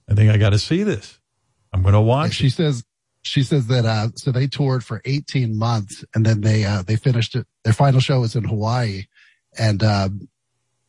[0.09, 1.19] I think I got to see this.
[1.71, 2.53] I'm going to And watch she it.
[2.53, 2.83] says
[3.23, 6.95] she says that uh so they toured for 18 months and then they uh they
[6.95, 9.03] finished it their final show was in Hawaii
[9.57, 10.27] and um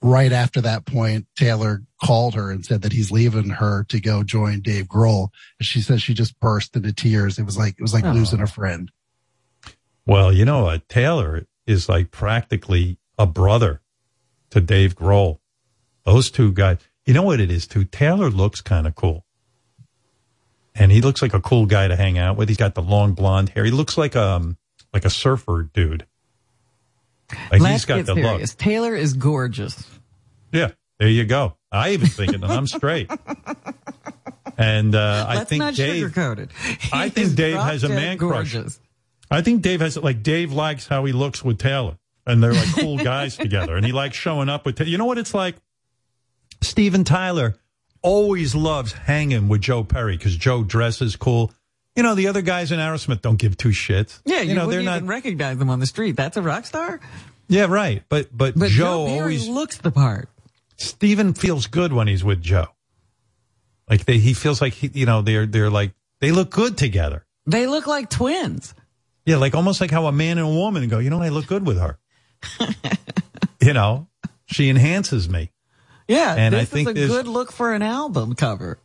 [0.00, 4.22] right after that point Taylor called her and said that he's leaving her to go
[4.22, 5.28] join Dave Grohl
[5.58, 8.12] and she says she just burst into tears it was like it was like Oh.
[8.12, 8.90] losing a friend
[10.06, 13.80] Well, you know, uh, Taylor is like practically a brother
[14.50, 15.38] to Dave Grohl.
[16.04, 17.84] Those two guys, you know what it is too?
[17.84, 19.24] Taylor looks kind of cool.
[20.74, 22.48] And he looks like a cool guy to hang out with.
[22.48, 23.64] He's got the long blonde hair.
[23.64, 24.56] He looks like um
[24.92, 26.06] like a surfer dude.
[27.50, 28.52] Like Let's he's got get the serious.
[28.52, 28.58] look.
[28.58, 29.84] Taylor is gorgeous.
[30.52, 31.56] Yeah, there you go.
[31.70, 33.10] I even think it, and I'm straight.
[34.58, 36.16] And uh, I think not Dave.
[36.92, 38.52] I think Dave has a man crush.
[38.52, 38.80] gorgeous.
[39.30, 41.96] I think Dave has like Dave likes how he looks with Taylor,
[42.26, 44.80] and they're like cool guys together, and he likes showing up with.
[44.80, 45.56] You know what it's like?
[46.60, 47.56] Steven Tyler
[48.02, 51.52] always loves hanging with Joe Perry because Joe dresses cool.
[51.96, 54.20] You know the other guys in Aerosmith don't give two shits.
[54.24, 55.08] Yeah, you, you know they're even not.
[55.10, 56.12] recognize them on the street.
[56.16, 57.00] That's a rock star.
[57.48, 58.02] Yeah, right.
[58.08, 60.28] But but, But Joe, Joe always looks the part.
[60.78, 62.66] Steven feels good when he's with Joe.
[63.90, 67.26] Like they, he feels like he, you know, they're they're like they look good together.
[67.46, 68.74] They look like twins.
[69.26, 70.98] Yeah, like almost like how a man and a woman go.
[70.98, 71.98] You know, I look good with her.
[73.60, 74.08] you know,
[74.46, 75.52] she enhances me,
[76.08, 78.78] Yeah, And I this think is a good look for an album cover.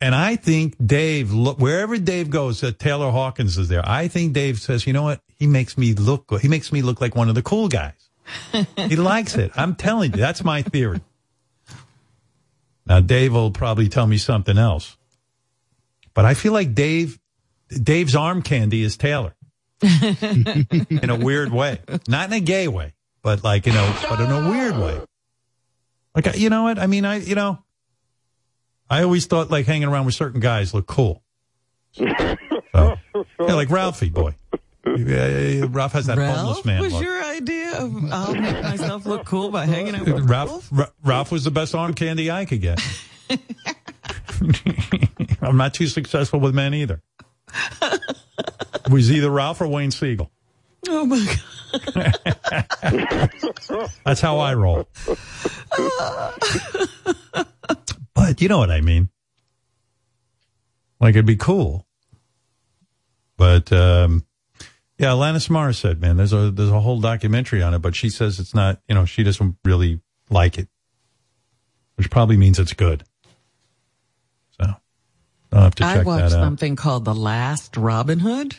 [0.00, 3.86] And I think Dave, look, wherever Dave goes, uh, Taylor Hawkins is there.
[3.86, 5.20] I think Dave says, you know what?
[5.36, 6.40] He makes me look good.
[6.40, 8.08] He makes me look like one of the cool guys.
[8.76, 9.52] he likes it.
[9.56, 11.00] I'm telling you, that's my theory.
[12.86, 14.96] Now, Dave will probably tell me something else,
[16.14, 17.20] but I feel like Dave,
[17.68, 19.34] Dave's arm candy is Taylor
[19.82, 24.30] in a weird way, not in a gay way, but like you know, but in
[24.30, 25.00] a weird way.
[26.14, 27.04] Like you know what I mean?
[27.04, 27.62] I you know,
[28.90, 31.22] I always thought like hanging around with certain guys looked cool.
[32.72, 32.96] So,
[33.40, 34.36] yeah, like Ralphie boy.
[34.86, 37.02] Yeah, Ralph has that Ralph homeless man was look.
[37.02, 41.32] your idea of I'll make myself look cool by hanging out with Ralph, Ra- Ralph
[41.32, 42.80] was the best arm candy I could get.
[45.42, 47.02] I'm not too successful with men either.
[47.82, 50.30] It was either Ralph or Wayne Siegel.
[50.88, 51.36] Oh my
[51.96, 53.30] god.
[54.04, 54.86] That's how I roll.
[58.14, 59.08] But you know what I mean.
[61.00, 61.86] Like it'd be cool.
[63.36, 64.24] But um
[64.98, 68.38] yeah, Alanis Morissette, man, there's a there's a whole documentary on it, but she says
[68.38, 70.68] it's not, you know, she doesn't really like it.
[71.96, 73.04] Which probably means it's good.
[74.60, 74.74] So
[75.52, 76.44] I'll have to I watched that out.
[76.44, 78.56] something called The Last Robin Hood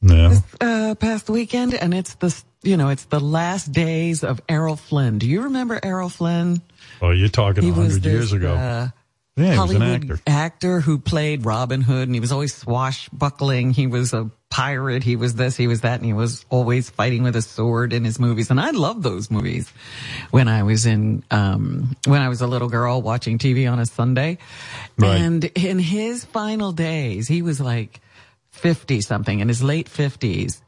[0.00, 0.38] No.
[0.60, 5.18] uh, past weekend, and it's the you know it's the last days of Errol Flynn.
[5.18, 6.62] Do you remember Errol Flynn?
[7.00, 8.54] Oh, you're talking He a was hundred years ago.
[8.54, 8.88] uh,
[9.36, 10.80] yeah, he was an Hollywood actor.
[10.80, 13.70] who played Robin Hood, and he was always swashbuckling.
[13.70, 15.04] He was a pirate.
[15.04, 15.56] He was this.
[15.56, 18.50] He was that, and he was always fighting with a sword in his movies.
[18.50, 19.70] And I loved those movies
[20.32, 23.86] when I was in um, when I was a little girl watching TV on a
[23.86, 24.38] Sunday.
[24.98, 25.20] Right.
[25.20, 28.00] And in his final days, he was like
[28.50, 30.60] fifty something, in his late fifties.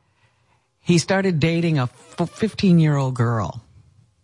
[0.78, 3.62] He started dating a fifteen year old girl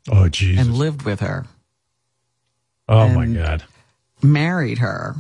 [0.09, 0.65] Oh, Jesus.
[0.65, 1.47] and lived with her
[2.89, 3.65] oh, my God.
[4.23, 5.15] married her.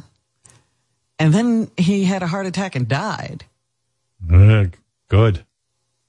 [1.19, 3.45] And then he had a heart attack and died.
[4.33, 4.67] Uh,
[5.09, 5.45] good.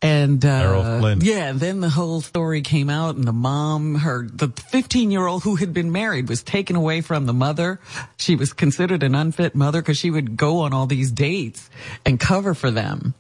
[0.01, 1.21] And uh, Errol Flynn.
[1.21, 5.25] yeah, and then the whole story came out, and the mom, her the 15 year
[5.25, 7.79] old who had been married, was taken away from the mother.
[8.17, 11.67] She was considered an unfit mother because she would go on all these dates
[12.05, 13.15] and cover for them,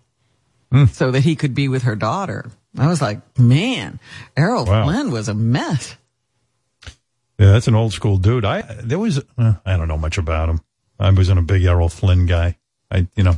[0.71, 0.85] Hmm.
[0.85, 2.51] so that he could be with her daughter.
[2.77, 3.99] I was like, man,
[4.35, 4.83] Errol Wow.
[4.83, 5.95] Flynn was a mess.
[7.39, 8.45] Yeah, that's an old school dude.
[8.45, 10.61] I there was uh, I don't know much about him.
[10.99, 12.57] I wasn't a big Errol Flynn guy.
[12.89, 13.35] I you know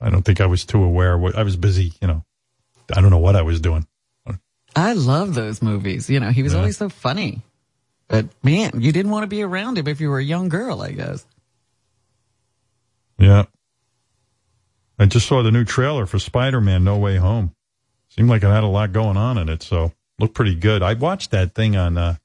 [0.00, 1.16] I don't think I was too aware.
[1.16, 1.92] What I was busy.
[2.02, 2.24] You know,
[2.94, 3.86] I don't know what I was doing.
[4.74, 6.08] I love those movies.
[6.08, 6.60] You know, he was Yeah.
[6.60, 7.42] always so funny.
[8.08, 10.80] But man, you didn't want to be around him if you were a young girl,
[10.82, 11.24] I guess.
[13.18, 13.44] Yeah.
[14.98, 17.54] I just saw the new trailer for Spider Man No Way Home.
[18.08, 20.82] Seemed like it had a lot going on in it, so looked pretty good.
[20.82, 22.16] I watched that thing on uh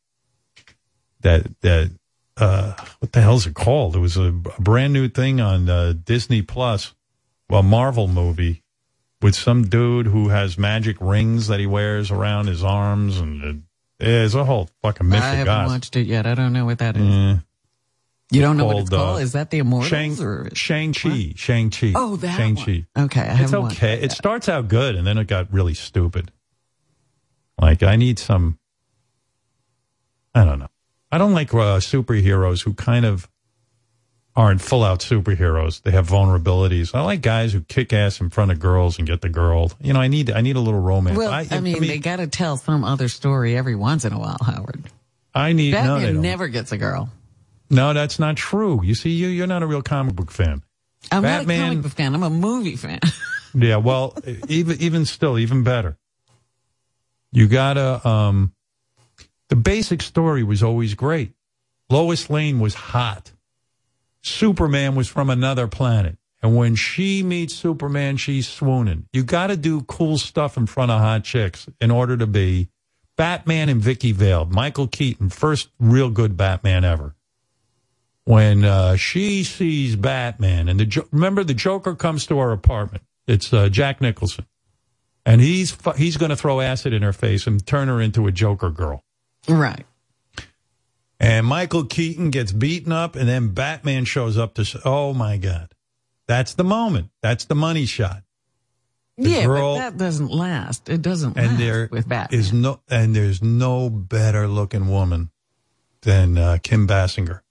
[1.27, 1.91] that that
[2.37, 3.95] uh what the hell's it called?
[3.95, 4.27] It was a,
[4.57, 6.93] a brand new thing on uh, Disney Plus,
[7.49, 8.63] a Marvel movie
[9.21, 13.53] with some dude who has magic rings that he wears around his arms and uh,
[13.99, 16.27] it's a whole fucking myth I haven't watched it yet.
[16.27, 17.03] I don't know what that is.
[17.03, 17.37] Yeah.
[18.29, 19.21] You don't know what it's Called, uh.
[19.21, 19.89] Is that the Immortals?
[19.89, 20.49] Shang, or?
[20.53, 21.33] Shang-Chi.
[21.35, 21.93] Shang-Chi.
[21.95, 22.85] Oh, that Shang-Chi.
[22.93, 23.05] one.
[23.05, 23.93] Okay, I it's okay.
[24.01, 26.31] It starts out good, and then it got really stupid.
[27.59, 28.59] Like I need some.
[30.35, 30.67] I don't know.
[31.11, 33.29] I don't like uh, superheroes who kind of
[34.35, 35.81] aren't full out superheroes.
[35.81, 36.93] They have vulnerabilities.
[36.93, 39.71] I like guys who kick ass in front of girls and get the girl.
[39.81, 41.17] You know, I need I need a little romance.
[41.17, 44.19] Well, I, I, mean, they got to tell some other story every once in a
[44.19, 44.84] while, Howard.
[45.34, 46.21] I need no, Batman don't.
[46.21, 47.09] never gets a girl.
[47.69, 48.81] no, that's not true.
[48.84, 50.61] You see, you you're not a real comic book fan.
[51.11, 52.13] I'm not a comic book fan.
[52.13, 52.99] I'm a movie fan.
[53.53, 54.15] Yeah, well,
[54.49, 55.97] even even still, even better.
[57.31, 58.07] You gotta.
[58.07, 58.53] Um,
[59.49, 61.33] the basic story was always great.
[61.89, 63.31] Lois Lane was hot.
[64.21, 69.07] Superman was from another planet, and when she meets Superman, she's swooning.
[69.13, 72.69] You got to do cool stuff in front of hot chicks in order to be
[73.15, 77.15] Batman and Vicki Vale, Michael Keaton, first real good Batman ever
[78.27, 83.05] when uh, she sees Batman, and the remember the Joker comes to our apartment.
[83.25, 84.45] It's uh, Jack Nicholson,
[85.25, 88.27] and he's fu- he's going to throw acid in her face and turn her into
[88.27, 89.05] a Joker girl.
[89.47, 89.85] Right.
[91.19, 94.61] And Michael Keaton gets beaten up, and then Batman shows up to.
[94.61, 95.73] s- Oh my God,
[96.27, 97.09] that's the moment.
[97.23, 98.21] That's the money shot.
[99.17, 100.89] The yeah, girl- but that doesn't last.
[100.89, 102.39] It doesn't And last there with Batman.
[102.39, 105.31] is no and there's no better looking woman
[106.01, 107.41] than uh, Kim Basinger.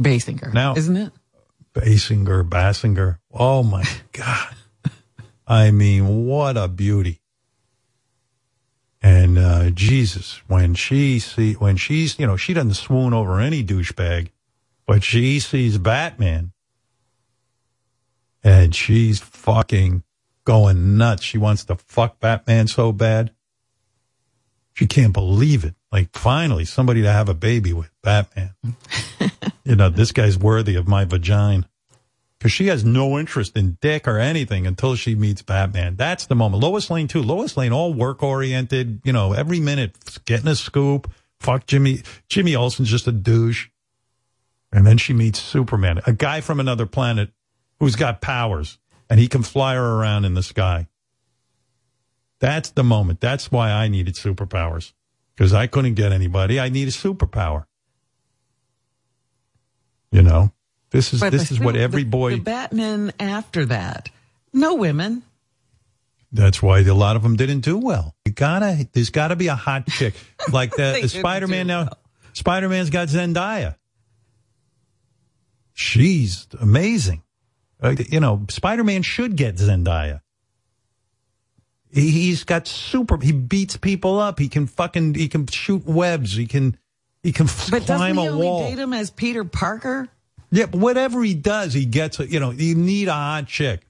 [0.00, 1.12] Basinger, Now- isn't it?
[1.74, 3.18] Basinger, Basinger.
[3.30, 4.54] Oh my God.
[5.46, 7.20] I mean, what a beauty.
[9.00, 13.62] And uh, Jesus, when she see when she's you know, she doesn't swoon over any
[13.62, 14.30] douchebag,
[14.86, 16.52] but she sees Batman
[18.42, 20.02] and she's fucking
[20.44, 21.22] going nuts.
[21.22, 23.32] She wants to fuck Batman so bad.
[24.74, 25.74] She can't believe it.
[25.92, 28.54] Like finally somebody to have a baby with Batman.
[29.64, 31.68] you know, this guy's worthy of my vagina.
[32.38, 35.96] Because she has no interest in dick or anything until she meets Batman.
[35.96, 36.62] That's the moment.
[36.62, 37.22] Lois Lane too.
[37.22, 39.00] Lois Lane, all work oriented.
[39.04, 41.10] You know, every minute getting a scoop.
[41.40, 42.02] Fuck Jimmy.
[42.28, 43.68] Jimmy Olsen's just a douche.
[44.72, 47.30] And then she meets Superman, a guy from another planet
[47.80, 48.78] who's got powers,
[49.08, 50.88] and he can fly her around in the sky.
[52.38, 53.20] That's the moment.
[53.20, 54.92] That's why I needed superpowers
[55.34, 56.60] because I couldn't get anybody.
[56.60, 57.64] I need a superpower.
[60.12, 60.52] You know.
[60.90, 62.36] This is But this the is what every boy.
[62.36, 64.10] The Batman after that,
[64.52, 65.22] no women.
[66.32, 68.14] That's why a lot of them didn't do well.
[68.26, 70.14] You gotta, there's gotta be a hot chick.
[70.52, 71.88] Like They the, the Spider-Man do now,
[72.32, 73.76] Spider-Man's got Zendaya.
[75.74, 77.22] She's amazing.
[77.80, 80.20] Uh, you know, Spider-Man should get Zendaya.
[81.90, 84.38] He, he's got super, he beats people up.
[84.38, 86.34] He can fucking, he can shoot webs.
[86.34, 86.76] He can,
[87.22, 88.68] he can But doesn't climb he a only wall.
[88.68, 90.08] date him as Peter Parker?
[90.50, 92.18] Yeah, but whatever he does, he gets.
[92.18, 93.82] You know, you need a hot chick.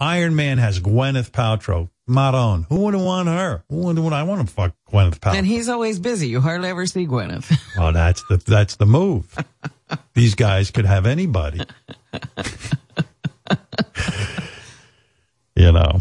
[0.00, 1.90] Iron Man has Gwyneth Paltrow.
[2.06, 2.66] Maron.
[2.68, 3.64] Who wouldn't want her?
[3.70, 4.14] Who wouldn't want?
[4.14, 5.36] I want to fuck Gwyneth Paltrow.
[5.36, 6.28] And he's always busy.
[6.28, 7.50] You hardly ever see Gwyneth.
[7.78, 9.34] Oh, that's the that's the move.
[10.14, 11.60] These guys could have anybody.
[15.56, 16.00] you know.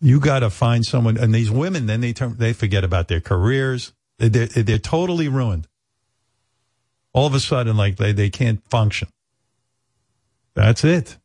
[0.00, 3.20] You got to find someone, and these women, then they turn, they forget about their
[3.20, 3.92] careers.
[4.18, 5.66] They- They're, they're totally ruined.
[7.16, 9.08] All of a sudden, like they, they can't function.
[10.54, 11.16] That's it.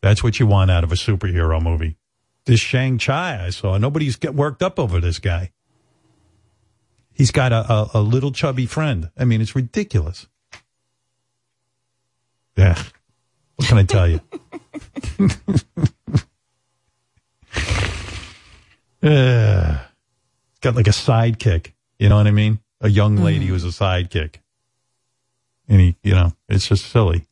[0.00, 1.96] That's what you want out of a superhero movie.
[2.44, 5.50] This Shang Chi I saw, nobody's get worked up over this guy.
[7.12, 9.10] He's got a, a, a little chubby friend.
[9.18, 10.28] I mean, it's ridiculous.
[12.56, 12.80] Yeah.
[13.56, 14.20] What can I tell you?
[19.02, 19.78] uh,
[20.60, 21.72] got like a sidekick.
[21.98, 22.60] You know what I mean?
[22.80, 24.36] A young lady who's a sidekick.
[25.68, 27.26] He, you know, it's just silly.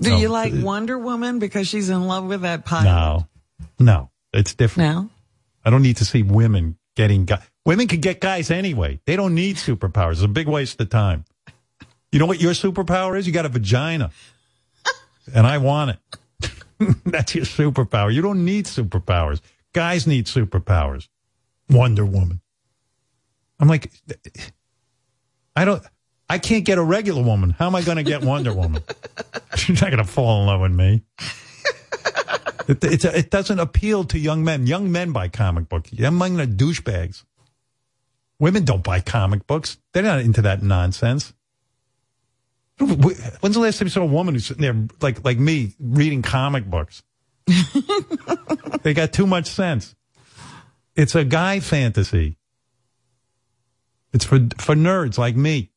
[0.00, 0.16] Do No.
[0.18, 2.84] you like Wonder Woman because she's in love with that pilot?
[2.84, 3.28] No,
[3.78, 4.94] no, it's different.
[4.94, 5.10] No?
[5.64, 7.42] I don't need to see women getting guys.
[7.66, 9.00] Women can get guys anyway.
[9.04, 10.12] They don't need superpowers.
[10.12, 11.24] It's a big waste of time.
[12.10, 13.26] You know what your superpower is?
[13.26, 14.10] You got a vagina.
[15.32, 16.50] And I want it.
[17.04, 18.12] That's your superpower.
[18.12, 19.40] You don't need superpowers.
[19.72, 21.06] Guys need superpowers.
[21.68, 22.40] Wonder Woman.
[23.60, 23.92] I'm like,
[25.54, 25.82] I don't,
[26.30, 27.50] I can't get a regular woman.
[27.50, 28.84] How am I going to get Wonder Woman?
[29.56, 31.02] She's not going to fall in love with me.
[32.68, 34.64] It, a, it doesn't appeal to young men.
[34.68, 35.92] Young men buy comic books.
[35.92, 37.24] Young men are douchebags.
[38.38, 39.78] Women don't buy comic books.
[39.92, 41.34] They're not into that nonsense.
[42.78, 46.22] When's the last time you saw a woman who's sitting there like like me reading
[46.22, 47.02] comic books?
[48.82, 49.96] they got too much sense.
[50.94, 52.38] It's a guy fantasy.
[54.12, 55.72] It's for for nerds like me.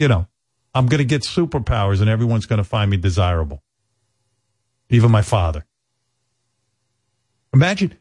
[0.00, 0.26] You know,
[0.74, 3.62] I'm going to get superpowers and everyone's going to find me desirable.
[4.88, 5.66] Even my father.
[7.52, 7.96] Imagine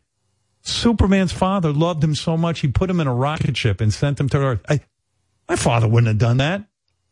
[0.61, 4.17] Superman's father loved him so much he put him in a rocket ship and sent
[4.17, 4.61] him to Earth.
[4.69, 4.79] I,
[5.49, 6.63] my father wouldn't have done that.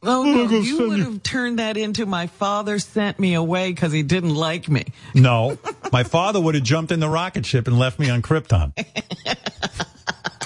[0.03, 3.91] Oh, I'm no, you would have turned that into my father sent me away because
[3.91, 4.85] he didn't like me.
[5.13, 5.57] No,
[5.91, 8.73] my father would have jumped in the rocket ship and left me on Krypton.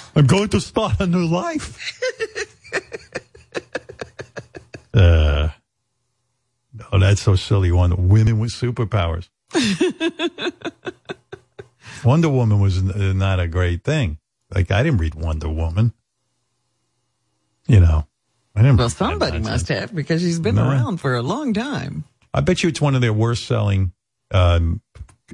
[0.16, 2.00] I'm going to start a new life.
[4.94, 5.50] Uh,
[6.92, 7.74] oh, that's so silly.
[7.74, 9.28] One women with superpowers.
[12.06, 14.18] Wonder Woman was n- not a great thing.
[14.56, 15.92] Like I didn't read Wonder Woman.
[17.68, 18.08] You know,
[18.56, 18.78] I didn't.
[18.78, 20.70] Well, somebody must have because she's been No.
[20.70, 22.06] around for a long time.
[22.34, 23.92] I bet you it's one of their worst selling
[24.34, 24.80] um,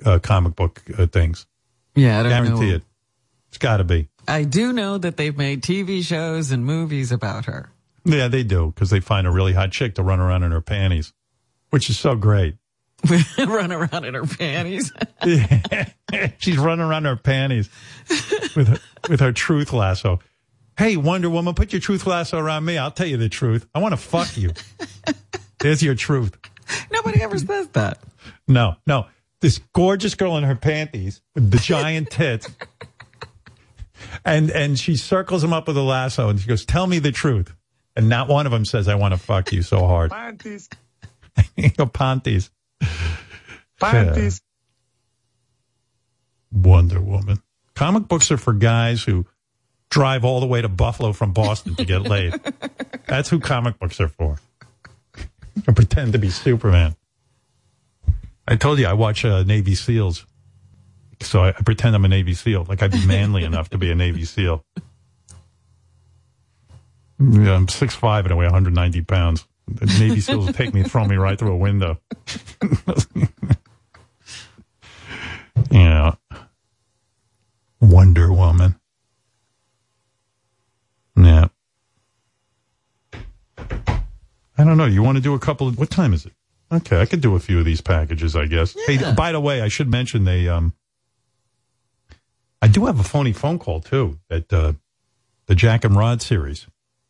[0.04, 1.46] uh, comic book uh, things.
[1.96, 2.76] Yeah, I don't Guarantee know.
[2.78, 2.84] it.
[3.50, 4.10] It's got to be.
[4.28, 7.70] I do know that they've made TV shows and movies about her.
[8.04, 10.62] Yeah, they do because they find a really hot chick to run around in her
[10.62, 11.14] panties,
[11.70, 12.56] which is so great.
[13.38, 14.92] Run around in her panties.
[16.40, 17.70] She's running around in her panties
[18.56, 18.78] with her,
[19.10, 20.20] with her truth lasso.
[20.78, 22.78] Hey, Wonder Woman, put your truth lasso around me.
[22.78, 23.68] I'll tell you the truth.
[23.74, 24.52] I want to fuck you.
[25.60, 26.38] There's your truth.
[26.92, 28.00] Nobody ever says that.
[28.48, 29.08] No, no.
[29.42, 32.48] This gorgeous girl in her panties with the giant tits.
[34.26, 37.12] And and she circles him up with a lasso and she goes, Tell me the
[37.12, 37.54] truth.
[37.96, 40.12] And not one of them says, I want to fuck you so hard.
[40.12, 40.70] Panties.
[41.78, 42.50] Go Ponties.
[43.80, 44.42] Panties.
[46.52, 47.42] Wonder Woman.
[47.76, 49.26] Comic books are for guys who
[49.90, 52.34] drive all the way to Buffalo from Boston to get laid.
[53.08, 54.38] That's who comic books are for.
[55.66, 56.96] and pretend to be Superman.
[58.48, 60.26] I told you I watch uh, Navy SEALs.
[61.22, 62.66] So I, I pretend I'm a Navy SEAL.
[62.68, 64.64] Like I'd be manly enough to be a Navy SEAL.
[67.20, 69.48] Yeah, I'm 6'5 and I weigh 190 pounds.
[69.68, 72.00] The Navy SEALs will take me and throw me right through a window.
[75.72, 76.14] yeah.
[77.82, 78.80] Wonder Woman.
[81.18, 81.48] Yeah.
[83.58, 84.86] I don't know.
[84.86, 86.34] You want to do a couple of, what time is it?
[86.72, 88.76] Okay, I could do a few of these packages, I guess.
[88.86, 90.74] Hey, by the way, I should mention they, um,
[92.62, 94.74] I do have a phony phone call too at, uh,
[95.46, 96.68] the Jack and Rod series.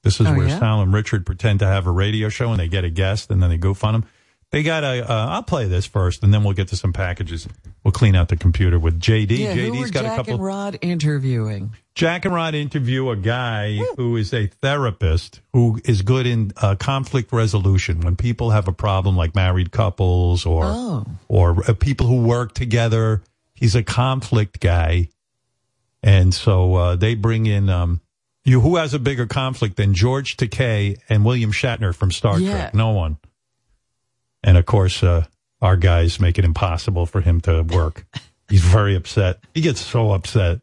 [0.07, 0.59] This is Oh, where yeah?
[0.59, 3.43] Sal and Richard pretend to have a radio show and they get a guest and
[3.43, 4.05] then they goof on them.
[4.49, 5.03] They got a.
[5.11, 7.45] Uh, I'll play this first and then we'll get to some packages.
[7.83, 9.37] We'll clean out the computer with JD.
[9.37, 10.33] yeah, who JD's were got Jack a couple.
[10.35, 11.73] and Rod interviewing?
[11.95, 16.75] Jack and Rod interview a guy who is a therapist who is good in uh,
[16.75, 21.05] conflict resolution when people have a problem, like married couples or Oh.
[21.27, 23.23] or uh, people who work together.
[23.53, 25.09] He's a conflict guy,
[26.01, 27.99] and so uh, they bring in um,
[28.47, 28.61] you.
[28.61, 32.51] Who has a bigger conflict than George Takei and William Shatner from Star Yeah.
[32.51, 32.73] Trek?
[32.73, 33.17] No one.
[34.43, 35.25] And of course, uh,
[35.61, 38.05] our guys make it impossible for him to work.
[38.49, 39.39] He's very upset.
[39.53, 40.61] He gets so upset.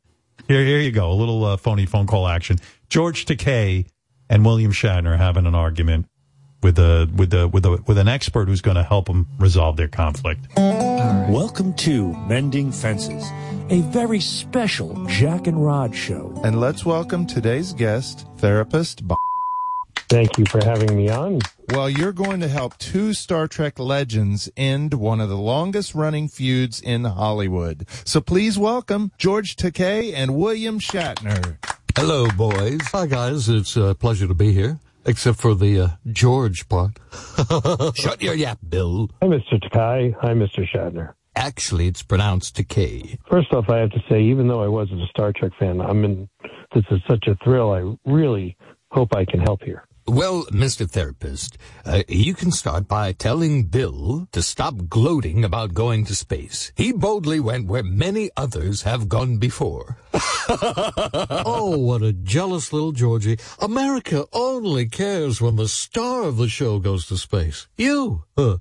[0.48, 1.10] Here, here you go.
[1.10, 2.58] A little uh, phony phone call action.
[2.88, 3.86] George Takei
[4.30, 6.06] and William Shatner having an argument
[6.64, 9.76] with a with a with a with an expert who's going to help them resolve
[9.76, 10.46] their conflict.
[10.56, 13.22] Welcome to Mending Fences,
[13.68, 16.40] a very special Jack and Rod show.
[16.42, 19.18] And let's welcome today's guest, therapist Bob.
[20.08, 21.40] Thank you for having me on.
[21.70, 26.28] Well, you're going to help two Star Trek legends end one of the longest running
[26.28, 27.86] feuds in Hollywood.
[28.04, 31.58] So please welcome George Takei and William Shatner.
[31.96, 32.80] Hello, boys.
[32.92, 33.48] Hi, guys.
[33.48, 36.98] It's a pleasure to be here, except for the uh, George part.
[37.96, 39.10] Shut your yap, Bill.
[39.22, 39.60] Hi, Mr.
[39.60, 40.14] Takai.
[40.20, 40.66] Hi, Mr.
[40.68, 41.14] Shatner.
[41.36, 43.18] Actually, it's pronounced Takei.
[43.28, 46.04] First off, I have to say, even though I wasn't a Star Trek fan, I'm
[46.04, 46.28] in.
[46.74, 47.72] This is such a thrill.
[47.72, 48.56] I really
[48.90, 49.86] hope I can help here.
[50.06, 50.88] Well, Mr.
[50.88, 51.56] Therapist,
[51.86, 56.72] uh, you can start by telling Bill to stop gloating about going to space.
[56.76, 59.96] He boldly went where many others have gone before.
[60.12, 63.38] oh, what a jealous little Georgie.
[63.60, 67.66] America only cares when the star of the show goes to space.
[67.78, 68.58] You, uh,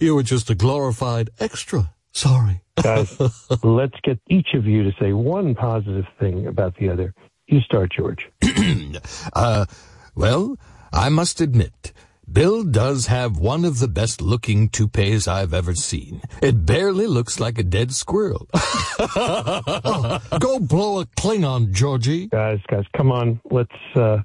[0.00, 1.92] you were just a glorified extra.
[2.12, 2.62] Sorry.
[2.82, 3.18] Guys,
[3.62, 7.12] let's get each of you to say one positive thing about the other.
[7.48, 8.30] You start, George.
[9.34, 9.66] Uh,
[10.14, 10.56] well,
[10.92, 11.92] I must admit,
[12.30, 16.20] Bill does have one of the best looking toupees I've ever seen.
[16.42, 18.48] It barely looks like a dead squirrel.
[18.54, 22.26] Oh, go blow a Klingon, Georgie.
[22.26, 23.40] Guys, guys, come on.
[23.50, 24.18] Let's uh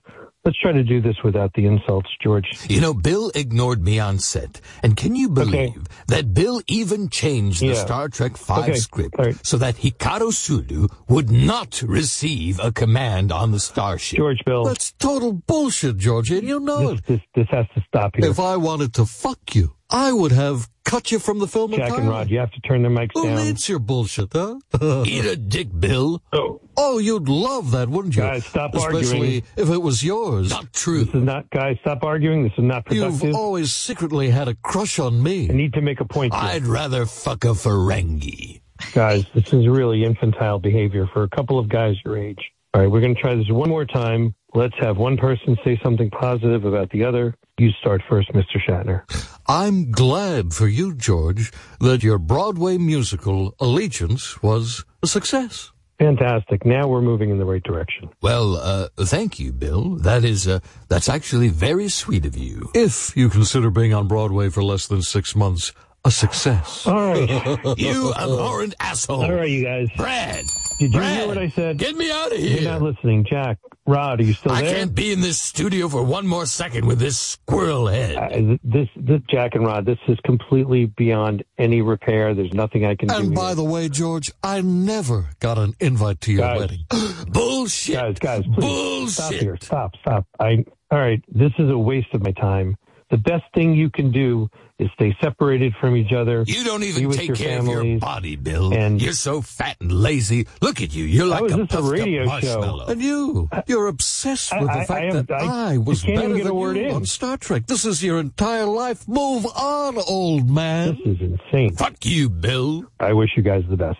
[0.43, 2.45] let's try to do this without the insults, George.
[2.67, 4.59] You know, Bill ignored me on set.
[4.81, 7.73] And can you believe that Bill even changed the Yeah.
[7.85, 9.35] Star Trek 5 Okay, script right.
[9.45, 14.17] so that Hikaru Sulu would not receive a command on the starship?
[14.17, 14.63] George Bill.
[14.63, 17.05] That's total bullshit, George, and you know it.
[17.05, 18.29] This this has to stop here.
[18.29, 21.79] If I wanted to fuck you, I would have cut you from the film Jack
[21.81, 22.01] entirely.
[22.01, 23.35] and Rod, you have to turn their mics Who down.
[23.43, 24.59] needs your bullshit, huh?
[25.05, 26.21] Eat a dick, Bill.
[26.33, 26.97] Oh.
[26.99, 28.21] you'd love that, wouldn't you?
[28.21, 29.43] Guys, stop Especially arguing.
[29.57, 30.49] if it was yours.
[30.49, 31.05] Not true.
[31.05, 32.43] This is not, guys, stop arguing.
[32.43, 33.23] This is not productive.
[33.23, 35.49] You've always secretly had a crush on me.
[35.49, 36.43] I need to make a point here.
[36.43, 38.61] I'd rather fuck a Ferengi.
[38.93, 42.39] Guys, this is really infantile behavior for a couple of guys your age.
[42.73, 44.33] All right, we're going to try this one more time.
[44.53, 47.35] Let's have one person say something positive about the other.
[47.61, 48.59] You start first, Mr.
[48.67, 49.03] Shatner.
[49.45, 55.71] I'm glad for you, George, that your Broadway musical Allegiance was a success.
[55.99, 56.65] Fantastic.
[56.65, 58.09] Now we're moving in the right direction.
[58.19, 59.97] Well, uh, thank you, Bill.
[59.97, 62.71] That is, uh, that's actually very sweet of you.
[62.73, 65.71] If you consider being on Broadway for less than six months
[66.03, 66.87] a success.
[66.87, 67.29] All right.
[67.77, 69.23] you abhorrent asshole.
[69.23, 69.87] All right, you guys.
[69.97, 70.45] Brad.
[70.79, 71.77] Did you Brad, hear what I said?
[71.77, 72.61] Get me out of here.
[72.61, 73.23] You're not listening.
[73.23, 74.75] Jack, Rod, are you still I there?
[74.75, 78.15] can't be in this studio for one more second with this squirrel head.
[78.15, 82.33] Uh, this, this, Jack and Rod, this is completely beyond any repair.
[82.33, 83.15] There's nothing I can do.
[83.15, 83.55] And by here.
[83.55, 86.59] the way, George, I never got an invite to your Guys.
[86.59, 86.85] wedding.
[87.27, 87.95] Bullshit.
[87.95, 89.41] Guys, guys, please stop Bullshit.
[89.43, 89.57] here.
[89.61, 90.25] Stop, stop.
[90.39, 90.65] I.
[90.89, 92.75] All right, this is a waste of my time.
[93.11, 94.49] The best thing you can do
[94.81, 96.43] is stay separated from each other.
[96.47, 98.73] You don't even with take your care of your body, Bill.
[98.73, 100.47] And- you're so fat and lazy.
[100.61, 101.05] Look at you.
[101.05, 102.29] You're like is a this a puffed up radio show?
[102.29, 102.85] marshmallow.
[102.87, 106.15] And you, you're obsessed with I- the fact I am- that I- I, was can't
[106.15, 106.95] better even get a than word you in.
[106.95, 107.67] on Star Trek.
[107.67, 109.07] This is your entire life.
[109.07, 110.97] Move on, old man.
[111.05, 111.75] This is insane.
[111.75, 112.83] Fuck you, Bill.
[112.99, 113.99] I wish you guys the best.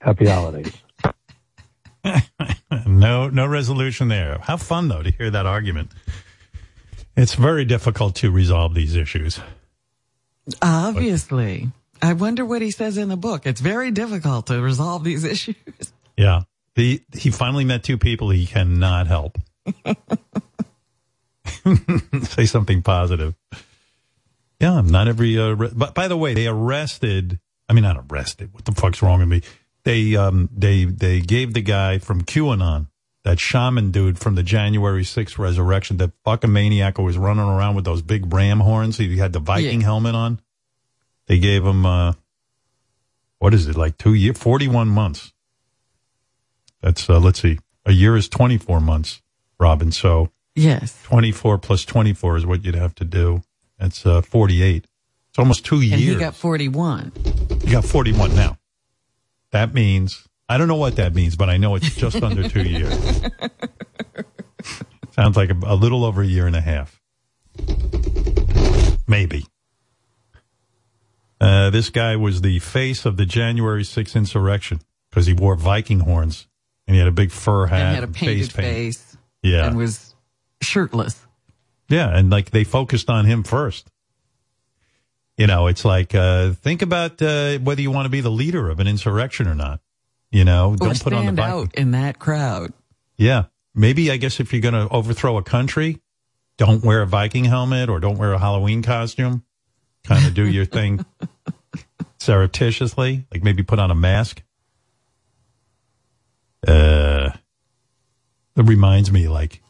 [0.00, 0.72] Happy holidays.
[2.86, 4.38] No, no resolution there.
[4.42, 5.90] How fun though to hear that argument.
[7.16, 9.38] It's very difficult to resolve these issues.
[10.60, 11.70] Obviously.
[12.00, 13.46] I wonder what he says in the book.
[13.46, 15.54] It's very difficult to resolve these issues.
[16.16, 16.42] Yeah.
[16.74, 19.38] The, he finally met two people he cannot help.
[22.22, 23.34] Say something positive.
[24.58, 25.38] Yeah, not every.
[25.38, 27.38] Uh, re- but by the way, they arrested.
[27.68, 28.54] I mean, not arrested.
[28.54, 29.42] What the fuck's wrong with me?
[29.84, 32.86] They um they they gave the guy from QAnon,
[33.24, 37.76] that shaman dude from the January 6th resurrection, that fucking maniac who was running around
[37.76, 38.98] with those big ram horns.
[38.98, 39.86] He had the Viking Yeah.
[39.86, 40.40] helmet on.
[41.26, 42.12] They gave him uh,
[43.38, 45.32] what is it like two year, forty one months.
[46.80, 49.22] That's uh, let's see, a year is twenty four months,
[49.58, 49.92] Robin.
[49.92, 51.00] So Yes.
[51.04, 53.42] 24 plus 24 is what you'd have to do.
[53.78, 54.86] That's uh, 48.
[55.30, 56.02] It's almost two And years.
[56.02, 57.10] he got 41.
[57.64, 58.58] You got 41 now.
[59.52, 62.62] That means, I don't know what that means, but I know it's just under two
[62.68, 62.92] years.
[65.12, 67.00] Sounds like a, a little over a year and a half.
[69.08, 69.46] Maybe.
[71.40, 76.00] Uh, this guy was the face of the January 6th insurrection because he wore Viking
[76.00, 76.48] horns
[76.86, 78.74] and he had a big fur hat and had a painted face paint.
[78.74, 79.16] face.
[79.42, 79.68] Yeah.
[79.68, 80.14] And was
[80.60, 81.18] shirtless.
[81.88, 83.90] Yeah, and like they focused on him first.
[85.38, 88.68] You know, it's like uh, think about uh, whether you want to be the leader
[88.68, 89.80] of an insurrection or not.
[90.32, 92.72] You know, don't put on the stand out in that crowd.
[93.18, 93.44] Yeah,
[93.74, 96.00] maybe I guess if you're going to overthrow a country,
[96.56, 99.44] don't wear a Viking helmet or don't wear a Halloween costume.
[100.04, 101.04] Kind of do your thing
[102.18, 104.42] surreptitiously, like maybe put on a mask.
[106.66, 107.30] Uh,
[108.56, 109.62] it reminds me, like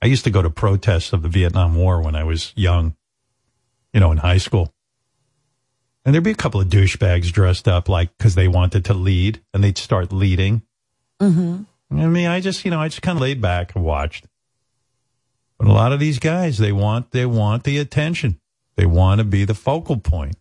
[0.00, 2.96] I used to go to protests of the Vietnam War when I was young,
[3.92, 4.72] you know, in high school.
[6.04, 9.40] And there'd be a couple of douchebags dressed up like because they wanted to lead
[9.54, 10.62] and they'd start leading.
[11.20, 11.62] Mm-hmm.
[12.00, 14.26] I mean, I just, you know, I just kind of laid back and watched.
[15.58, 18.40] But a lot of these guys, they want, they want the attention.
[18.76, 20.36] They want to be the focal point.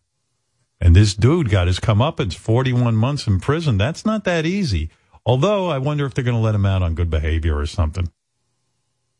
[0.79, 3.77] And this dude got his comeuppance, 41 months in prison.
[3.77, 4.89] That's not that easy.
[5.25, 8.11] Although I wonder if they're going to let him out on good behavior or something.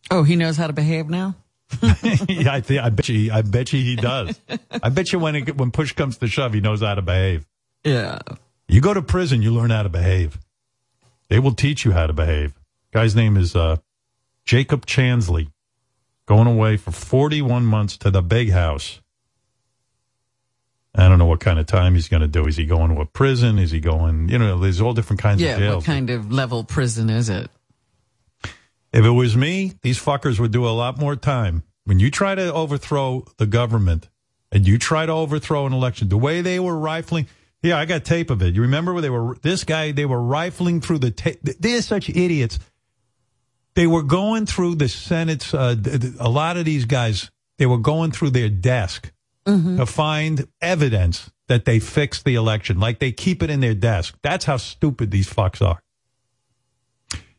[0.10, 1.36] Oh, he knows how to behave now?
[2.30, 4.40] yeah, I, think, I bet you, I bet you he does.
[4.84, 7.46] I bet you when it, when push comes to shove, he knows how to behave.
[7.84, 8.20] Yeah.
[8.68, 10.38] You go to prison, you learn how to behave.
[11.30, 12.54] They will teach you how to behave.
[12.92, 13.78] Guy's name is uh,
[14.46, 15.52] Jacob Chansley,
[16.26, 19.00] going away for 41 months to the big house.
[20.94, 22.48] I don't know what kind of time he's going to do.
[22.48, 23.60] Is he going to a prison?
[23.60, 25.70] Is he going, you know, there's all different kinds yeah, of jails.
[25.70, 27.50] Yeah, what kind of level prison is it?
[28.94, 31.64] If it was me, these fuckers would do a lot more time.
[31.86, 34.10] When you try to overthrow the government
[34.52, 37.28] and you try to overthrow an election, the way they were rifling,
[37.64, 38.54] yeah, I got tape of it.
[38.54, 41.40] You remember where they were, this guy, they were rifling through the tape.
[41.42, 42.60] They're such idiots.
[43.76, 45.76] They were going through the Senate's, uh,
[46.20, 49.12] a lot of these guys, they were going through their desk
[49.78, 52.80] to find evidence that they fixed the election.
[52.80, 54.18] Like they keep it in their desk.
[54.22, 55.82] That's how stupid these fucks are.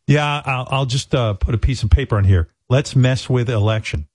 [0.06, 2.48] Yeah, I'll, I'll just uh, put a piece of paper on here.
[2.68, 4.08] Let's mess with election.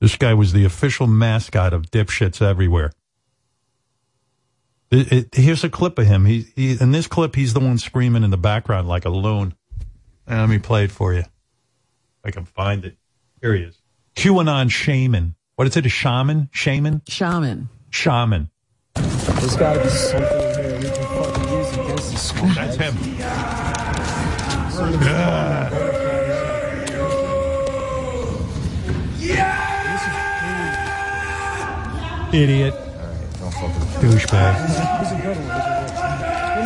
[0.00, 2.92] This guy was the official mascot of dipshits everywhere.
[4.90, 6.24] It, it, here's a clip of him.
[6.24, 9.54] He, he in this clip, he's the one screaming in the background like a loon.
[10.26, 11.20] And let me play it for you.
[11.20, 11.28] If
[12.24, 12.96] I can find it.
[13.40, 13.80] Here he is.
[14.16, 15.34] QAnon shaman.
[15.56, 15.86] What is it?
[15.86, 16.48] A shaman?
[16.52, 17.02] Shaman?
[17.08, 17.68] Shaman.
[17.90, 18.50] Shaman.
[18.94, 20.47] There's got to be something
[22.18, 22.54] use against.
[22.54, 22.94] That's him.
[32.32, 32.74] Idiot.
[34.00, 34.54] Douchebag.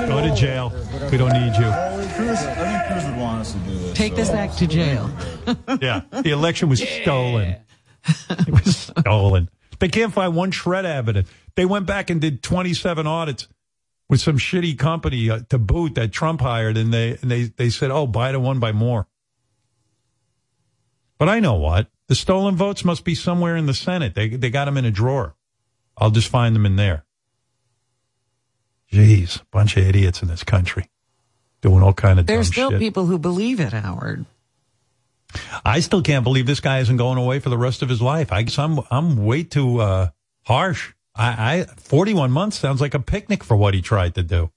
[0.08, 0.72] Go to jail.
[1.10, 1.70] We don't need you.
[2.14, 3.96] Cruz, I think Cruz would want us to do this.
[3.96, 5.10] Take this act to jail.
[5.80, 6.02] Yeah.
[6.22, 7.56] The election was stolen.
[8.30, 9.48] It was stolen.
[9.80, 11.28] They can't find one shred of evidence.
[11.56, 13.48] They went back and did 27 audits
[14.12, 17.70] with some shitty company uh, to boot that Trump hired, and they and they they
[17.70, 19.08] said, "Oh, buy the one, buy more."
[21.16, 24.14] But I know what the stolen votes must be somewhere in the Senate.
[24.14, 25.34] They they got them in a drawer.
[25.96, 27.06] I'll just find them in there.
[28.92, 30.90] Jeez, bunch of idiots in this country
[31.62, 32.80] doing all kind of There's still shit.
[32.80, 34.26] people who believe it, Howard.
[35.64, 38.30] I still can't believe this guy isn't going away for the rest of his life.
[38.30, 40.08] I guess I'm I'm way too uh,
[40.42, 40.92] harsh.
[41.14, 44.50] I, I 41 months sounds like a picnic for what he tried to do.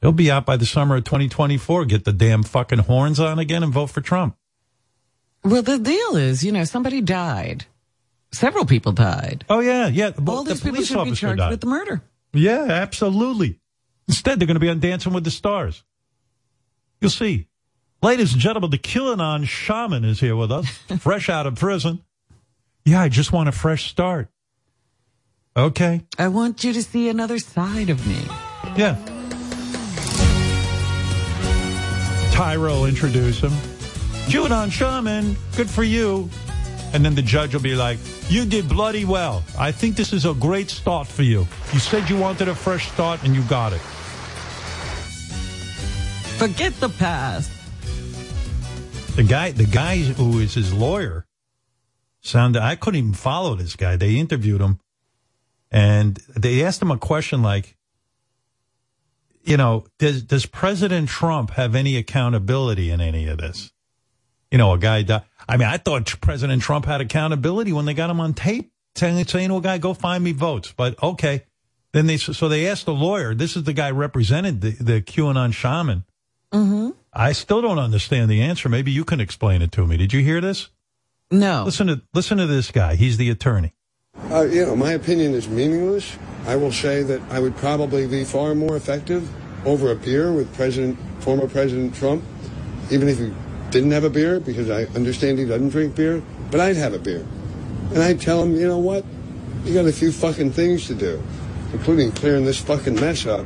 [0.00, 1.84] He'll be out by the summer of 2024.
[1.86, 4.36] Get the damn fucking horns on again and vote for Trump.
[5.44, 7.66] Well, the deal is, you know, somebody died.
[8.32, 9.44] Several people died.
[9.48, 10.12] Oh yeah, yeah.
[10.26, 11.50] All the these people should be charged died.
[11.50, 12.02] with the murder.
[12.32, 13.58] Yeah, absolutely.
[14.06, 15.82] Instead, they're going to be on Dancing with the Stars.
[17.00, 17.48] You'll see.
[18.02, 22.04] Ladies and gentlemen, the QAnon shaman is here with us, fresh out of prison.
[22.88, 24.28] Yeah, I just want a fresh start.
[25.54, 26.06] Okay.
[26.18, 28.16] I want you to see another side of me.
[28.78, 28.96] Yeah.
[32.32, 33.50] Tyra will introduce him.
[34.30, 36.30] QAnon shaman, good for you.
[36.94, 37.98] And then the judge will be like,
[38.30, 39.44] You did bloody well.
[39.58, 41.46] I think this is a great start for you.
[41.74, 43.82] You said you wanted a fresh start and you got it.
[46.38, 47.50] Forget the past.
[49.16, 51.26] The guy, the guy who is his lawyer,
[52.20, 52.62] sounded.
[52.62, 53.96] I couldn't even follow this guy.
[53.96, 54.80] They interviewed him,
[55.70, 57.76] and they asked him a question like,
[59.42, 63.72] you know, does does President Trump have any accountability in any of this?
[64.50, 65.04] You know, a guy.
[65.48, 69.24] I mean, I thought President Trump had accountability when they got him on tape saying,
[69.26, 71.44] saying to a guy, "Go find me votes." But okay,
[71.92, 73.34] then they so they asked the lawyer.
[73.34, 76.04] This is the guy represented the the QAnon shaman.
[76.52, 76.90] Mm-hmm.
[77.12, 78.68] I still don't understand the answer.
[78.68, 79.96] Maybe you can explain it to me.
[79.96, 80.68] Did you hear this?
[81.30, 81.64] No.
[81.64, 82.94] Listen to listen to this guy.
[82.94, 83.74] He's the attorney.
[84.30, 86.16] Uh, you know, my opinion is meaningless.
[86.46, 89.28] I will say that I would probably be far more effective
[89.66, 92.24] over a beer with President, former President Trump,
[92.90, 93.32] even if he
[93.70, 96.22] didn't have a beer, because I understand he doesn't drink beer.
[96.50, 97.26] But I'd have a beer,
[97.92, 99.04] and I'd tell him, you know what,
[99.64, 101.22] you got a few fucking things to do,
[101.74, 103.44] including clearing this fucking mess up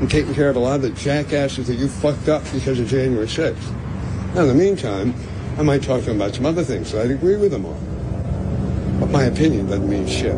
[0.00, 2.86] and taking care of a lot of the jackasses that you fucked up because of
[2.88, 4.34] January 6th.
[4.34, 5.14] Now, in the meantime,
[5.58, 9.00] I might talk to him about some other things that I'd agree with him on.
[9.00, 10.36] But my opinion doesn't mean shit.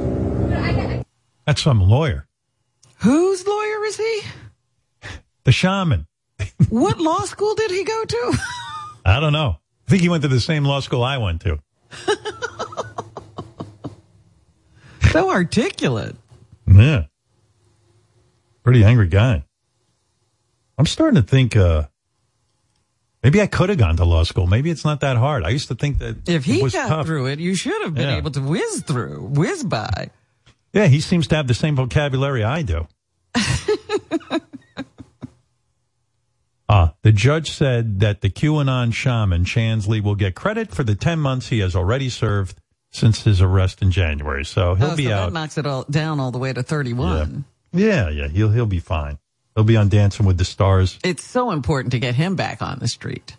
[1.44, 2.26] That's some lawyer.
[2.98, 4.20] Whose lawyer is he?
[5.44, 6.06] The shaman.
[6.68, 8.38] what law school did he go to?
[9.04, 9.56] I don't know.
[9.86, 11.58] I think he went to the same law school I went to.
[15.10, 16.16] so articulate.
[16.66, 17.04] Yeah.
[18.62, 19.44] Pretty angry guy.
[20.76, 21.84] I'm starting to think uh
[23.22, 24.46] maybe I could have gone to law school.
[24.46, 25.44] Maybe it's not that hard.
[25.44, 27.06] I used to think that If he got tough.
[27.06, 28.16] through it, you should have been Yeah.
[28.16, 30.10] able to whiz through, whiz by.
[30.72, 32.86] Yeah, he seems to have the same vocabulary I do.
[36.70, 41.18] Ah, the judge said that the QAnon shaman Chansley will get credit for the 10
[41.18, 44.44] months he has already served since his arrest in January.
[44.44, 45.26] So he'll oh, be so out.
[45.26, 47.46] that knocks it all down all the way to 31.
[47.72, 49.18] Yeah, yeah, he'll he'll be fine.
[49.58, 51.00] He'll be on Dancing with the Stars.
[51.02, 53.36] It's so important to get him back on the street.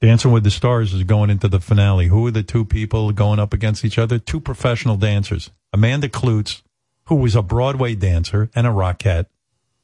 [0.00, 2.06] Dancing with the Stars is going into the finale.
[2.06, 4.20] Who are the two people going up against each other?
[4.20, 5.50] Two professional dancers.
[5.72, 6.62] Amanda Kloots,
[7.06, 9.26] who was a Broadway dancer and a rockette,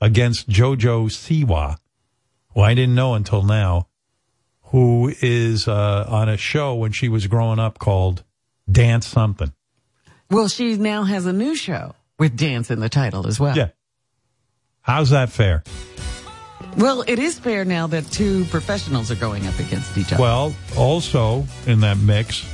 [0.00, 1.78] against JoJo Siwa,
[2.55, 3.89] who I didn't know until now,
[4.66, 8.23] who is uh, on a show when she was growing up called
[8.70, 9.55] Dance Something.
[10.31, 13.57] Well, she now has a new show with dance in the title as well.
[13.57, 13.70] Yeah.
[14.83, 15.62] How's that fair?
[16.77, 20.23] Well, it is fair now that two professionals are going up against each other.
[20.23, 22.47] Well, also in that mix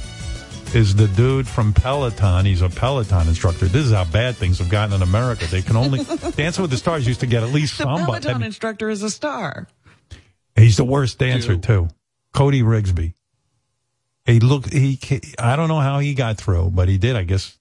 [0.75, 2.45] is the dude from Peloton.
[2.45, 3.67] He's a Peloton instructor.
[3.67, 5.47] This is how bad things have gotten in America.
[5.47, 6.05] They can only
[6.37, 8.05] Dancing with the Stars used to get at least the somebody.
[8.07, 9.69] Peloton I mean, instructor is a star.
[10.57, 11.89] he's the worst dancer too.
[12.35, 13.15] Cody Rigsby.
[14.27, 14.99] He look he
[15.39, 17.17] I don't know how he got through, but he did.
[17.17, 17.57] I guess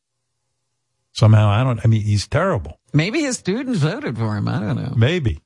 [1.14, 1.48] somehow.
[1.48, 1.80] I don't.
[1.84, 2.80] I mean, he's terrible.
[2.98, 4.48] Maybe his students voted for him.
[4.48, 4.94] I don't know.
[4.96, 5.40] Maybe.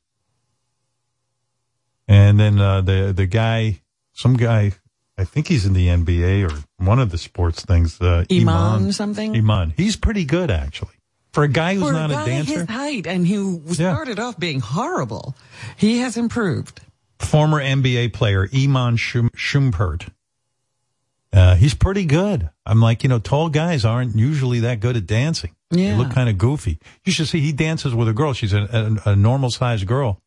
[2.07, 3.81] And then uh, the the guy,
[4.13, 4.71] some guy,
[5.17, 7.99] I think he's in the NBA or one of the sports things.
[8.01, 9.35] Uh, Iman something?
[9.35, 9.73] Iman.
[9.77, 10.95] He's pretty good actually
[11.33, 12.59] for a guy who's For not a a, dancer.
[12.59, 15.35] his height and who started off being horrible,
[15.77, 16.80] he has improved.
[17.19, 20.09] Former NBA player Iman Schum- Schumpert.
[21.33, 22.49] Uh, he's pretty good.
[22.65, 25.55] I'm like, you know, tall guys aren't usually that good at dancing.
[25.71, 25.91] Yeah.
[25.91, 26.77] They look kind of goofy.
[27.05, 28.33] You should see he dances with a girl.
[28.33, 30.19] She's a, a, a normal sized girl.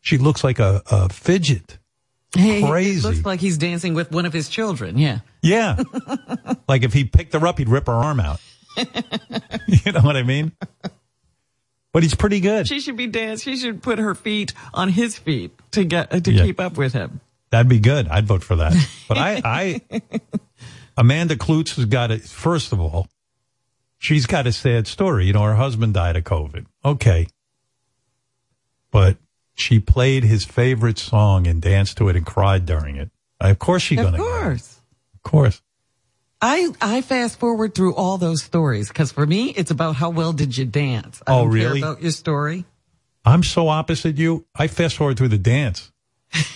[0.00, 1.78] She looks like a, a fidget.
[2.36, 3.06] He, Crazy.
[3.06, 4.96] Looks like he's dancing with one of his children.
[4.98, 5.18] Yeah.
[5.42, 5.82] Yeah.
[6.68, 8.40] like if he picked her up, he'd rip her arm out.
[8.76, 10.52] you know what I mean?
[11.92, 12.66] But he's pretty good.
[12.68, 13.42] She should be dance.
[13.42, 16.44] She should put her feet on his feet to get to Yeah.
[16.44, 17.20] keep up with him.
[17.50, 18.08] That'd be good.
[18.08, 18.72] I'd vote for that.
[19.08, 19.80] But I, I,
[20.96, 22.22] Amanda Kloots has got it.
[22.22, 23.08] First of all,
[23.98, 25.26] she's got a sad story.
[25.26, 26.66] You know, her husband died of COVID.
[26.84, 27.26] Okay.
[28.90, 29.16] But
[29.54, 33.10] she played his favorite song and danced to it and cried during it.
[33.40, 34.20] Of course she's going to.
[34.20, 34.80] Of course.
[35.14, 35.62] Of course.
[36.40, 40.32] I I fast forward through all those stories because for me it's about how well
[40.32, 41.22] did you dance.
[41.26, 41.80] I Oh, don't care really?
[41.80, 42.64] about your story.
[43.24, 44.44] I'm so opposite you.
[44.56, 45.92] I fast forward through the dance.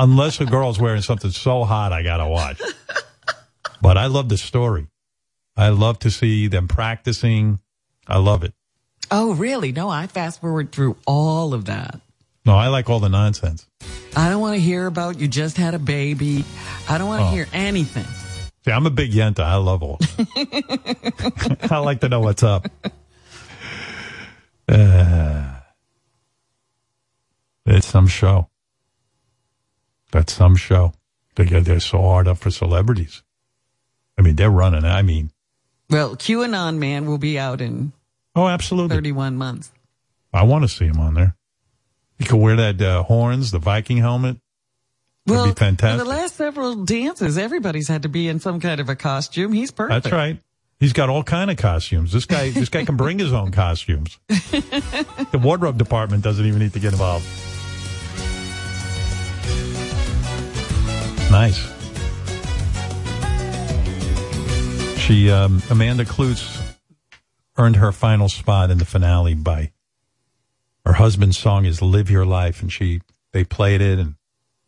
[0.00, 2.60] Unless a girl's wearing something so hot, I gotta watch.
[3.80, 4.88] But I love the story.
[5.56, 7.60] I love to see them practicing.
[8.06, 8.52] I love it.
[9.10, 9.70] Oh, really?
[9.72, 12.00] No, I fast forward through all of that.
[12.46, 13.66] No, I like all the nonsense.
[14.16, 16.44] I don't want to hear about you just had a baby.
[16.88, 17.30] I don't want to Oh.
[17.30, 18.04] hear anything.
[18.64, 19.40] See, I'm a big yenta.
[19.40, 19.98] I love all.
[21.70, 22.66] I like to know what's up.
[24.68, 25.50] Uh,
[27.66, 28.48] it's some show.
[30.14, 30.92] That's some show.
[31.34, 33.24] They get they're so hard up for celebrities.
[34.16, 34.84] I mean, they're running.
[34.84, 35.32] I mean,
[35.90, 37.92] Well, QAnon man will be out in
[38.36, 38.94] oh, absolutely.
[38.96, 39.72] 31 months.
[40.32, 41.34] I want to see him on there.
[42.16, 44.36] He could wear that uh, horns, the Viking helmet.
[45.26, 45.98] That'd Well, be fantastic.
[46.04, 49.52] the last several dances, everybody's had to be in some kind of a costume.
[49.52, 50.04] He's perfect.
[50.04, 50.38] That's right.
[50.78, 52.12] He's got all kind of costumes.
[52.12, 54.16] This guy, this guy can bring his own costumes.
[54.28, 57.26] the wardrobe department doesn't even need to get involved.
[61.34, 61.58] Nice.
[65.00, 66.76] She, um, Amanda Kloots,
[67.56, 69.72] earned her final spot in the finale by
[70.86, 73.00] her husband's song is "Live Your Life," and she
[73.32, 74.14] they played it, and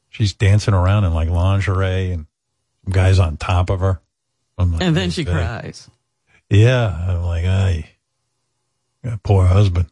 [0.08, 2.26] she's dancing around in like lingerie, and
[2.82, 4.00] some guys on top of her.
[4.58, 5.88] Like, And then she "Okay." cries.
[6.50, 7.44] Yeah, I'm like,
[9.04, 9.86] that poor husband.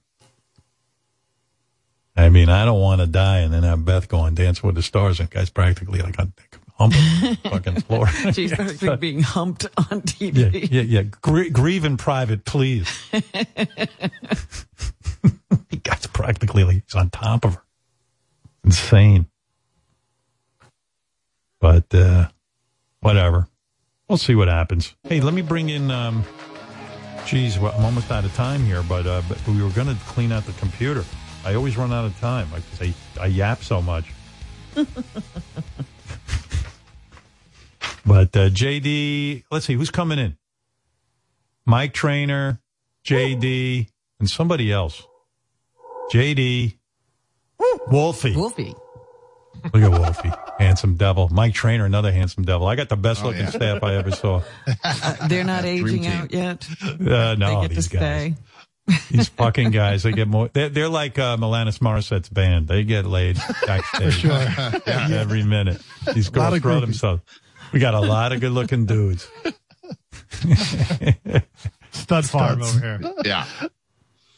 [2.16, 4.74] I mean, I don't want to die and then have Beth go and dance with
[4.74, 6.32] the stars, and guy's practically like on
[6.76, 8.06] humping the fucking floor.
[8.32, 10.68] She's Yeah, practically being humped on TV.
[10.70, 11.02] yeah, yeah.
[11.02, 12.88] Gr- grieve in private, please.
[15.70, 17.62] he guy's practically like he's on top of her.
[18.64, 19.26] Insane.
[21.60, 22.28] But uh
[23.00, 23.48] whatever.
[24.08, 24.94] We'll see what happens.
[25.04, 26.24] Hey, let me bring in um
[27.26, 30.32] geez, well, I'm almost out of time here, but uh but we were gonna clean
[30.32, 31.04] out the computer.
[31.44, 32.48] I always run out of time.
[32.54, 34.06] I I, I yap so much.
[38.07, 40.36] But uh, JD, let's see who's coming in.
[41.66, 42.60] Mike Trainer,
[43.05, 43.89] JD,
[44.20, 45.02] and somebody else.
[46.12, 46.76] JD,
[47.89, 48.36] Wolfie.
[48.36, 48.74] Wolfie.
[49.73, 51.28] Look at Wolfie, handsome devil.
[51.31, 52.66] Mike Trainer, another handsome devil.
[52.66, 53.50] I got the best Oh, looking yeah.
[53.50, 54.42] staff I ever saw.
[54.84, 56.68] Uh, they're not aging out yet.
[56.83, 58.00] Uh, no, they get to these guys.
[58.00, 58.34] stay.
[59.10, 60.50] These fucking guys, they get more.
[60.52, 62.68] They're, they're like uh, Alanis Morissette's band.
[62.68, 64.31] They get laid backstage sure.
[64.86, 65.81] Yeah, every minute.
[66.12, 67.23] These Lot girls of throw themselves.
[67.74, 69.28] We got a lot of good looking dudes.
[71.90, 73.00] Stud farm over here.
[73.24, 73.46] Yeah.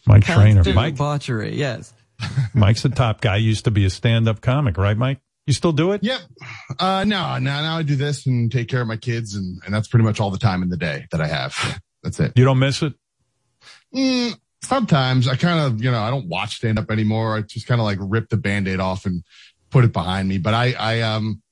[0.06, 0.64] Mike Trainer.
[0.72, 1.92] Mike, debauchery, yes.
[2.54, 3.36] Mike's the top guy.
[3.36, 5.20] Used to be a stand up comic, right, Mike?
[5.46, 6.02] You still do it?
[6.02, 6.18] Yep.
[6.78, 9.74] Uh, no, now, now I do this and take care of my kids and, and
[9.74, 11.78] that's pretty much all the time in the day that I have.
[12.02, 12.32] That's it.
[12.36, 12.94] You don't miss it?
[13.94, 17.36] Mm, sometimes I kind of, you know, I don't watch stand up anymore.
[17.36, 19.22] I just kind of like rip the band-aid off and
[19.68, 20.38] put it behind me.
[20.38, 21.42] But I, I, um,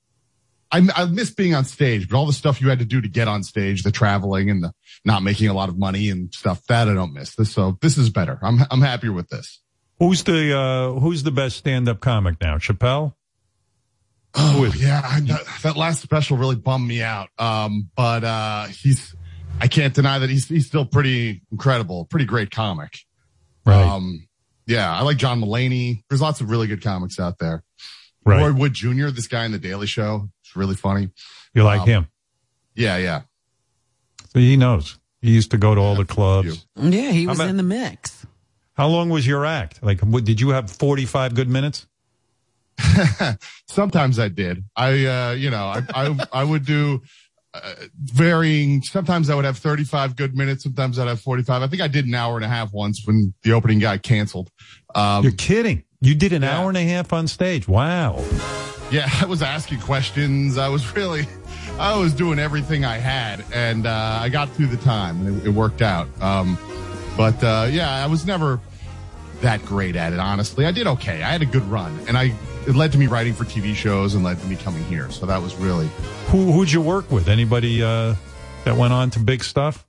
[0.74, 3.08] I, I miss being on stage, but all the stuff you had to do to
[3.08, 4.72] get on stage, the traveling and the
[5.04, 7.52] not making a lot of money and stuff that I don't miss this.
[7.52, 8.40] So this is better.
[8.42, 9.60] I'm, I'm happier with this.
[10.00, 12.58] Who's the uh, Who's the best stand up comic now?
[12.58, 13.14] Chappelle.
[14.34, 17.28] Oh yeah, I, that, that last special really bummed me out.
[17.38, 19.14] Um, but uh, he's,
[19.60, 22.98] I can't deny that he's he's still pretty incredible, pretty great comic.
[23.64, 23.80] Right.
[23.80, 24.26] Um,
[24.66, 26.02] yeah, I like John Mulaney.
[26.08, 27.62] There's lots of really good comics out there.
[28.24, 28.40] Right.
[28.40, 31.10] Roy Wood Jr., this guy in the Daily Show, it's really funny.
[31.52, 32.08] You like Um, him?
[32.76, 33.22] Yeah, yeah.
[34.32, 34.98] So he knows.
[35.20, 36.64] He used to go to all the clubs.
[36.76, 38.24] Yeah, he was about- in the mix.
[38.74, 39.82] How long was your act?
[39.82, 41.86] Like, what, did you have forty five good minutes?
[43.68, 44.64] Sometimes I did.
[44.76, 47.02] I, uh, you know, I, I, I would do
[47.54, 47.60] uh,
[48.02, 48.82] varying.
[48.82, 50.64] Sometimes I would have 35 good minutes.
[50.64, 51.62] Sometimes I'd have 45.
[51.62, 54.50] I think I did an hour and a half once when the opening got canceled.
[54.96, 55.84] Um, You're kidding.
[56.00, 57.68] You did an hour and a half on stage.
[57.68, 58.16] Wow.
[58.90, 60.58] Yeah, I was asking questions.
[60.58, 61.26] I was really,
[61.78, 65.46] I was doing everything I had and, uh, I got through the time and it,
[65.46, 66.08] it worked out.
[66.22, 66.58] Um,
[67.16, 68.60] but, uh, yeah, I was never
[69.40, 70.66] that great at it, honestly.
[70.66, 71.22] I did okay.
[71.22, 72.34] I had a good run and I,
[72.66, 75.10] it led to me writing for TV shows and led to me coming here.
[75.10, 75.88] So that was really,
[76.28, 77.28] Who Who'd you work with?
[77.28, 78.14] Anybody uh,
[78.64, 79.86] that went on to big stuff?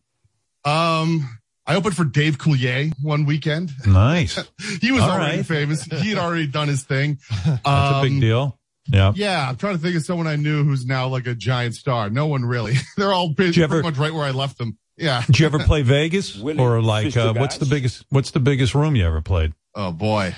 [0.65, 1.30] Um,
[1.65, 3.72] I opened for Dave Coulier one weekend.
[3.88, 4.35] Nice.
[4.82, 5.45] he was All already right.
[5.45, 5.83] famous.
[5.85, 7.19] He had already done his thing.
[7.45, 8.59] That's a big Um, deal.
[8.88, 9.14] Yeah.
[9.16, 12.10] Yeah, I'm trying to think of someone I knew who's now like a giant star.
[12.10, 12.76] No one really.
[12.98, 14.78] They're all busy, you ever- pretty much right where I left them.
[14.98, 15.24] Yeah.
[15.26, 18.74] Did you ever play Vegas Willie or like uh, what's the biggest What's the biggest
[18.76, 19.54] room you ever played?
[19.74, 20.34] Oh boy.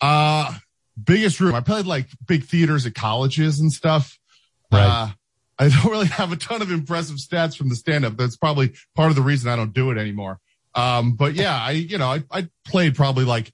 [0.00, 0.54] Uh,
[1.02, 1.54] biggest room.
[1.54, 4.18] I played like big theaters at colleges and stuff.
[4.72, 4.84] Right.
[4.86, 5.08] Uh,
[5.58, 8.16] I don't really have a ton of impressive stats from the stand up.
[8.16, 10.38] That's probably part of the reason I don't do it anymore.
[10.74, 13.52] Um, but yeah, I, you know, I, I played probably like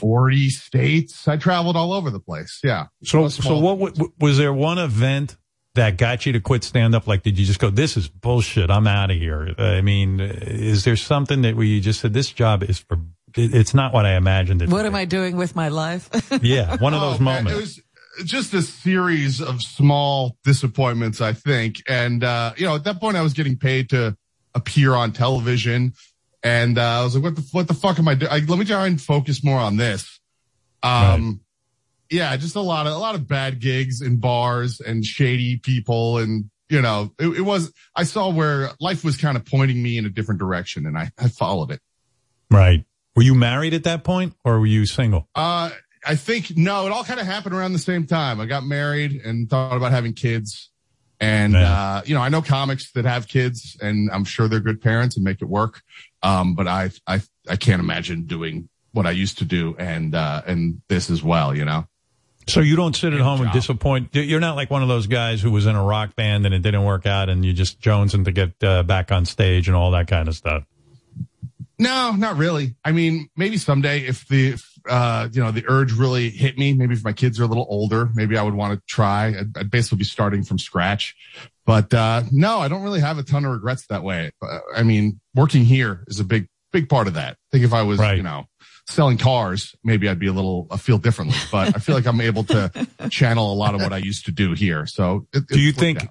[0.00, 1.28] 40 states.
[1.28, 2.58] I traveled all over the place.
[2.64, 2.86] Yeah.
[3.04, 5.36] So so what w- was there one event
[5.74, 7.06] that got you to quit stand up?
[7.06, 8.70] Like, did you just go, "This is bullshit.
[8.70, 9.54] I'm out of here"?
[9.58, 12.98] I mean, is there something that where you just said, "This job is for"?
[13.36, 14.66] It's not what I imagined it.
[14.66, 16.08] to What am I doing with my life?
[16.42, 17.78] Yeah, one of Oh, those man, moments.
[17.78, 17.84] It
[18.18, 21.80] was just a series of small disappointments, I think.
[21.88, 24.16] And, uh, you know, at that point I was getting paid to
[24.54, 25.92] appear on television.
[26.42, 28.46] And, uh, I was like, what the, what the fuck am I doing?
[28.46, 30.20] Let me try and focus more on this.
[30.82, 31.40] Um,
[32.10, 36.18] yeah, just a lot of, a lot of bad gigs and bars and shady people.
[36.18, 39.98] And, you know, it, it was, I saw where life was kind of pointing me
[39.98, 41.80] in a different direction and I, I followed it.
[42.50, 42.84] right.
[43.16, 45.28] Were you married at that point, or were you single?
[45.34, 45.70] Uh,
[46.06, 48.40] I think no, it all kind of happened around the same time.
[48.40, 50.70] I got married and thought about having kids.
[51.18, 54.80] And, uh, you know, I know comics that have kids and I'm sure they're good
[54.80, 55.82] parents and make it work.
[56.22, 60.42] Um, but I, I, I can't imagine doing what I used to do and, uh,
[60.46, 61.86] and this as well, you know?
[62.46, 64.14] So you don't sit at home and disappoint.
[64.14, 66.62] You're not like one of those guys who was in a rock band and it
[66.62, 69.92] didn't work out and you just jonesing to get uh, back on stage and all
[69.92, 70.64] that kind of stuff.
[71.78, 72.74] No, not really.
[72.84, 76.94] I mean, maybe someday if the, uh, you know, the urge really hit me, maybe
[76.94, 79.28] if my kids are a little older, maybe I would want to try.
[79.28, 81.14] I'd, I'd basically be starting from scratch.
[81.64, 84.32] But, uh, no, I don't really have a ton of regrets that way.
[84.42, 87.32] Uh, I mean, working here is a big, big part of that.
[87.32, 88.46] I think if I was, you know,
[88.88, 92.20] selling cars, maybe I'd be a little, I feel differently, but I feel like I'm
[92.20, 94.86] able to channel a lot of what I used to do here.
[94.86, 96.06] So it, Do you think,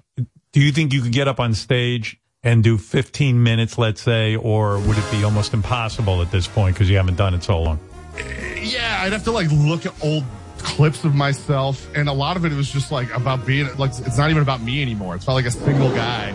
[0.52, 4.36] do you think you could get up on stage and do 15 minutes, let's say,
[4.36, 7.60] or would it be almost impossible at this point because you haven't done it so
[7.60, 7.78] long?
[8.16, 10.24] Eh, yeah, I'd have to like look at old
[10.58, 14.18] clips of myself, and a lot of it was just like about being like it's
[14.18, 15.14] not even about me anymore.
[15.14, 16.34] It's about like a single guy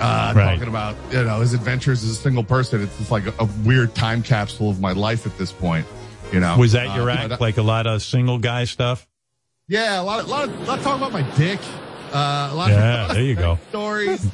[0.00, 0.54] uh, Right.
[0.54, 2.82] talking about you know his adventures as a single person.
[2.82, 5.86] It's just like a, a weird time capsule of my life at this point.
[6.32, 7.28] You know, Was that your Uh, act?
[7.30, 9.06] but, uh, like a lot of single guy stuff?
[9.68, 11.60] yeah, a lot of lot of, lot of talking about my dick.
[12.12, 13.58] Uh, a lot Yeah, of there you go.
[13.68, 14.26] stories.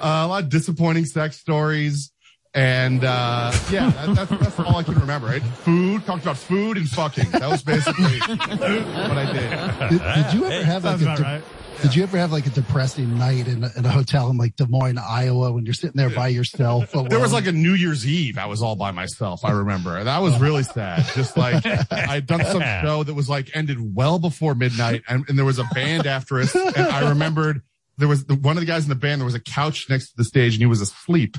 [0.00, 2.12] Uh, a lot of disappointing sex stories.
[2.54, 5.42] And, uh, yeah, that, that's, that's all I can remember, right?
[5.42, 7.30] Food, talked about food and fucking.
[7.32, 9.90] That was basically what I did.
[9.90, 11.42] Did, did you ever have like a sounds de- right.
[11.82, 14.56] Did you ever have like a depressing night in a, in a hotel in like
[14.56, 16.92] Des Moines, Iowa, when you're sitting there by yourself?
[17.08, 18.38] There was like a New Year's Eve.
[18.38, 19.44] I was all by myself.
[19.44, 20.02] I remember.
[20.02, 21.04] That was really sad.
[21.14, 25.38] Just like I'd done some show that was like ended well before midnight and, and
[25.38, 26.54] there was a band after us.
[26.54, 27.62] And I remembered
[27.98, 30.10] there was the, one of the guys in the band, there was a couch next
[30.10, 31.36] to the stage and he was asleep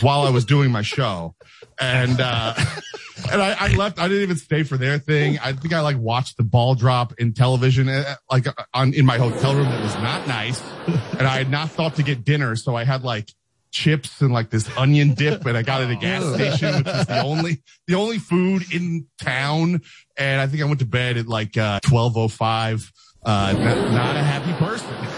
[0.00, 1.34] while I was doing my show.
[1.82, 2.54] And, uh,
[3.32, 3.98] and I, I left.
[3.98, 5.38] I didn't even stay for their thing.
[5.38, 9.04] I think I like watched the ball drop in television, uh, like uh, on, in
[9.04, 10.62] my hotel room that was not nice.
[11.18, 12.56] And I had not thought to get dinner.
[12.56, 13.28] So I had like
[13.70, 16.88] chips and like this onion dip and I got it at a gas station, which
[16.88, 19.82] is the only, the only food in town.
[20.16, 22.92] And I think I went to bed at like, uh, 1205.
[23.24, 25.11] Uh, not, not a happy person.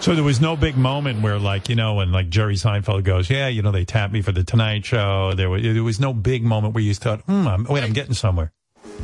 [0.00, 3.28] So there was no big moment where, like, you know, when like Jerry Seinfeld goes,
[3.28, 6.14] "Yeah, you know, they tapped me for the Tonight Show." There was there was no
[6.14, 8.52] big moment where you thought, "Hmm, I'm, wait, I'm getting somewhere."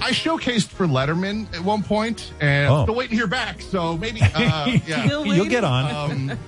[0.00, 2.76] I showcased for Letterman at one point, and Oh.
[2.76, 3.60] I'm still waiting to hear back.
[3.60, 6.10] So maybe, uh, yeah, You'll get on.
[6.30, 6.38] Um,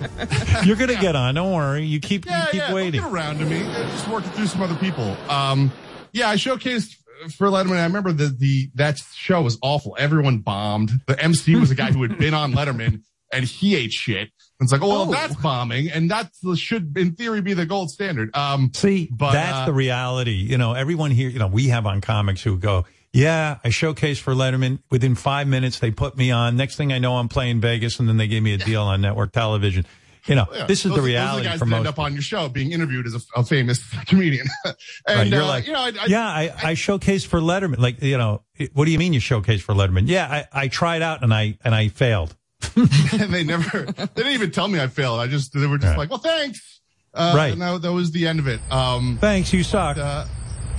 [0.65, 1.35] You're gonna get on.
[1.35, 1.85] Don't worry.
[1.85, 3.01] You keep yeah, you keep yeah, waiting.
[3.01, 3.59] Don't get around to me.
[3.61, 5.17] Just working through some other people.
[5.29, 5.71] Um,
[6.13, 6.95] yeah, I showcased
[7.37, 7.79] for Letterman.
[7.79, 9.97] I remember the the that show was awful.
[9.99, 10.93] Everyone bombed.
[11.07, 14.31] The MC was a guy who had been on Letterman, and he ate shit.
[14.61, 18.35] It's like, oh, well, that's bombing, and that should, in theory, be the gold standard.
[18.35, 20.33] Um, See, but that's uh, the reality.
[20.33, 24.21] You know, everyone here, you know, we have on comics who go, yeah, I showcased
[24.21, 24.79] for Letterman.
[24.91, 26.57] Within five minutes, they put me on.
[26.57, 29.01] Next thing I know, I'm playing Vegas, and then they gave me a deal on
[29.03, 29.85] network television.
[30.27, 31.99] You know, Yeah, this is those the reality Those are the guys that end up
[31.99, 34.47] on your show being interviewed as a, a famous comedian.
[34.65, 34.75] and
[35.07, 37.79] right, you're uh, like, you know, I, I, yeah, I, I showcased for Letterman.
[37.79, 40.09] Like, you know, what do you mean you showcased for Letterman?
[40.09, 42.35] Yeah, I, I tried out and I and I failed.
[42.77, 45.21] and they never, they didn't even tell me I failed.
[45.21, 46.81] I just, they were just like, well, thanks.
[47.15, 47.53] Uh, Right.
[47.53, 48.61] And that, that was the end of it.
[48.71, 49.97] Um, Thanks, you suck.
[49.97, 50.27] Uh,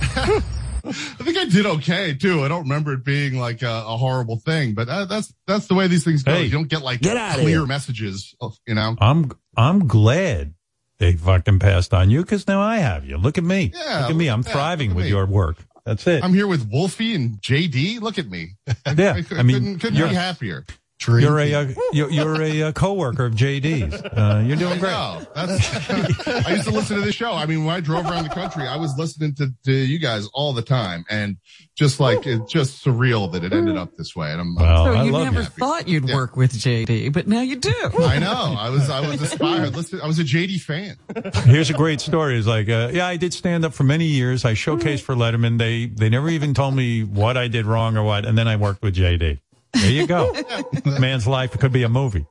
[0.00, 2.42] I think I did okay too.
[2.44, 5.74] I don't remember it being like a, a horrible thing, but uh, that's, that's the
[5.74, 6.32] way these things go.
[6.32, 8.34] Hey, you don't get like get clear messages,
[8.66, 8.96] you know?
[9.00, 10.54] I'm I'm glad
[10.98, 13.16] they fucking passed on you because now I have you.
[13.18, 13.72] Look at me.
[13.74, 14.28] Yeah, look at me.
[14.28, 15.10] I'm yeah, thriving with me.
[15.10, 15.56] your work.
[15.84, 16.22] That's it.
[16.22, 18.00] I'm here with Wolfie and JD.
[18.00, 18.50] Look at me.
[18.96, 20.64] Yeah, I, cou- I mean, couldn't, couldn't be happier.
[21.06, 23.94] You're a uh, you're, you're a uh, coworker of JD's.
[24.02, 24.92] Uh, you're doing great.
[24.92, 25.26] I know.
[25.46, 25.88] That's,
[26.28, 27.32] I used to listen to the show.
[27.32, 30.28] I mean, when I drove around the country, I was listening to, to you guys
[30.34, 31.36] all the time, and
[31.76, 34.32] just like it's just surreal that it ended up this way.
[34.32, 35.46] And I'm, Well, so I you love never you.
[35.46, 37.72] thought you'd work with JD, but now you do.
[38.00, 38.56] I know.
[38.58, 39.76] I was I was inspired.
[39.76, 40.96] Listen, I was a JD fan.
[41.44, 42.36] Here's a great story.
[42.36, 44.44] It's like, uh, yeah, I did stand up for many years.
[44.44, 45.58] I showcased for Letterman.
[45.58, 48.56] They they never even told me what I did wrong or what, and then I
[48.56, 49.38] worked with JD.
[49.74, 50.34] There you go.
[51.00, 52.26] Man's life could be a movie.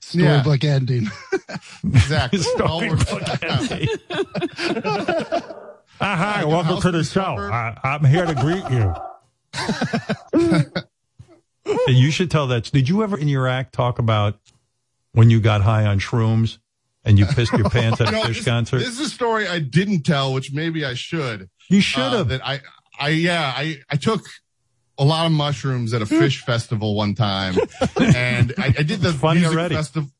[0.00, 1.08] storybook ending.
[1.84, 2.38] Exactly.
[2.56, 3.88] Storybook ending.
[6.02, 7.20] Ah, hi, welcome to the show.
[7.38, 8.94] I, I'm here to greet you.
[11.86, 12.64] And you should tell that.
[12.72, 14.38] Did you ever in your act talk about
[15.12, 16.58] when you got high on shrooms
[17.04, 18.78] and you pissed your pants at a No, Phish this, concert?
[18.78, 21.48] This is a story I didn't tell, which maybe I should.
[21.68, 22.28] You should Uh, have.
[22.28, 22.60] that I,
[22.98, 24.22] I, yeah, I, I took
[25.00, 27.56] a lot of mushrooms at a Phish festival one time,
[28.00, 30.10] and I, I did the Funny music festival.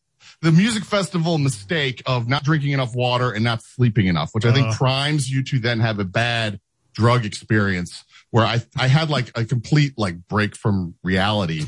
[0.42, 4.52] The music festival mistake of not drinking enough water and not sleeping enough, which I
[4.52, 4.75] think Uh.
[4.75, 6.59] primes you to then have a bad
[6.94, 11.67] drug experience where I, I had like a complete like break from reality.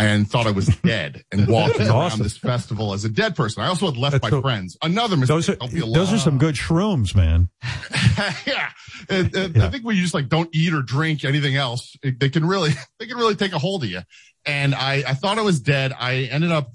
[0.00, 2.22] And thought I was dead and walked That's around awesome.
[2.22, 3.62] this festival as a dead person.
[3.62, 4.76] I also had left my friends.
[4.82, 5.34] Another mistake.
[5.34, 5.56] Those are,
[5.92, 7.48] those are some good shrooms, man.
[8.46, 8.70] yeah.
[9.08, 12.18] And, and I think when you just like don't eat or drink anything else, it-
[12.18, 14.00] they can really, they can really take a hold of you.
[14.46, 15.92] And I, I thought I was dead.
[15.98, 16.72] I ended up,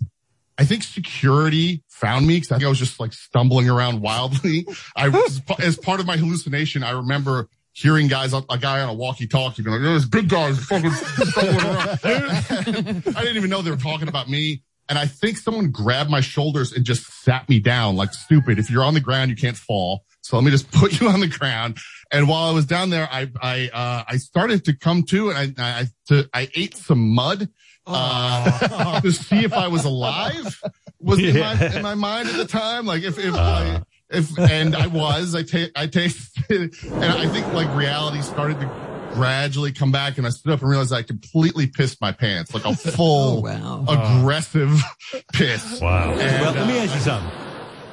[0.58, 4.66] I think security found me because I think I was just like stumbling around wildly.
[4.96, 8.94] I was, as part of my hallucination, I remember hearing guys, a guy on a
[8.94, 12.00] walkie talkie being like, there's big guys fucking stumbling around.
[13.18, 14.64] I didn't even know they were talking about me.
[14.88, 18.60] And I think someone grabbed my shoulders and just sat me down like stupid.
[18.60, 20.06] If you're on the ground, you can't fall.
[20.22, 21.78] So let me just put you on the ground.
[22.12, 25.60] And while I was down there, I, I, uh, I started to come to and
[25.60, 27.50] I, I, to, I ate some mud,
[27.88, 30.62] uh, to see if I was alive
[31.00, 32.86] was in, my, in my mind at the time.
[32.86, 33.82] Like if, if I,
[34.16, 38.68] if, and I was, I ta- I tasted, and I think like reality started to
[39.14, 42.66] gradually come back and I stood up and realized I completely pissed my pants, like
[42.66, 44.80] a full aggressive
[45.34, 45.80] piss.
[45.82, 46.12] Wow.
[46.12, 47.45] And, well, let me uh, ask you something.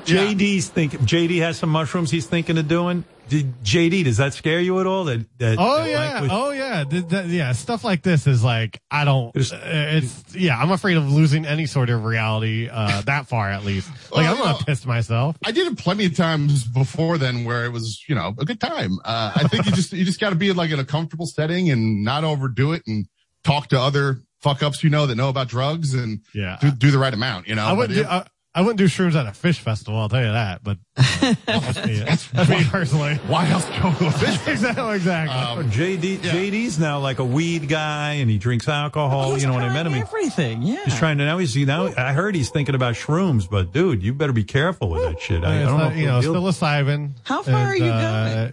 [0.05, 3.05] JD's think JD has some mushrooms he's thinking of doing.
[3.29, 5.05] Did JD does that scare you at all?
[5.05, 7.53] That that Oh that yeah, Mike was- oh yeah, Th- that- yeah.
[7.53, 9.29] Stuff like this is like I don't.
[9.35, 10.59] uh, It's yeah.
[10.59, 13.89] I'm afraid of losing any sort of reality uh, that far at least.
[14.13, 15.37] Like I'm gonna piss myself.
[15.45, 18.61] I did it plenty of times before then where it was, you know, a good
[18.61, 18.99] time.
[19.05, 21.71] Uh, I think you just, you just got to be like in a comfortable setting
[21.71, 23.07] and not overdo it and
[23.45, 26.59] talk to other fuck ups you know that know about drugs and Yeah.
[26.61, 27.65] do, do the right amount, you know.
[27.65, 27.97] I wouldn't.
[27.97, 29.99] But it- I, I wouldn't do shrooms at a Phish festival.
[29.99, 30.63] I'll tell you that.
[30.63, 33.15] But uh, that's me, that's me personally.
[33.27, 34.95] Why else go to a Phish exactly.
[34.97, 35.35] Exactly.
[35.65, 39.39] Um, JD JD's now like a weed guy and he drinks alcohol.
[39.39, 40.61] you know what I met him, he, everything.
[40.63, 40.85] Yeah.
[40.85, 41.39] he's trying to now.
[41.39, 41.95] He's now.
[41.97, 45.45] I heard he's thinking about shrooms, but dude, you better be careful with that shit.
[45.45, 45.85] I, I it's don't know.
[45.85, 47.13] not- if you know, we'll psilocybin.
[47.25, 48.53] How far are you going?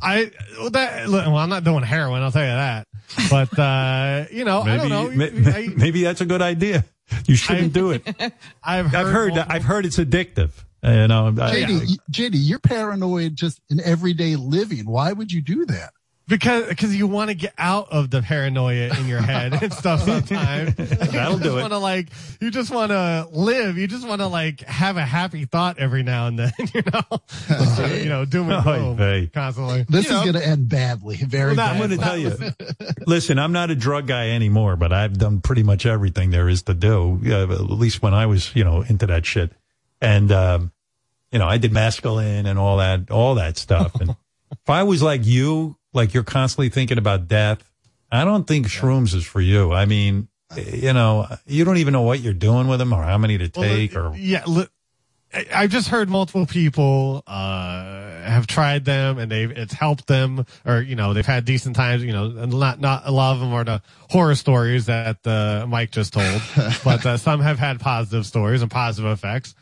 [0.00, 2.22] I well, that look, well, I'm not doing heroin.
[2.22, 2.86] I'll tell you that.
[3.30, 5.10] But uh, you know, I don't know.
[5.10, 6.84] may- maybe that's a good idea.
[7.26, 8.02] You shouldn't do it.
[8.62, 9.34] I've I've heard.
[9.34, 10.50] that I've heard it's addictive.
[10.84, 14.84] Uh, you know, I- JD, JD, you're paranoid just in everyday living.
[14.86, 15.92] Why would you do that?
[16.26, 20.02] Because because you want to get out of the paranoia in your head and stuff
[20.04, 20.74] sometimes.
[20.76, 21.60] That'll you do it.
[21.60, 22.08] Want to like
[22.40, 23.76] you just want to live.
[23.78, 26.52] You just want to like have a happy thought every now and then.
[26.74, 27.02] You know,
[27.50, 29.26] Instead of, you know, doom and Oy gloom vey.
[29.32, 29.84] constantly.
[29.88, 31.16] This You is going to end badly.
[31.16, 31.96] Very Well, I'm badly.
[31.96, 32.94] going to tell you.
[33.06, 36.62] Listen, I'm not a drug guy anymore, but I've done pretty much everything there is
[36.64, 37.20] to do.
[37.22, 39.52] Yeah, at least when I was, you know, into that shit.
[40.00, 40.72] And, um,
[41.30, 43.94] you know, I did mescaline and all that, all that stuff.
[44.00, 47.62] And if I was like you, like you're constantly thinking about death,
[48.10, 49.72] I don't think shrooms is for you.
[49.72, 53.18] I mean, you know, you don't even know what you're doing with them or how
[53.18, 54.44] many to Well, take or yeah,
[55.32, 57.82] I- I've just heard multiple people uh,
[58.22, 62.04] have tried them and they've it's helped them, or you know they've had decent times.
[62.04, 65.66] You know, and not not a lot of them are the horror stories that uh,
[65.68, 66.40] Mike just told,
[66.84, 69.54] but uh, some have had positive stories and positive effects.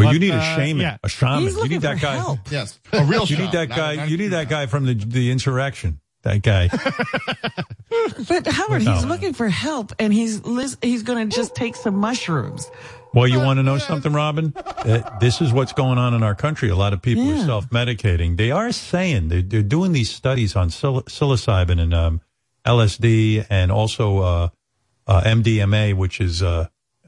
[0.00, 0.96] Well, But, you need a uh, shaman, yeah.
[1.02, 1.42] a shaman.
[1.44, 2.16] He's you need that for guy.
[2.16, 2.38] help.
[2.50, 4.04] Yes, a real You need that guy.
[4.06, 6.00] you need that guy from the the insurrection.
[6.22, 6.68] That guy.
[8.28, 8.94] But Howard, No.
[8.94, 12.70] he's looking for help, and he's lis- he's going to just take some mushrooms.
[13.12, 14.52] Well, you want to know something, Robin?
[14.56, 16.68] Uh, this is what's going on in our country.
[16.68, 17.42] A lot of people Yeah.
[17.42, 18.36] are self-medicating.
[18.36, 22.20] They are saying they're, they're doing these studies on psil- psilocybin and um,
[22.64, 24.48] LSD and also uh,
[25.08, 26.42] uh, MDMA, which is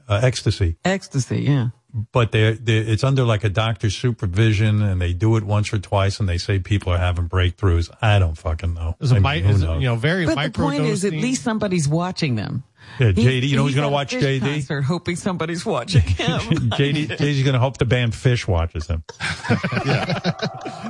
[0.07, 0.77] uh, ecstasy.
[0.85, 1.67] Ecstasy, yeah.
[2.11, 5.77] But they're, they're, it's under like a doctor's supervision, and they do it once or
[5.77, 7.91] twice, and they say people are having breakthroughs.
[8.01, 8.95] I don't fucking know.
[8.99, 11.05] Is it, I mean, mi- who is it you know very But the point is,
[11.05, 12.63] at least somebody's watching them.
[12.99, 14.53] Yeah, He- JD, you know who's he's going to watch Phish JD?
[14.53, 16.39] Concert, hoping somebody's watching him.
[16.41, 19.03] JD, JD's going to hope the band Phish watches him.
[19.85, 20.31] Yeah.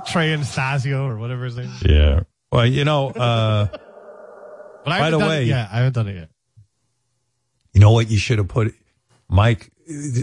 [0.07, 1.65] Trey and Anastasio or whatever his name.
[1.67, 1.83] is.
[1.85, 2.21] Yeah.
[2.51, 3.79] Well, you know, uh, But
[4.93, 5.67] I By haven't the done way- it yet.
[5.71, 6.29] I haven't done it yet.
[7.73, 8.73] you know what you should have put,
[9.33, 9.69] Mike.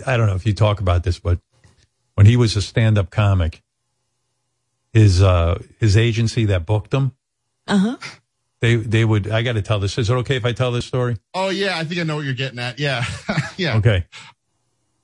[0.06, 1.38] I don't know if you talk about this, but
[2.14, 3.62] when he was a stand-up comic,
[4.92, 7.12] his uh, his agency that booked him,
[7.66, 7.96] Uh huh.
[8.60, 9.30] they they would.
[9.30, 9.98] I got to tell this.
[9.98, 11.16] Is it okay if I tell this story?
[11.34, 12.78] Oh yeah, I think I know what you're getting at.
[12.78, 13.04] Yeah,
[13.56, 13.76] yeah.
[13.76, 14.06] Okay.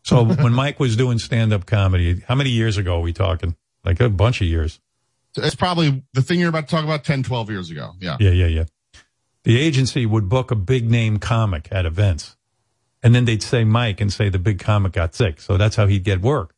[0.02, 3.56] So when Mike was doing stand-up comedy, how many years ago are we talking?
[3.84, 4.80] Like a bunch of years.
[5.36, 7.90] It's probably the thing you're about to talk about 10, 12 years ago.
[8.00, 8.16] Yeah.
[8.20, 8.64] Yeah, yeah, yeah.
[9.42, 12.35] The agency would book a big name comic at events.
[13.06, 15.40] And then they'd say Mike and say the big comic got sick.
[15.40, 16.52] So that's how he'd get work.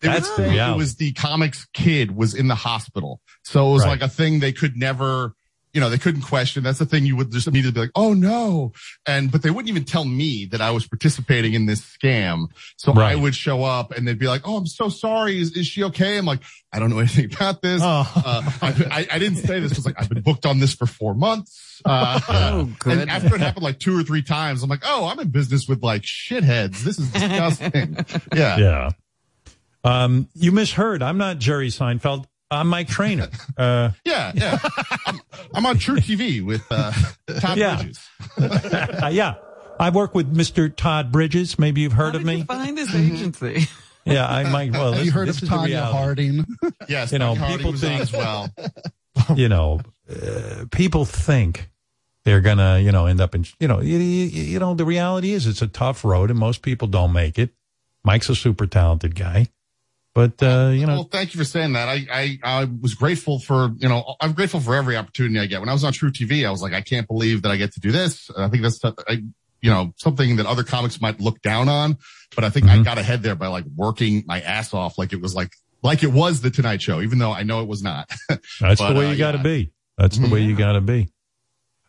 [0.00, 0.78] That's the say it reality.
[0.78, 3.20] was the comics kid was in the hospital.
[3.44, 3.90] So it was Right.
[3.90, 5.34] like a thing they could never
[5.72, 6.64] you know, they couldn't question.
[6.64, 8.72] That's the thing you would just immediately be like, oh no.
[9.06, 12.46] And, but they wouldn't even tell me that I was participating in this scam.
[12.76, 15.40] So I would show up and they'd be like, oh, I'm so sorry.
[15.40, 16.18] Is, is she okay?
[16.18, 16.40] I'm like,
[16.72, 17.82] I don't know anything about this.
[17.82, 18.04] Uh,
[18.62, 21.80] I, I, didn't say this because like I've been booked on this for four months.
[21.84, 25.18] Uh, Oh, and after it happened like two or three times, I'm like, oh, I'm
[25.20, 26.80] in business with like shitheads.
[26.82, 27.96] This is disgusting.
[28.34, 28.58] yeah.
[28.58, 28.90] Yeah.
[29.84, 31.02] Um, you misheard.
[31.02, 32.26] I'm not Jerry Seinfeld.
[32.50, 33.28] I'm Mike Trainor.
[33.56, 34.32] Uh, Yeah.
[34.34, 34.58] Yeah.
[35.06, 35.20] I'm,
[35.54, 36.92] I'm on truTV with, uh,
[37.40, 37.76] Todd Yeah.
[37.76, 38.00] Bridges.
[39.02, 39.34] uh, yeah.
[39.78, 40.74] I work with Mr.
[40.74, 41.58] Todd Bridges.
[41.58, 42.42] Maybe you've heard of me.
[42.42, 43.66] Find this agency.
[44.04, 44.72] Yeah, I might.
[44.72, 45.90] Well, Have this, you heard this of is Tonya.
[45.90, 46.44] Harding?
[46.88, 47.12] Yes.
[47.12, 48.48] You know, Tonya Harding people think- as well.
[49.34, 49.80] you know,
[50.10, 51.70] uh, people think
[52.24, 55.32] they're gonna, you know, end up in, you know, you, you, you know, the reality
[55.32, 57.50] is it's a tough road and most people don't make it.
[58.04, 59.48] Mike's a super talented guy,
[60.14, 61.88] but, uh, you know, Well, thank you for saying that.
[61.88, 65.60] I, I, I was grateful for, you know, I'm grateful for every opportunity I get.
[65.60, 67.80] When I was on truTV, I was like, I can't believe that I get to
[67.80, 68.30] do this.
[68.36, 69.22] I think that's, I,
[69.62, 71.98] you know, something that other comics might look down on,
[72.34, 72.80] but I think Mm-hmm.
[72.80, 76.02] I got ahead there by like working my ass off like it was like, like
[76.02, 78.10] it was the Tonight Show, even though I know it was not.
[78.28, 79.42] that's But, the way uh, you gotta yeah.
[79.42, 79.72] be.
[79.96, 81.08] That's the way you gotta be.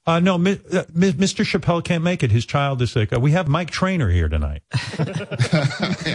[0.07, 1.45] Uh, no, Mi- uh, Mi- Mr.
[1.45, 2.31] Chappelle can't make it.
[2.31, 3.13] His child is sick.
[3.13, 4.63] Uh, we have Mike Trainor here tonight.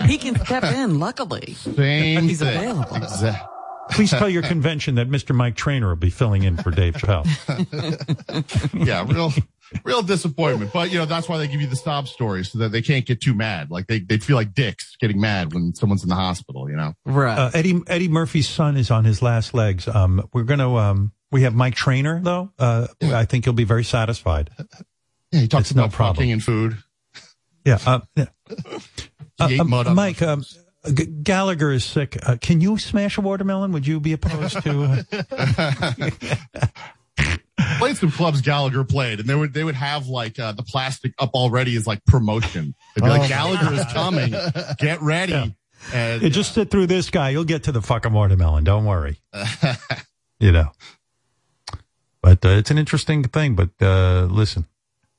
[0.07, 1.55] He can step in, luckily.
[1.55, 2.57] Same He's thing.
[2.57, 2.97] available.
[2.97, 3.49] Exactly.
[3.91, 5.35] Please tell your convention that Mr.
[5.35, 7.25] Mike Trainor will be filling in for Dave Chappelle.
[8.87, 9.33] yeah, real,
[9.85, 10.73] real disappointment.
[10.73, 13.07] But you know, that's why they give you the sob story so that they can't
[13.07, 13.71] get too mad.
[13.71, 16.95] Like they, they feel like dicks getting mad when someone's in the hospital, you know?
[17.05, 17.39] Right.
[17.39, 19.87] Uh, Eddie Eddie Murphy's son is on his last legs.
[19.87, 22.51] Um, we're gonna um, we have Mike Trainor though.
[22.59, 24.49] Uh, I think he'll be very satisfied.
[25.31, 26.17] Yeah, he talks It's no about problem.
[26.17, 26.79] fucking and food.
[27.65, 27.79] Yeah.
[27.85, 28.27] Uh, yeah.
[29.39, 30.43] Uh, on Mike um,
[30.95, 32.17] G- Gallagher is sick.
[32.27, 33.73] Uh, can you smash a watermelon?
[33.73, 35.05] Would you be opposed to?
[35.13, 36.01] Uh,
[37.79, 41.13] played some clubs Gallagher played, and they would they would have like uh, the plastic
[41.19, 42.75] up already as like promotion.
[42.95, 44.35] They'd be Oh, like, Gallagher is coming,
[44.79, 45.33] get ready.
[45.33, 45.47] Yeah.
[45.93, 47.31] And yeah, just sit through this guy.
[47.31, 48.65] You'll get to the fucking watermelon.
[48.65, 49.21] Don't worry.
[50.41, 50.71] you know.
[52.27, 53.55] But uh, it's an interesting thing.
[53.55, 54.67] But uh, listen,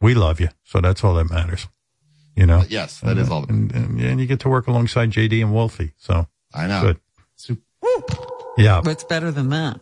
[0.01, 1.69] we love you, so that's all that matters.
[2.35, 2.63] You know.
[2.67, 3.45] yes, that is all.
[3.47, 5.93] And, and, and you get to work alongside JD and Wolfie.
[5.95, 6.81] So I know.
[6.81, 6.99] good.
[7.37, 7.61] Super.
[8.57, 8.81] Yeah.
[8.81, 9.79] What's better than that?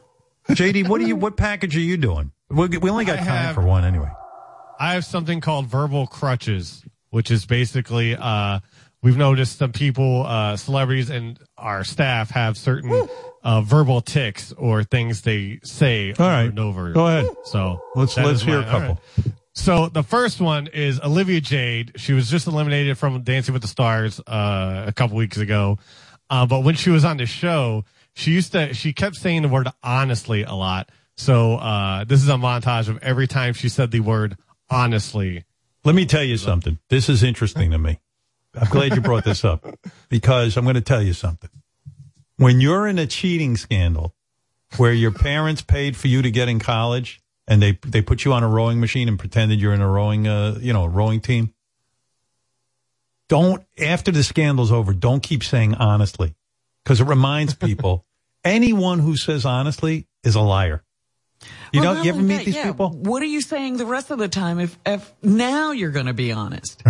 [0.49, 1.15] JD, what are you?
[1.15, 2.31] What package are you doing?
[2.51, 4.11] We, we only got I time have- for one anyway.
[4.79, 8.59] I have something called verbal crutches, which is basically, uh,
[9.01, 13.07] we've noticed some people, uh, celebrities and our staff have certain,
[13.45, 16.41] uh, verbal ticks or things they say over right.
[16.49, 16.91] and over.
[16.91, 17.27] Go ahead.
[17.45, 18.99] So Let's let's is hear a couple.
[19.17, 19.33] right.
[19.53, 21.93] So the first one is Olivia Jade.
[21.95, 25.77] She was just eliminated from Dancing with the Stars uh, a couple weeks ago,
[26.29, 29.47] uh, but when she was on the show, she used to she kept saying the
[29.47, 30.89] word honestly a lot.
[31.15, 34.37] So uh, this is a montage of every time she said the word
[34.69, 35.45] honestly.
[35.85, 36.79] Let me tell you something.
[36.89, 37.99] This is interesting to me.
[38.55, 39.63] I'm glad you brought this up
[40.09, 41.49] because I'm going to tell you something.
[42.37, 44.13] When you're in a cheating scandal
[44.77, 48.33] where your parents paid for you to get in college and they, they put you
[48.33, 51.53] on a rowing machine and pretended you're in a rowing, uh, you know, rowing team.
[53.29, 56.35] Don't, after the scandal's over, don't keep saying honestly
[56.83, 58.05] because it reminds people
[58.43, 60.83] anyone who says honestly is a liar.
[61.71, 62.89] You Well, know, you ever meet that, these yeah, people?
[62.89, 66.13] What are you saying the rest of the time if, if now you're going to
[66.13, 66.81] be honest?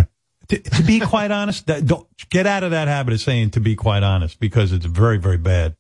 [0.50, 3.76] To, to be quite honest, don't get out of that habit of saying to be
[3.76, 5.76] quite honest because it's very, very bad.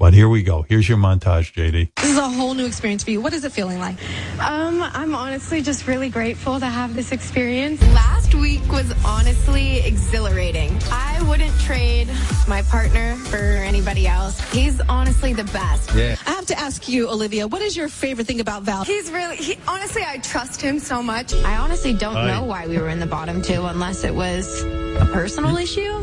[0.00, 0.62] But here we go.
[0.62, 1.90] Here's your montage, JD.
[1.96, 3.20] This is a whole new experience for you.
[3.20, 3.96] What is it feeling like?
[4.40, 7.82] Um, I'm honestly just really grateful to have this experience.
[7.92, 10.74] Last week was honestly exhilarating.
[10.90, 12.08] I wouldn't trade
[12.48, 14.40] my partner for anybody else.
[14.52, 15.94] He's honestly the best.
[15.94, 16.16] Yeah.
[16.26, 18.84] I have to ask you, Olivia, what is your favorite thing about Val?
[18.84, 21.34] He's really, he, honestly, I trust him so much.
[21.34, 22.38] I honestly don't Aye.
[22.38, 26.02] know why we were in the bottom two unless it was a personal issue.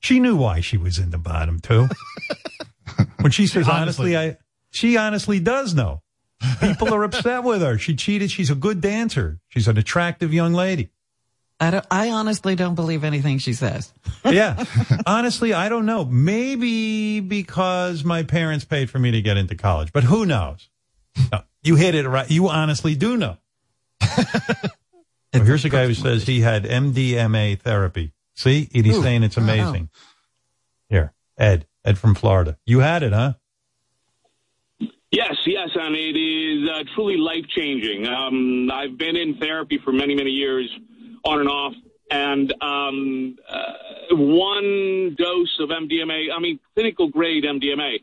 [0.00, 1.88] She knew why she was in the bottom too.
[3.28, 4.38] when she says honestly, I
[4.70, 6.00] she honestly does know.
[6.62, 7.76] People are upset with her.
[7.76, 8.30] She cheated.
[8.30, 9.38] She's a good dancer.
[9.48, 10.88] She's an attractive young lady.
[11.60, 13.92] I, don't, I honestly don't believe anything she says.
[14.24, 14.64] Yeah.
[15.06, 16.04] Honestly, I don't know.
[16.04, 20.68] Maybe because my parents paid for me to get into college, but who knows?
[21.32, 22.30] No, you hit it right.
[22.30, 23.36] You honestly do know.
[24.00, 28.12] Well, here's a guy who says he had MDMA therapy.
[28.34, 29.02] See, and he's Ooh.
[29.02, 29.88] saying it's amazing.
[30.88, 32.58] Here, Ed, Ed from Florida.
[32.66, 33.32] You had it, huh?
[35.10, 38.06] Yes, yes, and it is uh, truly life changing.
[38.06, 40.68] Um, I've been in therapy for many, many years,
[41.24, 41.72] on and off,
[42.10, 48.02] and um, uh, one dose of MDMA, I mean, clinical grade MDMA,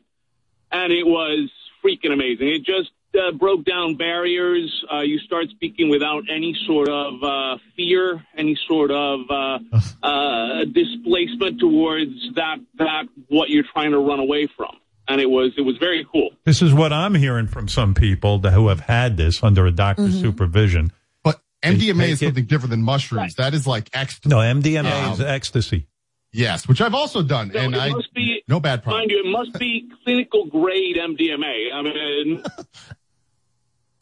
[0.72, 1.52] and it was
[1.84, 2.48] freaking amazing.
[2.50, 4.84] It just uh, broke down barriers.
[4.94, 9.60] Uh, you start speaking without any sort of uh, fear, any sort of uh,
[10.04, 14.76] uh, displacement towards that that what you're trying to run away from.
[15.08, 16.32] And it was it was very cool.
[16.46, 19.72] This is what I'm hearing from some people that, who have had this under a
[19.72, 20.92] doctor's supervision.
[21.24, 23.36] But MDMA take is it- something different than mushrooms.
[23.36, 24.30] That is like ecstasy.
[24.30, 25.88] No, MDMA Um, is ecstasy.
[26.34, 29.00] Yes, which I've also done, So and I must be, no bad problem.
[29.04, 31.72] mind you, it must be clinical grade MDMA.
[31.74, 32.44] I mean,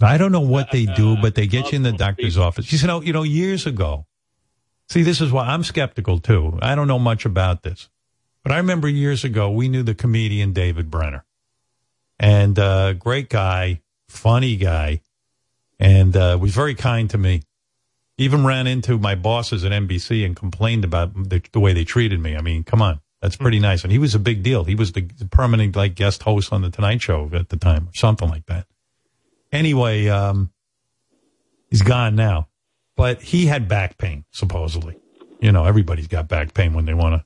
[0.05, 2.71] I don't know what they do, but they get you in the doctor's office.
[2.71, 4.05] You know, you know, years ago.
[4.89, 6.59] See, this is why I'm skeptical too.
[6.61, 7.89] I don't know much about this,
[8.43, 11.25] but I remember years ago we knew the comedian David Brenner,
[12.19, 15.01] and uh, great guy, funny guy,
[15.79, 17.43] and uh, was very kind to me.
[18.17, 22.19] Even ran into my bosses at NBC and complained about the, the way they treated
[22.19, 22.35] me.
[22.35, 23.83] I mean, come on, that's pretty nice.
[23.83, 24.65] And he was a big deal.
[24.65, 27.87] He was the, the permanent like guest host on the Tonight Show at the time,
[27.87, 28.67] or something like that.
[29.53, 30.51] Anyway, um,
[31.69, 32.47] he's gone now,
[32.97, 34.97] but he had back pain supposedly.
[35.39, 37.25] You know, everybody's got back pain when they want to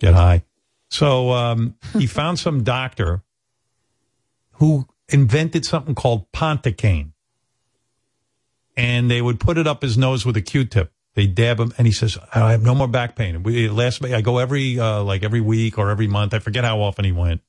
[0.00, 0.44] get high.
[0.88, 3.22] So um, he found some doctor
[4.52, 7.12] who invented something called Pontocaine,
[8.74, 10.90] and they would put it up his nose with a Q-tip.
[11.14, 14.20] They dab him, and he says, "I have no more back pain." It lasts, I
[14.22, 16.32] go every uh, like every week or every month.
[16.32, 17.42] I forget how often he went.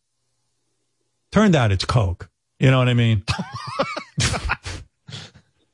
[1.31, 2.29] Turned out it's coke.
[2.59, 3.23] You know what I mean?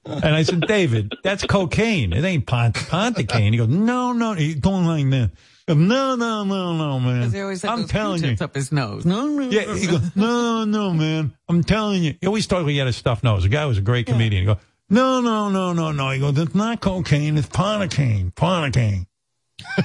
[0.08, 2.14] And I said, David, that's cocaine.
[2.14, 3.52] It ain't pont- Pontocaine.
[3.54, 4.34] He goes, no, no.
[4.34, 5.32] He's going like that.
[5.68, 7.32] No, no, no, no, man.
[7.32, 8.36] He always had I'm those telling you.
[8.40, 9.04] Up his nose.
[9.04, 11.34] No, no, Yeah, he goes, no, no, man.
[11.50, 12.14] I'm telling you.
[12.22, 13.42] He always thought he had a stuffed nose.
[13.44, 14.44] The guy was a great comedian.
[14.44, 14.58] He goes,
[14.92, 16.10] no, no, no, no, no.
[16.12, 17.36] He goes, it's not cocaine.
[17.36, 18.32] It's Pontocaine.
[18.36, 19.08] Pontocaine.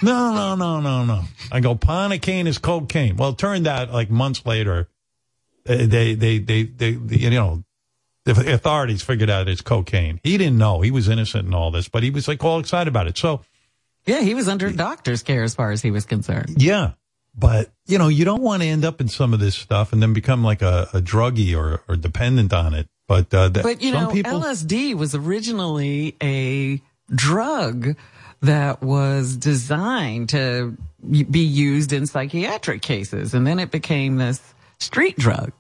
[0.02, 1.22] no, no, no, no, no.
[1.50, 3.16] I go, Pontocaine is cocaine.
[3.16, 4.90] Well, it turned out like months later,
[5.76, 7.64] they, they, they, they, they you know,
[8.24, 10.20] the authorities figured out it's cocaine.
[10.22, 10.80] He didn't know.
[10.80, 13.16] He was innocent in all this, but he was like all excited about it.
[13.16, 13.40] So,
[14.06, 16.54] Yeah, he was under doctor's care as far as he was concerned.
[16.56, 16.92] yeah.
[17.32, 20.02] But, you know, you don't want to end up in some of this stuff and
[20.02, 22.88] then become like a, a druggie or, or dependent on it.
[23.06, 26.82] But, uh, that, But you know, people, LSD was originally a
[27.14, 27.96] drug
[28.40, 30.76] that was designed to
[31.08, 34.40] be used in psychiatric cases, and then it became this
[34.78, 35.52] street drug.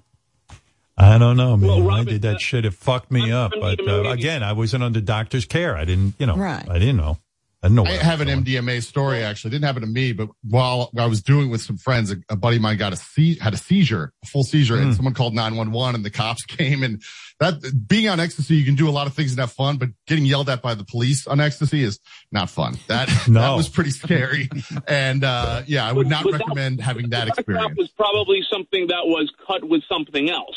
[1.00, 1.84] I don't know, man.
[1.84, 2.64] When I did that shit.
[2.66, 3.52] It fucked me up.
[3.58, 5.74] But, uh, again, I wasn't under doctor's care.
[5.76, 6.68] I didn't, you know, Right.
[6.68, 7.18] I didn't know.
[7.62, 7.84] I didn't know.
[7.84, 9.48] I what have an MDMA story actually.
[9.48, 12.16] It didn't happen to me, but while I was doing it with some friends, a,
[12.30, 14.82] a buddy of mine got a se- had a seizure, a full seizure, Hmm.
[14.84, 17.02] and someone called 911 and the cops came and
[17.38, 17.54] that
[17.86, 20.24] being on ecstasy, you can do a lot of things and have fun, but getting
[20.26, 21.98] yelled at by the police on ecstasy is
[22.32, 22.78] not fun.
[22.88, 24.48] That, that was pretty scary.
[24.88, 27.76] and, uh, yeah, I would not But that- recommend having that that experience.
[27.76, 30.56] was probably something that was cut with something else.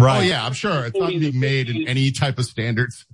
[0.00, 0.18] Right.
[0.18, 3.06] Oh yeah, I'm sure it's not being made in any type of standards.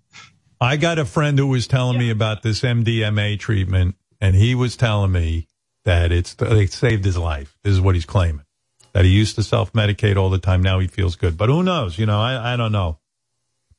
[0.61, 4.77] I got a friend who was telling me about this MDMA treatment, and he was
[4.77, 5.49] telling me
[5.85, 7.57] that it's they saved his life.
[7.63, 8.45] This is what he's claiming.
[8.93, 10.63] That he used to self medicate all the time.
[10.63, 11.99] Now he feels good, but who knows?
[11.99, 12.99] You know, I, I don't know.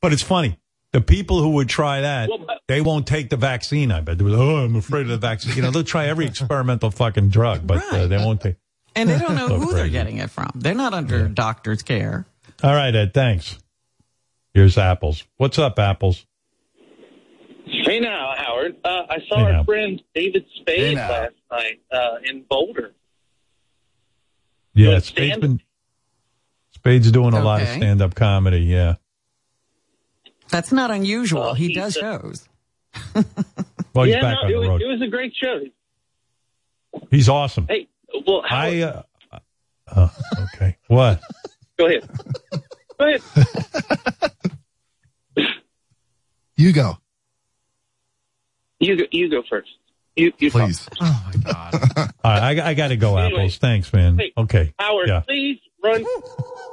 [0.00, 0.58] But it's funny.
[0.92, 2.30] The people who would try that,
[2.66, 3.92] they won't take the vaccine.
[3.92, 4.16] I bet.
[4.16, 5.54] They was, oh, I'm afraid of the vaccine.
[5.54, 8.56] You know, they'll try every experimental fucking drug, but uh, they won't take.
[8.94, 10.50] And they don't know So who they're getting it from.
[10.54, 12.26] They're not under doctor's care.
[12.62, 13.14] All right, Ed.
[13.14, 13.58] Thanks.
[14.54, 15.24] Here's Apples.
[15.36, 16.26] What's up, Apples?
[17.64, 18.76] Hey now, Howard.
[18.84, 19.64] Uh, I saw Hey our now.
[19.64, 21.10] friend David Spade now.
[21.10, 22.92] last night uh, in Boulder.
[24.74, 25.60] Yeah, Doing Spade's been
[26.70, 28.60] Spade's doing a lot of stand up comedy.
[28.60, 28.94] Yeah.
[30.50, 31.40] That's not unusual.
[31.42, 32.48] Well, he does uh, shows.
[33.94, 34.82] Well, he's yeah, back no, on it the was, road.
[34.82, 35.60] it was a great show.
[37.10, 37.66] He's awesome.
[37.68, 37.88] Hey,
[38.26, 39.02] well, Howard, I, uh,
[39.88, 40.08] uh,
[40.54, 40.76] okay.
[40.86, 41.20] What?
[41.78, 42.08] go ahead.
[42.98, 43.22] go ahead.
[46.56, 46.98] You go.
[48.80, 49.70] You go, you go first.
[50.16, 50.84] You, you Please.
[50.86, 50.98] talk.
[51.00, 51.74] Oh my god!
[52.24, 53.40] All right, I, I got to go, Anyway.
[53.42, 53.58] Apples.
[53.58, 54.18] Thanks, man.
[54.18, 54.74] Hey, Okay.
[54.78, 55.20] Howard, Yeah.
[55.20, 56.04] please run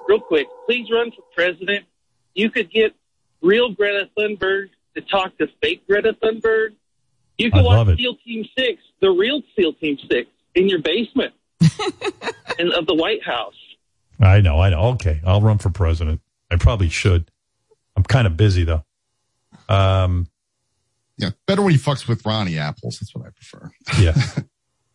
[0.07, 0.47] real quick.
[0.65, 1.85] Please run for president.
[2.33, 2.93] You could get
[3.41, 6.69] real Greta Thunberg to talk to fake Greta Thunberg.
[7.37, 8.01] You could I love watch it.
[8.01, 11.33] SEAL Team Six, the real SEAL Team Six, in your basement
[12.57, 13.53] and of the White House.
[14.19, 14.59] I know.
[14.59, 14.81] I know.
[14.93, 15.21] Okay.
[15.25, 16.21] I'll run for president.
[16.51, 17.29] I probably should.
[17.95, 18.83] I'm kind of busy, though.
[19.69, 20.27] Um,
[21.17, 22.99] Yeah, better when he fucks with Ronnie Apples.
[22.99, 23.71] That's what I prefer.
[23.99, 24.15] yeah.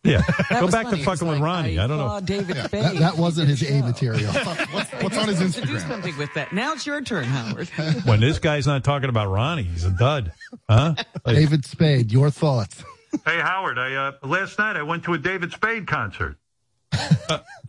[0.03, 0.21] Yeah.
[0.49, 0.97] That Go back funny.
[0.97, 1.77] to It was fucking with Ronnie.
[1.77, 2.19] I, don't know.
[2.21, 2.83] David Spade.
[2.85, 4.33] That, that wasn't his A material.
[4.33, 5.61] What's, what's on his Instagram?
[5.61, 6.51] to do something with that.
[6.53, 7.69] Now it's your turn, Howard.
[8.05, 10.31] When this guy's not talking about Ronnie, he's a dud.
[10.67, 10.95] Huh?
[11.23, 12.83] Like, David Spade, your thoughts.
[13.25, 16.37] Hey, Howard, I, uh, last night I went to a David Spade concert.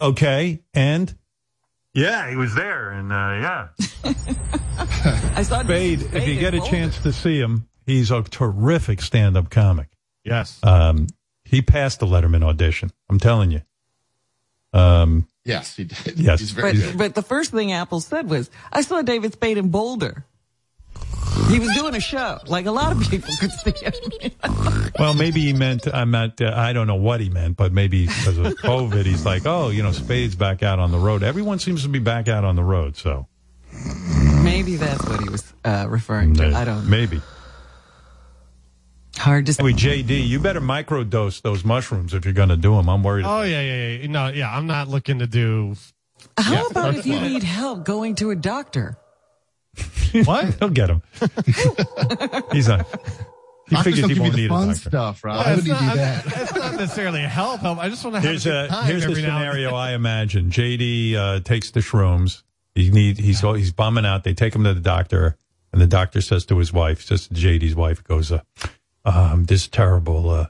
[0.01, 0.63] okay.
[0.73, 1.15] And
[1.95, 3.69] Yeah, he was there, and uh, yeah.
[5.37, 6.71] I saw Spade, Spade if you get a Boulder.
[6.71, 9.89] chance to see him, he's a terrific stand-up comic.
[10.25, 10.59] Yes.
[10.63, 11.09] Um,
[11.45, 12.91] he passed the Letterman audition.
[13.11, 13.61] I'm telling you.
[14.73, 16.19] Um, Yes, he did.
[16.21, 16.39] Yes.
[16.39, 16.99] He's very But, good.
[16.99, 20.25] but the first thing Apple said was, I saw David Spade in Boulder.
[21.49, 23.93] He was doing a show, like a lot of people could see him.
[24.99, 28.07] well, maybe he meant, I meant, uh, I don't know what he meant, but maybe
[28.07, 31.23] because of COVID, he's like, oh, you know, Spade's back out on the road.
[31.23, 33.27] Everyone seems to be back out on the road, so.
[34.43, 36.55] Maybe that's what he was uh, referring to.
[36.55, 36.91] I don't know.
[36.91, 37.21] Maybe.
[39.17, 39.63] Hard to say.
[39.63, 42.89] Anyway, JD, you better microdose those mushrooms if you're going to do them.
[42.89, 43.25] I'm worried.
[43.27, 44.07] Oh yeah, yeah, yeah.
[44.09, 44.55] No, yeah.
[44.55, 45.75] I'm not looking to do.
[46.39, 48.97] How Yeah, about if you that's need help going to a doctor?
[50.25, 50.55] What?
[50.59, 51.03] He'll get him.
[52.53, 52.85] he's on.
[53.69, 54.89] He Doctors figures don't he give you won't the need a fun doctor.
[54.91, 55.37] stuff, Rob.
[55.47, 56.27] Why would he do that?
[56.27, 57.61] It's not necessarily help.
[57.61, 57.79] Help.
[57.79, 59.43] I just want to have Here's a a good time here's the every now and
[59.45, 59.79] scenario then.
[59.79, 60.51] I imagine.
[60.51, 62.43] JD uh, takes the shrooms.
[62.75, 64.25] He need he's he's bumming out.
[64.25, 65.39] They take him to the doctor,
[65.73, 68.41] and the doctor says to his wife, says to JD's wife, goes, uh,
[69.07, 70.29] um, "This is terrible.
[70.29, 70.47] Uh,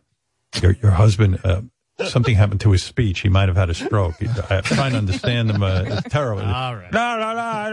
[0.60, 1.62] your your husband." Uh,
[2.00, 3.20] Something happened to his speech.
[3.20, 4.14] He might have had a stroke.
[4.50, 5.62] I'm trying to understand him.
[5.62, 6.42] Uh, it's terrible.
[6.42, 6.90] All right.
[6.92, 7.70] No, no, no, I.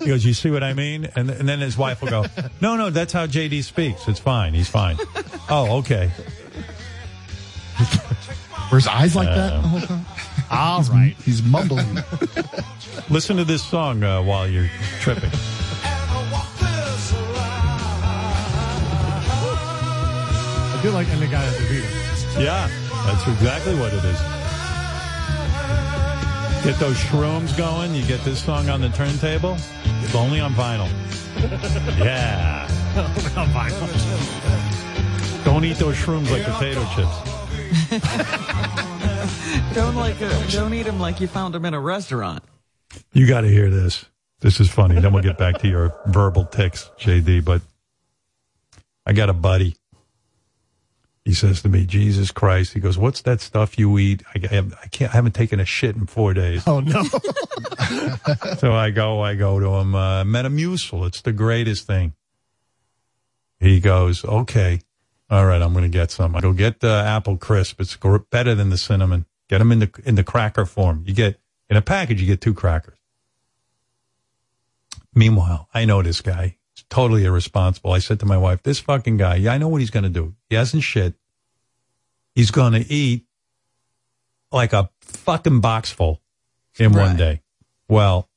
[0.00, 1.08] He goes, you see what I mean?
[1.14, 2.26] And, and then his wife will go,
[2.60, 4.08] no, no, that's how JD speaks.
[4.08, 4.54] It's fine.
[4.54, 4.96] He's fine.
[5.48, 6.10] Oh, okay.
[8.72, 10.04] Were his eyes like that Uh, the whole time?
[10.50, 11.14] All right.
[11.24, 11.86] He's mumbling.
[13.08, 14.68] Listen to this song uh, while you're
[15.00, 15.30] tripping.
[20.68, 22.05] I do like ending guy at the Beatles.
[22.38, 22.68] Yeah,
[23.06, 24.20] that's exactly what it is.
[26.64, 27.94] Get those shrooms going.
[27.94, 29.56] You get this song on the turntable.
[30.02, 30.88] It's only on vinyl.
[31.98, 32.66] Yeah.
[33.36, 35.44] on vinyl.
[35.44, 37.16] Don't eat those shrooms like potato chips.
[39.74, 42.42] Don't like, uh, don't eat them like you found them in a restaurant.
[43.12, 44.06] You got to hear this.
[44.40, 44.98] This is funny.
[45.00, 47.44] Then we'll get back to your verbal tics, JD.
[47.44, 47.60] But
[49.04, 49.76] I got a buddy.
[51.26, 54.58] He says to me, "Jesus Christ!" He goes, "What's that stuff you eat?" I, I,
[54.84, 55.12] I can't.
[55.12, 56.62] I haven't taken a shit in four days.
[56.68, 57.02] Oh no.
[58.58, 61.06] So I go, I go to him, uh, Metamucil.
[61.06, 62.14] It's the greatest thing.
[63.60, 64.80] He goes, okay.
[65.30, 66.36] All right, I'm going to get some.
[66.36, 67.80] I go get the apple crisp.
[67.80, 67.96] It's
[68.30, 69.26] better than the cinnamon.
[69.48, 71.04] Get them in the, in the cracker form.
[71.06, 71.38] You get,
[71.68, 72.98] in a package, you get two crackers.
[75.14, 76.56] Meanwhile, I know this guy.
[76.88, 77.92] Totally irresponsible.
[77.92, 80.10] I said to my wife, this fucking guy, yeah, I know what he's going to
[80.10, 80.34] do.
[80.48, 81.14] He hasn't shit.
[82.34, 83.26] He's going to eat
[84.52, 86.20] like a fucking box full
[86.78, 87.42] in one day.
[87.88, 88.28] Well,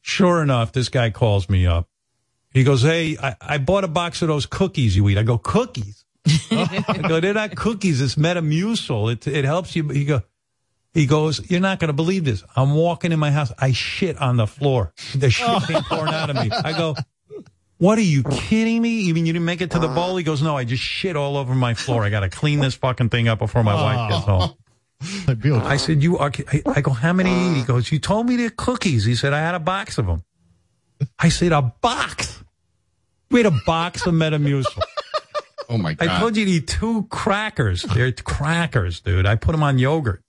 [0.00, 1.88] sure enough, this guy calls me up.
[2.52, 5.18] He goes, Hey, I, I bought a box of those cookies you eat.
[5.18, 6.04] I go, Cookies?
[6.50, 8.00] I go, They're not cookies.
[8.00, 9.12] It's Metamucil.
[9.12, 9.88] It, it helps you.
[9.88, 10.22] He go,
[10.94, 12.44] he goes, You're not going to believe this.
[12.54, 13.52] I'm walking in my house.
[13.58, 14.92] I shit on the floor.
[15.14, 15.60] The oh.
[15.60, 16.50] shit came pouring out of me.
[16.50, 16.94] I go,
[17.78, 19.00] What are you kidding me?
[19.00, 20.16] You mean you didn't make it to the bowl?
[20.16, 22.04] He goes, No, I just shit all over my floor.
[22.04, 24.38] I got to clean this fucking thing up before my wife gets oh.
[24.38, 24.56] home.
[25.66, 27.58] I said, you are, I- I go, how many?
[27.58, 29.04] He goes, you told me they're cookies.
[29.04, 30.22] He said, I had a box of them.
[31.18, 32.44] I said, a box?
[33.28, 34.80] We had a box of Metamucil.
[35.68, 36.08] Oh my god!
[36.08, 37.82] I told you to eat two crackers.
[37.82, 39.24] They're crackers, dude.
[39.24, 40.22] I put them on yogurt.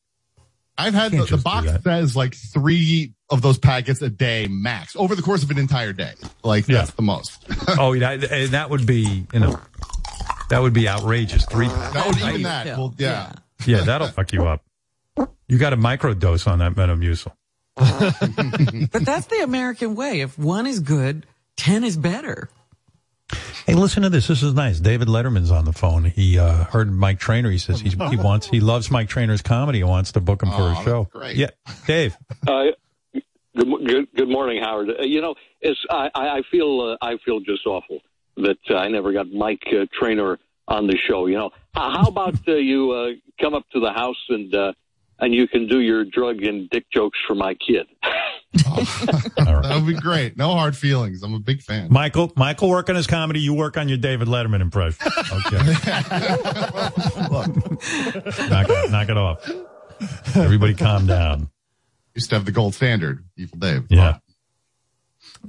[0.77, 5.15] I've had the, the box says like three of those packets a day max over
[5.15, 6.13] the course of an entire day.
[6.43, 6.79] Like Yeah.
[6.79, 7.45] that's the most.
[7.79, 9.59] Oh, that, and that would be, you know,
[10.49, 11.45] that would be outrageous.
[11.45, 12.65] Three, That would even that.
[12.77, 13.33] Well, yeah.
[13.65, 14.63] yeah, that'll fuck you up.
[15.47, 17.31] You got a microdose on that Metamucil.
[18.91, 20.21] But that's the American way.
[20.21, 21.25] If one is good,
[21.57, 22.49] ten is better.
[23.65, 24.27] Hey, listen to this.
[24.27, 24.79] This is nice.
[24.79, 26.05] David Letterman's on the phone.
[26.05, 27.49] He uh, heard Mike Trainor.
[27.51, 30.49] He says he's, he wants, he loves Mike Trainor's comedy and wants to book him
[30.51, 31.03] for Oh, a show.
[31.11, 31.35] great.
[31.37, 31.49] Yeah,
[31.87, 32.17] Dave.
[32.47, 32.65] Uh,
[33.55, 34.89] good, good, good morning, Howard.
[34.89, 37.99] Uh, you know, it's, I, I I feel uh, I feel just awful
[38.37, 41.27] that uh, I never got Mike uh, Trainor on the show.
[41.27, 43.09] You know, how, how about uh, you uh,
[43.41, 44.73] come up to the house and uh,
[45.23, 47.87] and you can do your drug and dick jokes for my kid.
[48.53, 50.37] that would be great.
[50.37, 51.23] No hard feelings.
[51.23, 51.87] I'm a big fan.
[51.89, 53.39] Michael, Michael work on his comedy.
[53.39, 55.11] You work on your David Letterman impression.
[55.17, 55.57] Okay.
[58.49, 59.49] knock, it, knock it off.
[60.35, 61.49] Everybody calm down.
[62.13, 63.87] Used to have the gold standard, Evil Dave.
[63.89, 64.19] Yeah.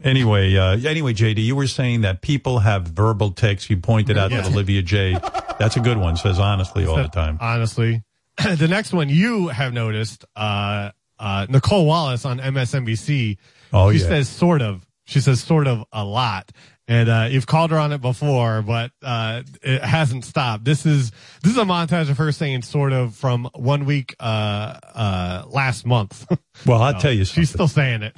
[0.02, 3.68] Anyway, uh, anyway, JD, you were saying that people have verbal tics.
[3.68, 5.20] You pointed out that Olivia Jade.
[5.58, 6.16] That's a good one.
[6.16, 7.36] Says honestly all the time.
[7.40, 8.02] Honestly.
[8.56, 13.36] the next one you have noticed, uh, uh, Nicolle Wallace on MSNBC.
[13.72, 14.08] Oh, she yeah.
[14.08, 14.86] says sort of.
[15.06, 16.50] She says sort of a lot.
[16.86, 20.64] And, uh, you've called her on it before, but, uh, it hasn't stopped.
[20.64, 24.78] This is, this is a montage of her saying sort of from one week, uh,
[24.94, 26.26] uh, last month.
[26.66, 28.16] Well, I'll So, tell you She's still saying it.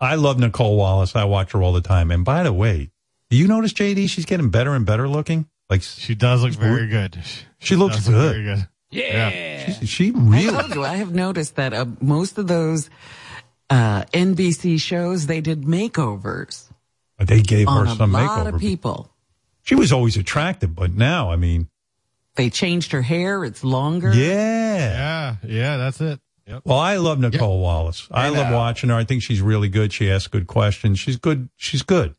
[0.00, 1.14] I love Nicolle Wallace.
[1.16, 2.10] I watch her all the time.
[2.10, 2.90] And by the way,
[3.30, 4.08] do you notice JD?
[4.08, 5.46] She's getting better and better looking.
[5.70, 7.18] Like she does look very good.
[7.58, 8.32] She looks does look good.
[8.32, 8.68] very good.
[8.90, 9.72] Yeah.
[9.80, 10.50] She, she I really.
[10.50, 12.88] told you, I have noticed that uh, most of those
[13.70, 16.64] uh, NBC shows, they did makeovers
[17.18, 18.54] They gave on her a some lot makeover.
[18.54, 19.10] of people.
[19.62, 21.68] She was always attractive, but now, I mean,
[22.36, 23.44] They changed her hair.
[23.44, 24.12] It's longer.
[24.14, 24.56] yeah.
[24.78, 26.20] Yeah, yeah, that's it.
[26.46, 26.62] Yep.
[26.64, 28.08] Well, I love Nicolle Wallace.
[28.10, 28.96] I I love watching her.
[28.96, 29.92] I think she's really good.
[29.92, 30.98] She asks good questions.
[30.98, 31.50] She's good.
[31.56, 32.14] She's good.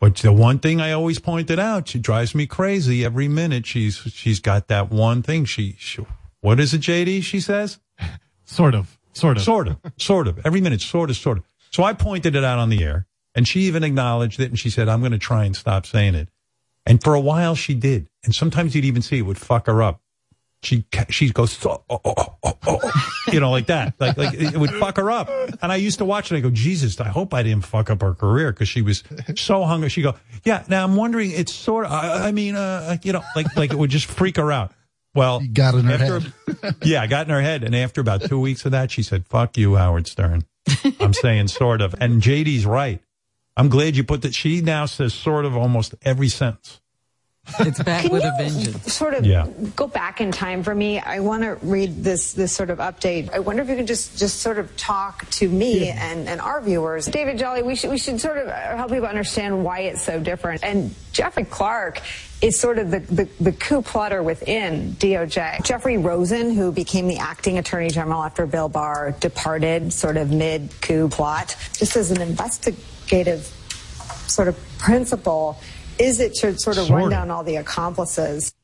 [0.00, 3.66] But the one thing I always pointed out, she drives me crazy every minute.
[3.66, 5.44] She's she's got that one thing.
[5.44, 6.04] She, she
[6.40, 7.22] what is it, JD?
[7.24, 7.80] She says
[8.44, 8.98] Sort of.
[9.12, 9.42] Sort of.
[9.42, 10.38] sort of, sort of.
[10.46, 11.44] Every minute, sort of, sort of.
[11.70, 14.70] So I pointed it out on the air, and she even acknowledged it, and she
[14.70, 16.28] said, "I'm going to try and stop saying it."
[16.86, 18.08] And for a while, she did.
[18.24, 20.00] And sometimes you'd even see it would fuck her up.
[20.62, 24.56] She she goes, oh, oh, oh, oh, oh, you know, like that, like like it
[24.56, 25.30] would fuck her up.
[25.62, 26.36] And I used to watch it.
[26.36, 29.04] I go, Jesus, I hope I didn't fuck up her career because she was
[29.36, 29.88] so hungry.
[29.88, 30.14] She go,
[30.44, 30.64] yeah.
[30.68, 33.78] Now I'm wondering, it's sort of, I, I mean, uh, you know, like like it
[33.78, 34.72] would just freak her out.
[35.14, 36.20] Well, you got in her after,
[36.62, 36.76] head.
[36.82, 37.64] yeah, I got in her head.
[37.64, 40.44] And after about two weeks of that, she said, fuck you, Howard Stern.
[41.00, 41.94] I'm saying sort of.
[42.00, 43.00] And JD's right.
[43.56, 44.34] I'm glad you put that.
[44.34, 46.80] She now says sort of almost every sentence.
[47.60, 48.92] It's back Can with you a vengeance.
[48.92, 49.46] sort of Yeah.
[49.74, 51.00] go back in time for me?
[51.00, 53.32] I want to read this this sort of update.
[53.32, 56.60] I wonder if you can just just sort of talk to me and, and our
[56.60, 57.06] viewers.
[57.06, 60.20] David Jolly, we should we should sort of uh, help people understand why it's so
[60.20, 60.62] different.
[60.62, 62.00] And Jeffrey Clark
[62.40, 65.64] is sort of the, the, the coup plotter within DOJ.
[65.64, 70.70] Jeffrey Rosen, who became the acting attorney general after Bill Barr departed sort of mid
[70.80, 73.52] coup plot, just as an investigative
[74.28, 75.58] sort of principle,
[75.98, 77.10] is it to sort of Sort run of.
[77.10, 78.54] down all the accomplices?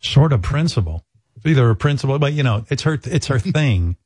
[0.00, 1.04] Sort of principle.
[1.36, 3.96] It's either a principle, but you know, it's her, it's her thing.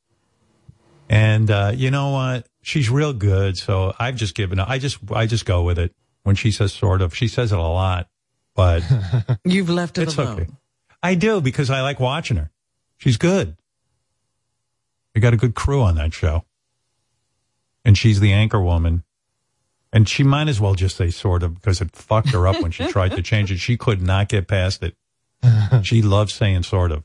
[1.09, 2.47] And, uh, you know what?
[2.61, 3.57] She's real good.
[3.57, 7.01] So I've just given, I just, I just go with it when she says sort
[7.01, 7.15] of.
[7.15, 8.07] She says it a lot,
[8.55, 8.83] but
[9.43, 10.39] You've left it it's alone.
[10.41, 10.49] okay.
[11.03, 12.51] I do because I like watching her.
[12.97, 13.57] She's good.
[15.15, 16.45] We got a good crew on that show.
[17.83, 19.03] And she's the anchor woman.
[19.93, 22.71] And she might as well just say sort of because it fucked her up when
[22.71, 23.57] she tried to change it.
[23.59, 24.95] She could not get past it.
[25.83, 27.03] She loves saying sort of.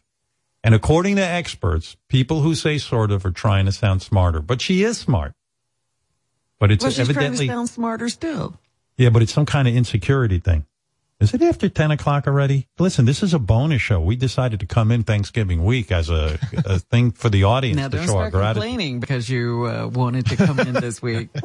[0.62, 4.40] And according to experts, people who say sort of are trying to sound smarter.
[4.40, 5.32] But she is smart.
[6.58, 8.58] But it's well, she's trying evidently to sound smarter still.
[8.96, 10.64] yeah, but it's some kind of insecurity thing.
[11.18, 12.66] Is it after 10 o'clock already?
[12.78, 14.00] Listen, this is a bonus show.
[14.00, 17.88] We decided to come in Thanksgiving week as a, a thing for the audience Now
[17.88, 18.62] to show our start gratitude.
[18.62, 21.30] complaining because you uh, wanted to come in this week.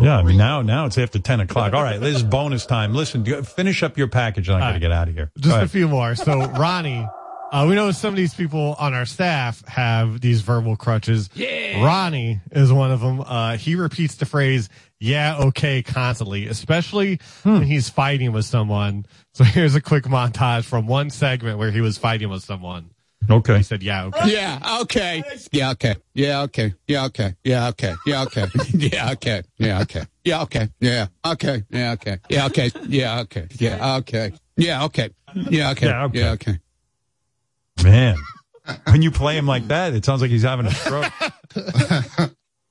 [0.00, 1.72] Yeah, I mean, now, now it's after 10 o'clock.
[1.74, 2.94] All right, this is bonus time.
[2.94, 5.30] Listen, do- finish up your package and I got to get out of here.
[5.38, 6.14] Just a few more.
[6.14, 7.06] So, Ronnie,
[7.50, 11.30] uh, we know some of these people on our staff have these verbal crutches.
[11.34, 11.84] Yeah.
[11.84, 13.20] Ronnie is one of them.
[13.20, 14.68] Uh, he repeats the phrase,
[15.00, 19.06] yeah, okay, constantly, especially when he's fighting with someone.
[19.34, 22.90] So here's a quick montage from one segment where he was fighting with someone.
[23.30, 23.58] Okay.
[23.58, 24.30] He said, yeah, okay.
[24.32, 25.22] Yeah, okay.
[25.52, 25.96] Yeah, okay.
[26.14, 26.54] Yeah, okay.
[26.84, 27.34] Yeah, okay.
[27.44, 27.94] Yeah, okay.
[28.04, 29.42] Yeah, okay.
[29.58, 30.04] Yeah, okay.
[30.24, 30.64] Yeah, okay.
[30.78, 31.62] Yeah, okay.
[31.70, 32.14] Yeah, okay.
[32.28, 32.72] Yeah, okay.
[32.96, 33.52] Yeah, okay.
[33.66, 34.32] Yeah, okay.
[34.56, 35.10] Yeah, okay.
[35.50, 35.86] Yeah, okay.
[35.86, 36.18] Yeah, okay.
[36.18, 36.58] Yeah, okay.
[37.82, 38.16] Man,
[38.90, 41.12] when you play him like that, it sounds like he's having a stroke.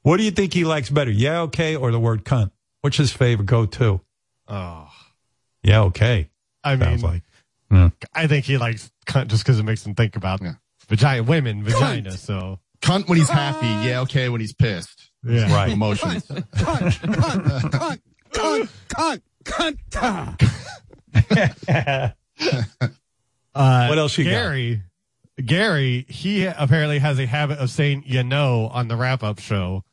[0.01, 1.11] what do you think he likes better?
[1.11, 2.51] Yeah, okay, or the word cunt?
[2.81, 4.01] Which is his favorite go-to?
[4.47, 4.87] Oh,
[5.63, 6.29] Yeah, okay.
[6.63, 7.23] I mean, Sounds like.
[7.71, 7.89] Yeah.
[8.13, 10.41] I think he likes cunt just because it makes him think about
[10.87, 12.11] vagina, women, vagina.
[12.11, 13.65] So Cunt when he's happy.
[13.87, 15.09] Yeah, okay, when he's pissed.
[15.23, 15.51] Yeah.
[15.53, 15.71] Right.
[15.71, 16.25] Emotions.
[16.27, 17.99] Cunt,
[18.31, 20.37] cunt, cunt, cunt, cunt,
[21.19, 22.13] cunt.
[23.55, 24.29] Uh, What else you got?
[24.29, 24.81] Gary,
[25.43, 29.83] Gary, he apparently has a habit of saying "you know" on the wrap-up show.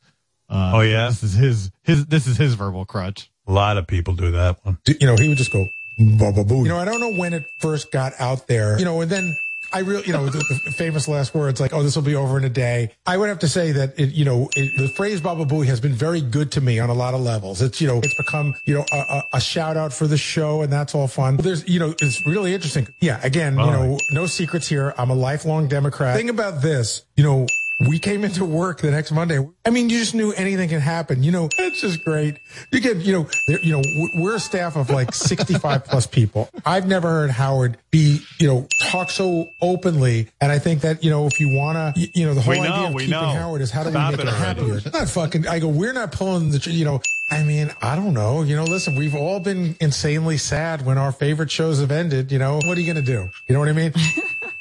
[0.47, 1.07] Uh, Oh, yeah?
[1.07, 3.31] this is his his this is his verbal crutch.
[3.47, 4.77] A lot of people do that one.
[4.87, 5.65] you know, he would just go,
[5.97, 6.63] baba boo.
[6.63, 9.35] You know, I don't know when it first got out there, you know, and then
[9.73, 12.37] I really, you know, the, the famous last words like, oh, this will be over
[12.37, 12.91] in a day.
[13.05, 15.81] I would have to say that, it, you know, it, the phrase Baba Booey has
[15.81, 17.61] been very good to me on a lot of levels.
[17.61, 20.61] It's, you know, it's become, you know, a, a, a shout out for the show
[20.61, 21.37] and that's all fun.
[21.37, 22.87] There's, you know, it's really interesting.
[23.01, 23.19] Yeah.
[23.23, 24.93] Again, All you know, no secrets here.
[24.97, 26.15] I'm a lifelong Democrat.
[26.15, 27.47] Thing about this, you know,
[27.89, 29.45] we came into work the next Monday.
[29.65, 31.23] I mean, you just knew anything can happen.
[31.23, 32.39] You know, it's just great.
[32.71, 33.27] You get, you know,
[33.61, 36.49] you know, we- we're a staff of like 65 plus people.
[36.65, 40.29] I've never heard Howard be, you know, talk so openly.
[40.39, 42.53] And I think that, you know, if you want to, you, you know, the whole
[42.53, 43.27] We know, idea of we keeping know.
[43.27, 44.61] Howard is how do Stop we make it him already.
[44.71, 44.91] happier?
[44.93, 48.43] Not fucking, I go, we're not pulling the, you know, I mean, I don't know.
[48.43, 52.31] You know, listen, we've all been insanely sad when our favorite shows have ended.
[52.31, 53.29] You know, what are you going to do?
[53.47, 53.93] You know what I mean?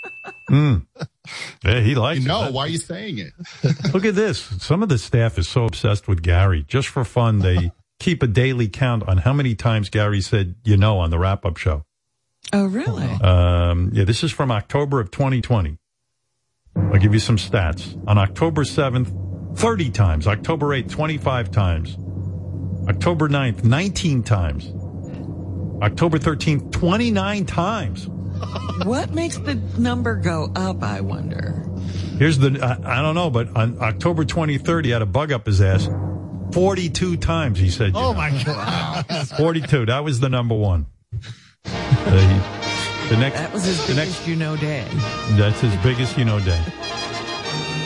[0.51, 0.87] Mm.
[1.65, 2.29] Yeah, he likes You it.
[2.29, 3.33] know, That- why are you saying it?
[3.95, 4.39] Look at this.
[4.63, 6.65] Some of the staff is so obsessed with Gary.
[6.69, 10.77] Just for fun, they keep a daily count on how many times Gary said, you
[10.77, 11.87] know, on the wrap up show.
[12.53, 13.07] Oh, really?
[13.23, 15.79] Um, yeah, this is from October of 2020.
[16.77, 17.97] I'll give you some stats.
[18.07, 20.27] On October 7th, 30 times.
[20.27, 21.97] October 8th, 25 times.
[22.87, 24.67] October 9th, 19 times.
[25.83, 28.11] October 13th, 29 times.
[28.85, 31.63] What makes the number go up, I wonder?
[32.19, 35.47] Here's the, I, I don't know, but on October 23rd, he had a bug up
[35.47, 35.89] his ass.
[36.53, 38.15] 42 times he said, you Oh know.
[38.15, 39.07] my god.
[39.37, 39.87] 42.
[39.87, 40.87] That was the number one.
[41.65, 42.43] The,
[43.11, 44.87] the next, That was his the biggest next, you know day.
[45.33, 46.61] that's his biggest, you know, day.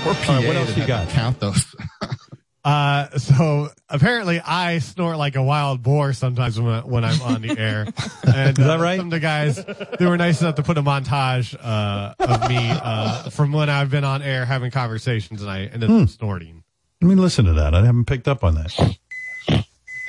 [0.06, 1.08] Or PA All right, what else you got?
[1.08, 1.64] Count those.
[2.64, 7.56] Uh, so apparently I snort like a wild boar sometimes when, when I'm on the
[7.58, 7.86] air.
[8.26, 8.98] And, Is that uh, right?
[8.98, 9.64] Some of the guys,
[9.98, 13.90] they were nice enough to put a montage, uh, of me, uh, from when I've
[13.90, 16.02] been on air having conversations and I ended Hmm.
[16.02, 16.62] up snorting.
[17.00, 17.74] Let me listen to that.
[17.74, 18.98] I haven't picked up on that.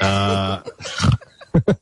[0.01, 0.61] Uh,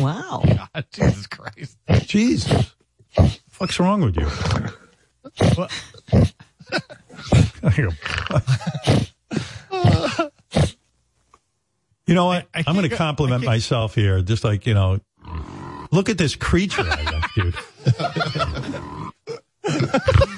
[0.00, 0.42] Wow.
[0.74, 1.76] God, Jesus Christ.
[2.06, 2.74] Jesus.
[3.58, 4.26] What's wrong with you?
[12.06, 12.48] You know what?
[12.54, 14.22] I- I I'm going to compliment myself here.
[14.22, 15.00] Just like, you know,
[15.90, 17.54] look at this creature I got, dude.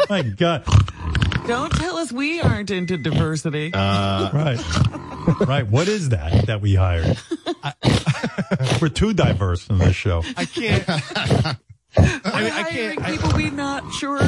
[0.10, 0.64] My God.
[1.46, 3.70] Don't tell us we aren't into diversity.
[3.74, 4.60] Uh, right.
[5.46, 5.66] Right.
[5.66, 7.18] What is that that we hired?
[8.80, 10.22] We're too diverse in this show.
[10.36, 10.86] I can't.
[10.88, 10.94] We're
[11.96, 13.02] I mean, I hiring can't.
[13.02, 14.18] I, people we're not sure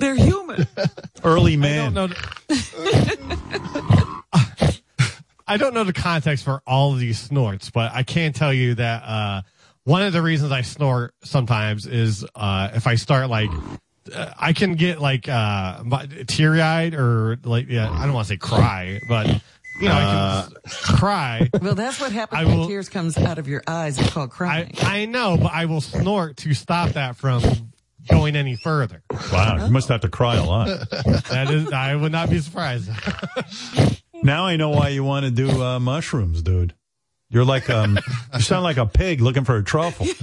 [0.00, 0.66] they're human.
[1.24, 1.94] Early I man.
[1.94, 2.16] don't know.
[5.46, 8.74] I don't know the context for all of these snorts, but I can tell you
[8.76, 9.42] that uh,
[9.84, 13.50] one of the reasons I snort sometimes is uh, if I start like.
[14.12, 15.82] Uh, I can get like uh
[16.26, 20.46] teary eyed or like yeah I don't want to say cry but you know I
[20.48, 23.62] can s- cry Well, that's what happens I when will- tears comes out of your
[23.68, 24.00] eyes.
[24.00, 24.72] It's called I crying.
[24.80, 27.42] I know but I will snort to stop that from
[28.08, 29.66] going any further Wow.
[29.66, 30.66] You must have to cry a lot.
[30.68, 32.90] that is I would not be surprised
[34.22, 36.74] Now I know why you want to do uh, mushrooms, dude.
[37.30, 37.98] You're like um,
[38.34, 40.06] you sound like a pig looking for a truffle.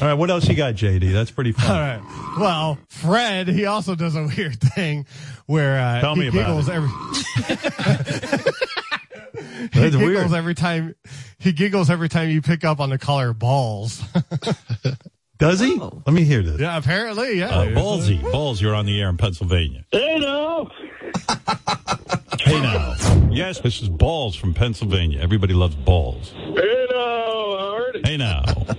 [0.00, 1.12] All right, what else you got, JD?
[1.12, 2.00] That's pretty All fun.
[2.00, 2.36] right.
[2.38, 5.06] Well, Fred, he also does a weird thing
[5.46, 6.74] where uh, Tell he me about giggles it.
[6.74, 6.90] every.
[9.36, 10.32] he That's giggles weird.
[10.32, 10.94] every time.
[11.38, 14.02] He giggles every time you pick up on the color balls.
[15.38, 15.76] Does he?
[15.76, 16.58] Let me hear this.
[16.60, 17.48] yeah, apparently, yeah.
[17.48, 19.84] Uh, Ballsy, Balls, you're on the air in Pennsylvania.
[19.92, 20.70] Hey, now.
[22.40, 22.94] Hey now.
[23.30, 25.18] Yes, this is Balls from Pennsylvania.
[25.20, 26.30] Everybody loves balls.
[26.30, 28.00] Hey, now, Howard.
[28.06, 28.44] Hey now.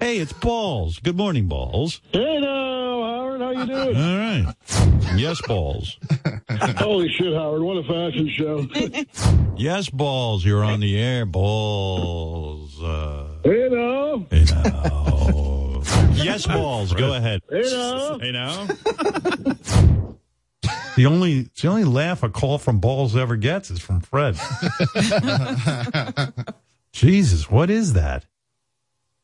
[0.00, 0.98] Hey, it's Balls.
[0.98, 2.02] Good morning, Balls.
[2.12, 2.93] Hey, no,
[3.40, 3.56] Howard.
[3.56, 3.96] How you doing?
[3.96, 4.54] All right.
[5.16, 5.96] Yes, Balls.
[6.78, 7.62] Holy shit, Howard.
[7.62, 8.66] What a fashion show.
[9.56, 11.24] Yes, Balls, you're on the air.
[11.24, 12.82] Balls.
[12.82, 14.26] Uh, hey, no.
[14.28, 15.80] hey now.
[16.14, 16.92] Yes, Balls.
[16.92, 17.40] Go ahead.
[17.48, 18.18] Hey, now.
[18.18, 18.66] Hey now.
[20.96, 24.36] The only the only laugh a call from Balls ever gets is from Fred.
[26.92, 28.26] Jesus, what is that?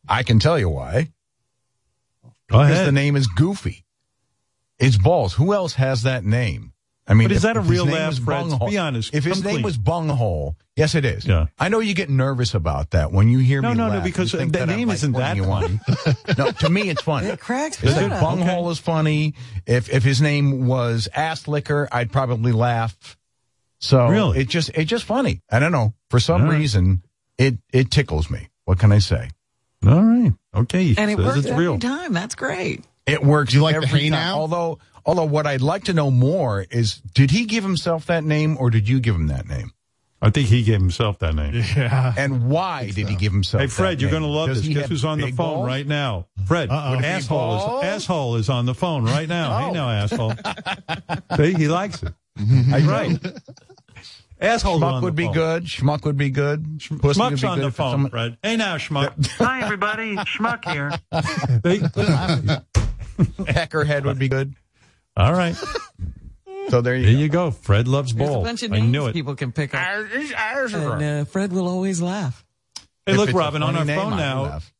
[0.08, 1.10] I can tell you why.
[2.24, 2.86] Go Because ahead.
[2.89, 3.84] the name is Goofy.
[4.81, 5.34] It's Balls.
[5.34, 6.73] Who else has that name?
[7.07, 8.70] I mean, But is if- that a real name laugh, was Fred?
[8.70, 9.12] Be honest.
[9.15, 9.65] If his Come name clean.
[9.65, 11.26] was Bunghole, yes, it is.
[11.26, 11.47] Yeah.
[11.59, 14.05] I know you get nervous about that when you hear No, me no, no, laugh.
[14.05, 15.81] because You the that I'm, name like, isn't putting that you on.
[16.39, 17.26] no, to me, it's funny.
[17.26, 18.20] It cracks If me the up.
[18.23, 19.34] bunghole is funny,
[19.67, 23.17] if if his name was ass licker, I'd probably laugh.
[23.81, 24.41] So Really?
[24.41, 25.42] it just it's just funny.
[25.50, 25.94] I don't know.
[26.10, 26.59] For some All right.
[26.59, 27.02] reason,
[27.39, 28.49] it it tickles me.
[28.67, 29.31] What can I say?
[29.84, 30.33] All right.
[30.55, 30.94] Okay.
[30.97, 31.78] And it Says works it's every real.
[31.78, 32.12] time.
[32.12, 32.84] That's great.
[33.06, 33.52] It works.
[33.54, 34.18] you like the every hey time.
[34.20, 34.36] now?
[34.38, 38.56] Although although what I'd like to know more is did he give himself that name
[38.60, 39.72] or did you give him that name?
[40.22, 41.54] I think he gave himself that name.
[41.76, 42.12] Yeah.
[42.14, 44.74] And why did he give himself Hey, that Fred, you're going to love Does this.
[44.76, 45.66] Guess who's on the phone balls?
[45.66, 46.26] right now?
[46.46, 47.00] Fred, Uh-oh.
[47.00, 49.56] Asshole is, asshole is on the phone right now.
[49.58, 49.72] Hey Oh.
[49.72, 50.34] now, asshole.
[51.38, 52.12] See, he likes it.
[52.38, 53.18] right.
[54.42, 55.32] Asshole's Schmuck on would the be phone.
[55.34, 55.64] good.
[55.64, 56.80] Schmuck would be good.
[57.00, 58.36] Pussy Schmuck's be on good the phone, someone- Fred.
[58.42, 59.26] Hey now, Schmuck.
[59.38, 60.16] Hi, everybody.
[60.16, 60.92] Schmuck here.
[63.36, 63.42] See?
[63.44, 64.55] Heckerhead would be good.
[65.16, 65.55] All right.
[66.68, 67.20] So there There you go.
[67.23, 67.50] you go.
[67.50, 69.12] Fred loves There's a bunch of I names knew it.
[69.12, 69.81] people can pick up.
[69.81, 72.44] And uh, Fred will always laugh.
[73.07, 74.42] Hey, If look, it's a Robin, on funny our name, phone I now.
[74.42, 74.73] laugh.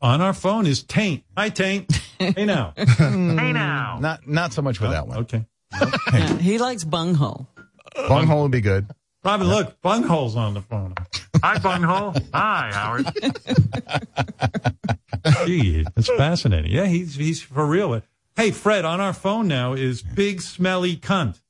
[0.00, 1.24] On our phone is Taint.
[1.36, 1.90] Hi, Taint.
[2.18, 2.72] hey now.
[2.76, 3.98] Hey, now.
[4.00, 5.18] Not not so much for that one.
[5.18, 5.44] Okay.
[6.12, 7.48] Yeah, he likes bunghole.
[7.94, 8.86] Bunghole would be good.
[9.24, 10.94] Robin, look, Bunghole's on the phone.
[11.42, 12.14] Hi, bunghole.
[12.32, 13.06] Hi, Howard.
[15.46, 16.70] Gee, that's fascinating.
[16.72, 18.00] Yeah, he's he's for real.
[18.36, 21.40] Hey, Fred, on our phone now is Big Smelly Cunt.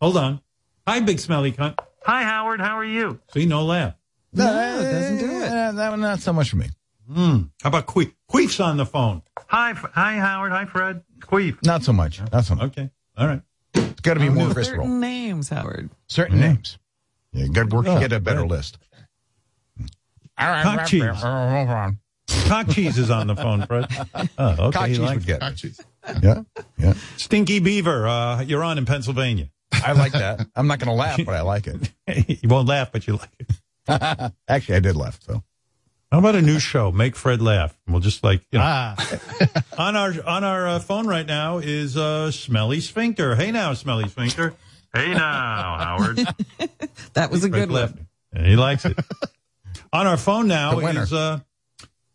[0.00, 0.40] Hold on.
[0.86, 1.78] Hi, Big Smelly Cunt.
[2.04, 2.60] Hi, Howard.
[2.60, 3.20] How are you?
[3.32, 3.94] See, no laugh.
[4.32, 5.48] No, it doesn't do it.
[5.76, 6.68] that one, not so much for me.
[7.12, 7.42] Hmm.
[7.62, 8.12] How about Queef?
[8.32, 9.22] Queef's on the phone.
[9.48, 10.52] Hi, F- hi, Howard.
[10.52, 11.02] Hi, Fred.
[11.18, 11.60] Queef.
[11.64, 12.20] Not so much.
[12.32, 12.66] Not so much.
[12.66, 12.88] Okay.
[13.18, 13.42] All right.
[13.74, 14.84] It's got to be more visceral.
[14.84, 15.90] Certain names, Howard.
[16.06, 16.48] Certain Yeah.
[16.52, 16.78] names.
[17.32, 18.50] Yeah, good work to Oh, get a better good.
[18.50, 18.78] list.
[20.38, 21.02] Cock cheese.
[22.46, 23.86] Cock cheese is on the phone, Fred.
[24.38, 24.78] Oh, okay.
[24.78, 25.64] Cock cheese likes would get it.
[25.64, 26.22] it.
[26.22, 26.42] Yeah,
[26.78, 26.94] yeah.
[27.16, 29.48] Stinky Beaver, uh, you're on in Pennsylvania.
[29.72, 30.46] I like that.
[30.56, 31.90] I'm not going to laugh, but I like it.
[32.42, 34.32] you won't laugh, but you like it.
[34.48, 35.20] Actually, I did laugh.
[35.22, 35.42] So
[36.10, 36.90] How about a new show?
[36.90, 37.78] Make Fred laugh.
[37.86, 38.64] We'll just like you know.
[38.66, 39.18] Ah,
[39.78, 43.34] on our on our uh, phone right now is uh, Smelly Sphincter.
[43.36, 44.54] Hey now, Smelly Sphincter.
[44.92, 46.18] Hey now, Howard.
[47.14, 47.96] That was a Fred good left.
[48.32, 48.44] one.
[48.44, 48.98] He likes it.
[49.92, 51.40] on our phone now The is uh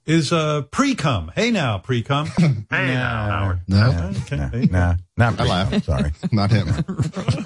[0.06, 1.32] is uh pre-cum.
[1.36, 2.28] Hey now, pre-cum.
[2.70, 3.62] Hey now, Howard.
[3.68, 4.36] No, okay.
[4.38, 5.50] nah, there you nah, not I me.
[5.50, 5.84] laugh.
[5.84, 6.68] Sorry, not him.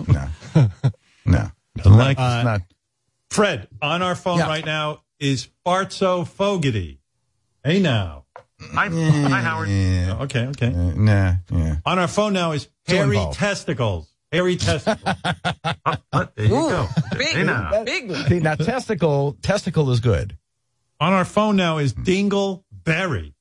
[0.07, 0.69] no,
[1.25, 1.51] no.
[1.75, 2.21] Doesn't like it.
[2.23, 2.61] It's not.
[3.29, 4.47] Fred, on our phone Yeah.
[4.47, 6.99] right now is Bartso Fogarty.
[7.63, 8.25] Hey now.
[8.73, 9.69] Hi, hi, Howard.
[9.69, 10.67] Yeah, Okay, okay.
[10.67, 11.77] uh, nah, yeah.
[11.85, 14.11] On our phone now is Too hairy testicles.
[14.31, 15.15] Hairy testicles.
[16.11, 16.87] Oh, there you Ooh, go.
[17.17, 17.83] big, Hey now.
[17.83, 18.25] big one.
[18.27, 20.37] See, now testicle, testicle is good.
[20.99, 23.35] on our phone now is Dingle Berry.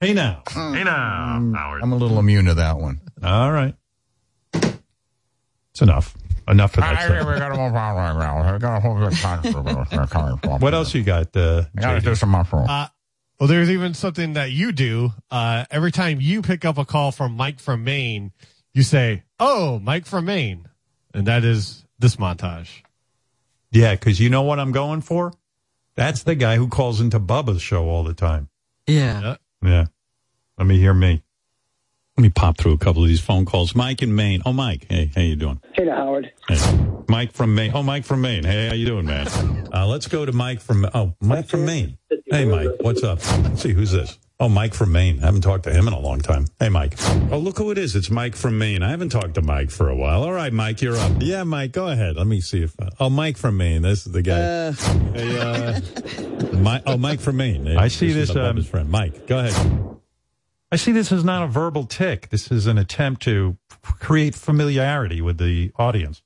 [0.00, 0.42] Hey now.
[0.50, 1.82] Hey now, Howard.
[1.82, 3.00] I'm a little immune to that one.
[3.22, 3.74] All right.
[4.54, 6.16] It's enough.
[6.48, 7.02] Enough of that.
[7.04, 7.24] stuff.
[10.44, 11.36] What What else you got?
[11.36, 12.88] Uh, I got to do some more uh,
[13.38, 15.10] well, there's even something that you do.
[15.30, 18.32] Uh, every time you pick up a call from Mike from Maine,
[18.74, 20.68] you say, "Oh, Mike from Maine,"
[21.14, 22.82] and that is this montage.
[23.70, 25.32] Yeah, because you know what I'm going for?
[25.94, 28.48] That's the guy who calls into Bubba's show all the time.
[28.86, 29.36] Yeah.
[29.62, 29.86] Yeah.
[30.58, 31.22] Let me hear me.
[32.16, 33.74] Let me pop through a couple of these phone calls.
[33.74, 34.42] Mike in Maine.
[34.44, 34.86] Oh, Mike.
[34.90, 35.60] Hey, how you doing?
[35.72, 36.30] Hey there, Howard.
[36.46, 36.58] Hey.
[37.08, 37.72] Mike from Maine.
[37.74, 38.44] Oh, Mike from Maine.
[38.44, 39.26] Hey, how you doing, man?
[39.72, 40.86] Uh, let's go to Mike from.
[40.92, 41.96] Oh, Mike from Maine.
[42.26, 42.68] Hey, Mike.
[42.80, 43.18] What's up?
[43.44, 44.18] Let's see who's this.
[44.38, 45.22] Oh, Mike from Maine.
[45.22, 46.46] I haven't talked to him in a long time.
[46.58, 46.96] Hey, Mike.
[47.30, 47.96] Oh, look who it is.
[47.96, 48.82] It's Mike from Maine.
[48.82, 50.22] I haven't talked to Mike for a while.
[50.22, 51.12] All right, Mike, you're up.
[51.20, 52.16] Yeah, Mike, go ahead.
[52.16, 52.78] Let me see if.
[52.78, 53.80] Uh, oh, Mike from Maine.
[53.80, 54.72] This is the guy.
[55.16, 57.68] Hey, uh, Mike, oh, Mike from Maine.
[57.68, 58.36] I see this.
[58.36, 59.26] Um, his friend, Mike.
[59.26, 59.96] Go ahead.
[60.72, 62.30] I see this as not a verbal tick.
[62.30, 66.22] This is an attempt to create familiarity with the audience.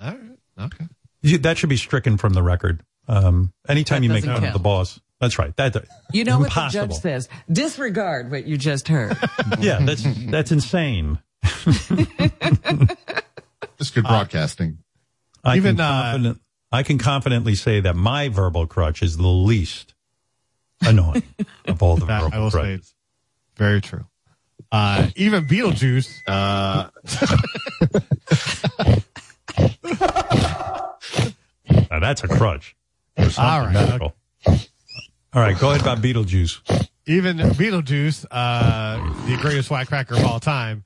[0.00, 0.20] All right.
[0.58, 0.86] Okay.
[1.20, 2.82] You, that should be stricken from the record.
[3.06, 5.00] Um, anytime That you make doesn't fun of the boss.
[5.20, 5.56] That's right.
[5.56, 5.76] That,
[6.12, 7.28] You know what the judge says?
[7.50, 9.16] Disregard what you just heard.
[9.60, 11.20] yeah, that's that's insane.
[13.78, 14.78] Just good broadcasting.
[15.44, 16.40] I Even, can uh, confident,
[16.72, 19.94] I can confidently say that my verbal crutch is the least
[20.80, 21.22] annoying
[21.66, 22.91] of all the verbal will crutches.
[23.62, 24.04] Very true.
[24.72, 26.88] Uh, even Beetlejuice, uh,
[31.88, 32.74] Now, that's a crutch.
[33.16, 34.16] All right, medical.
[34.48, 34.56] All
[35.34, 36.88] right, go ahead about Beetlejuice.
[37.06, 40.82] even Beetlejuice, uh, the greatest Wack Packer of all time,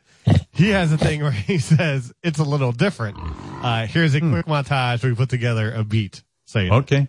[0.52, 3.16] he has a thing where he says it's a little different.
[3.18, 6.22] Uh, here's a quick montage we put together a beat.
[6.44, 6.72] Say it.
[6.72, 7.08] Okay.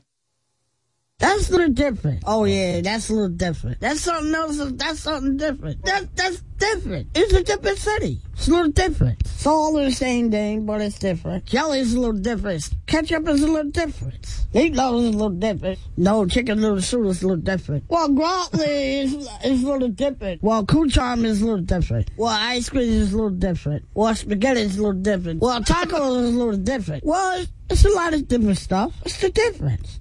[1.20, 2.24] That's a little different.
[2.28, 3.80] Oh yeah, that's a little different.
[3.80, 4.58] That's something else.
[4.74, 5.84] That's something different.
[5.84, 7.08] That that's different.
[7.16, 8.22] It's a different city.
[8.34, 9.22] It's a little different.
[9.22, 11.46] It's all the same thing, but it's different.
[11.46, 12.70] Jelly is a little different.
[12.86, 14.22] Ketchup is a little different.
[14.54, 15.80] Meatloaf is a little different.
[15.98, 17.86] No, chicken noodle soup is a little different.
[17.88, 19.14] Well, Grotley is,
[19.44, 20.44] is a little different.
[20.44, 22.12] Well, Kucharm is a little different.
[22.16, 23.86] Well, ice cream is a little different.
[23.96, 25.42] Well, spaghetti is a little different.
[25.42, 27.04] Well, tacos is a little different.
[27.04, 28.94] Well, it's, it's a lot of different stuff.
[29.04, 30.00] It's the difference.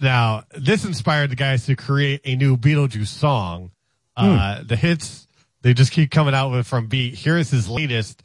[0.00, 3.70] Now, this inspired the guys to create a new Beetlejuice song.
[4.16, 5.28] Uh, the hits,
[5.62, 7.14] they just keep coming out with from beat.
[7.14, 8.22] Here is his latest.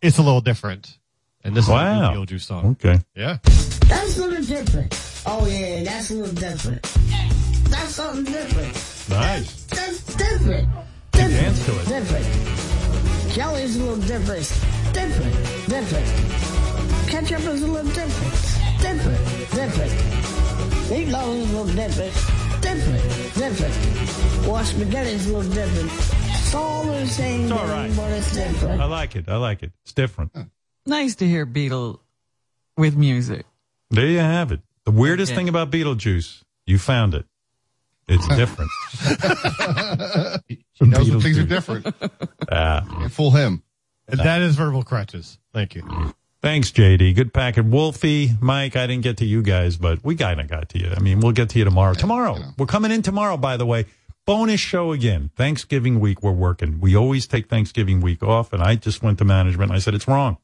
[0.00, 0.98] It's a little different.
[1.44, 1.76] And this Wow.
[1.76, 2.66] is a new Beetlejuice song.
[2.82, 2.98] Okay.
[3.14, 3.36] Yeah.
[3.44, 5.22] That's a little different.
[5.26, 6.82] Oh yeah, that's a little different.
[7.70, 8.74] That's something different.
[9.10, 9.64] Nice.
[9.64, 10.68] That's different.
[11.12, 11.88] Dance to it.
[11.88, 13.32] Different.
[13.34, 14.48] Jelly's a little different.
[14.94, 15.34] Different.
[15.68, 17.08] Different.
[17.08, 18.80] Ketchup is a little different.
[18.80, 19.23] Different.
[19.54, 19.92] Different.
[20.90, 22.12] Meatloaf is a little different.
[22.62, 23.02] Different.
[23.34, 24.46] Different.
[24.46, 25.90] Well, spaghetti is a little different.
[25.92, 27.96] It's all the same It's all thing, right.
[27.96, 28.80] but it's different.
[28.80, 29.28] I like it.
[29.28, 29.72] I like it.
[29.82, 30.32] It's different.
[30.86, 32.00] nice to hear Beetle
[32.76, 33.46] with music.
[33.90, 34.60] There you have it.
[34.84, 35.36] The weirdest Okay.
[35.36, 37.26] thing about Beetlejuice, you found it.
[38.06, 38.70] It's different.
[40.48, 41.86] He knows when things are different.
[42.50, 43.08] Ah.
[43.10, 43.62] Fool him.
[44.08, 45.38] That is verbal crutches.
[45.54, 46.12] Thank you.
[46.44, 47.14] Thanks, JD.
[47.14, 47.64] Good packet.
[47.64, 50.92] Wolfie, Mike, I didn't get to you guys, but we kind of got to you.
[50.94, 51.94] I mean, we'll get to you tomorrow.
[51.94, 52.38] Tomorrow.
[52.58, 53.86] We're coming in tomorrow, by the way.
[54.26, 55.30] Bonus show again.
[55.36, 56.80] Thanksgiving week, we're working.
[56.80, 59.94] We always take Thanksgiving week off, and I just went to management and I said,
[59.94, 60.36] it's wrong.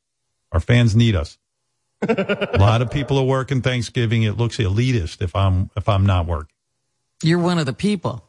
[0.53, 1.37] Our fans need us.
[2.09, 4.23] a lot of people are working Thanksgiving.
[4.23, 6.57] It looks elitist if I'm if I'm not working.
[7.23, 8.25] You're one of the people.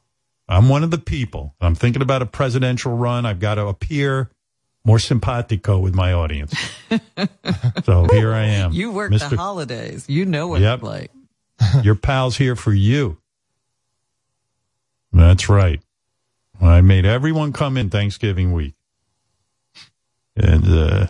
[0.49, 1.55] I'm one of the people.
[1.61, 3.25] I'm thinking about a presidential run.
[3.25, 4.29] I've got to appear
[4.83, 6.53] more simpatico with my audience.
[7.83, 8.71] so here I am.
[8.73, 10.05] You work the holidays.
[10.09, 10.79] You know what Yep.
[10.79, 11.11] it's like.
[11.83, 13.17] Your pal's here for you.
[15.13, 15.81] That's right.
[16.59, 18.75] I made everyone come in Thanksgiving week.
[20.35, 21.07] And uh,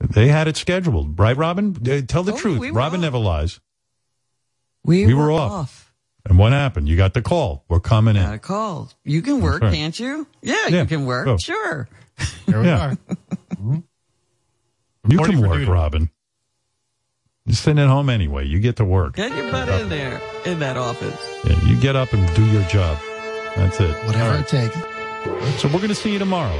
[0.00, 1.18] they had it scheduled.
[1.18, 1.76] Right, Robin?
[1.86, 2.58] Uh, Tell the truth.
[2.58, 3.60] we were Robin never lies.
[4.84, 5.92] We, We were off.
[6.26, 6.88] And what happened?
[6.88, 7.64] You got the call.
[7.68, 8.34] We're coming Got in.
[8.34, 8.90] a call.
[9.04, 9.72] You can work, right.
[9.74, 10.26] can't you?
[10.42, 11.26] Yeah, Yeah, you can work.
[11.26, 11.36] go.
[11.36, 11.88] Sure.
[12.46, 12.86] Here we Yeah.
[12.86, 12.96] are.
[13.60, 13.82] You
[15.18, 15.70] Reporting can work, duty.
[15.70, 16.10] Robin.
[17.46, 18.46] You're sitting at home anyway.
[18.46, 19.16] You get to work.
[19.16, 21.18] Get your butt in there, in that office.
[21.44, 22.98] Yeah, you get up and do your job.
[23.54, 23.94] That's it.
[24.06, 24.74] Whatever All it takes.
[25.60, 26.58] So we're going to see you tomorrow.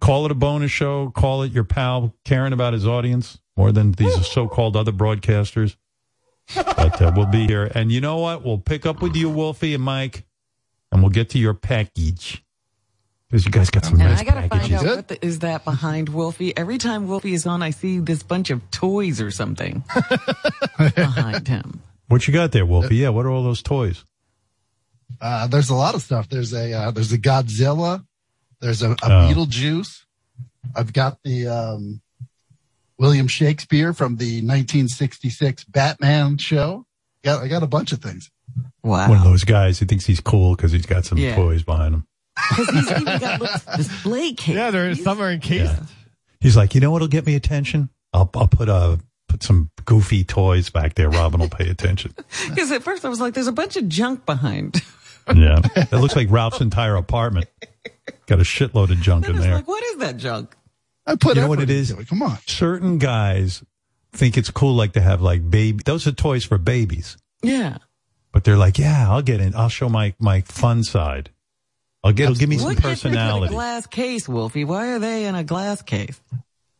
[0.00, 1.08] Call it a bonus show.
[1.10, 5.76] Call it your pal caring about his audience more than these so-called other broadcasters.
[6.54, 7.70] But uh, we'll be here.
[7.74, 8.44] And you know what?
[8.44, 10.24] We'll pick up with you, Wolfie and Mike,
[10.92, 12.44] and we'll get to your package.
[13.28, 14.82] Because you guys got some And nice I got to find packages.
[14.84, 16.56] out what the, is that behind Wolfie.
[16.56, 19.82] Every time Wolfie is on, I see this bunch of toys or something
[20.94, 21.80] behind him.
[22.08, 22.96] What you got there, Wolfie?
[22.96, 24.04] Yeah, what are all those toys?
[25.20, 26.28] Uh, there's a lot of stuff.
[26.28, 28.04] There's a uh, there's a Godzilla.
[28.60, 29.08] There's a, a Oh.
[29.32, 30.04] Beetlejuice.
[30.76, 32.00] I've got the um,
[32.98, 36.86] William Shakespeare from the 1966 Batman show.
[37.24, 38.30] Got I got a bunch of things.
[38.84, 39.08] Wow.
[39.08, 41.34] One of those guys who thinks he's cool because he's got some Yeah.
[41.34, 42.06] toys behind him.
[42.50, 44.54] Because he's even got little display case.
[44.56, 45.74] Yeah, there some are encased.
[46.40, 47.88] He's like, you know what'll get me attention?
[48.12, 48.98] I'll I'll put a
[49.28, 51.08] put some goofy toys back there.
[51.10, 52.14] Robin will pay attention.
[52.50, 54.82] Because at first I was like, there's a bunch of junk behind.
[55.34, 57.46] Yeah, it looks like Ralph's entire apartment.
[58.26, 59.56] Got a shitload of junk in there.
[59.56, 60.54] like, what is that junk?
[61.04, 61.90] I put You know what it is?
[61.90, 62.38] into Come on.
[62.46, 63.64] Certain guys
[64.12, 65.82] think it's cool, like to have like baby.
[65.84, 67.78] Those are toys for babies, Yeah.
[68.30, 69.52] but they're like, yeah, I'll get in.
[69.56, 71.30] I'll show my my fun side.
[72.06, 72.24] I'll get.
[72.24, 73.54] It'll give me some What gets them in a personality.
[73.54, 74.64] glass case, Wolfie?
[74.64, 76.20] Why are they in a glass case?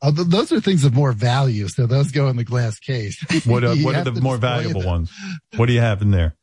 [0.00, 3.22] Uh, th- those are things of more value, so those go in the glass case.
[3.46, 4.90] What are, what are the more valuable them.
[4.90, 5.12] ones?
[5.56, 6.36] What do you have in there?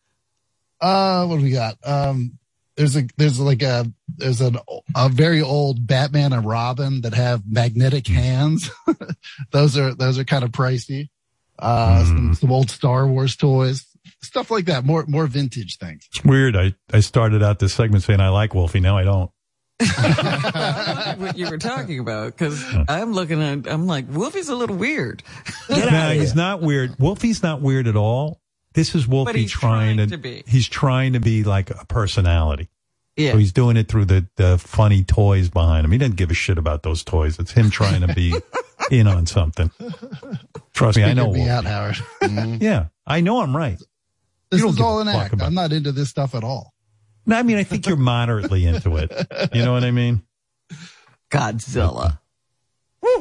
[0.82, 1.78] Uh, what do we got?
[1.86, 2.38] Um,
[2.76, 3.86] there's a there's like a
[4.18, 4.58] there's an
[4.96, 8.70] a very old Batman and Robin that have magnetic hands.
[9.52, 11.10] those are those are kind of pricey.
[11.58, 13.86] Uh, some, some old Star Wars toys,
[14.24, 14.86] stuff like that.
[14.86, 16.08] More more vintage things.
[16.12, 16.56] It's weird.
[16.56, 18.80] I I started out this segment saying I like Wolfie.
[18.80, 19.30] Now I don't.
[21.20, 25.24] What you were talking about because I'm looking at, I'm like, Wolfie's a little weird.
[25.70, 26.96] no, he's not weird.
[27.00, 28.40] Wolfie's not weird at all.
[28.74, 30.44] This is Wolfie trying, trying to, to be.
[30.48, 32.70] He's trying to be like a personality.
[33.16, 33.34] Yeah.
[33.34, 35.92] So he's doing it through the, the funny toys behind him.
[35.92, 37.38] He doesn't give a shit about those toys.
[37.38, 38.34] It's him trying to be
[38.92, 39.70] in on something.
[40.74, 41.26] Trust me, I know.
[41.32, 41.50] Figured me Wolfie.
[41.52, 41.96] out, Howard.
[42.24, 42.64] Mm-hmm.
[42.64, 43.78] Yeah, I know I'm right.
[44.54, 45.42] This don't is give all a an fuck act.
[45.42, 46.74] I'm not into this stuff at all.
[47.26, 49.12] No, I mean, I think you're moderately into it.
[49.54, 50.24] You know what I mean?
[51.32, 52.20] Godzilla.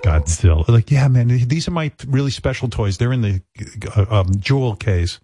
[0.03, 0.67] Godzilla.
[0.69, 2.99] Like, yeah, man, these are my really special toys.
[2.99, 3.43] They're in the
[3.97, 5.21] uh, um, jewel case.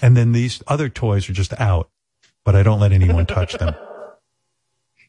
[0.00, 1.90] And then these other toys are just out,
[2.44, 3.74] but I don't let anyone touch them.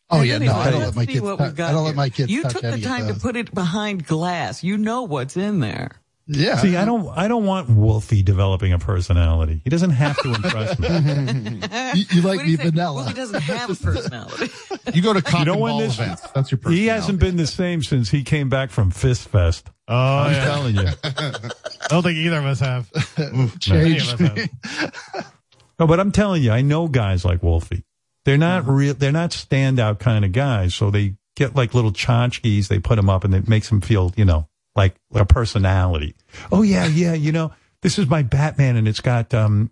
[0.10, 1.22] Oh yeah, Anyway, no, I don't let's my kids.
[1.22, 1.78] what tou- I don't here.
[1.78, 2.32] let my kids.
[2.32, 4.64] You touch took the any time to put it behind glass.
[4.64, 5.92] You know what's in there.
[6.28, 6.58] Yeah.
[6.58, 9.62] See, I don't, I don't want Wolfie developing a personality.
[9.64, 11.62] He doesn't have to impress me.
[11.95, 12.72] You, you like me you think?
[12.74, 13.04] vanilla.
[13.04, 14.52] Wolfie doesn't have a personality.
[14.94, 16.22] You go to cock You know and when ball this- events.
[16.34, 16.82] That's your personality.
[16.82, 19.70] He hasn't been the same since he came back from Fist Fest.
[19.88, 20.45] Oh, I'm yeah.
[20.45, 20.88] telling you.
[21.04, 22.90] I don't think either of us have.
[23.18, 24.50] Any Changed us me.
[24.64, 25.34] have.
[25.80, 27.84] No, but I'm telling you, I know guys like Wolfie.
[28.26, 28.72] They're not uh-huh.
[28.72, 28.94] real.
[28.95, 30.74] They're not standout kind of guys.
[30.74, 32.68] So they get like little tchotchkes.
[32.68, 36.16] They put them up, and it makes them feel, you know, like a personality.
[36.52, 37.14] Oh yeah, yeah.
[37.14, 39.72] You know, this is my Batman, and it's got um,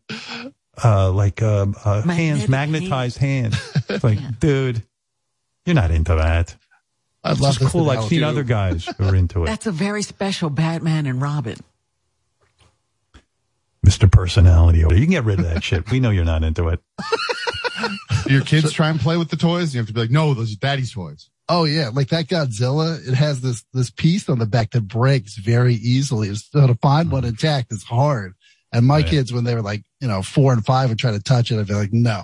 [0.83, 3.57] uh, like um, uh, hands, magnetized hands.
[3.89, 4.83] It's like, dude,
[5.65, 6.55] you're not into that.
[7.23, 7.89] I'd It's love just this cool.
[7.89, 9.47] I've seen other guys who are into it.
[9.47, 11.57] That's a very special Batman and Robin.
[13.85, 14.09] Mr.
[14.09, 14.79] Personality.
[14.79, 15.89] You can get rid of that shit.
[15.91, 16.79] We know you're not into it.
[18.27, 19.73] Your kids try and play with the toys.
[19.73, 21.29] You have to be like, no, those are daddy's toys.
[21.49, 23.05] Oh yeah, like that Godzilla.
[23.07, 26.33] It has this this piece on the back that breaks very easily.
[26.35, 28.33] So to find one intact is hard.
[28.71, 29.05] And my Right.
[29.05, 31.59] kids, when they were like, you know, four and five and try to touch it,
[31.59, 32.23] I'd be like, no,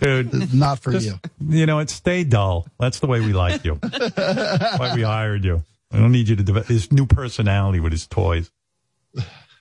[0.00, 1.20] Dude, not for Just, you.
[1.48, 2.66] you know, it's stay dull.
[2.80, 3.74] That's the way we like you.
[4.14, 5.62] Why we hired you.
[5.92, 8.50] I don't need you to develop his new personality with his toys.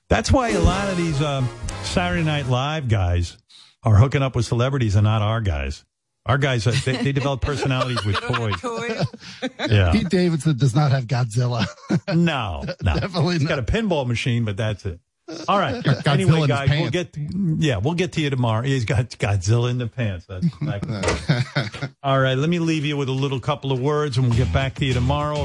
[0.09, 1.48] That's why a lot of these um,
[1.83, 3.38] Saturday Night Live guys
[3.83, 5.85] are hooking up with celebrities and not our guys.
[6.30, 8.56] Our guys, uh, they, they develop personalities with toys.
[9.69, 9.91] Yeah.
[9.91, 11.66] Pete Davidson does not have Godzilla.
[12.16, 12.93] No, no.
[12.99, 14.99] Definitely He's got a pinball machine, but that's it.
[15.48, 15.83] All right.
[15.83, 17.17] Godzilla anyway, guys, we'll pants.
[17.17, 17.17] get
[17.59, 18.64] yeah, we'll get to you tomorrow.
[18.64, 20.25] He's got Godzilla in the pants.
[20.27, 21.90] That's exactly.
[22.03, 22.35] All right.
[22.38, 24.85] Let me leave you with a little couple of words, and we'll get back to
[24.85, 25.38] you tomorrow.